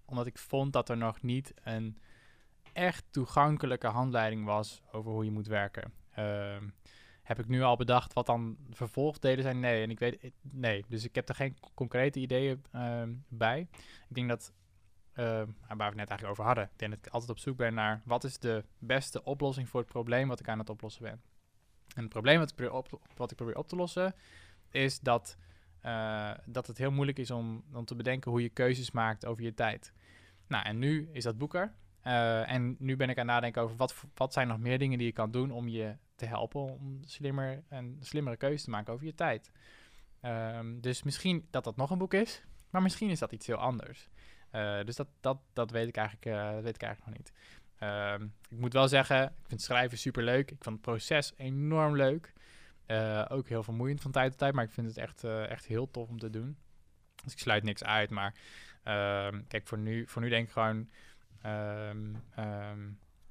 omdat 0.05 0.25
ik 0.25 0.38
vond 0.38 0.73
dat 0.73 0.89
er 0.89 0.97
nog 0.97 1.21
niet 1.21 1.53
een 1.63 1.97
echt 2.76 3.05
toegankelijke 3.11 3.88
handleiding 3.88 4.45
was 4.45 4.82
over 4.91 5.11
hoe 5.11 5.26
je 5.26 5.32
moet 5.32 5.47
werken. 5.47 5.93
Ehm, 6.11 6.69
heb 7.23 7.39
ik 7.39 7.47
nu 7.47 7.61
al 7.61 7.76
bedacht 7.76 8.13
wat 8.13 8.26
dan 8.26 8.57
vervolgdelen 8.69 9.43
zijn? 9.43 9.59
Nee, 9.59 9.84
en 9.84 9.89
ik 9.89 9.99
weet 9.99 10.32
nee. 10.41 10.86
Dus 10.88 11.03
ik 11.03 11.15
heb 11.15 11.30
er 11.30 11.36
geen 11.36 11.57
concrete 11.73 12.19
ideeën 12.19 12.63
ehm, 12.71 13.13
bij. 13.28 13.67
Ik 14.09 14.15
denk 14.15 14.30
dat 14.30 14.53
ehm, 15.13 15.47
waar 15.67 15.78
we 15.78 15.84
het 15.84 15.95
net 15.95 16.09
eigenlijk 16.09 16.30
over 16.30 16.43
hadden. 16.43 16.63
Ik 16.63 16.80
denk 16.80 16.91
dat 16.91 17.05
ik 17.05 17.13
altijd 17.13 17.32
op 17.32 17.39
zoek 17.39 17.57
ben 17.57 17.73
naar 17.73 18.01
wat 18.05 18.23
is 18.23 18.39
de 18.39 18.63
beste 18.78 19.23
oplossing 19.23 19.69
voor 19.69 19.80
het 19.80 19.89
probleem 19.89 20.28
wat 20.28 20.39
ik 20.39 20.47
aan 20.47 20.59
het 20.59 20.69
oplossen 20.69 21.03
ben. 21.03 21.21
En 21.95 22.01
het 22.01 22.09
probleem 22.09 22.39
wat 22.39 22.49
ik 22.49 22.55
probeer 22.55 22.73
op, 22.73 23.01
wat 23.15 23.32
ik 23.32 23.38
probeer 23.38 23.57
op 23.57 23.67
te 23.67 23.76
lossen 23.76 24.15
is 24.69 24.99
dat, 24.99 25.38
eh, 25.82 26.32
dat 26.45 26.67
het 26.67 26.78
heel 26.78 26.91
moeilijk 26.91 27.19
is 27.19 27.32
om, 27.32 27.63
om 27.73 27.86
te 27.86 27.95
bedenken 27.95 28.32
hoe 28.32 28.41
je 28.41 28.49
keuzes 28.49 28.91
maakt 28.91 29.26
over 29.26 29.43
je 29.43 29.53
tijd. 29.53 29.93
Nou, 30.47 30.65
en 30.65 30.80
nu 30.80 31.09
is 31.11 31.23
dat 31.23 31.38
boek 31.38 31.53
Eh, 32.05 32.51
en 32.51 32.75
nu 32.79 32.95
ben 32.95 33.09
ik 33.09 33.17
aan 33.17 33.27
het 33.27 33.35
nadenken 33.35 33.61
over 33.61 33.75
wat, 33.75 33.95
wat 34.13 34.33
zijn 34.33 34.47
nog 34.47 34.59
meer 34.59 34.79
dingen 34.79 34.97
die 34.97 35.07
je 35.07 35.13
kan 35.13 35.31
doen 35.31 35.51
om 35.51 35.67
je 35.67 35.95
te 36.15 36.25
helpen 36.25 36.61
om 36.61 36.99
slimmer 37.05 37.63
en 37.67 37.97
slimmere 37.99 38.37
keuzes 38.37 38.63
te 38.63 38.69
maken 38.69 38.93
over 38.93 39.05
je 39.05 39.15
tijd. 39.15 39.51
Ehm, 40.21 40.79
dus 40.79 41.03
misschien 41.03 41.47
dat 41.49 41.63
dat 41.63 41.75
nog 41.75 41.89
een 41.89 41.97
boek 41.97 42.13
is, 42.13 42.43
maar 42.69 42.81
misschien 42.81 43.09
is 43.09 43.19
dat 43.19 43.31
iets 43.31 43.47
heel 43.47 43.57
anders. 43.57 44.09
Eh, 44.49 44.83
dus 44.83 44.95
dat, 44.95 45.07
dat, 45.19 45.37
dat, 45.53 45.71
weet 45.71 45.87
ik 45.87 45.97
eigenlijk, 45.97 46.25
eh, 46.25 46.61
weet 46.61 46.75
ik 46.75 46.81
eigenlijk 46.81 47.05
nog 47.05 47.17
niet. 47.17 47.33
Ehm, 47.77 48.23
ik 48.49 48.59
moet 48.59 48.73
wel 48.73 48.87
zeggen, 48.87 49.23
ik 49.23 49.47
vind 49.47 49.61
schrijven 49.61 49.97
super 49.97 50.23
leuk. 50.23 50.51
Ik 50.51 50.63
vond 50.63 50.75
het 50.75 50.85
proces 50.85 51.33
enorm 51.37 51.95
leuk. 51.95 52.33
Ook 53.27 53.47
heel 53.47 53.63
vermoeiend 53.63 54.01
van 54.01 54.11
tijd 54.11 54.29
tot 54.29 54.39
tijd, 54.39 54.53
maar 54.53 54.63
ik 54.63 54.71
vind 54.71 54.87
het 54.87 54.97
echt, 54.97 55.23
echt 55.23 55.65
heel 55.65 55.91
tof 55.91 56.09
om 56.09 56.19
te 56.19 56.29
doen. 56.29 56.57
Dus 57.23 57.33
ik 57.33 57.39
sluit 57.39 57.63
niks 57.63 57.83
uit, 57.83 58.09
maar 58.09 58.33
ehm, 58.83 59.41
kijk, 59.47 59.67
voor 59.67 59.77
nu, 59.77 60.07
voor 60.07 60.21
nu 60.21 60.29
denk 60.29 60.47
ik 60.47 60.53
gewoon, 60.53 60.89
ehm, 61.45 62.13
ehm, 62.35 62.79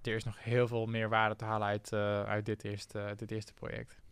er 0.02 0.14
is 0.14 0.24
nog 0.24 0.42
heel 0.42 0.68
veel 0.68 0.86
meer 0.86 1.08
waarde 1.08 1.36
te 1.36 1.44
halen 1.44 1.66
uit, 1.66 1.92
eh, 1.92 2.22
uit 2.22 2.46
dit, 2.46 2.64
eerste, 2.64 3.12
dit 3.16 3.30
eerste 3.30 3.52
project. 3.54 4.02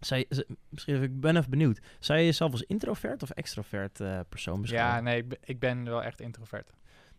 Zij, 0.00 0.26
misschien 0.68 1.02
ik 1.02 1.20
ben 1.20 1.36
even 1.36 1.50
benieuwd. 1.50 1.80
Zou 1.98 2.18
je 2.18 2.24
jezelf 2.24 2.52
als 2.52 2.62
introvert 2.62 3.22
of 3.22 3.30
extrovert 3.30 4.00
eh, 4.00 4.20
persoon 4.28 4.60
beschouwen? 4.60 4.94
Ja, 4.94 5.00
nee, 5.00 5.16
ik, 5.18 5.28
ben- 5.28 5.38
ik 5.44 5.58
ben 5.58 5.84
wel 5.84 6.02
echt 6.02 6.20
introvert. 6.20 6.72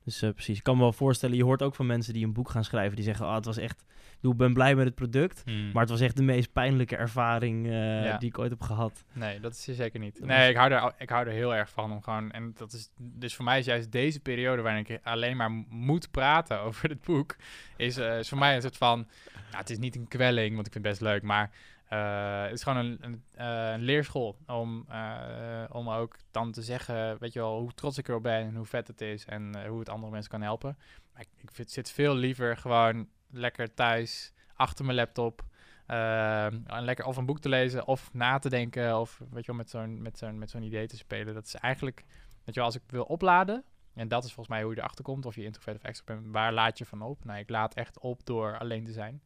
Dus 0.10 0.22
eh, 0.22 0.30
precies, 0.30 0.58
ik 0.58 0.64
kan 0.64 0.76
me 0.76 0.82
wel 0.82 0.94
voorstellen, 0.94 1.36
je 1.36 1.44
hoort 1.44 1.62
ook 1.62 1.76
van 1.76 1.86
mensen 1.86 2.14
die 2.14 2.26
een 2.26 2.34
boek 2.34 2.50
gaan 2.50 2.64
schrijven, 2.64 2.96
die 2.96 3.06
zeggen, 3.06 3.26
ah, 3.26 3.36
het 3.36 3.46
was 3.46 3.58
echt, 3.58 3.84
ik 4.22 4.38
ben 4.38 4.54
blij 4.54 4.76
met 4.76 4.86
het 4.86 4.96
product, 4.96 5.44
maar 5.46 5.82
het 5.82 5.90
was 5.90 6.00
echt 6.02 6.16
de 6.16 6.24
meest 6.24 6.54
pijnlijke 6.54 6.96
ervaring 6.96 7.66
eh, 7.68 8.04
Ja. 8.04 8.18
die 8.18 8.30
ik 8.30 8.40
ooit 8.40 8.50
heb 8.50 8.62
gehad. 8.62 9.04
Nee, 9.14 9.40
dat 9.40 9.54
is 9.54 9.68
er 9.68 9.74
zeker 9.76 10.00
niet. 10.00 10.20
Nee, 10.26 10.50
ik 10.50 10.56
hou, 10.56 10.72
er, 10.72 10.94
ik 10.98 11.10
hou 11.10 11.28
er 11.28 11.32
heel 11.34 11.56
erg 11.56 11.70
van 11.70 11.92
om 11.92 12.02
gewoon... 12.02 12.32
En 12.32 12.52
dat 12.58 12.74
is, 12.74 12.90
dus 12.98 13.36
voor 13.36 13.46
mij 13.46 13.60
is 13.60 13.66
juist 13.66 13.92
deze 13.92 14.20
periode 14.20 14.62
waarin 14.62 14.86
ik 14.86 15.00
alleen 15.04 15.38
maar 15.38 15.52
moet 15.70 16.12
praten 16.12 16.60
over 16.68 16.90
het 16.90 17.02
boek... 17.02 17.36
is, 17.78 17.98
eh, 17.98 18.20
is 18.20 18.30
voor 18.30 18.38
mij 18.38 18.56
een 18.56 18.62
soort 18.62 18.78
van... 18.78 18.98
Nou, 19.34 19.58
het 19.58 19.70
is 19.70 19.78
niet 19.78 19.96
een 19.96 20.08
kwelling, 20.08 20.54
want 20.56 20.68
ik 20.68 20.74
vind 20.74 20.86
het 20.86 20.94
best 20.94 21.12
leuk, 21.12 21.22
maar... 21.24 21.52
eh, 21.90 22.42
het 22.42 22.52
is 22.52 22.64
gewoon 22.64 22.98
een, 23.02 23.24
eh, 23.34 23.74
leerschool 23.78 24.38
om, 24.48 24.86
eh, 24.88 25.64
om 25.72 25.90
ook 25.90 26.16
dan 26.32 26.52
te 26.52 26.62
zeggen, 26.62 27.20
weet 27.20 27.34
je 27.34 27.40
wel, 27.40 27.60
hoe 27.60 27.74
trots 27.74 27.98
ik 27.98 28.08
erop 28.08 28.24
ben 28.24 28.42
en 28.42 28.56
hoe 28.56 28.66
vet 28.66 28.88
het 28.88 29.02
is 29.02 29.26
en 29.26 29.68
hoe 29.68 29.80
het 29.80 29.90
andere 29.90 30.12
mensen 30.12 30.32
kan 30.32 30.42
helpen. 30.42 30.78
Maar 31.14 31.22
ik, 31.22 31.52
ik 31.58 31.70
zit 31.70 31.92
veel 31.92 32.16
liever 32.16 32.58
gewoon 32.58 33.08
lekker 33.30 33.74
thuis 33.74 34.34
achter 34.54 34.86
mijn 34.86 34.98
laptop 34.98 35.44
en 35.86 36.84
lekker 36.84 37.06
of 37.06 37.18
een 37.18 37.26
boek 37.26 37.40
te 37.40 37.50
lezen 37.50 37.88
of 37.88 38.14
na 38.14 38.40
te 38.40 38.50
denken 38.50 39.00
of 39.00 39.22
weet 39.30 39.46
je 39.46 39.52
wel, 39.52 39.56
met 39.56 39.70
zo'n, 39.70 40.02
met 40.02 40.18
zo'n, 40.18 40.38
met 40.38 40.50
zo'n 40.50 40.64
idee 40.64 40.88
te 40.88 40.98
spelen. 40.98 41.34
Dat 41.34 41.46
is 41.46 41.56
eigenlijk, 41.56 42.04
weet 42.44 42.56
je 42.56 42.60
wel, 42.60 42.64
als 42.64 42.76
ik 42.76 42.84
wil 42.88 43.04
opladen, 43.04 43.64
en 43.94 44.08
dat 44.08 44.24
is 44.24 44.34
volgens 44.34 44.56
mij 44.56 44.64
hoe 44.64 44.74
je 44.74 44.80
erachter 44.80 45.04
komt, 45.04 45.26
of 45.26 45.36
je 45.36 45.44
introvert 45.44 45.76
of 45.76 45.84
extrovert 45.84 46.22
bent, 46.22 46.34
waar 46.34 46.54
laat 46.54 46.78
je 46.78 46.86
van 46.86 47.02
op? 47.02 47.26
Nou, 47.26 47.40
ik 47.40 47.50
laad 47.50 47.74
echt 47.74 48.00
op 48.00 48.26
door 48.26 48.58
alleen 48.58 48.86
te 48.86 48.92
zijn. 48.92 49.22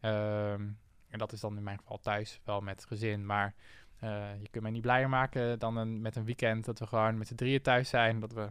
Ehm, 0.00 0.62
en 1.12 1.18
dat 1.18 1.32
is 1.32 1.40
dan 1.40 1.56
in 1.56 1.62
mijn 1.62 1.78
geval 1.78 1.98
thuis, 1.98 2.40
wel 2.44 2.60
met 2.60 2.84
gezin, 2.84 3.26
maar 3.26 3.54
eh, 3.98 4.40
je 4.40 4.48
kunt 4.48 4.62
mij 4.62 4.72
niet 4.72 4.82
blijer 4.82 5.08
maken 5.08 5.58
dan 5.58 5.76
een, 5.76 6.00
met 6.00 6.16
een 6.16 6.24
weekend 6.24 6.64
dat 6.64 6.78
we 6.78 6.86
gewoon 6.86 7.18
met 7.18 7.26
z'n 7.26 7.34
drieën 7.34 7.62
thuis 7.62 7.88
zijn, 7.88 8.20
dat 8.20 8.32
we... 8.32 8.50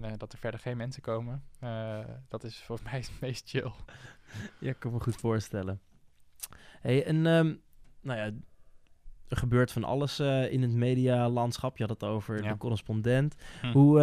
eh, 0.00 0.10
dat 0.16 0.32
er 0.32 0.38
verder 0.38 0.60
geen 0.60 0.76
mensen 0.76 1.02
komen. 1.02 1.44
Eh, 1.60 1.98
dat 2.28 2.44
is 2.44 2.62
voor 2.62 2.78
mij 2.90 2.98
het 2.98 3.12
meest 3.20 3.48
chill. 3.48 3.72
Ja, 4.60 4.70
ik 4.70 4.78
kan 4.78 4.92
me 4.92 5.00
goed 5.00 5.16
voorstellen. 5.16 5.80
Hey, 6.80 7.04
en 7.04 7.26
ehm, 7.26 7.54
nou 8.00 8.18
ja, 8.18 8.30
er 9.28 9.36
gebeurt 9.36 9.72
van 9.72 9.84
alles 9.84 10.20
in 10.50 10.62
het 10.62 10.72
medialandschap. 10.74 11.76
Je 11.76 11.84
had 11.86 12.00
het 12.00 12.10
over 12.10 12.42
Ja. 12.44 12.52
de 12.52 12.58
correspondent. 12.58 13.34
Hm. 13.60 13.72
Hoe 13.72 14.00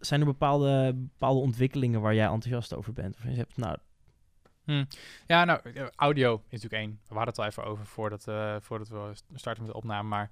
zijn 0.00 0.20
er 0.20 0.26
bepaalde, 0.26 0.92
bepaalde 0.94 1.40
ontwikkelingen 1.40 2.00
waar 2.00 2.14
jij 2.14 2.26
enthousiast 2.26 2.74
over 2.74 2.92
bent? 2.92 3.16
Of 3.16 3.22
je 3.22 3.30
hebt, 3.30 3.56
nou, 3.56 3.76
Ja, 5.26 5.44
nou, 5.44 5.60
eh, 5.74 5.86
audio 5.96 6.34
is 6.34 6.42
natuurlijk 6.62 6.82
één. 6.82 7.00
We 7.08 7.14
hadden 7.14 7.28
het 7.28 7.38
al 7.38 7.44
even 7.44 7.64
over 7.64 7.86
voordat, 7.86 8.28
eh, 8.28 8.56
voordat 8.60 8.88
we 8.88 9.10
st- 9.12 9.24
starten 9.34 9.62
met 9.62 9.72
de 9.72 9.78
opname. 9.78 10.08
Maar 10.08 10.30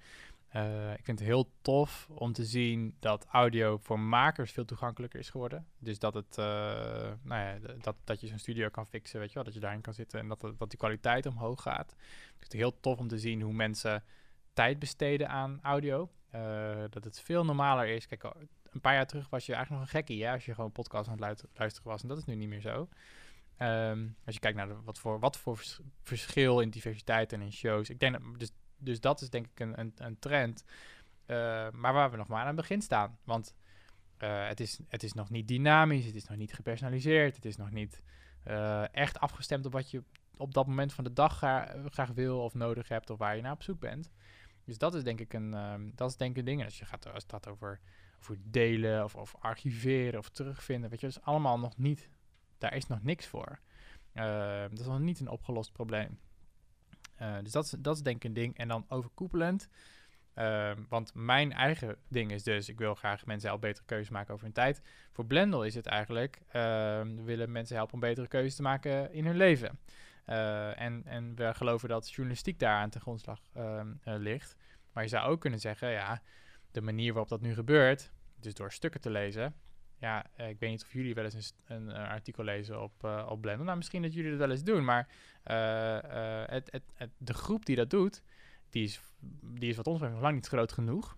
eh, 0.49 0.93
ik 0.93 1.05
vind 1.05 1.19
het 1.19 1.29
heel 1.29 1.51
tof 1.63 2.09
om 2.11 2.33
te 2.33 2.45
zien 2.45 2.95
dat 3.01 3.27
audio 3.31 3.79
voor 3.79 4.01
makers 4.01 4.53
veel 4.53 4.65
toegankelijker 4.65 5.21
is 5.21 5.31
geworden. 5.31 5.67
Dus 5.79 5.99
dat, 5.99 6.15
het, 6.15 6.37
nou 6.37 7.41
ja, 7.43 7.59
dat, 7.81 7.97
dat 8.05 8.21
je 8.21 8.27
zo'n 8.27 8.39
studio 8.39 8.69
kan 8.69 8.87
fixen, 8.87 9.19
weet 9.19 9.29
je 9.29 9.35
wel. 9.35 9.45
Dat 9.45 9.55
je 9.55 9.61
daarin 9.61 9.81
kan 9.81 9.95
zitten 9.95 10.21
en 10.21 10.29
dat, 10.29 10.41
dat 10.41 10.71
die 10.71 10.79
kwaliteit 10.79 11.27
omhoog 11.27 11.63
gaat. 11.63 11.95
Het 12.39 12.53
heel 12.53 12.81
tof 12.81 12.99
om 12.99 13.09
te 13.09 13.19
zien 13.19 13.41
hoe 13.41 13.53
mensen 13.53 14.05
tijd 14.53 14.79
besteden 14.79 15.29
aan 15.29 15.59
audio. 15.63 16.11
Dat 16.91 17.05
het 17.05 17.21
veel 17.21 17.45
normaler 17.45 17.87
is. 17.89 18.07
Kijk, 18.07 18.25
een 18.71 18.81
paar 18.81 18.95
jaar 18.95 19.07
terug 19.07 19.29
was 19.29 19.47
je 19.47 19.55
eigenlijk 19.55 19.83
nog 19.83 19.93
een 19.93 20.01
gekkie, 20.01 20.29
als 20.29 20.45
je 20.45 20.55
gewoon 20.55 20.73
podcast 20.73 21.09
aan 21.09 21.23
het 21.23 21.43
luisteren 21.55 21.89
was. 21.91 22.03
En 22.03 22.09
dat 22.09 22.19
is 22.19 22.25
nu 22.25 22.35
niet 22.35 22.49
meer 22.49 22.61
zo. 22.61 22.89
Ehm, 23.57 24.09
als 24.25 24.35
je 24.35 24.41
kijkt 24.41 24.57
naar 24.57 24.83
wat, 24.85 24.99
voor, 24.99 25.19
wat 25.19 25.37
voor 25.37 25.57
vers- 25.57 25.81
verschil 26.03 26.61
in 26.61 26.71
diversiteit 26.71 27.33
en 27.33 27.41
in 27.41 27.53
shows. 27.53 27.91
Ik 27.91 28.01
denk 28.01 28.13
dat, 28.13 28.39
dus, 28.39 28.51
dus 28.77 29.01
dat 29.01 29.21
is 29.21 29.31
denk 29.31 29.47
ik 29.47 29.61
een, 29.61 29.81
een, 29.81 29.93
een 29.97 30.19
trend. 30.19 30.65
Eh, 31.27 31.71
maar 31.71 31.93
waar 31.93 32.11
we 32.11 32.17
nog 32.17 32.29
maar 32.29 32.41
aan 32.41 32.47
het 32.47 32.57
begin 32.57 32.83
staan. 32.83 33.19
Want 33.25 33.55
eh, 34.17 34.49
het, 34.49 34.61
is, 34.61 34.79
het 34.89 35.03
is 35.03 35.13
nog 35.13 35.31
niet 35.31 35.49
dynamisch, 35.49 36.05
het 36.05 36.15
is 36.15 36.27
nog 36.27 36.37
niet 36.37 36.55
gepersonaliseerd, 36.55 37.37
het 37.37 37.45
is 37.45 37.57
nog 37.57 37.71
niet 37.71 38.03
eh, 38.43 38.95
echt 38.95 39.21
afgestemd 39.21 39.67
op 39.67 39.73
wat 39.73 39.91
je 39.91 40.03
op 40.37 40.55
dat 40.55 40.67
moment 40.67 40.93
van 40.93 41.05
de 41.05 41.13
dag 41.13 41.37
gra- 41.37 41.75
graag 41.89 42.11
wil 42.11 42.41
of 42.41 42.55
nodig 42.55 42.89
hebt 42.89 43.11
of 43.11 43.19
waar 43.19 43.37
je 43.37 43.43
naar 43.43 43.53
op 43.53 43.63
zoek 43.63 43.81
bent. 43.81 44.11
Dus 44.65 44.79
dat 44.79 44.95
is 44.95 45.03
denk 45.03 45.21
ik 45.21 45.33
een, 45.33 45.55
ehm, 45.55 45.91
dat 45.95 46.11
is 46.11 46.17
denk 46.17 46.31
ik 46.31 46.37
een 46.37 46.45
ding. 46.45 46.65
Als 46.65 46.79
je 46.79 46.85
gaat, 46.85 47.07
als 47.07 47.23
het 47.23 47.33
gaat 47.33 47.49
over, 47.49 47.81
over 48.21 48.37
delen 48.45 49.05
of, 49.05 49.15
of 49.15 49.35
archiveren 49.39 50.19
of 50.19 50.29
terugvinden, 50.29 50.91
weet 50.91 51.01
je, 51.01 51.07
dat 51.07 51.17
is 51.17 51.23
allemaal 51.23 51.59
nog 51.59 51.77
niet 51.77 52.09
daar 52.59 52.75
is 52.75 52.87
nog 52.87 53.03
niks 53.03 53.27
voor. 53.27 53.59
Uh, 54.15 54.61
dat 54.61 54.79
is 54.79 54.87
nog 54.87 54.99
niet 54.99 55.21
een 55.21 55.29
opgelost 55.29 55.73
probleem. 55.73 56.19
Eh, 57.17 57.37
dus 57.43 57.53
dat 57.53 57.65
is, 57.65 57.71
dat 57.71 57.97
is 57.97 58.03
denk 58.03 58.17
ik 58.17 58.25
een 58.25 58.33
ding. 58.33 58.59
En 58.59 58.69
dan 58.69 58.85
overkoepelend. 58.89 59.69
ehm, 60.35 60.83
want 60.89 61.15
mijn 61.15 61.53
eigen 61.53 61.97
ding 62.09 62.33
is 62.33 62.43
dus, 62.43 62.69
ik 62.69 62.79
wil 62.79 62.95
graag 62.95 63.27
mensen 63.27 63.49
helpen 63.49 63.69
betere 63.69 63.87
keuzes 63.87 64.11
maken 64.11 64.33
over 64.33 64.45
hun 64.45 64.55
tijd. 64.55 64.83
Voor 65.13 65.27
Blendel 65.27 65.65
is 65.65 65.75
het 65.75 65.87
eigenlijk, 65.87 66.41
ehm, 66.49 67.15
we 67.15 67.23
willen 67.23 67.53
mensen 67.53 67.77
helpen 67.77 67.95
om 67.95 68.01
betere 68.01 68.29
keuzes 68.29 68.57
te 68.57 68.63
maken 68.63 69.13
in 69.13 69.27
hun 69.27 69.37
leven. 69.37 69.79
Eh, 70.27 70.81
en, 70.81 71.03
en 71.05 71.35
we 71.35 71.55
geloven 71.55 71.89
dat 71.89 72.11
journalistiek 72.11 72.59
daar 72.59 72.77
aan 72.77 72.91
ten 72.91 73.01
grondslag 73.01 73.41
ehm, 73.53 73.93
eh, 74.03 74.15
ligt. 74.19 74.57
Maar 74.93 75.03
je 75.03 75.09
zou 75.09 75.31
ook 75.31 75.41
kunnen 75.41 75.61
zeggen, 75.61 75.91
ja, 75.91 76.23
de 76.71 76.81
manier 76.81 77.13
waarop 77.13 77.29
dat 77.29 77.41
nu 77.41 77.55
gebeurt, 77.55 78.11
dus 78.41 78.55
door 78.55 78.73
stukken 78.73 79.01
te 79.01 79.11
lezen. 79.11 79.55
Ja, 79.99 80.27
eh, 80.37 80.49
ik 80.49 80.59
weet 80.59 80.71
niet 80.71 80.83
of 80.83 80.93
jullie 80.93 81.15
wel 81.15 81.25
eens 81.25 81.53
een, 81.67 81.77
een, 81.77 81.91
eh, 81.91 82.09
artikel 82.09 82.45
lezen 82.45 82.83
op, 82.83 83.05
eh, 83.05 83.27
op 83.31 83.41
Blender. 83.41 83.65
Nou, 83.65 83.77
misschien 83.77 84.03
dat 84.03 84.15
jullie 84.15 84.31
dat 84.31 84.39
wel 84.39 84.51
eens 84.51 84.65
doen. 84.65 84.85
Maar 84.85 85.09
het, 86.47 86.73
het, 86.73 86.83
het, 86.95 87.11
de 87.19 87.35
groep 87.35 87.67
die 87.67 87.77
dat 87.77 87.91
doet, 87.91 88.23
die 88.71 88.85
is, 88.85 89.01
die 89.43 89.71
is 89.71 89.77
wat 89.77 89.87
ons 89.87 89.95
betreft 89.95 90.15
nog 90.15 90.23
lang 90.23 90.35
niet 90.35 90.47
groot 90.47 90.73
genoeg. 90.73 91.17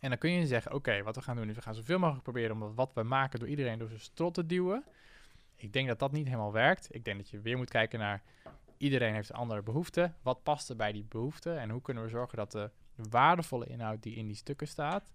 En 0.00 0.08
dan 0.08 0.18
kun 0.18 0.30
je 0.30 0.46
zeggen, 0.46 0.72
oké, 0.72 1.02
wat 1.02 1.16
we 1.16 1.22
gaan 1.22 1.36
doen 1.36 1.48
is 1.48 1.54
we 1.54 1.62
gaan 1.62 1.74
zoveel 1.74 1.98
mogelijk 1.98 2.22
proberen 2.22 2.62
om 2.62 2.74
wat 2.74 2.94
we 2.94 3.02
maken 3.02 3.38
door 3.38 3.48
iedereen 3.48 3.78
door 3.78 3.88
zijn 3.88 4.00
strot 4.00 4.34
te 4.34 4.46
duwen. 4.46 4.84
Ik 5.56 5.72
denk 5.72 5.88
dat 5.88 5.98
dat 5.98 6.12
niet 6.12 6.26
helemaal 6.26 6.52
werkt. 6.52 6.94
Ik 6.94 7.04
denk 7.04 7.16
dat 7.16 7.30
je 7.30 7.40
weer 7.40 7.56
moet 7.56 7.70
kijken 7.70 7.98
naar 7.98 8.22
iedereen 8.76 9.14
heeft 9.14 9.32
andere 9.32 9.62
behoeften. 9.62 10.16
Wat 10.22 10.42
past 10.42 10.68
er 10.68 10.76
bij 10.76 10.92
die 10.92 11.04
behoeften? 11.08 11.58
En 11.58 11.70
hoe 11.70 11.82
kunnen 11.82 12.02
we 12.02 12.08
zorgen 12.08 12.38
dat 12.38 12.52
de 12.52 12.70
waardevolle 13.10 13.66
inhoud 13.66 14.02
die 14.02 14.14
in 14.14 14.26
die 14.26 14.36
stukken 14.36 14.68
staat, 14.68 15.12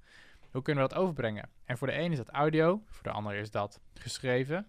hoe 0.51 0.61
kunnen 0.61 0.83
we 0.83 0.89
dat 0.89 0.97
overbrengen? 0.97 1.49
En 1.65 1.77
voor 1.77 1.87
de 1.87 1.93
ene 1.93 2.11
is 2.11 2.17
dat 2.17 2.29
audio, 2.29 2.83
voor 2.85 3.03
de 3.03 3.11
ander 3.11 3.35
is 3.35 3.51
dat 3.51 3.79
geschreven. 3.93 4.67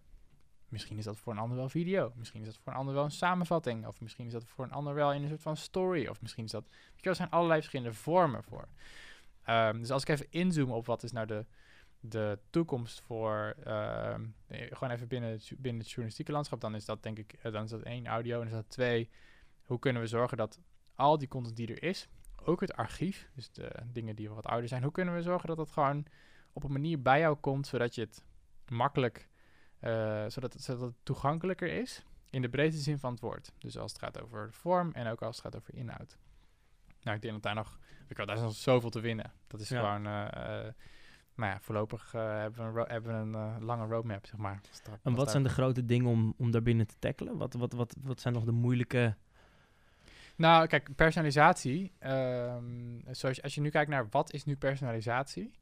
Misschien 0.70 0.98
is 0.98 1.04
dat 1.04 1.18
voor 1.18 1.32
een 1.32 1.38
ander 1.38 1.56
wel 1.56 1.68
video. 1.68 2.12
Misschien 2.16 2.40
is 2.40 2.46
dat 2.46 2.56
voor 2.56 2.72
een 2.72 2.78
ander 2.78 2.94
wel 2.94 3.04
een 3.04 3.10
samenvatting. 3.10 3.86
Of 3.86 4.00
misschien 4.00 4.26
is 4.26 4.32
dat 4.32 4.44
voor 4.44 4.64
een 4.64 4.72
ander 4.72 4.94
wel 4.94 5.12
in 5.12 5.22
een 5.22 5.28
soort 5.28 5.42
van 5.42 5.56
story. 5.56 6.06
Of 6.06 6.20
misschien 6.20 6.44
is 6.44 6.50
dat... 6.50 6.68
Er 7.00 7.14
zijn 7.14 7.30
allerlei 7.30 7.60
verschillende 7.60 7.96
vormen 7.96 8.44
voor. 8.44 8.68
Ehm, 9.42 9.78
dus 9.78 9.90
als 9.90 10.02
ik 10.02 10.08
even 10.08 10.26
inzoom 10.30 10.70
op 10.70 10.86
wat 10.86 11.02
is 11.02 11.12
nou 11.12 11.26
de, 11.26 11.46
de 12.00 12.38
toekomst 12.50 13.00
voor... 13.00 13.54
ehm, 13.64 14.24
eh, 14.46 14.66
gewoon 14.70 14.94
even 14.94 15.08
binnen 15.08 15.30
het, 15.30 15.52
binnen 15.56 15.80
het 15.80 15.88
journalistieke 15.88 16.32
landschap. 16.32 16.60
Dan 16.60 16.74
is 16.74 16.84
dat 16.84 17.02
denk 17.02 17.18
ik... 17.18 17.32
eh, 17.32 17.52
dan 17.52 17.64
is 17.64 17.70
dat 17.70 17.82
één 17.82 18.06
audio 18.06 18.40
en 18.40 18.46
is 18.46 18.52
dat 18.52 18.68
twee... 18.70 19.10
Hoe 19.62 19.78
kunnen 19.78 20.02
we 20.02 20.08
zorgen 20.08 20.36
dat 20.36 20.60
al 20.94 21.18
die 21.18 21.28
content 21.28 21.56
die 21.56 21.68
er 21.68 21.82
is... 21.82 22.08
Ook 22.44 22.60
het 22.60 22.74
archief, 22.74 23.30
dus 23.34 23.50
de 23.52 23.72
dingen 23.92 24.16
die 24.16 24.30
wat 24.30 24.46
ouder 24.46 24.68
zijn. 24.68 24.82
Hoe 24.82 24.92
kunnen 24.92 25.14
we 25.14 25.22
zorgen 25.22 25.48
dat 25.48 25.56
dat 25.56 25.70
gewoon 25.70 26.04
op 26.52 26.64
een 26.64 26.72
manier 26.72 27.02
bij 27.02 27.18
jou 27.20 27.36
komt... 27.36 27.66
zodat 27.66 27.94
je 27.94 28.00
het 28.00 28.24
makkelijk... 28.68 29.28
eh, 29.78 30.24
zodat, 30.28 30.52
het, 30.52 30.62
zodat 30.62 30.80
het 30.80 30.94
toegankelijker 31.02 31.72
is 31.72 32.04
in 32.30 32.42
de 32.42 32.48
breedste 32.48 32.82
zin 32.82 32.98
van 32.98 33.10
het 33.12 33.20
woord. 33.20 33.52
Dus 33.58 33.78
als 33.78 33.92
het 33.92 34.00
gaat 34.00 34.20
over 34.22 34.52
vorm 34.52 34.92
en 34.92 35.06
ook 35.06 35.22
als 35.22 35.36
het 35.36 35.44
gaat 35.44 35.56
over 35.56 35.74
inhoud. 35.74 36.18
Nou, 37.02 37.16
ik 37.16 37.22
denk 37.22 37.34
dat 37.34 37.42
daar 37.42 37.54
nog, 37.54 37.78
ik 38.08 38.16
daar 38.16 38.34
is 38.36 38.40
nog 38.40 38.52
zoveel 38.54 38.90
te 38.90 39.00
winnen. 39.00 39.32
Dat 39.46 39.60
is 39.60 39.68
Ja. 39.68 39.78
gewoon, 39.78 40.06
eh, 40.06 40.26
eh, 40.66 40.72
nou 41.34 41.52
ja, 41.52 41.60
voorlopig 41.60 42.12
hebben 42.12 42.72
we 42.74 42.80
een, 42.80 42.86
hebben 42.90 43.30
we 43.32 43.38
een 43.38 43.64
lange 43.64 43.86
roadmap, 43.86 44.26
zeg 44.26 44.36
maar. 44.36 44.60
Dat- 44.84 44.98
En 45.02 45.14
wat 45.14 45.30
zijn 45.30 45.42
de 45.42 45.48
grote 45.48 45.84
dingen 45.84 46.10
om, 46.10 46.34
om 46.36 46.50
daarbinnen 46.50 46.86
te 46.86 46.96
tackelen? 46.98 47.36
Wat, 47.36 47.52
wat, 47.54 47.72
wat, 47.72 47.96
wat 48.02 48.20
zijn 48.20 48.34
nog 48.34 48.44
de 48.44 48.52
moeilijke... 48.52 49.16
Nou, 50.40 50.66
kijk, 50.66 50.94
personalisatie. 50.96 51.92
ehm, 51.98 52.98
zoals, 53.10 53.42
als 53.42 53.54
je 53.54 53.60
nu 53.60 53.68
kijkt 53.68 53.90
naar 53.90 54.08
wat 54.10 54.32
is 54.32 54.44
nu 54.44 54.56
personalisatie, 54.56 55.58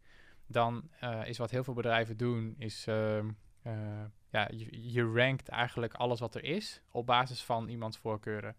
dan 0.46 0.88
eh, 1.00 1.26
is 1.26 1.38
wat 1.38 1.50
heel 1.50 1.64
veel 1.64 1.74
bedrijven 1.74 2.16
doen, 2.16 2.54
is 2.58 2.86
ehm, 2.86 3.28
eh, 3.62 4.04
ja, 4.30 4.48
je, 4.52 4.92
je 4.92 5.12
rankt 5.12 5.48
eigenlijk 5.48 5.94
alles 5.94 6.20
wat 6.20 6.34
er 6.34 6.44
is 6.44 6.82
op 6.90 7.06
basis 7.06 7.42
van 7.44 7.68
iemands 7.68 7.98
voorkeuren. 7.98 8.56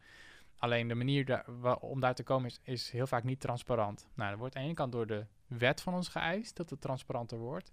Alleen 0.58 0.88
de 0.88 0.96
manier 0.96 1.26
daar, 1.26 1.46
om 1.78 2.00
daar 2.00 2.16
te 2.16 2.24
komen 2.24 2.50
is, 2.50 2.60
is 2.64 2.92
heel 2.92 3.08
vaak 3.08 3.24
niet 3.24 3.40
transparant. 3.40 4.08
Nou, 4.14 4.30
dat 4.30 4.40
wordt 4.40 4.56
aan 4.56 4.62
de 4.62 4.68
ene 4.68 4.78
kant 4.78 4.92
door 4.92 5.08
de 5.08 5.26
wet 5.48 5.82
van 5.82 5.94
ons 5.94 6.08
geëist 6.08 6.56
dat 6.56 6.70
het 6.70 6.82
transparanter 6.82 7.38
wordt. 7.38 7.72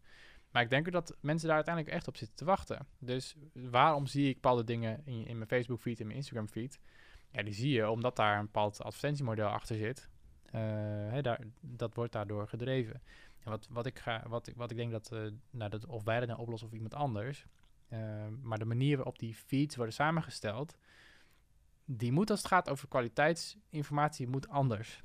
Maar 0.50 0.62
ik 0.62 0.70
denk 0.70 0.92
dat 0.92 1.16
mensen 1.20 1.46
daar 1.46 1.56
uiteindelijk 1.56 1.94
echt 1.94 2.08
op 2.08 2.16
zitten 2.16 2.36
te 2.36 2.44
wachten. 2.44 2.86
Dus 2.98 3.36
waarom 3.52 4.06
zie 4.06 4.28
ik 4.28 4.34
bepaalde 4.34 4.64
dingen 4.64 5.02
in, 5.04 5.26
in 5.26 5.36
mijn 5.36 5.48
Facebook 5.48 5.80
feed 5.80 6.00
en 6.00 6.06
mijn 6.06 6.18
Instagram 6.18 6.48
feed? 6.48 6.78
Ja, 7.30 7.42
die 7.42 7.54
zie 7.54 7.70
je 7.70 7.90
omdat 7.90 8.16
daar 8.16 8.38
een 8.38 8.44
bepaald 8.44 8.82
advertentiemodel 8.82 9.48
achter 9.48 9.76
zit. 9.76 10.08
Eh, 10.56 11.22
daar, 11.22 11.40
dat 11.60 11.94
wordt 11.94 12.12
daardoor 12.12 12.48
gedreven. 12.48 13.02
En 13.38 13.50
wat, 13.50 13.66
wat, 13.70 13.86
ik, 13.86 13.98
ga, 13.98 14.22
wat, 14.28 14.50
wat 14.56 14.70
ik 14.70 14.76
denk 14.76 14.90
dat, 14.90 15.12
eh, 15.12 15.26
nou, 15.50 15.70
dat 15.70 15.86
of 15.86 16.04
wij 16.04 16.18
dat 16.18 16.28
nou 16.28 16.40
oplossen 16.40 16.68
of 16.68 16.74
iemand 16.74 16.94
anders. 16.94 17.46
eh, 17.88 18.26
maar 18.42 18.58
de 18.58 18.64
manier 18.64 18.96
waarop 18.96 19.18
die 19.18 19.34
feeds 19.34 19.76
worden 19.76 19.94
samengesteld, 19.94 20.76
die 21.84 22.12
moet 22.12 22.30
als 22.30 22.38
het 22.38 22.48
gaat 22.48 22.68
over 22.68 22.88
kwaliteitsinformatie, 22.88 24.28
moet 24.28 24.48
anders. 24.48 25.04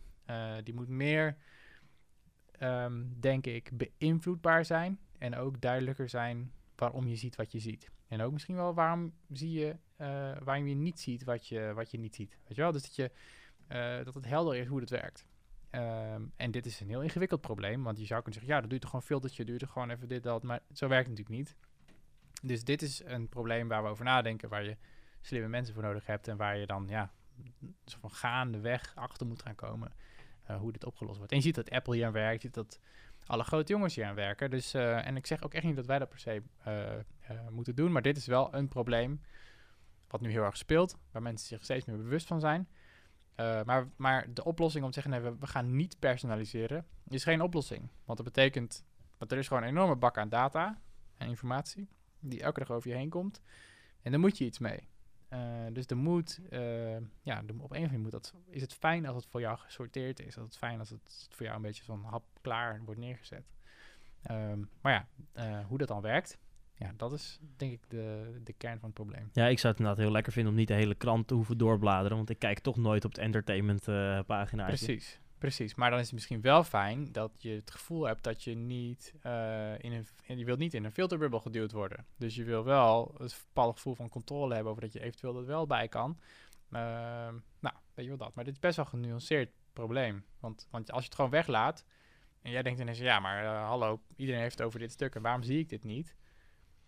Die 0.63 0.73
moet 0.73 0.87
meer, 0.87 1.37
ehm, 2.51 3.03
denk 3.19 3.45
ik, 3.45 3.71
beïnvloedbaar 3.73 4.65
zijn. 4.65 4.99
En 5.17 5.35
ook 5.35 5.61
duidelijker 5.61 6.09
zijn 6.09 6.51
waarom 6.75 7.07
je 7.07 7.15
ziet 7.15 7.35
wat 7.35 7.51
je 7.51 7.59
ziet. 7.59 7.91
En 8.11 8.21
ook 8.21 8.31
misschien 8.31 8.55
wel 8.55 8.73
waarom 8.73 9.13
zie 9.29 9.51
je, 9.51 9.75
eh, 9.95 10.07
waarom 10.43 10.67
je 10.67 10.75
niet 10.75 10.99
ziet 10.99 11.23
wat 11.23 11.47
je, 11.47 11.71
wat 11.75 11.91
je 11.91 11.97
niet 11.97 12.15
ziet. 12.15 12.37
Weet 12.47 12.55
je 12.55 12.61
wel? 12.61 12.71
Dus 12.71 12.81
dat, 12.81 12.95
je, 12.95 13.11
eh, 13.67 14.05
dat 14.05 14.13
het 14.13 14.25
helder 14.25 14.55
is 14.55 14.67
hoe 14.67 14.79
het 14.79 14.89
werkt. 14.89 15.25
Ehm, 15.69 16.23
en 16.35 16.51
dit 16.51 16.65
is 16.65 16.79
een 16.79 16.87
heel 16.87 17.01
ingewikkeld 17.01 17.41
probleem, 17.41 17.83
want 17.83 17.99
je 17.99 18.05
zou 18.05 18.21
kunnen 18.21 18.39
zeggen, 18.39 18.55
ja, 18.55 18.61
dat 18.61 18.69
duurt 18.69 18.81
toch 18.81 18.89
gewoon 18.89 19.05
filtertje, 19.05 19.45
duurt 19.45 19.61
er 19.61 19.67
gewoon 19.67 19.89
even 19.89 20.07
dit, 20.07 20.23
dat, 20.23 20.43
maar 20.43 20.59
zo 20.73 20.87
werkt 20.87 21.07
het 21.09 21.17
natuurlijk 21.17 21.37
niet. 21.37 21.55
Dus 22.41 22.63
dit 22.63 22.81
is 22.81 23.03
een 23.05 23.29
probleem 23.29 23.67
waar 23.67 23.83
we 23.83 23.89
over 23.89 24.05
nadenken, 24.05 24.49
waar 24.49 24.63
je 24.63 24.77
slimme 25.21 25.47
mensen 25.47 25.73
voor 25.73 25.83
nodig 25.83 26.05
hebt 26.05 26.27
en 26.27 26.37
waar 26.37 26.57
je 26.57 26.65
dan, 26.65 26.85
ja, 26.87 27.11
van 27.85 28.11
gaandeweg 28.11 28.95
achter 28.95 29.27
moet 29.27 29.41
gaan 29.41 29.55
komen 29.55 29.93
eh, 30.43 30.57
hoe 30.57 30.71
dit 30.71 30.85
opgelost 30.85 31.17
wordt. 31.17 31.31
En 31.31 31.37
je 31.37 31.43
ziet 31.43 31.55
dat 31.55 31.69
Apple 31.69 31.95
hier 31.95 32.05
aan 32.05 32.11
werkt, 32.11 32.41
je 32.41 32.47
ziet 32.47 32.55
dat 32.55 32.79
alle 33.25 33.43
grote 33.43 33.71
jongens 33.71 33.95
hier 33.95 34.05
aan 34.05 34.15
werken. 34.15 34.49
Dus, 34.49 34.73
eh, 34.73 35.07
en 35.07 35.15
ik 35.15 35.27
zeg 35.27 35.43
ook 35.43 35.53
echt 35.53 35.63
niet 35.63 35.75
dat 35.75 35.85
wij 35.85 35.99
dat 35.99 36.09
per 36.09 36.19
se 36.19 36.43
eh, 36.63 36.93
eh, 36.93 37.01
moeten 37.49 37.75
doen, 37.75 37.91
maar 37.91 38.01
dit 38.01 38.17
is 38.17 38.25
wel 38.25 38.53
een 38.53 38.67
probleem 38.67 39.21
wat 40.07 40.21
nu 40.21 40.31
heel 40.31 40.43
erg 40.43 40.57
speelt, 40.57 40.97
waar 41.11 41.21
mensen 41.21 41.47
zich 41.47 41.63
steeds 41.63 41.85
meer 41.85 41.97
bewust 41.97 42.27
van 42.27 42.39
zijn. 42.39 42.67
Maar, 43.65 43.87
maar 43.95 44.33
de 44.33 44.43
oplossing 44.43 44.83
om 44.83 44.91
te 44.91 45.01
zeggen, 45.01 45.21
nee, 45.21 45.31
we, 45.31 45.37
we 45.39 45.47
gaan 45.47 45.75
niet 45.75 45.99
personaliseren, 45.99 46.85
is 47.07 47.23
geen 47.23 47.41
oplossing. 47.41 47.89
Want 48.05 48.17
dat 48.17 48.27
betekent, 48.27 48.85
dat 49.17 49.31
er 49.31 49.37
is 49.37 49.47
gewoon 49.47 49.63
een 49.63 49.69
enorme 49.69 49.95
bak 49.95 50.17
aan 50.17 50.29
data 50.29 50.81
en 51.17 51.27
informatie, 51.27 51.87
die 52.19 52.41
elke 52.41 52.59
dag 52.59 52.71
over 52.71 52.89
je 52.89 52.95
heen 52.95 53.09
komt. 53.09 53.41
En 54.01 54.11
daar 54.11 54.19
moet 54.19 54.37
je 54.37 54.45
iets 54.45 54.59
mee. 54.59 54.87
Eh, 55.31 55.39
dus 55.71 55.85
er 55.85 55.97
moet, 55.97 56.39
eh, 56.49 56.97
ja, 57.21 57.41
de, 57.41 57.53
op 57.53 57.53
een 57.53 57.61
of 57.61 57.71
andere 57.71 57.85
manier 57.85 57.99
moet 57.99 58.11
dat, 58.11 58.33
is 58.49 58.61
het 58.61 58.73
fijn 58.73 59.05
als 59.05 59.15
het 59.15 59.25
voor 59.25 59.39
jou 59.39 59.57
gesorteerd 59.57 60.19
is. 60.19 60.35
Dat 60.35 60.43
het 60.43 60.57
fijn 60.57 60.79
als 60.79 60.89
het 60.89 61.27
voor 61.29 61.45
jou 61.45 61.57
een 61.57 61.63
beetje 61.63 61.83
zo'n 61.83 62.03
hap 62.03 62.23
klaar 62.41 62.81
wordt 62.85 62.99
neergezet. 62.99 63.43
Ehm, 64.21 64.59
maar 64.81 64.93
ja, 64.93 65.07
eh, 65.31 65.65
hoe 65.65 65.77
dat 65.77 65.87
dan 65.87 66.01
werkt, 66.01 66.37
ja, 66.73 66.93
dat 66.97 67.13
is 67.13 67.39
denk 67.57 67.71
ik 67.71 67.79
de, 67.87 68.39
de 68.43 68.53
kern 68.53 68.79
van 68.79 68.89
het 68.89 68.93
probleem. 68.93 69.29
Ja, 69.33 69.47
ik 69.47 69.59
zou 69.59 69.73
het 69.73 69.81
inderdaad 69.81 70.03
heel 70.03 70.13
lekker 70.13 70.33
vinden 70.33 70.51
om 70.51 70.57
niet 70.57 70.67
de 70.67 70.73
hele 70.73 70.95
krant 70.95 71.27
te 71.27 71.33
hoeven 71.33 71.57
doorbladeren. 71.57 72.17
Want 72.17 72.29
ik 72.29 72.39
kijk 72.39 72.59
toch 72.59 72.77
nooit 72.77 73.05
op 73.05 73.11
het 73.11 73.19
entertainment 73.19 73.83
pagina. 74.25 74.65
Precies, 74.65 75.19
precies. 75.41 75.75
Maar 75.75 75.89
dan 75.89 75.99
is 75.99 76.05
het 76.05 76.13
misschien 76.13 76.41
wel 76.41 76.63
fijn 76.63 77.11
dat 77.11 77.31
je 77.37 77.49
het 77.49 77.71
gevoel 77.71 78.03
hebt 78.03 78.23
dat 78.23 78.43
je 78.43 78.55
niet 78.55 79.13
uh, 79.25 79.79
in 79.79 79.91
een... 79.91 80.07
En 80.25 80.37
je 80.37 80.45
wilt 80.45 80.59
niet 80.59 80.73
in 80.73 80.83
een 80.83 80.91
filterbubbel 80.91 81.39
geduwd 81.39 81.71
worden. 81.71 82.05
Dus 82.17 82.35
je 82.35 82.43
wil 82.43 82.63
wel 82.63 83.15
het 83.17 83.43
bepaalde 83.47 83.73
gevoel 83.73 83.95
van 83.95 84.09
controle 84.09 84.53
hebben 84.53 84.71
over 84.71 84.83
dat 84.83 84.93
je 84.93 85.01
eventueel 85.01 85.33
dat 85.33 85.45
wel 85.45 85.67
bij 85.67 85.87
kan. 85.87 86.19
Uh, 86.69 86.79
nou, 87.59 87.75
weet 87.93 88.05
je 88.05 88.07
wel 88.07 88.17
dat. 88.17 88.35
Maar 88.35 88.43
dit 88.43 88.53
is 88.53 88.59
best 88.59 88.75
wel 88.75 88.85
een 88.85 88.91
genuanceerd 88.91 89.49
probleem. 89.73 90.25
Want, 90.39 90.67
want 90.69 90.91
als 90.91 91.01
je 91.01 91.05
het 91.05 91.15
gewoon 91.15 91.31
weglaat... 91.31 91.85
En 92.41 92.51
jij 92.51 92.61
denkt 92.61 92.79
ineens, 92.79 92.97
ja, 92.97 93.19
maar 93.19 93.43
uh, 93.43 93.67
hallo, 93.67 94.01
iedereen 94.15 94.41
heeft 94.41 94.57
het 94.57 94.67
over 94.67 94.79
dit 94.79 94.91
stuk 94.91 95.15
en 95.15 95.21
waarom 95.21 95.43
zie 95.43 95.59
ik 95.59 95.69
dit 95.69 95.83
niet? 95.83 96.15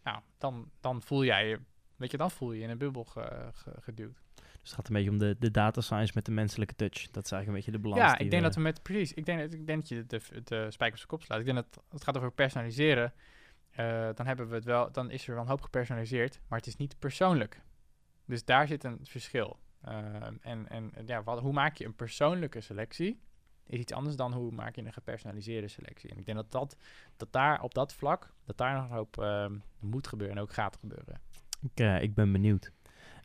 Nou, 0.04 0.20
dan, 0.38 0.72
dan 0.80 1.01
voel 1.01 1.24
jij 1.24 1.47
je, 1.47 1.60
weet 1.95 2.12
je, 2.12 2.18
dan 2.18 2.32
voel 2.32 2.51
je 2.51 2.58
je 2.58 2.64
in 2.64 2.70
een 2.70 2.78
bubbel 2.78 3.04
ge, 3.04 3.49
ge, 3.54 3.72
geduwd. 3.80 4.22
Dus 4.64 4.72
het 4.72 4.80
gaat 4.80 4.88
een 4.88 4.95
beetje 4.95 5.09
om 5.09 5.18
de, 5.18 5.36
de 5.39 5.51
data 5.51 5.82
science 5.82 6.11
met 6.16 6.26
de 6.26 6.32
menselijke 6.32 6.76
touch. 6.76 7.09
Dat 7.11 7.26
is 7.26 7.32
eigenlijk 7.32 7.47
een 7.47 7.53
beetje 7.53 7.72
de 7.72 7.80
balans. 7.80 8.01
Ja, 8.01 8.18
ik 8.18 8.30
denk 8.30 8.41
we... 8.41 8.47
dat 8.47 8.55
we 8.55 8.61
met, 8.61 8.84
precies, 8.84 9.14
ik 9.14 9.26
denk, 9.26 9.53
ik 9.53 9.68
denk 9.68 9.80
dat 9.80 9.89
je 9.89 10.05
de, 10.05 10.22
de 10.43 10.72
spijker 10.72 10.93
op 10.93 10.97
zijn 10.97 11.07
kop 11.07 11.24
slaat. 11.24 11.39
Ik 11.39 11.45
denk 11.45 11.57
dat 11.57 11.84
het 11.89 12.03
gaat 12.03 12.18
over 12.18 12.32
personaliseren. 12.32 13.14
Uh, 13.80 14.09
dan 14.14 14.26
hebben 14.26 14.49
we 14.49 14.55
het 14.55 14.66
wel, 14.66 14.91
dan 14.91 15.11
is 15.11 15.28
er 15.28 15.34
wel 15.34 15.43
een 15.43 15.49
hoop 15.49 15.61
gepersonaliseerd, 15.61 16.39
maar 16.47 16.57
het 16.57 16.68
is 16.68 16.76
niet 16.76 16.99
persoonlijk. 16.99 17.61
Dus 18.26 18.45
daar 18.45 18.68
zit 18.68 18.84
een 18.84 18.99
verschil. 19.03 19.59
Uh, 19.88 19.93
en 20.41 20.70
en 20.70 20.91
ja, 21.05 21.24
wat, 21.24 21.39
hoe 21.39 21.53
maak 21.53 21.78
je 21.78 21.86
een 21.86 21.95
persoonlijke 21.95 22.61
selectie? 22.61 23.20
is 23.68 23.80
iets 23.80 23.93
anders 23.93 24.16
dan 24.16 24.34
hoe 24.34 24.51
maak 24.51 24.76
je 24.76 24.86
een 24.86 24.93
gepersonaliseerde 24.93 25.68
selectie. 25.68 26.09
En 26.09 26.18
ik 26.18 26.26
denk 26.26 26.38
dat, 26.38 26.51
dat, 26.51 26.78
dat 27.18 27.32
daar 27.32 27.61
op 27.61 27.74
dat 27.74 27.93
vlak, 27.93 28.34
dat 28.45 28.57
daar 28.57 28.76
nog 28.76 28.84
een 28.84 28.95
hoop 28.95 29.18
uh, 29.20 29.45
moet 29.80 30.07
gebeuren 30.07 30.38
en 30.38 30.41
ook 30.41 30.53
gaat 30.53 30.78
gebeuren. 30.78 31.22
Ik, 31.61 31.80
uh, 31.80 32.01
ik 32.01 32.14
ben 32.14 32.32
benieuwd. 32.32 32.72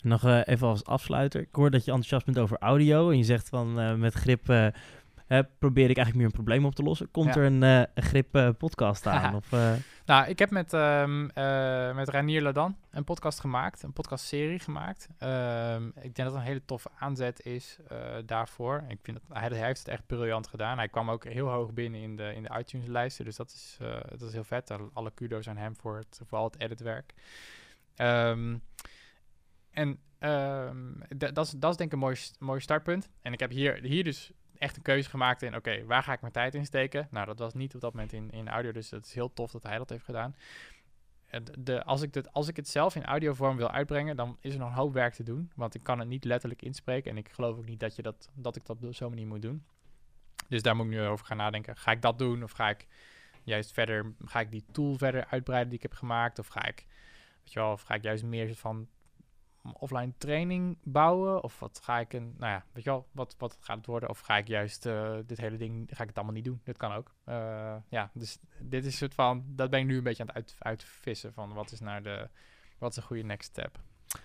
En 0.03 0.09
nog 0.09 0.25
uh, 0.25 0.41
even 0.45 0.67
als 0.69 0.85
afsluiter. 0.85 1.41
Ik 1.41 1.49
hoor 1.55 1.71
dat 1.71 1.85
je 1.85 1.91
enthousiast 1.91 2.25
bent 2.25 2.39
over 2.39 2.57
audio. 2.59 3.11
En 3.11 3.17
je 3.17 3.25
zegt 3.25 3.49
van 3.49 3.81
uh, 3.81 3.95
met 3.95 4.15
grip 4.15 4.49
eh, 4.49 5.39
probeer 5.59 5.91
ik 5.91 5.97
eigenlijk 5.97 6.17
meer 6.17 6.25
een 6.27 6.45
probleem 6.45 6.65
op 6.65 6.75
te 6.75 6.83
lossen. 6.83 7.11
Komt 7.11 7.35
Ja. 7.35 7.41
er 7.41 7.47
een, 7.47 7.63
eh, 7.63 7.83
grip 8.05 8.35
eh, 8.35 8.49
podcast 8.59 9.07
aan? 9.07 9.35
of, 9.41 9.53
eh, 9.53 9.73
Nou, 10.07 10.29
ik 10.29 10.39
heb 10.39 10.51
met, 10.51 10.73
ehm 10.73 11.29
eh 11.29 11.95
met 11.95 12.09
Ranier 12.09 12.43
Ladan 12.43 12.77
een 12.91 13.05
podcast 13.05 13.41
gemaakt, 13.41 13.83
een 13.83 13.93
podcastserie 13.93 14.59
gemaakt. 14.59 15.09
Ehm, 15.19 15.87
ik 15.87 15.93
denk 16.03 16.17
dat 16.17 16.27
het 16.27 16.35
een 16.35 16.41
hele 16.43 16.65
toffe 16.65 16.89
aanzet 16.99 17.45
is 17.47 17.79
eh, 17.89 17.99
daarvoor. 18.27 18.85
Ik 18.89 18.99
vind 19.03 19.19
dat, 19.29 19.39
hij, 19.39 19.49
hij 19.49 19.67
heeft 19.67 19.79
het 19.79 19.89
echt 19.89 20.07
briljant 20.07 20.47
gedaan. 20.47 20.79
Hij 20.79 20.89
kwam 20.89 21.11
ook 21.11 21.25
heel 21.25 21.49
hoog 21.49 21.73
binnen 21.73 22.01
in 22.01 22.17
de, 22.17 22.33
in 22.35 22.43
de 22.43 22.51
iTunes-lijsten, 22.59 23.25
dus 23.25 23.37
dat 23.37 23.51
is, 23.51 23.79
eh, 23.81 23.89
dat 24.11 24.23
is 24.29 24.33
heel 24.33 24.45
vet. 24.45 24.73
Alle 24.93 25.11
kudo's 25.15 25.49
aan 25.49 25.57
hem 25.57 25.77
voor, 25.77 25.97
het, 25.97 26.21
voor 26.29 26.39
al 26.39 26.45
het 26.45 26.61
editwerk. 26.61 27.15
Ehm, 27.95 28.57
en 29.79 29.99
ehm, 30.19 30.93
da- 31.17 31.31
dat 31.31 31.47
is 31.47 31.53
dat 31.53 31.79
denk 31.79 31.91
ik 31.91 31.93
een 31.93 31.99
mooi, 31.99 32.17
mooi 32.39 32.61
startpunt. 32.61 33.11
En 33.23 33.33
ik 33.33 33.41
heb 33.41 33.51
hier, 33.51 33.75
hier 33.83 34.05
dus 34.05 34.33
echt 34.59 34.77
een 34.77 34.83
keuze 34.83 35.11
gemaakt 35.11 35.43
in, 35.43 35.57
oké, 35.57 35.85
waar 35.85 36.03
ga 36.03 36.13
ik 36.13 36.21
mijn 36.21 36.33
tijd 36.33 36.55
in 36.55 36.65
steken? 36.65 37.09
Nou, 37.11 37.27
dat 37.27 37.39
was 37.39 37.55
niet 37.55 37.75
op 37.75 37.81
dat 37.81 37.93
moment 37.93 38.13
in, 38.13 38.31
in 38.31 38.49
audio, 38.49 38.73
dus 38.73 38.91
het 38.91 39.07
is 39.07 39.15
heel 39.15 39.33
tof 39.33 39.51
dat 39.51 39.63
hij 39.63 39.79
dat 39.79 39.91
heeft 39.91 40.05
gedaan. 40.05 40.37
De, 41.59 41.85
als, 41.85 42.03
ik 42.03 42.13
dit, 42.13 42.33
als 42.33 42.49
ik 42.49 42.57
het 42.57 42.69
zelf 42.69 42.95
in 42.95 43.05
audiovorm 43.05 43.57
wil 43.57 43.71
uitbrengen, 43.71 44.17
dan 44.17 44.37
is 44.41 44.53
er 44.53 44.59
nog 44.59 44.69
een 44.69 44.75
hoop 44.75 44.93
werk 44.93 45.15
te 45.15 45.23
doen. 45.23 45.51
Want 45.55 45.75
ik 45.75 45.83
kan 45.83 45.99
het 45.99 46.09
niet 46.09 46.25
letterlijk 46.25 46.63
inspreken. 46.63 47.11
En 47.11 47.17
ik 47.17 47.29
geloof 47.29 47.57
ook 47.57 47.67
niet 47.67 47.81
dat, 47.81 47.97
je 47.97 48.03
dat, 48.03 48.31
dat 48.35 48.57
ik 48.57 48.67
dat 48.67 48.85
op 48.85 48.95
zo'n 48.95 49.09
manier 49.09 49.27
moet 49.27 49.43
doen. 49.43 49.65
Dus 50.49 50.63
daar 50.63 50.77
moet 50.77 50.85
ik 50.87 50.91
nu 50.91 51.03
over 51.03 51.27
gaan 51.27 51.37
nadenken. 51.37 51.77
Ga 51.77 51.91
ik 51.91 52.03
dat 52.03 52.19
doen? 52.19 52.43
Of 52.43 52.51
ga 52.51 52.69
ik 52.69 52.87
juist 53.43 53.73
verder, 53.73 54.13
ga 54.25 54.41
ik 54.41 54.51
die 54.51 54.65
tool 54.73 54.97
verder 54.97 55.27
uitbreiden 55.27 55.69
die 55.69 55.79
ik 55.79 55.83
heb 55.91 55.93
gemaakt? 55.99 56.39
Of 56.39 56.47
ga 56.47 56.67
ik, 56.67 56.87
weet 57.43 57.53
je 57.53 57.61
wel, 57.61 57.73
of 57.73 57.83
ga 57.83 57.95
ik 57.95 58.03
juist 58.03 58.25
meer 58.25 58.55
van 58.55 58.89
offline 59.75 60.13
training 60.19 60.79
bouwen? 60.83 61.43
Of 61.43 61.59
wat 61.59 61.81
ga 61.83 61.99
ik 61.99 62.13
een, 62.13 62.35
nou 62.39 62.53
ja, 62.53 62.65
weet 62.73 62.85
je 62.85 62.91
wel, 62.91 63.07
wat, 63.13 63.35
wat 63.39 63.57
gaat 63.61 63.77
het 63.77 63.87
worden? 63.87 64.09
Of 64.09 64.19
ga 64.21 64.37
ik 64.37 64.49
juist 64.49 64.87
eh, 64.87 65.17
dit 65.27 65.39
hele 65.39 65.57
ding, 65.57 65.89
ga 65.93 66.03
ik 66.03 66.09
het 66.09 66.17
allemaal 66.17 66.35
niet 66.35 66.45
doen? 66.45 66.61
Dat 66.65 66.77
kan 66.77 66.93
ook. 66.93 67.15
Eh, 67.25 67.75
ja, 67.89 68.11
dus 68.15 68.39
dit 68.59 68.85
is 68.85 68.93
een 68.93 68.99
soort 68.99 69.15
van, 69.15 69.45
dat 69.47 69.71
ben 69.71 69.81
ik 69.81 69.87
nu 69.87 69.97
een 69.97 70.03
beetje 70.03 70.23
aan 70.23 70.29
het 70.29 70.37
uit, 70.37 70.57
uitvissen 70.59 71.33
van 71.33 71.53
wat 71.53 71.73
is 71.73 71.81
nou 71.81 72.03
de, 72.03 72.29
wat 72.79 72.91
is 72.91 72.97
een 72.97 73.03
goede 73.03 73.23
next 73.23 73.49
step? 73.49 73.79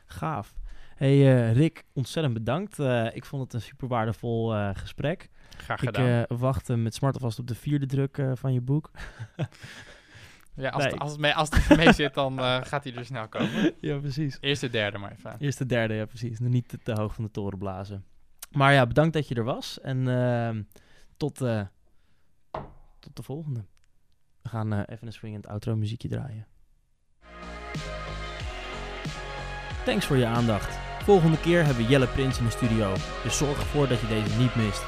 gaaf. 0.06 0.54
Hey 0.96 1.36
eh, 1.36 1.54
Rick, 1.54 1.84
ontzettend 1.94 2.34
bedankt. 2.34 2.80
Ik 3.14 3.26
vond 3.26 3.44
het 3.44 3.54
een 3.54 3.62
super 3.62 3.88
waardevol 3.88 4.74
gesprek. 4.74 5.30
Graag 5.58 5.82
Ik 5.82 5.96
gedaan. 5.96 6.26
wacht 6.28 6.70
eh, 6.70 6.76
met 6.78 6.96
smart 6.96 7.18
vast 7.18 7.39
op 7.39 7.48
de 7.48 7.56
vierde 7.56 7.86
druk 7.86 8.22
van 8.34 8.54
je 8.54 8.62
boek. 8.62 8.91
ja, 10.56 10.70
als, 10.70 10.84
nee. 10.84 10.91
het, 10.91 11.01
als, 11.01 11.12
het 11.12 11.20
mee, 11.20 11.34
als 11.34 11.49
het 11.49 11.78
mee 11.78 11.93
zit, 12.04 12.14
dan 12.14 12.39
eh, 12.39 12.60
gaat 12.62 12.84
hij 12.84 12.95
er 12.95 13.06
snel 13.06 13.28
komen. 13.28 13.74
ja, 13.82 13.97
precies. 13.97 14.38
Eerste, 14.41 14.70
derde 14.70 14.97
maar 14.97 15.12
even. 15.12 15.36
Eerste, 15.39 15.66
derde, 15.66 15.93
ja 15.93 16.06
precies. 16.06 16.39
Niet 16.39 16.68
te, 16.68 16.78
te 16.84 16.91
hoog 16.91 17.14
van 17.14 17.24
de 17.24 17.32
toren 17.32 17.58
blazen. 17.58 18.06
Maar 18.51 18.74
ja, 18.74 18.88
bedankt 18.88 19.14
dat 19.14 19.28
je 19.28 19.36
er 19.36 19.43
was. 19.43 19.82
En 19.82 20.08
ehm, 20.08 20.62
tot, 21.18 21.41
eh, 21.41 21.62
tot 22.99 23.16
de 23.16 23.24
volgende. 23.24 23.66
We 24.41 24.49
gaan 24.49 24.74
eh, 24.74 24.80
even 24.80 25.08
een 25.08 25.14
swingend 25.14 25.47
outro 25.47 25.76
muziekje 25.76 26.08
draaien. 26.08 26.47
Thanks 29.86 30.06
voor 30.06 30.18
je 30.18 30.26
aandacht. 30.26 30.78
Volgende 31.04 31.39
keer 31.39 31.66
hebben 31.66 31.84
we 31.84 31.89
Jelle 31.89 32.08
Prins 32.08 32.38
in 32.38 32.45
de 32.45 32.51
studio. 32.51 32.93
Dus 33.24 33.38
zorg 33.38 33.60
ervoor 33.60 33.88
dat 33.88 33.99
je 33.99 34.08
deze 34.08 34.38
niet 34.38 34.56
mist. 34.56 34.86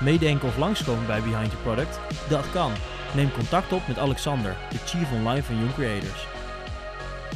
Meedenken 0.00 0.48
of 0.48 0.56
langskomen 0.56 1.06
bij 1.06 1.22
Behind 1.22 1.52
Your 1.52 1.62
Product? 1.62 2.00
Dat 2.28 2.50
kan. 2.50 2.72
Neem 3.16 3.32
contact 3.32 3.72
op 3.72 3.86
met 3.88 3.98
Alexander, 3.98 4.56
de 4.70 4.78
Chief 4.78 5.12
Online 5.12 5.42
van 5.42 5.56
Young 5.56 5.74
Creators. 5.74 6.26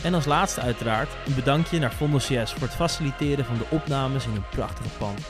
En 0.02 0.14
als 0.14 0.24
laatste 0.24 0.60
uiteraard 0.60 1.08
een 1.26 1.34
bedankje 1.34 1.78
naar 1.78 1.90
Fondo 1.90 2.16
CS 2.16 2.52
voor 2.52 2.62
het 2.62 2.74
faciliteren 2.74 3.44
van 3.44 3.58
de 3.58 3.64
opnames 3.68 4.26
in 4.26 4.34
een 4.34 4.48
prachtige 4.50 4.88
pand. 4.98 5.20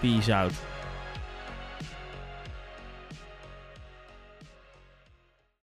Peace 0.00 0.34
out. 0.34 0.71